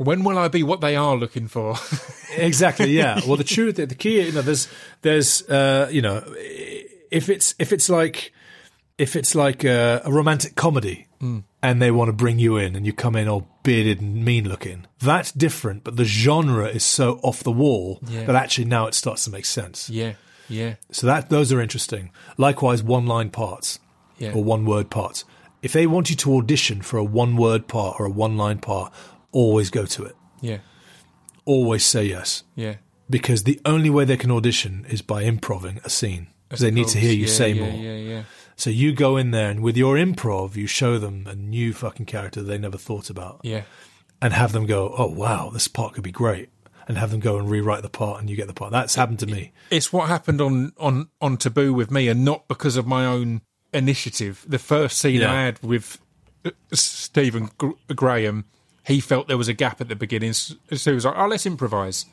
When 0.03 0.23
will 0.23 0.37
I 0.37 0.47
be 0.47 0.63
what 0.63 0.81
they 0.81 0.95
are 0.95 1.15
looking 1.15 1.47
for? 1.47 1.75
exactly 2.37 2.91
yeah 2.91 3.19
well 3.27 3.35
the 3.37 3.43
truth 3.43 3.75
the 3.75 3.87
key 3.87 4.21
you 4.21 4.31
know 4.31 4.41
there's 4.41 4.67
there's 5.01 5.41
uh 5.49 5.89
you 5.91 6.01
know 6.01 6.23
if 7.11 7.27
it's 7.29 7.53
if 7.59 7.73
it's 7.73 7.89
like 7.89 8.31
if 8.97 9.15
it's 9.17 9.35
like 9.35 9.63
a, 9.65 10.01
a 10.05 10.11
romantic 10.11 10.55
comedy 10.55 11.07
and 11.61 11.81
they 11.81 11.91
want 11.91 12.07
to 12.07 12.13
bring 12.13 12.39
you 12.39 12.55
in 12.57 12.75
and 12.75 12.85
you 12.85 12.93
come 12.93 13.15
in 13.17 13.27
all 13.27 13.47
bearded 13.63 13.99
and 14.01 14.23
mean 14.25 14.47
looking 14.47 14.85
that's 14.99 15.31
different 15.33 15.83
but 15.83 15.97
the 15.97 16.05
genre 16.05 16.67
is 16.67 16.83
so 16.85 17.19
off 17.21 17.43
the 17.43 17.51
wall 17.51 17.99
Yeah. 18.07 18.23
that 18.25 18.35
actually 18.35 18.65
now 18.65 18.87
it 18.87 18.95
starts 18.95 19.25
to 19.25 19.29
make 19.29 19.45
sense 19.45 19.89
yeah, 19.89 20.13
yeah, 20.49 20.75
so 20.91 21.05
that 21.07 21.29
those 21.29 21.51
are 21.51 21.61
interesting 21.61 22.11
likewise 22.37 22.81
one 22.81 23.05
line 23.07 23.29
parts 23.29 23.79
Yeah. 24.17 24.31
or 24.33 24.43
one 24.43 24.65
word 24.65 24.89
parts 24.89 25.25
if 25.61 25.73
they 25.73 25.85
want 25.85 26.09
you 26.09 26.15
to 26.15 26.37
audition 26.37 26.81
for 26.81 26.97
a 26.97 27.03
one 27.03 27.35
word 27.37 27.67
part 27.67 27.99
or 27.99 28.05
a 28.07 28.09
one 28.09 28.35
line 28.37 28.57
part 28.59 28.91
always 29.31 29.69
go 29.69 29.85
to 29.85 30.03
it 30.03 30.15
yeah, 30.41 30.57
always 31.45 31.83
say 31.85 32.03
yes 32.05 32.43
yeah. 32.55 32.75
because 33.09 33.43
the 33.43 33.59
only 33.65 33.89
way 33.89 34.05
they 34.05 34.17
can 34.17 34.31
audition 34.31 34.85
is 34.89 35.01
by 35.01 35.21
improving 35.23 35.79
a 35.83 35.89
scene 35.89 36.27
because 36.47 36.59
they 36.61 36.71
need 36.71 36.87
to 36.87 36.99
hear 36.99 37.13
you 37.13 37.25
Yeah, 37.25 37.31
say 37.31 37.51
yeah, 37.53 37.61
more. 37.63 37.73
Yeah, 37.79 37.95
yeah. 37.95 38.23
So 38.57 38.69
you 38.69 38.91
go 38.93 39.17
in 39.17 39.31
there 39.31 39.49
and 39.49 39.61
with 39.61 39.77
your 39.77 39.95
improv, 39.95 40.55
you 40.55 40.67
show 40.67 40.99
them 40.99 41.25
a 41.27 41.33
new 41.35 41.73
fucking 41.73 42.05
character 42.07 42.41
they 42.43 42.57
never 42.57 42.77
thought 42.77 43.09
about, 43.09 43.39
Yeah. 43.43 43.63
and 44.21 44.33
have 44.33 44.51
them 44.51 44.65
go, 44.65 44.93
"Oh 44.97 45.07
wow, 45.07 45.49
this 45.51 45.67
part 45.69 45.93
could 45.93 46.03
be 46.03 46.11
great," 46.11 46.49
and 46.87 46.97
have 46.97 47.09
them 47.11 47.21
go 47.21 47.37
and 47.39 47.49
rewrite 47.49 47.81
the 47.83 47.89
part, 47.89 48.19
and 48.19 48.29
you 48.29 48.35
get 48.35 48.47
the 48.47 48.53
part. 48.53 48.71
That's 48.71 48.95
happened 48.95 49.19
to 49.19 49.27
me. 49.27 49.53
It's 49.71 49.93
what 49.93 50.09
happened 50.09 50.41
on, 50.41 50.73
on, 50.77 51.07
on 51.21 51.37
Taboo 51.37 51.73
with 51.73 51.89
me, 51.89 52.07
and 52.09 52.25
not 52.25 52.47
because 52.49 52.75
of 52.75 52.85
my 52.85 53.05
own 53.05 53.41
initiative. 53.73 54.43
The 54.47 54.59
first 54.59 54.97
scene 54.99 55.21
Yeah. 55.21 55.31
I 55.31 55.43
had 55.45 55.63
with 55.63 55.99
uh, 56.45 56.51
Stephen 56.73 57.49
Graham, 57.95 58.45
he 58.85 58.99
felt 58.99 59.27
there 59.27 59.37
was 59.37 59.47
a 59.47 59.53
gap 59.53 59.81
at 59.81 59.87
the 59.89 59.95
beginning, 59.95 60.33
so 60.33 60.55
he 60.69 60.91
was 60.91 61.05
like, 61.05 61.15
"Oh, 61.17 61.27
let's 61.27 61.45
improvise." 61.45 62.05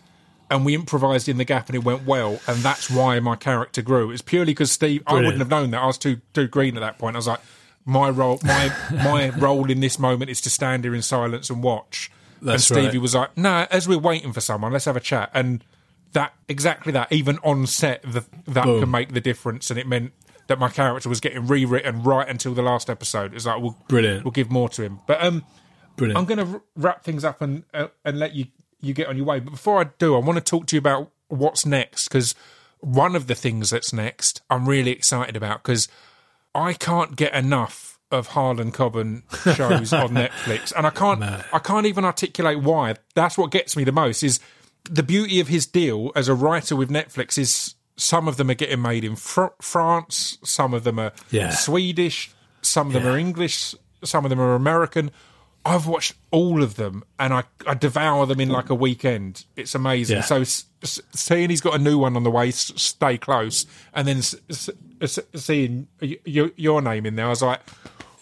And 0.51 0.64
we 0.64 0.75
improvised 0.75 1.29
in 1.29 1.37
the 1.37 1.45
gap, 1.45 1.69
and 1.69 1.77
it 1.77 1.85
went 1.85 2.07
well, 2.07 2.41
and 2.47 2.59
that's 2.61 2.91
why 2.91 3.21
my 3.21 3.37
character 3.37 3.83
grew. 3.83 4.11
It's 4.11 4.23
purely 4.23 4.53
because 4.53 4.73
Steve. 4.73 5.03
I 5.07 5.14
wouldn't 5.14 5.39
have 5.39 5.51
known 5.51 5.71
that. 5.73 5.83
I 5.83 5.87
was 5.87 5.99
too 5.99 6.21
too 6.33 6.49
green 6.49 6.77
at 6.77 6.81
that 6.81 6.99
point. 6.99 7.16
I 7.16 7.19
was 7.19 7.27
like, 7.27 7.41
my 7.85 8.11
role, 8.11 8.41
my 8.43 8.73
my 8.91 9.29
role 9.39 9.71
in 9.71 9.81
this 9.81 9.99
moment 9.99 10.31
is 10.31 10.41
to 10.43 10.51
stand 10.51 10.85
here 10.85 10.95
in 10.95 11.03
silence 11.03 11.51
and 11.51 11.62
watch. 11.62 12.11
That's 12.41 12.71
and 12.71 12.79
Stevie 12.79 12.99
right. 12.99 13.03
was 13.03 13.14
like, 13.14 13.37
"No, 13.37 13.66
as 13.71 13.89
we're 13.89 13.99
waiting 13.99 14.33
for 14.33 14.41
someone, 14.41 14.73
let's 14.73 14.85
have 14.85 14.97
a 14.97 15.01
chat." 15.01 15.31
And 15.35 15.64
that 16.12 16.35
exactly 16.49 16.93
that, 16.93 17.12
even 17.12 17.39
on 17.43 17.66
set, 17.66 18.03
the, 18.03 18.25
that 18.47 18.64
Boom. 18.64 18.81
can 18.81 18.91
make 18.91 19.12
the 19.12 19.21
difference. 19.21 19.71
And 19.71 19.79
it 19.79 19.87
meant 19.87 20.12
that 20.47 20.59
my 20.59 20.69
character 20.69 21.09
was 21.09 21.21
getting 21.21 21.47
rewritten 21.47 22.03
right 22.03 22.29
until 22.29 22.55
the 22.55 22.62
last 22.62 22.89
episode. 22.89 23.35
It's 23.35 23.47
like, 23.47 23.61
we'll, 23.61 23.77
Brilliant. 23.89 24.25
We'll 24.25 24.33
give 24.33 24.51
more 24.51 24.69
to 24.71 24.83
him. 24.83 25.01
But 25.07 25.23
um, 25.23 25.45
Brilliant. 25.99 26.19
I'm 26.19 26.25
going 26.25 26.39
to 26.53 26.63
wrap 26.77 27.05
things 27.05 27.25
up 27.25 27.41
and 27.43 27.65
uh, 27.75 27.89
and 28.05 28.19
let 28.19 28.35
you 28.35 28.47
you 28.81 28.95
get 28.95 29.09
on 29.09 29.17
your 29.17 29.27
way. 29.27 29.41
But 29.41 29.51
before 29.53 29.81
I 29.81 29.91
do, 29.99 30.15
I 30.17 30.21
want 30.21 30.39
to 30.39 30.45
talk 30.45 30.67
to 30.69 30.77
you 30.77 30.79
about 30.79 31.11
what's 31.29 31.67
next 31.67 32.09
because 32.09 32.35
one 32.81 33.15
of 33.17 33.27
the 33.27 33.35
things 33.35 33.71
that's 33.71 33.93
next, 33.93 34.41
I'm 34.49 34.69
really 34.69 34.93
excited 34.93 35.37
about 35.37 35.63
because 35.63 35.89
I 36.55 36.73
can't 36.73 37.17
get 37.17 37.35
enough 37.35 37.99
of 38.11 38.29
Harlan 38.29 38.73
Coben 38.73 39.23
shows 39.57 39.93
on 39.93 40.09
Netflix, 40.11 40.73
and 40.75 40.87
I 40.87 40.91
can't 40.91 41.23
I 41.53 41.59
can't 41.59 41.87
even 41.87 42.05
articulate 42.05 42.61
why. 42.61 42.95
That's 43.15 43.37
what 43.37 43.51
gets 43.51 43.77
me 43.77 43.85
the 43.85 43.93
most 43.93 44.23
is 44.23 44.41
the 44.91 45.03
beauty 45.03 45.41
of 45.41 45.49
his 45.49 45.67
deal 45.67 46.13
as 46.17 46.29
a 46.29 46.35
writer 46.35 46.75
with 46.75 46.89
Netflix 46.89 47.37
is 47.37 47.75
some 47.97 48.29
of 48.29 48.37
them 48.37 48.49
are 48.49 48.55
getting 48.55 48.81
made 48.81 49.05
in 49.05 49.17
fr- 49.17 49.47
France, 49.61 50.39
some 50.45 50.73
of 50.73 50.85
them 50.85 50.99
are 50.99 51.13
Yeah. 51.31 51.51
Swedish, 51.51 52.31
some 52.63 52.87
of 52.87 52.93
them 52.95 53.07
are 53.07 53.19
English, 53.19 53.75
some 54.05 54.25
of 54.25 54.31
them 54.31 54.41
are 54.41 54.55
American. 54.55 55.11
I've 55.65 55.87
watched 55.87 56.15
all 56.31 56.63
of 56.63 56.77
them 56.77 57.05
and 57.19 57.33
I, 57.35 57.43
I 57.67 57.75
devour 57.75 58.25
them 58.27 58.41
in 58.41 58.49
like 58.49 58.71
a 58.71 58.75
weekend. 58.75 59.45
It's 59.57 59.75
amazing. 59.75 60.17
Yeah. 60.19 60.23
So 60.23 60.41
s- 60.41 60.65
s- 60.83 61.01
seeing 61.15 61.51
he's 61.51 61.61
got 61.61 61.75
a 61.75 61.79
new 61.79 61.99
one 61.99 62.17
on 62.17 62.23
the 62.23 62.31
way, 62.31 62.49
s- 62.49 62.73
stay 62.77 63.19
close, 63.19 63.67
and 63.93 64.09
then 64.09 64.19
s- 64.19 64.35
s- 64.49 64.71
s- 65.03 65.19
seeing 65.35 65.89
y- 66.01 66.17
y- 66.27 66.53
your 66.57 66.81
name 66.81 67.05
in 67.05 67.17
there, 67.17 67.27
I 67.27 67.31
was 67.31 67.43
like, 67.43 67.61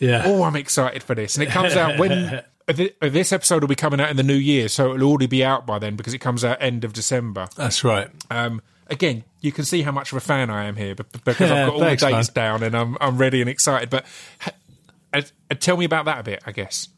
yeah. 0.01 0.23
oh, 0.27 0.43
I'm 0.43 0.57
excited 0.57 1.03
for 1.05 1.15
this. 1.15 1.37
And 1.37 1.45
it 1.45 1.51
comes 1.51 1.77
out 1.77 1.99
when 2.01 2.43
thi- 2.69 2.93
this 3.01 3.33
episode 3.33 3.63
will 3.63 3.69
be 3.69 3.75
coming 3.77 4.01
out 4.01 4.11
in 4.11 4.17
the 4.17 4.23
new 4.25 4.35
year, 4.35 4.67
so 4.69 4.95
it'll 4.95 5.09
already 5.09 5.27
be 5.27 5.45
out 5.45 5.67
by 5.67 5.79
then 5.79 5.95
because 5.95 6.15
it 6.15 6.19
comes 6.19 6.45
out 6.45 6.57
end 6.61 6.83
of 6.85 6.93
December. 6.95 7.47
That's 7.55 7.85
right. 7.85 8.09
Um, 8.31 8.61
again, 8.89 9.23
you 9.41 9.53
can 9.53 9.65
see 9.65 9.83
how 9.83 9.93
much 9.93 10.11
of 10.11 10.17
a 10.19 10.21
fan 10.21 10.51
I 10.51 10.65
am 10.65 10.75
here, 10.75 10.97
because 10.97 11.41
I've 11.51 11.67
got 11.67 11.75
all 11.75 11.81
Thanks, 11.81 12.03
the 12.03 12.11
dates 12.11 12.29
man. 12.29 12.35
down 12.35 12.63
and 12.65 12.75
I'm 12.77 12.97
I'm 13.01 13.19
ready 13.19 13.41
and 13.41 13.49
excited. 13.49 13.89
But 13.91 14.05
uh, 14.45 15.23
uh, 15.51 15.55
tell 15.61 15.77
me 15.77 15.85
about 15.85 16.07
that 16.07 16.19
a 16.21 16.23
bit, 16.25 16.43
I 16.45 16.51
guess. 16.53 16.89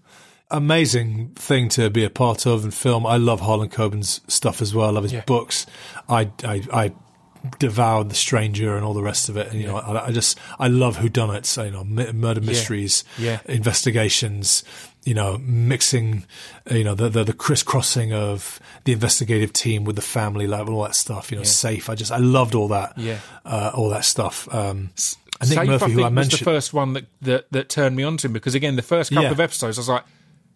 Amazing 0.50 1.30
thing 1.34 1.68
to 1.70 1.90
be 1.90 2.04
a 2.04 2.10
part 2.10 2.46
of 2.46 2.64
and 2.64 2.72
film. 2.74 3.06
I 3.06 3.16
love 3.16 3.40
Harlan 3.40 3.68
Coben's 3.68 4.20
stuff 4.28 4.60
as 4.62 4.74
well. 4.74 4.88
I 4.88 4.90
love 4.92 5.02
his 5.04 5.12
Yeah. 5.12 5.24
books. 5.26 5.66
I, 6.08 6.30
I, 6.44 6.62
I 6.72 6.92
devoured 7.58 8.08
The 8.10 8.14
Stranger 8.14 8.74
and 8.76 8.84
all 8.84 8.94
the 8.94 9.02
rest 9.02 9.28
of 9.28 9.36
it. 9.36 9.48
And, 9.52 9.60
you 9.60 9.66
know, 9.66 9.76
I, 9.76 10.06
I 10.06 10.10
just, 10.10 10.38
I 10.58 10.68
love 10.68 10.96
whodunits, 10.98 11.62
you 11.64 11.70
know, 11.70 11.84
murder 11.84 12.40
mysteries, 12.40 13.04
Yeah. 13.18 13.40
investigations, 13.46 14.64
you 15.04 15.14
know, 15.14 15.38
mixing, 15.38 16.24
you 16.70 16.84
know, 16.84 16.94
the, 16.94 17.08
the, 17.08 17.24
the 17.24 17.32
crisscrossing 17.32 18.12
of 18.12 18.58
the 18.84 18.92
investigative 18.92 19.52
team 19.52 19.84
with 19.84 19.96
the 19.96 20.02
family 20.02 20.46
level, 20.46 20.74
all 20.74 20.82
that 20.84 20.94
stuff, 20.94 21.30
you 21.30 21.36
know, 21.38 21.44
safe. 21.44 21.88
I 21.88 21.94
just, 21.94 22.10
I 22.12 22.18
loved 22.18 22.54
all 22.54 22.68
that, 22.68 22.96
Yeah. 22.98 23.18
uh, 23.44 23.70
all 23.74 23.88
that 23.90 24.04
stuff. 24.04 24.52
Um, 24.52 24.90
and 25.40 25.50
Nick 25.50 25.58
Safe, 25.58 25.68
Murphy, 25.68 25.84
I 25.84 25.88
who 25.90 25.94
think, 26.02 26.06
I 26.06 26.10
was 26.20 26.28
the 26.30 26.36
first 26.38 26.74
one 26.74 26.94
that, 26.94 27.06
that 27.22 27.46
that 27.52 27.68
turned 27.68 27.94
me 27.94 28.02
onto 28.02 28.26
him 28.26 28.32
because 28.32 28.56
again, 28.56 28.74
the 28.74 28.82
first 28.82 29.10
couple 29.10 29.22
Yeah. 29.24 29.30
of 29.30 29.38
episodes, 29.38 29.78
I 29.78 29.80
was 29.80 29.88
like, 29.88 30.04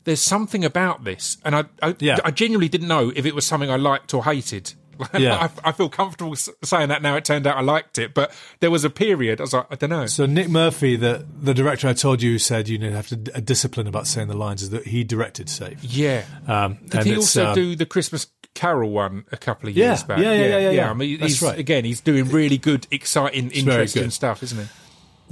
"There's 0.04 0.20
something 0.20 0.64
about 0.64 1.04
this," 1.04 1.36
and 1.44 1.54
I 1.56 1.64
I, 1.82 1.94
Yeah. 1.98 2.18
I 2.24 2.30
genuinely 2.30 2.68
didn't 2.68 2.88
know 2.88 3.12
if 3.14 3.24
it 3.26 3.34
was 3.34 3.46
something 3.46 3.70
I 3.70 3.76
liked 3.76 4.12
or 4.14 4.24
hated. 4.24 4.72
Yeah. 5.18 5.48
I, 5.64 5.70
I 5.70 5.72
feel 5.72 5.88
comfortable 5.88 6.36
saying 6.36 6.90
that 6.90 7.02
now. 7.02 7.16
It 7.16 7.24
turned 7.24 7.44
out 7.46 7.56
I 7.56 7.60
liked 7.62 7.98
it, 7.98 8.14
but 8.14 8.32
there 8.60 8.70
was 8.70 8.84
a 8.84 8.90
period 8.90 9.40
I 9.40 9.44
was 9.44 9.52
like, 9.52 9.66
I 9.70 9.74
don't 9.74 9.90
know. 9.90 10.06
So 10.06 10.26
Nick 10.26 10.48
Murphy, 10.48 10.94
the 10.96 11.26
the 11.40 11.54
director 11.54 11.88
I 11.88 11.92
told 11.92 12.22
you 12.22 12.38
said 12.38 12.68
you 12.68 12.78
need 12.78 12.90
to 12.90 12.96
have 12.96 13.08
to 13.08 13.18
a 13.34 13.40
discipline 13.40 13.88
about 13.88 14.06
saying 14.06 14.28
the 14.28 14.36
lines 14.36 14.62
is 14.62 14.70
that 14.70 14.86
he 14.86 15.02
directed 15.02 15.48
Safe. 15.48 15.82
Yeah. 15.82 16.24
Um, 16.46 16.78
Did 16.84 16.94
and 16.94 17.06
he 17.06 17.16
also 17.16 17.46
um, 17.48 17.54
do 17.54 17.74
the 17.74 17.86
Christmas 17.86 18.28
Carol 18.54 18.90
one 18.90 19.24
a 19.32 19.36
couple 19.38 19.68
of 19.70 19.76
Yeah, 19.76 19.86
years 19.86 20.02
back? 20.04 20.18
yeah, 20.18 20.34
yeah, 20.34 20.46
yeah, 20.46 20.58
yeah, 20.58 20.70
yeah. 20.70 20.90
I 20.90 20.94
mean, 20.94 21.18
That's 21.18 21.40
right. 21.42 21.58
Again, 21.58 21.84
he's 21.84 22.00
doing 22.02 22.26
really 22.28 22.58
good, 22.58 22.86
exciting, 22.92 23.48
very 23.48 23.60
interesting 23.60 24.02
good. 24.04 24.12
stuff, 24.12 24.42
isn't 24.44 24.58
he? 24.58 24.66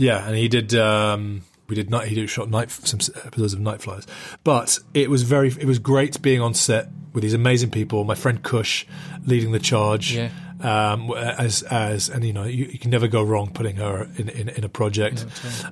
Yeah, 0.07 0.27
and 0.27 0.35
he 0.37 0.49
did. 0.49 0.75
Um, 0.75 1.43
we 1.71 1.77
did 1.77 1.89
not. 1.89 2.07
He 2.07 2.15
did 2.15 2.29
shot 2.29 2.51
night 2.51 2.71
some 2.71 3.01
episodes 3.25 3.55
of 3.55 3.61
Night 3.61 3.81
Flies, 3.81 4.07
but 4.45 4.79
it 4.93 5.09
was 5.09 5.23
very. 5.23 5.49
It 5.49 5.65
was 5.65 5.79
great 5.79 6.21
being 6.21 6.41
on 6.41 6.53
set 6.53 6.89
with 7.15 7.23
these 7.23 7.33
amazing 7.35 7.71
people. 7.71 8.05
My 8.05 8.15
friend 8.15 8.43
Cush 8.43 8.87
leading 9.25 9.53
the 9.53 9.61
charge. 9.61 10.15
Yeah. 10.15 10.31
Um, 10.63 11.11
as 11.13 11.63
as 11.63 12.11
and 12.11 12.23
you 12.23 12.35
know 12.35 12.45
you, 12.45 12.67
you 12.67 12.79
can 12.79 12.91
never 12.91 13.09
go 13.09 13.23
wrong 13.23 13.49
putting 13.49 13.77
her 13.77 14.11
in 14.19 14.29
in, 14.29 14.51
in 14.51 14.63
a 14.63 14.69
project, 14.69 15.25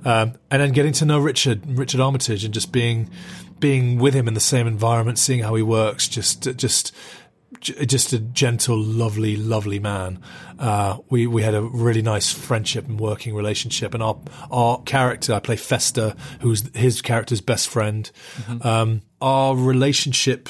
um, 0.07 0.33
and 0.51 0.63
then 0.63 0.73
getting 0.73 0.95
to 0.95 1.05
know 1.05 1.19
Richard 1.19 1.61
Richard 1.77 2.01
Armitage 2.01 2.43
and 2.43 2.55
just 2.55 2.73
being 2.73 3.11
being 3.61 3.99
with 3.99 4.15
him 4.15 4.29
in 4.29 4.33
the 4.33 4.41
same 4.41 4.67
environment, 4.67 5.19
seeing 5.19 5.41
how 5.41 5.55
he 5.57 5.63
works, 5.63 6.09
just 6.09 6.57
just 6.57 6.95
just 7.61 8.13
a 8.13 8.19
gentle, 8.19 8.79
lovely, 8.79 9.37
lovely 9.37 9.79
man. 9.79 10.21
Uh, 10.59 10.99
we 11.11 11.27
we 11.27 11.43
had 11.43 11.55
a 11.55 11.63
really 11.63 12.03
nice 12.03 12.33
friendship 12.33 12.87
and 12.87 12.99
working 12.99 13.35
relationship, 13.35 13.95
and 13.95 14.03
our 14.03 14.19
our 14.51 14.83
character, 14.83 15.35
I 15.35 15.41
play 15.41 15.57
Fester, 15.57 16.15
who's 16.41 16.75
his 16.75 17.03
character's 17.03 17.41
best 17.41 17.69
friend. 17.69 18.11
Um, 18.63 19.03
our 19.21 19.57
relationship, 19.57 20.49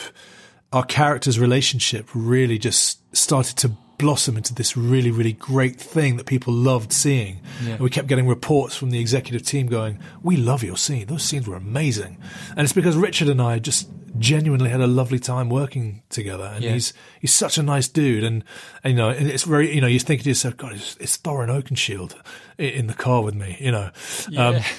our 0.73 0.85
character's 0.85 1.39
relationship, 1.39 2.09
really 2.15 2.59
just 2.59 3.01
started 3.17 3.57
to 3.59 3.73
blossom 3.99 4.37
into 4.37 4.55
this 4.55 4.77
really, 4.77 5.11
really 5.11 5.33
great 5.33 5.81
thing 5.81 6.17
that 6.17 6.27
people 6.27 6.53
loved 6.53 6.93
seeing. 6.93 7.41
And 7.67 7.81
we 7.81 7.91
kept 7.91 8.09
getting 8.09 8.27
reports 8.29 8.77
from 8.77 8.91
the 8.91 9.01
executive 9.01 9.43
team 9.47 9.67
going, 9.67 9.99
"We 10.23 10.37
love 10.37 10.63
your 10.63 10.77
scene. 10.77 11.07
Those 11.07 11.23
scenes 11.25 11.47
were 11.47 11.57
amazing." 11.57 12.17
And 12.51 12.61
it's 12.61 12.73
because 12.73 12.97
Richard 12.97 13.29
and 13.29 13.43
I 13.43 13.59
just 13.59 13.89
genuinely 14.19 14.71
had 14.71 14.81
a 14.81 14.87
lovely 14.87 15.19
time 15.19 15.49
working 15.51 16.03
together. 16.09 16.51
And 16.55 16.65
Yeah. 16.65 16.73
he's 16.73 16.93
he's 17.21 17.33
such 17.33 17.59
a 17.59 17.63
nice 17.63 17.89
dude. 17.89 18.25
And, 18.25 18.43
and 18.83 18.93
you 18.93 18.97
know, 18.97 19.11
and 19.11 19.29
it's 19.29 19.45
very 19.45 19.75
you 19.75 19.81
know, 19.81 19.87
you 19.87 19.99
think 20.01 20.23
to 20.23 20.29
yourself, 20.29 20.57
God, 20.57 20.73
it's, 20.75 20.97
it's 20.99 21.19
Thorin 21.19 21.49
Oakenshield 21.49 22.15
in 22.59 22.87
the 22.87 22.95
car 22.95 23.23
with 23.23 23.35
me. 23.35 23.57
You 23.61 23.73
know. 23.73 23.91
Um, 24.37 24.57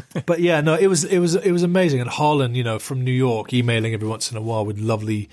but 0.26 0.40
yeah, 0.40 0.60
no, 0.60 0.74
it 0.74 0.86
was 0.86 1.04
it 1.04 1.18
was 1.18 1.34
it 1.34 1.52
was 1.52 1.62
amazing. 1.62 2.00
And 2.00 2.08
Harlan, 2.08 2.54
you 2.54 2.64
know, 2.64 2.78
from 2.78 3.02
New 3.02 3.12
York, 3.12 3.52
emailing 3.52 3.94
every 3.94 4.08
once 4.08 4.30
in 4.30 4.36
a 4.36 4.40
while 4.40 4.64
with 4.64 4.78
lovely, 4.78 5.28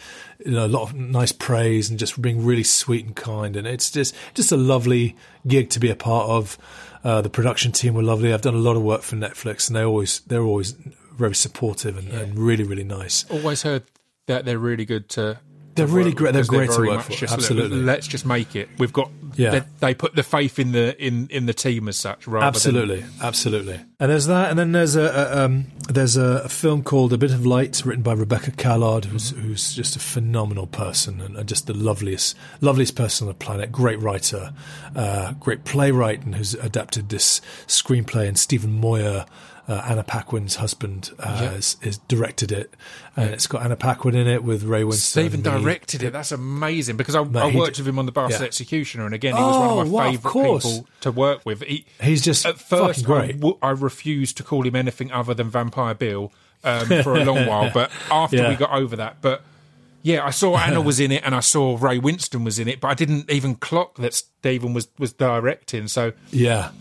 you 0.46 0.52
know, 0.52 0.66
a 0.66 0.68
lot 0.68 0.84
of 0.84 0.96
nice 0.96 1.32
praise 1.32 1.90
and 1.90 1.98
just 1.98 2.22
being 2.22 2.46
really 2.46 2.64
sweet 2.64 3.06
and 3.06 3.16
kind. 3.16 3.56
And 3.56 3.68
it's 3.68 3.92
just 3.92 4.16
just 4.34 4.52
a 4.52 4.58
lovely 4.58 5.16
gig 5.48 5.70
to 5.72 5.80
be 5.80 5.90
a 5.90 5.96
part 5.96 6.30
of. 6.30 6.58
Uh, 7.02 7.22
the 7.22 7.30
production 7.30 7.72
team 7.72 7.94
were 7.94 8.04
lovely. 8.04 8.34
I've 8.34 8.42
done 8.42 8.56
a 8.56 8.58
lot 8.58 8.76
of 8.76 8.84
work 8.84 9.04
for 9.04 9.16
Netflix, 9.16 9.70
and 9.70 9.76
they 9.76 9.84
always 9.84 10.20
they're 10.22 10.44
always 10.44 10.72
very 10.72 11.34
supportive 11.34 11.98
and, 11.98 12.10
and 12.10 12.38
really 12.38 12.66
really 12.66 12.84
nice. 12.84 13.24
Always 13.32 13.64
heard 13.64 13.84
that 14.26 14.44
they're 14.44 14.60
really 14.60 14.86
good 14.86 15.08
to. 15.10 15.40
They're 15.76 15.88
really 15.88 16.12
great- 16.14 16.34
they're 16.34 16.44
great 16.44 16.70
to 16.72 16.82
work 16.82 17.04
for, 17.04 17.14
just, 17.14 17.34
absolutely. 17.34 17.82
Let's 17.82 18.08
just 18.08 18.26
make 18.26 18.56
it. 18.56 18.70
We've 18.78 18.92
got. 18.94 19.12
Yeah. 19.36 19.52
They, 19.52 19.64
they 19.80 19.94
put 19.94 20.16
the 20.16 20.24
faith 20.24 20.60
in 20.60 20.72
the 20.72 21.02
in 21.02 21.28
in 21.30 21.46
the 21.46 21.54
team 21.54 21.88
as 21.88 21.96
such, 21.96 22.28
rather 22.28 22.48
Absolutely, 22.48 23.06
absolutely. 23.22 23.80
And 24.00 24.12
there's 24.12 24.26
that, 24.26 24.50
and 24.50 24.58
then 24.60 24.72
there's 24.72 24.96
a, 24.96 25.04
a 25.04 25.46
um, 25.46 25.68
there's 25.88 26.18
a, 26.18 26.42
a 26.46 26.50
film 26.50 26.84
called 26.84 27.14
A 27.14 27.18
Bit 27.18 27.32
of 27.32 27.46
Light, 27.46 27.86
written 27.86 28.02
by 28.02 28.14
Rebecca 28.14 28.52
Callard, 28.52 29.06
who's 29.06 29.30
who's 29.30 29.74
just 29.76 29.96
a 29.96 30.00
phenomenal 30.00 30.68
person 30.68 31.22
and, 31.22 31.38
and 31.38 31.48
just 31.48 31.68
the 31.68 31.74
loveliest 31.74 32.36
loveliest 32.60 32.96
person 32.96 33.28
on 33.28 33.34
the 33.34 33.38
planet. 33.38 33.72
Great 33.72 34.00
writer, 34.02 34.52
uh, 34.96 35.34
great 35.34 35.64
playwright, 35.64 36.24
and 36.24 36.36
who's 36.36 36.56
adapted 36.56 37.10
this 37.10 37.40
screenplay. 37.68 38.28
And 38.28 38.38
Stephen 38.38 38.80
Moyer. 38.80 39.26
Uh, 39.70 39.84
Anna 39.88 40.04
Paquin's 40.04 40.56
husband 40.56 41.12
uh, 41.20 41.38
Yeah. 41.42 41.50
has, 41.52 41.78
has 41.84 42.00
directed 42.00 42.52
it, 42.52 42.74
and 43.16 43.30
it's 43.30 43.46
got 43.46 43.62
Anna 43.62 43.76
Paquin 43.76 44.16
in 44.16 44.26
it 44.26 44.44
with 44.44 44.64
Ray 44.64 44.82
Winstone. 44.82 44.94
Stephen 44.96 45.42
directed 45.44 46.02
it. 46.02 46.12
That's 46.12 46.32
amazing 46.32 46.98
because 46.98 47.14
I, 47.14 47.20
I 47.20 47.54
worked 47.56 47.78
with 47.78 47.88
him 47.88 48.00
on 48.00 48.08
the 48.08 48.12
Bastard 48.12 48.42
yeah. 48.42 48.48
Executioner, 48.48 49.06
and 49.06 49.14
again, 49.14 49.36
he 49.36 49.42
was 49.44 49.58
one 49.58 49.70
Oh, 49.70 49.80
of 49.82 49.88
my 49.88 49.94
wow, 49.94 50.08
of 50.08 50.14
favourite 50.16 50.32
course. 50.34 50.66
people 50.66 50.88
to 51.02 51.12
work 51.12 51.46
with. 51.46 51.62
He, 51.62 51.86
He's 52.02 52.24
just 52.24 52.48
at 52.48 52.58
first, 52.60 53.06
great. 53.06 53.30
I, 53.30 53.32
w- 53.34 53.58
I 53.62 53.70
refused 53.70 54.38
to 54.38 54.44
call 54.44 54.66
him 54.66 54.76
anything 54.76 55.12
other 55.12 55.36
than 55.36 55.52
Vampire 55.52 55.94
Bill 55.94 56.32
um, 56.64 56.88
for 57.04 57.14
a 57.16 57.24
long 57.24 57.46
while, 57.46 57.70
but 57.72 57.92
after 58.10 58.50
we 58.50 58.56
got 58.56 58.72
over 58.72 58.96
that, 58.96 59.18
but 59.22 59.44
yeah, 60.02 60.26
I 60.26 60.32
saw 60.32 60.58
Anna 60.58 60.82
was 60.90 61.00
in 61.00 61.12
it 61.12 61.22
and 61.24 61.36
I 61.36 61.42
saw 61.42 61.78
Ray 61.80 62.00
Winstone 62.00 62.44
was 62.44 62.58
in 62.58 62.68
it, 62.68 62.80
but 62.82 62.88
I 62.88 62.96
didn't 62.96 63.30
even 63.30 63.54
clock 63.56 63.98
that 63.98 64.16
Stephen 64.16 64.74
was 64.74 64.88
was 64.98 65.14
directing. 65.14 65.88
So, 65.90 66.14
yeah, 66.32 66.72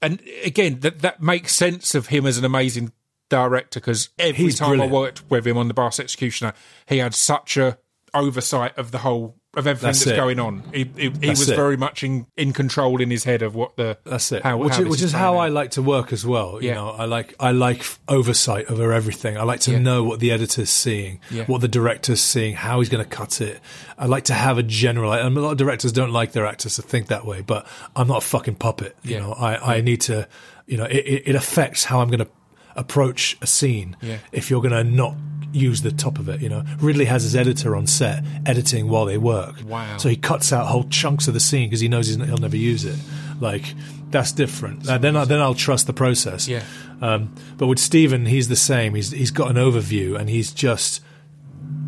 and 0.00 0.22
again, 0.44 0.80
that 0.80 1.00
that 1.00 1.22
makes 1.22 1.54
sense 1.54 1.94
of 1.94 2.08
him 2.08 2.26
as 2.26 2.38
an 2.38 2.44
amazing 2.44 2.92
director 3.28 3.80
because 3.80 4.10
every 4.18 4.44
He's 4.44 4.58
time 4.58 4.70
brilliant. 4.70 4.92
I 4.92 4.94
worked 4.94 5.30
with 5.30 5.46
him 5.46 5.56
on 5.56 5.68
the 5.68 5.74
Bastard 5.74 6.04
Executioner, 6.04 6.54
he 6.86 6.98
had 6.98 7.14
such 7.14 7.56
a 7.56 7.78
oversight 8.14 8.76
of 8.78 8.90
the 8.90 8.98
whole 8.98 9.37
of 9.56 9.66
everything 9.66 9.88
That's 9.88 10.04
that's, 10.04 10.16
going 10.16 10.38
on. 10.38 10.62
He, 10.74 10.84
he, 10.96 11.10
he 11.22 11.30
was 11.30 11.48
it. 11.48 11.56
very 11.56 11.76
much 11.78 12.04
in, 12.04 12.26
in 12.36 12.52
control 12.52 13.00
in 13.00 13.10
his 13.10 13.24
head 13.24 13.40
of 13.42 13.54
what 13.54 13.76
the 13.76 13.96
That's 14.04 14.30
it. 14.30 14.42
How, 14.42 14.58
which 14.58 14.74
how 14.74 14.84
which 14.84 15.00
is 15.02 15.10
how 15.12 15.34
out. 15.36 15.40
I 15.40 15.48
like 15.48 15.70
to 15.72 15.82
work 15.82 16.12
as 16.12 16.24
well. 16.26 16.62
You 16.62 16.68
Yeah. 16.68 16.74
know, 16.74 16.90
I 16.90 17.06
like 17.06 17.34
I 17.40 17.52
like 17.52 17.82
oversight 18.08 18.66
over 18.66 18.92
everything. 18.92 19.38
I 19.38 19.42
like 19.44 19.60
to 19.60 19.72
Yeah. 19.72 19.78
know 19.78 20.04
what 20.04 20.20
the 20.20 20.32
editor's 20.32 20.68
seeing, 20.70 21.20
Yeah. 21.30 21.44
what 21.46 21.62
the 21.62 21.68
director's 21.68 22.20
seeing, 22.20 22.54
how 22.56 22.80
he's 22.80 22.90
going 22.90 23.02
to 23.02 23.08
cut 23.08 23.40
it. 23.40 23.60
I 23.96 24.04
like 24.06 24.24
to 24.24 24.34
have 24.34 24.58
a 24.58 24.62
general. 24.62 25.12
And 25.14 25.36
a 25.36 25.40
lot 25.40 25.52
of 25.52 25.56
directors 25.56 25.92
don't 25.92 26.12
like 26.12 26.32
their 26.32 26.46
actors 26.46 26.76
to 26.76 26.82
think 26.82 27.06
that 27.06 27.24
way, 27.24 27.40
but 27.40 27.66
I'm 27.96 28.06
not 28.06 28.18
a 28.18 28.26
fucking 28.26 28.56
puppet. 28.56 28.96
You 29.02 29.18
know, 29.18 29.32
I 29.32 29.76
I 29.76 29.80
need 29.80 30.02
to. 30.02 30.28
You 30.66 30.76
know, 30.76 30.84
it, 30.84 30.96
it, 31.06 31.22
it 31.28 31.34
affects 31.34 31.84
how 31.84 32.00
I'm 32.00 32.08
going 32.08 32.20
to 32.20 32.28
approach 32.76 33.38
a 33.40 33.46
scene. 33.46 33.96
Yeah. 34.02 34.18
If 34.32 34.50
you're 34.50 34.60
going 34.60 34.72
to 34.74 34.84
not 34.84 35.16
use 35.52 35.82
the 35.82 35.90
top 35.90 36.18
of 36.18 36.28
it, 36.28 36.40
you 36.40 36.48
know, 36.48 36.64
Ridley 36.80 37.06
has 37.06 37.22
his 37.22 37.34
editor 37.34 37.74
on 37.74 37.86
set 37.86 38.24
editing 38.46 38.88
while 38.88 39.04
they 39.04 39.18
work. 39.18 39.56
Wow. 39.66 39.96
So 39.96 40.08
he 40.08 40.16
cuts 40.16 40.52
out 40.52 40.66
whole 40.66 40.84
chunks 40.84 41.28
of 41.28 41.34
the 41.34 41.40
scene 41.40 41.68
because 41.68 41.80
he 41.80 41.88
knows 41.88 42.06
he's, 42.06 42.16
he'll 42.16 42.38
never 42.38 42.56
use 42.56 42.84
it. 42.84 42.98
Like 43.40 43.74
that's 44.10 44.32
different. 44.32 44.88
Uh, 44.88 44.98
then 44.98 45.16
I, 45.16 45.24
then 45.24 45.40
I'll 45.40 45.54
trust 45.54 45.86
the 45.86 45.92
process. 45.92 46.48
Yeah. 46.48 46.64
Um, 47.00 47.34
but 47.56 47.66
with 47.66 47.78
Stephen, 47.78 48.26
he's 48.26 48.48
the 48.48 48.56
same. 48.56 48.94
He's 48.94 49.10
he's 49.10 49.30
got 49.30 49.50
an 49.50 49.56
overview 49.56 50.18
and 50.18 50.28
he's 50.28 50.52
just 50.52 51.02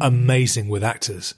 amazing 0.00 0.68
with 0.68 0.84
actors. 0.84 1.34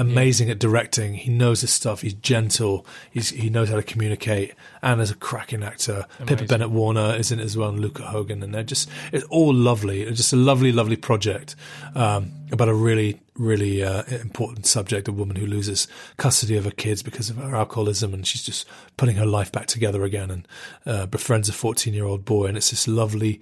Amazing 0.00 0.48
at 0.48 0.58
directing. 0.58 1.14
He 1.14 1.30
knows 1.30 1.60
his 1.60 1.70
stuff. 1.70 2.00
He's 2.00 2.14
gentle. 2.14 2.86
He's, 3.10 3.28
he 3.28 3.50
knows 3.50 3.68
how 3.68 3.76
to 3.76 3.82
communicate. 3.82 4.54
And 4.80 5.00
as 5.00 5.10
a 5.10 5.14
cracking 5.14 5.62
actor, 5.62 6.06
Pippa 6.24 6.46
Bennett 6.46 6.70
Warner 6.70 7.14
is 7.16 7.30
in 7.30 7.38
it 7.38 7.44
as 7.44 7.56
well, 7.56 7.68
and 7.68 7.80
Luca 7.80 8.04
Hogan, 8.04 8.42
and 8.42 8.54
they're 8.54 8.62
just 8.62 8.88
it's 9.12 9.24
all 9.26 9.52
lovely. 9.52 10.02
It's 10.02 10.16
just 10.16 10.32
a 10.32 10.36
lovely, 10.36 10.72
lovely 10.72 10.96
project 10.96 11.54
um, 11.94 12.32
about 12.50 12.70
a 12.70 12.74
really, 12.74 13.20
really 13.34 13.82
uh, 13.84 14.04
important 14.04 14.64
subject: 14.64 15.06
a 15.06 15.12
woman 15.12 15.36
who 15.36 15.46
loses 15.46 15.86
custody 16.16 16.56
of 16.56 16.64
her 16.64 16.70
kids 16.70 17.02
because 17.02 17.28
of 17.28 17.36
her 17.36 17.54
alcoholism, 17.54 18.14
and 18.14 18.26
she's 18.26 18.42
just 18.42 18.66
putting 18.96 19.16
her 19.16 19.26
life 19.26 19.52
back 19.52 19.66
together 19.66 20.02
again, 20.04 20.30
and 20.30 20.48
uh, 20.86 21.04
befriends 21.04 21.50
a 21.50 21.52
fourteen-year-old 21.52 22.24
boy, 22.24 22.46
and 22.46 22.56
it's 22.56 22.70
this 22.70 22.88
lovely, 22.88 23.40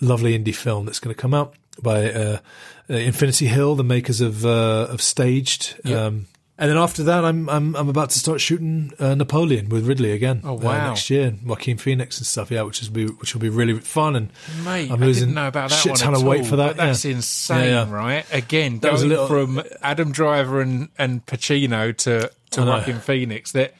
lovely 0.00 0.36
indie 0.36 0.54
film 0.54 0.86
that's 0.86 0.98
going 0.98 1.14
to 1.14 1.20
come 1.20 1.34
out 1.34 1.54
by 1.82 2.12
uh, 2.12 2.38
uh, 2.88 2.94
Infinity 2.94 3.46
Hill, 3.46 3.74
the 3.74 3.84
makers 3.84 4.20
of 4.20 4.44
uh, 4.44 4.88
of 4.90 5.00
Staged. 5.00 5.76
Yeah. 5.84 6.04
Um, 6.06 6.26
and 6.58 6.68
then 6.70 6.76
after 6.76 7.02
that, 7.04 7.24
I'm 7.24 7.48
I'm 7.48 7.74
I'm 7.74 7.88
about 7.88 8.10
to 8.10 8.18
start 8.18 8.38
shooting 8.38 8.92
uh, 8.98 9.14
Napoleon 9.14 9.70
with 9.70 9.86
Ridley 9.88 10.12
again. 10.12 10.42
Oh, 10.44 10.58
uh, 10.58 10.60
wow. 10.60 10.88
next 10.88 11.08
year, 11.08 11.28
and 11.28 11.46
Joaquin 11.46 11.78
Phoenix 11.78 12.18
and 12.18 12.26
stuff. 12.26 12.50
Yeah, 12.50 12.62
which 12.62 12.82
is 12.82 12.90
be 12.90 13.06
which 13.06 13.34
will 13.34 13.40
be 13.40 13.48
really 13.48 13.78
fun. 13.80 14.14
And 14.14 14.30
Mate, 14.62 14.90
I'm 14.90 15.02
I 15.02 15.06
losing 15.06 15.28
didn't 15.28 15.36
know 15.36 15.48
about 15.48 15.70
that 15.70 15.76
shit 15.76 15.96
ton 15.96 16.14
of 16.14 16.22
weight 16.22 16.40
all, 16.40 16.46
for 16.46 16.56
that. 16.56 16.76
That's 16.76 17.06
yeah. 17.06 17.12
insane, 17.12 17.64
Yeah, 17.70 17.86
yeah. 17.86 17.92
right? 17.94 18.26
Again, 18.30 18.78
That 18.80 18.92
was 18.92 19.02
going 19.02 19.12
a 19.12 19.22
little- 19.22 19.46
from 19.46 19.62
Adam 19.82 20.12
Driver 20.12 20.60
and, 20.60 20.90
and 20.98 21.24
Pacino 21.24 21.96
to, 21.96 22.30
to 22.50 22.60
Joaquin 22.62 22.98
Phoenix, 22.98 23.52
they're, 23.52 23.70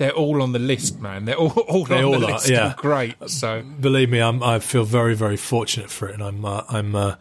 they're 0.00 0.10
all 0.16 0.42
on 0.42 0.50
the 0.52 0.58
list, 0.58 0.98
man. 1.00 1.26
They're 1.26 1.36
all, 1.36 1.50
all 1.68 1.84
They 1.84 1.98
on 1.98 2.04
all 2.04 2.18
the 2.20 2.26
are, 2.26 2.32
list. 2.32 2.48
yeah. 2.50 2.74
Great. 2.76 3.14
So, 3.30 3.62
Believe 3.62 4.10
me, 4.10 4.18
I'm 4.20 4.42
I 4.42 4.58
feel 4.58 4.84
very 4.84 5.14
very 5.14 5.36
fortunate 5.36 5.90
for 5.90 6.08
it, 6.08 6.14
and 6.14 6.22
I'm 6.24 6.44
uh, 6.44 6.62
I'm. 6.68 6.94
Uh, 6.96 7.14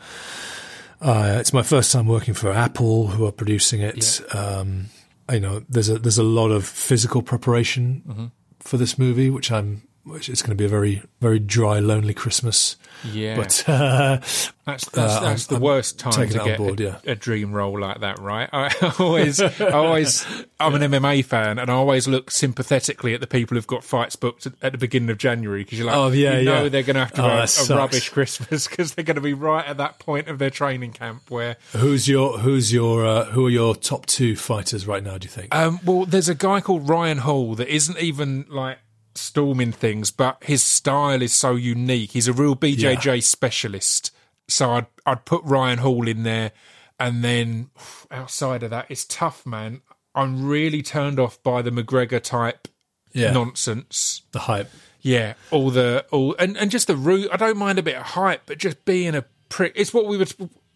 uh, 1.02 1.38
it's 1.40 1.54
my 1.54 1.62
first 1.64 1.92
time 1.92 2.08
working 2.08 2.34
for 2.34 2.52
Apple, 2.52 3.08
who 3.08 3.26
are 3.26 3.32
producing 3.32 3.82
it. 3.82 4.22
Um, 4.36 4.88
you 5.32 5.40
know, 5.40 5.64
there's 5.70 5.90
a 5.90 6.00
there's 6.00 6.18
a 6.18 6.24
lot 6.24 6.50
of 6.52 6.66
physical 6.66 7.22
preparation 7.22 8.04
Mm-hmm. 8.08 8.26
for 8.60 8.78
this 8.78 8.98
movie, 8.98 9.30
which 9.30 9.52
I'm. 9.52 9.84
Which 10.10 10.28
it's 10.30 10.42
going 10.42 10.52
to 10.52 10.62
be 10.62 10.66
a 10.66 10.70
very 10.70 11.02
very 11.22 11.40
dry, 11.40 11.80
lonely 11.80 12.14
Christmas. 12.14 12.76
yeah. 13.04 13.36
But 13.38 13.64
uh, 13.70 14.18
That's 14.18 14.52
that's, 14.66 14.88
Uh, 14.98 15.20
that's 15.22 15.52
I'm- 15.52 15.60
the 15.60 15.64
worst 15.66 15.98
time 16.00 16.28
to 16.30 16.40
get 16.40 16.58
board, 16.58 16.80
a, 16.80 16.84
yeah. 16.84 17.12
a 17.12 17.16
dream 17.16 17.52
role 17.54 17.80
like 17.80 18.02
that, 18.02 18.20
right? 18.20 18.48
I 18.54 18.70
always, 19.00 19.42
I 19.42 19.70
always, 19.72 20.26
I'm 20.60 20.76
an 20.76 20.82
MMA 20.92 21.26
fan, 21.26 21.58
and 21.60 21.70
I 21.72 21.74
always 21.74 22.08
look 22.08 22.30
sympathetically 22.30 23.14
at 23.14 23.20
the 23.22 23.28
people 23.28 23.56
who've 23.56 23.66
got 23.68 23.84
fights 23.84 24.16
booked 24.16 24.46
at, 24.62 24.72
the 24.72 24.78
beginning 24.78 25.10
of 25.10 25.18
January 25.18 25.64
because 25.64 25.80
you're 25.80 25.88
like, 25.88 25.96
Oh, 25.96 26.10
yeah, 26.12 26.38
you 26.40 26.46
know 26.46 26.64
yeah. 26.64 26.70
they're 26.70 26.84
going 26.84 26.96
to 26.96 27.00
have 27.02 27.14
to 27.14 27.24
Oh, 27.24 27.30
have 27.30 27.70
a 27.70 27.76
rubbish 27.76 28.10
Christmas 28.10 28.68
because 28.70 28.94
they're 28.94 29.06
going 29.06 29.16
to 29.16 29.22
be 29.22 29.34
right 29.34 29.66
at 29.66 29.78
that 29.78 29.98
point 30.00 30.28
of 30.28 30.38
their 30.40 30.50
training 30.52 30.92
camp 30.94 31.30
where. 31.30 31.58
who's 31.74 32.08
your 32.08 32.38
who's 32.40 32.72
your 32.74 33.06
uh, 33.06 33.26
who 33.26 33.48
are 33.48 33.50
your 33.52 33.76
top 33.76 34.06
two 34.06 34.36
fighters 34.36 34.86
right 34.86 35.04
now? 35.04 35.18
Do 35.18 35.26
you 35.26 35.32
think? 35.32 35.54
Um, 35.56 35.80
well, 35.84 36.06
there's 36.06 36.30
a 36.30 36.36
guy 36.36 36.62
called 36.62 36.88
Ryan 36.88 37.20
Hall 37.20 37.56
that 37.56 37.68
isn't 37.74 37.98
even 37.98 38.46
like 38.50 38.78
storming 39.20 39.72
things, 39.72 40.12
but 40.12 40.44
his 40.44 40.64
style 40.64 41.22
is 41.22 41.34
so 41.34 41.56
unique. 41.56 42.12
He's 42.12 42.28
a 42.28 42.34
real 42.34 42.56
BJJ 42.56 43.24
specialist. 43.24 44.12
So 44.48 44.72
I'd 44.72 44.88
I'd 45.06 45.26
put 45.26 45.44
Ryan 45.44 45.80
Hall 45.80 46.08
in 46.08 46.24
there, 46.24 46.52
and 47.00 47.24
then 47.24 47.70
outside 48.12 48.64
of 48.64 48.70
that, 48.72 48.88
it's 48.90 49.06
tough, 49.06 49.46
man. 49.46 49.82
I'm 50.16 50.48
really 50.48 50.82
turned 50.82 51.20
off 51.20 51.42
by 51.44 51.62
the 51.62 51.70
McGregor 51.70 52.22
type 52.22 52.68
yeah, 53.14 53.32
nonsense. 53.32 54.24
the 54.32 54.40
hype. 54.40 54.70
Yeah, 55.02 55.36
all 55.52 55.70
the 55.70 56.06
all 56.12 56.36
and, 56.40 56.58
and 56.58 56.70
just 56.72 56.88
the 56.88 56.96
root. 56.96 57.30
I 57.32 57.38
don't 57.38 57.58
mind 57.58 57.80
a 57.80 57.84
bit 57.84 57.96
of 57.96 58.04
hype, 58.04 58.42
but 58.48 58.58
just 58.58 58.84
being 58.86 59.16
a 59.16 59.24
prick. 59.50 59.74
It's 59.76 59.94
what 59.94 60.08
we 60.08 60.18
were 60.18 60.26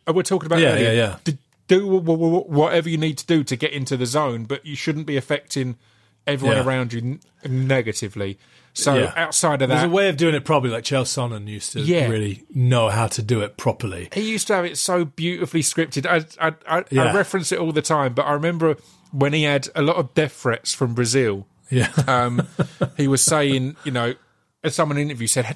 uh, 0.07 0.13
we're 0.13 0.23
talking 0.23 0.45
about. 0.45 0.59
Yeah, 0.59 0.73
earlier. 0.73 0.84
yeah, 0.85 0.91
yeah. 0.93 1.17
D- 1.23 1.38
Do 1.67 1.99
wh- 1.99 2.03
wh- 2.03 2.45
wh- 2.45 2.49
whatever 2.49 2.89
you 2.89 2.97
need 2.97 3.17
to 3.17 3.26
do 3.26 3.43
to 3.43 3.55
get 3.55 3.72
into 3.73 3.97
the 3.97 4.05
zone, 4.05 4.45
but 4.45 4.65
you 4.65 4.76
shouldn't 4.76 5.07
be 5.07 5.17
affecting 5.17 5.77
everyone 6.27 6.57
Yeah. 6.57 6.63
around 6.63 6.93
you 6.93 6.99
n- 7.43 7.67
negatively. 7.67 8.37
So 8.73 8.95
Yeah. 8.95 9.13
outside 9.15 9.61
of 9.61 9.69
that, 9.69 9.75
There's 9.75 9.83
a 9.91 9.93
way 9.93 10.09
of 10.09 10.17
doing 10.17 10.33
it 10.33 10.45
probably 10.45 10.69
like 10.71 10.83
Chael 10.83 11.03
Sonnen 11.03 11.47
used 11.47 11.73
to 11.73 11.81
Yeah. 11.81 12.07
really 12.07 12.43
know 12.53 12.89
how 12.89 13.07
to 13.07 13.21
do 13.21 13.41
it 13.41 13.55
properly. 13.57 14.09
he 14.13 14.21
used 14.31 14.47
to 14.47 14.55
have 14.55 14.65
it 14.65 14.77
so 14.77 15.05
beautifully 15.05 15.61
scripted. 15.61 16.05
I 16.07 16.25
I, 16.49 16.53
I, 16.79 16.83
Yeah. 16.89 17.03
I 17.05 17.13
reference 17.13 17.51
it 17.51 17.59
all 17.59 17.71
the 17.71 17.81
time, 17.83 18.13
but 18.13 18.23
I 18.25 18.33
remember 18.33 18.77
when 19.11 19.33
he 19.33 19.43
had 19.43 19.69
a 19.75 19.81
lot 19.83 19.97
of 19.97 20.13
death 20.15 20.33
threats 20.33 20.73
from 20.73 20.93
Brazil. 20.95 21.45
Yeah, 21.69 21.91
um, 22.07 22.47
he 22.97 23.07
was 23.07 23.21
saying, 23.23 23.75
you 23.83 23.91
know, 23.91 24.15
as 24.63 24.73
someone 24.75 24.97
in 24.97 25.03
an 25.03 25.09
interview 25.11 25.27
said, 25.27 25.55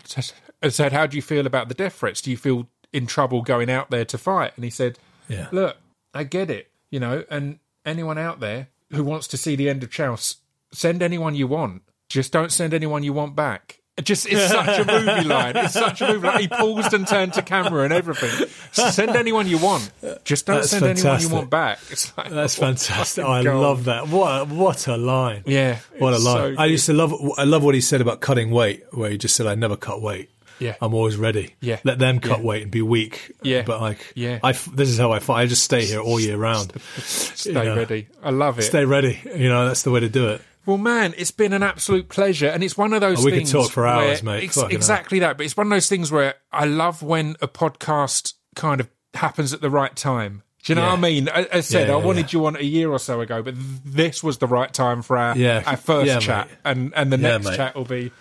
said, 0.70 0.92
how 0.94 1.06
do 1.08 1.16
you 1.16 1.22
feel 1.22 1.46
about 1.48 1.68
the 1.70 1.74
death 1.76 1.94
threats? 1.96 2.22
Do 2.22 2.30
you 2.32 2.38
feel 2.38 2.68
in 2.94 3.06
trouble 3.08 3.42
going 3.42 3.70
out 3.70 3.90
there 3.90 4.06
to 4.06 4.18
fight? 4.18 4.54
And 4.56 4.64
he 4.64 4.70
said, 4.70 5.00
yeah, 5.28 5.48
look, 5.52 5.78
I 6.14 6.24
get 6.24 6.50
it, 6.50 6.72
you 6.92 7.00
know, 7.00 7.24
and 7.30 7.60
anyone 7.86 8.18
out 8.18 8.40
there 8.40 8.68
who 8.92 9.04
wants 9.04 9.28
to 9.28 9.38
see 9.38 9.56
the 9.56 9.70
end 9.70 9.84
of 9.84 9.92
Chaos 9.92 10.36
send 10.72 11.02
anyone 11.02 11.36
you 11.36 11.48
want. 11.48 11.84
Just 12.10 12.32
don't 12.32 12.52
send 12.52 12.74
anyone 12.74 13.04
you 13.04 13.14
want 13.14 13.36
back. 13.36 13.80
Just 14.04 14.28
it's 14.28 14.52
such 14.52 14.80
a 14.80 14.86
movie 14.86 15.24
line. 15.28 15.58
It's 15.58 15.74
such 15.74 16.02
a 16.02 16.08
movie 16.14 16.28
line. 16.28 16.40
He 16.42 16.48
paused 16.48 16.94
and 16.94 17.08
turned 17.08 17.34
to 17.34 17.42
camera 17.42 17.84
and 17.84 17.92
everything. 17.92 18.48
Send 18.72 19.16
anyone 19.16 19.48
you 19.48 19.58
want. 19.58 19.92
Just 20.24 20.46
don't 20.46 20.58
That's 20.58 20.70
send 20.70 20.86
anyone 20.86 21.20
you 21.20 21.30
want 21.30 21.50
back. 21.50 21.80
It's 21.90 22.16
like, 22.16 22.30
That's 22.30 22.58
oh, 22.60 22.62
fantastic. 22.62 23.26
I 23.26 23.44
God. 23.44 23.60
love 23.60 23.84
that. 23.86 24.08
What 24.08 24.42
a, 24.42 24.46
what 24.54 24.88
a 24.88 24.98
line. 24.98 25.42
Yeah, 25.48 25.80
What 25.98 26.14
a 26.14 26.20
line. 26.20 26.56
so 26.56 26.62
I 26.62 26.66
used 26.68 26.86
to 26.86 26.94
love 26.94 27.12
I 27.40 27.44
love 27.46 27.64
what 27.64 27.74
he 27.74 27.82
said 27.82 28.02
about 28.02 28.22
cutting 28.22 28.52
weight, 28.52 28.84
where 28.92 29.10
he 29.10 29.18
just 29.18 29.36
said 29.36 29.48
I 29.48 29.56
never 29.56 29.76
cut 29.76 30.00
weight. 30.00 30.30
Yeah. 30.60 30.76
I'm 30.80 30.94
always 30.94 31.18
ready. 31.18 31.56
Yeah. 31.60 31.80
Let 31.84 31.98
them 31.98 32.20
cut 32.20 32.40
Yeah. 32.40 32.46
weight 32.46 32.62
and 32.64 32.72
be 32.72 32.84
weak. 32.84 33.32
Yeah. 33.42 33.64
But 33.64 33.82
like 33.82 34.12
Yeah. 34.16 34.38
I 34.44 34.52
this 34.52 34.90
is 34.90 35.00
how 35.00 35.12
I 35.12 35.18
fight. 35.20 35.42
I 35.42 35.46
just 35.48 35.64
stay 35.64 35.84
here 35.86 36.02
all 36.02 36.20
year 36.20 36.38
round. 36.38 36.72
Stay 36.98 37.50
you 37.50 37.56
know. 37.56 37.76
ready. 37.76 38.08
I 38.22 38.30
love 38.30 38.60
it. 38.60 38.64
Stay 38.64 38.86
ready. 38.86 39.20
You 39.36 39.50
know, 39.50 39.66
that's 39.68 39.82
the 39.82 39.90
way 39.92 40.02
to 40.02 40.10
do 40.10 40.30
it. 40.30 40.42
Well, 40.68 40.78
man, 40.78 41.16
it's 41.18 41.32
been 41.32 41.54
an 41.54 41.64
absolute 41.64 42.10
pleasure, 42.10 42.50
and 42.50 42.64
it's 42.64 42.78
one 42.78 42.94
of 42.94 43.02
those. 43.02 43.22
Oh, 43.22 43.26
we 43.26 43.32
could 43.32 43.48
talk 43.48 43.72
for 43.72 43.88
hours, 43.88 44.22
mate. 44.22 44.54
Hell. 44.54 44.68
exactly 44.68 45.20
that, 45.20 45.38
but 45.38 45.46
it's 45.46 45.58
one 45.58 45.66
of 45.68 45.72
those 45.72 45.88
things 45.90 46.12
where 46.12 46.36
I 46.52 46.66
love 46.66 47.02
when 47.02 47.38
a 47.42 47.48
podcast 47.48 48.34
kind 48.56 48.82
of 48.82 48.90
happens 49.16 49.54
at 49.54 49.62
the 49.62 49.70
right 49.70 49.96
time. 49.96 50.44
Do 50.64 50.74
you 50.74 50.76
know 50.76 50.82
Yeah. 50.82 50.90
what 50.90 50.98
I 50.98 51.02
mean? 51.02 51.28
As 51.30 51.48
I 51.54 51.60
said, 51.62 51.88
Yeah, 51.88 51.94
I 51.94 51.98
wanted 51.98 52.34
yeah. 52.34 52.40
you 52.40 52.46
on 52.48 52.56
a 52.58 52.62
year 52.64 52.92
or 52.92 53.00
so 53.00 53.22
ago, 53.22 53.42
but 53.42 53.54
this 53.86 54.22
was 54.22 54.40
the 54.40 54.48
right 54.48 54.74
time 54.74 55.02
for 55.02 55.18
our 55.18 55.38
Yeah. 55.38 55.64
our 55.66 55.78
first 55.78 56.08
Yeah, 56.08 56.20
chat, 56.20 56.48
mate. 56.50 56.58
and 56.66 56.94
and 56.96 57.14
the 57.14 57.18
Yeah, 57.18 57.24
next 57.38 57.46
mate. 57.46 57.56
chat 57.56 57.76
will 57.76 57.86
be 57.86 58.12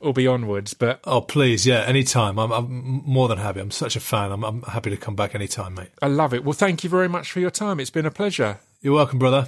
will 0.00 0.12
be 0.12 0.26
onwards. 0.26 0.74
But 0.74 0.98
Oh, 1.04 1.20
please, 1.20 1.64
yeah, 1.64 1.82
anytime. 1.82 2.36
I'm, 2.40 2.50
I'm 2.50 3.02
more 3.06 3.28
than 3.28 3.38
happy. 3.38 3.60
I'm 3.60 3.70
such 3.70 3.94
a 3.94 4.00
fan. 4.00 4.32
I'm, 4.32 4.42
I'm 4.42 4.62
happy 4.62 4.90
to 4.90 4.96
come 4.96 5.14
back 5.14 5.36
anytime, 5.36 5.74
mate. 5.74 5.90
I 6.02 6.08
love 6.08 6.34
it. 6.34 6.42
Well, 6.44 6.54
thank 6.54 6.82
you 6.82 6.90
very 6.90 7.08
much 7.08 7.30
for 7.30 7.38
your 7.38 7.50
time. 7.52 7.78
It's 7.78 7.90
been 7.90 8.06
a 8.06 8.10
pleasure. 8.10 8.58
You're 8.80 8.94
welcome, 8.94 9.20
brother. 9.20 9.46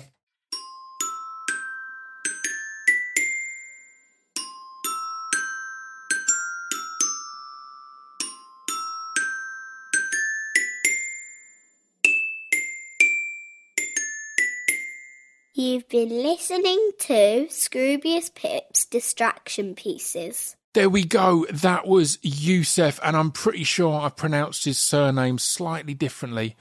You've 15.65 15.89
been 15.89 16.11
listening 16.11 16.91
to 16.99 17.47
Scroobius 17.49 18.35
Pip's 18.35 18.85
Distraction 18.85 19.75
Pieces. 19.75 20.57
There 20.75 20.91
we 20.91 21.05
go. 21.05 21.47
That 21.51 21.87
was 21.87 22.19
Youssef, 22.21 23.01
and 23.03 23.17
I'm 23.17 23.31
pretty 23.31 23.65
sure 23.65 23.99
I've 23.99 24.15
pronounced 24.15 24.67
his 24.67 24.77
surname 24.77 25.39
slightly 25.39 25.95
differently 25.95 26.55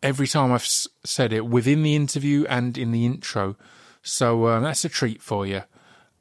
every 0.00 0.28
time 0.28 0.52
I've 0.52 0.64
said 0.64 1.32
it 1.32 1.46
within 1.46 1.82
the 1.82 1.96
interview 1.96 2.46
and 2.48 2.78
in 2.78 2.92
the 2.92 3.04
intro. 3.04 3.56
So 4.00 4.46
um, 4.46 4.62
that's 4.62 4.84
a 4.84 4.88
treat 4.88 5.20
for 5.20 5.44
you. 5.44 5.62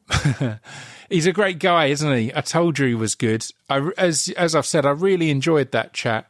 He's 1.11 1.27
a 1.27 1.31
great 1.31 1.59
guy, 1.59 1.85
isn't 1.87 2.17
he? 2.17 2.33
I 2.35 2.41
told 2.41 2.79
you 2.79 2.87
he 2.87 2.95
was 2.95 3.13
good. 3.13 3.45
I, 3.69 3.87
as 3.99 4.33
as 4.35 4.55
I've 4.55 4.65
said, 4.65 4.83
I 4.83 4.91
really 4.91 5.29
enjoyed 5.29 5.73
that 5.73 5.93
chat, 5.93 6.27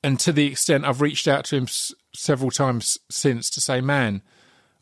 and 0.00 0.20
to 0.20 0.30
the 0.30 0.46
extent 0.46 0.84
I've 0.84 1.00
reached 1.00 1.26
out 1.26 1.44
to 1.46 1.56
him 1.56 1.64
s- 1.64 1.92
several 2.14 2.52
times 2.52 2.98
since 3.10 3.50
to 3.50 3.60
say, 3.60 3.80
"Man, 3.80 4.22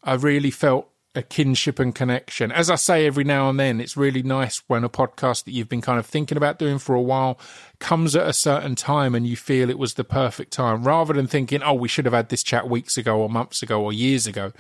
I 0.07 0.15
really 0.15 0.53
felt 0.53 0.89
a 1.17 1.23
kinship 1.23 1.79
and 1.79 1.95
connection. 1.95 2.53
As 2.53 2.71
I 2.71 2.77
say 2.77 3.07
every 3.07 3.25
now 3.25 3.49
and 3.49 3.59
then, 3.59 3.81
it's 3.81 3.97
really 3.97 4.23
nice 4.23 4.63
when 4.69 4.85
a 4.85 4.89
podcast 4.89 5.45
that 5.45 5.53
you've 5.53 5.69
been 5.69 5.81
kind 5.81 5.99
of 5.99 6.07
thinking 6.07 6.37
about 6.37 6.59
doing 6.59 6.79
for 6.79 6.95
a 6.95 7.01
while 7.01 7.41
comes 7.81 8.15
at 8.15 8.29
a 8.29 8.33
certain 8.33 8.77
time 8.77 9.15
and 9.15 9.27
you 9.27 9.35
feel 9.35 9.69
it 9.69 9.79
was 9.79 9.95
the 9.95 10.05
perfect 10.05 10.53
time 10.53 10.85
rather 10.85 11.15
than 11.15 11.27
thinking, 11.27 11.63
oh, 11.63 11.75
we 11.75 11.89
should 11.89 12.05
have 12.05 12.15
had 12.15 12.29
this 12.29 12.43
chat 12.43 12.69
weeks 12.69 12.97
ago 12.97 13.19
or 13.19 13.29
months 13.29 13.63
ago 13.63 13.83
or 13.83 13.93
years 13.93 14.27
ago. 14.27 14.53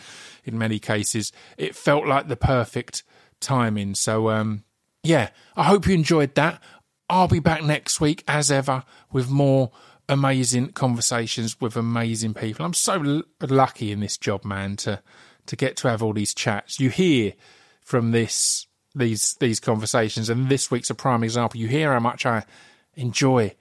In 0.44 0.58
many 0.58 0.78
cases, 0.78 1.30
it 1.56 1.76
felt 1.76 2.06
like 2.06 2.26
the 2.26 2.36
perfect 2.36 3.04
timing. 3.38 3.94
So, 3.94 4.30
um, 4.30 4.64
yeah, 5.02 5.28
I 5.56 5.64
hope 5.64 5.86
you 5.86 5.94
enjoyed 5.94 6.34
that. 6.34 6.60
I'll 7.08 7.28
be 7.28 7.38
back 7.38 7.62
next 7.62 8.00
week 8.00 8.24
as 8.26 8.50
ever 8.50 8.82
with 9.12 9.30
more 9.30 9.70
amazing 10.08 10.72
conversations 10.72 11.60
with 11.60 11.76
amazing 11.76 12.34
people. 12.34 12.64
I'm 12.64 12.74
so 12.74 12.94
l- 13.02 13.22
lucky 13.42 13.92
in 13.92 14.00
this 14.00 14.16
job, 14.16 14.44
man, 14.44 14.76
to 14.76 15.02
to 15.46 15.56
get 15.56 15.76
to 15.78 15.88
have 15.88 16.02
all 16.02 16.12
these 16.12 16.34
chats. 16.34 16.80
You 16.80 16.90
hear 16.90 17.32
from 17.80 18.10
this 18.10 18.66
these 18.94 19.34
these 19.40 19.60
conversations, 19.60 20.28
and 20.28 20.48
this 20.48 20.70
week's 20.70 20.90
a 20.90 20.94
prime 20.94 21.22
example. 21.22 21.60
You 21.60 21.68
hear 21.68 21.92
how 21.92 22.00
much 22.00 22.26
I 22.26 22.44
enjoy 22.94 23.54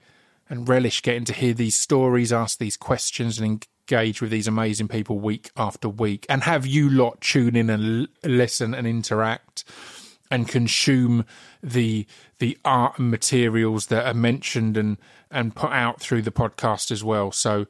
and 0.48 0.68
relish 0.68 1.02
getting 1.02 1.24
to 1.24 1.32
hear 1.32 1.54
these 1.54 1.74
stories, 1.74 2.32
ask 2.32 2.58
these 2.58 2.76
questions, 2.76 3.38
and 3.38 3.62
engage 3.88 4.20
with 4.20 4.30
these 4.30 4.48
amazing 4.48 4.88
people 4.88 5.18
week 5.18 5.50
after 5.56 5.88
week, 5.88 6.26
and 6.28 6.42
have 6.42 6.66
you 6.66 6.88
lot 6.88 7.20
tune 7.20 7.56
in 7.56 7.70
and 7.70 8.02
l- 8.02 8.30
listen 8.30 8.74
and 8.74 8.86
interact 8.86 9.64
and 10.30 10.48
consume 10.48 11.24
the 11.62 12.06
the 12.38 12.58
art 12.64 12.98
and 12.98 13.10
materials 13.10 13.86
that 13.86 14.06
are 14.06 14.14
mentioned 14.14 14.76
and 14.76 14.96
and 15.30 15.54
put 15.54 15.72
out 15.72 16.00
through 16.00 16.22
the 16.22 16.32
podcast 16.32 16.90
as 16.90 17.02
well. 17.02 17.32
So 17.32 17.66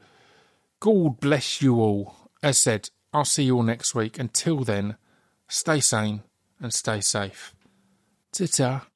God 0.81 1.21
bless 1.21 1.63
you 1.63 1.77
all. 1.81 2.15
As 2.43 2.59
said, 2.59 2.91
I'll 3.17 3.25
see 3.25 3.45
you 3.45 3.57
all 3.57 3.63
next 3.63 3.95
week. 3.95 4.19
Until 4.19 4.63
then, 4.63 4.97
stay 5.49 5.81
sane 5.81 6.23
and 6.61 6.71
stay 6.71 7.01
safe. 7.01 7.55
Ta-ta. 8.31 8.89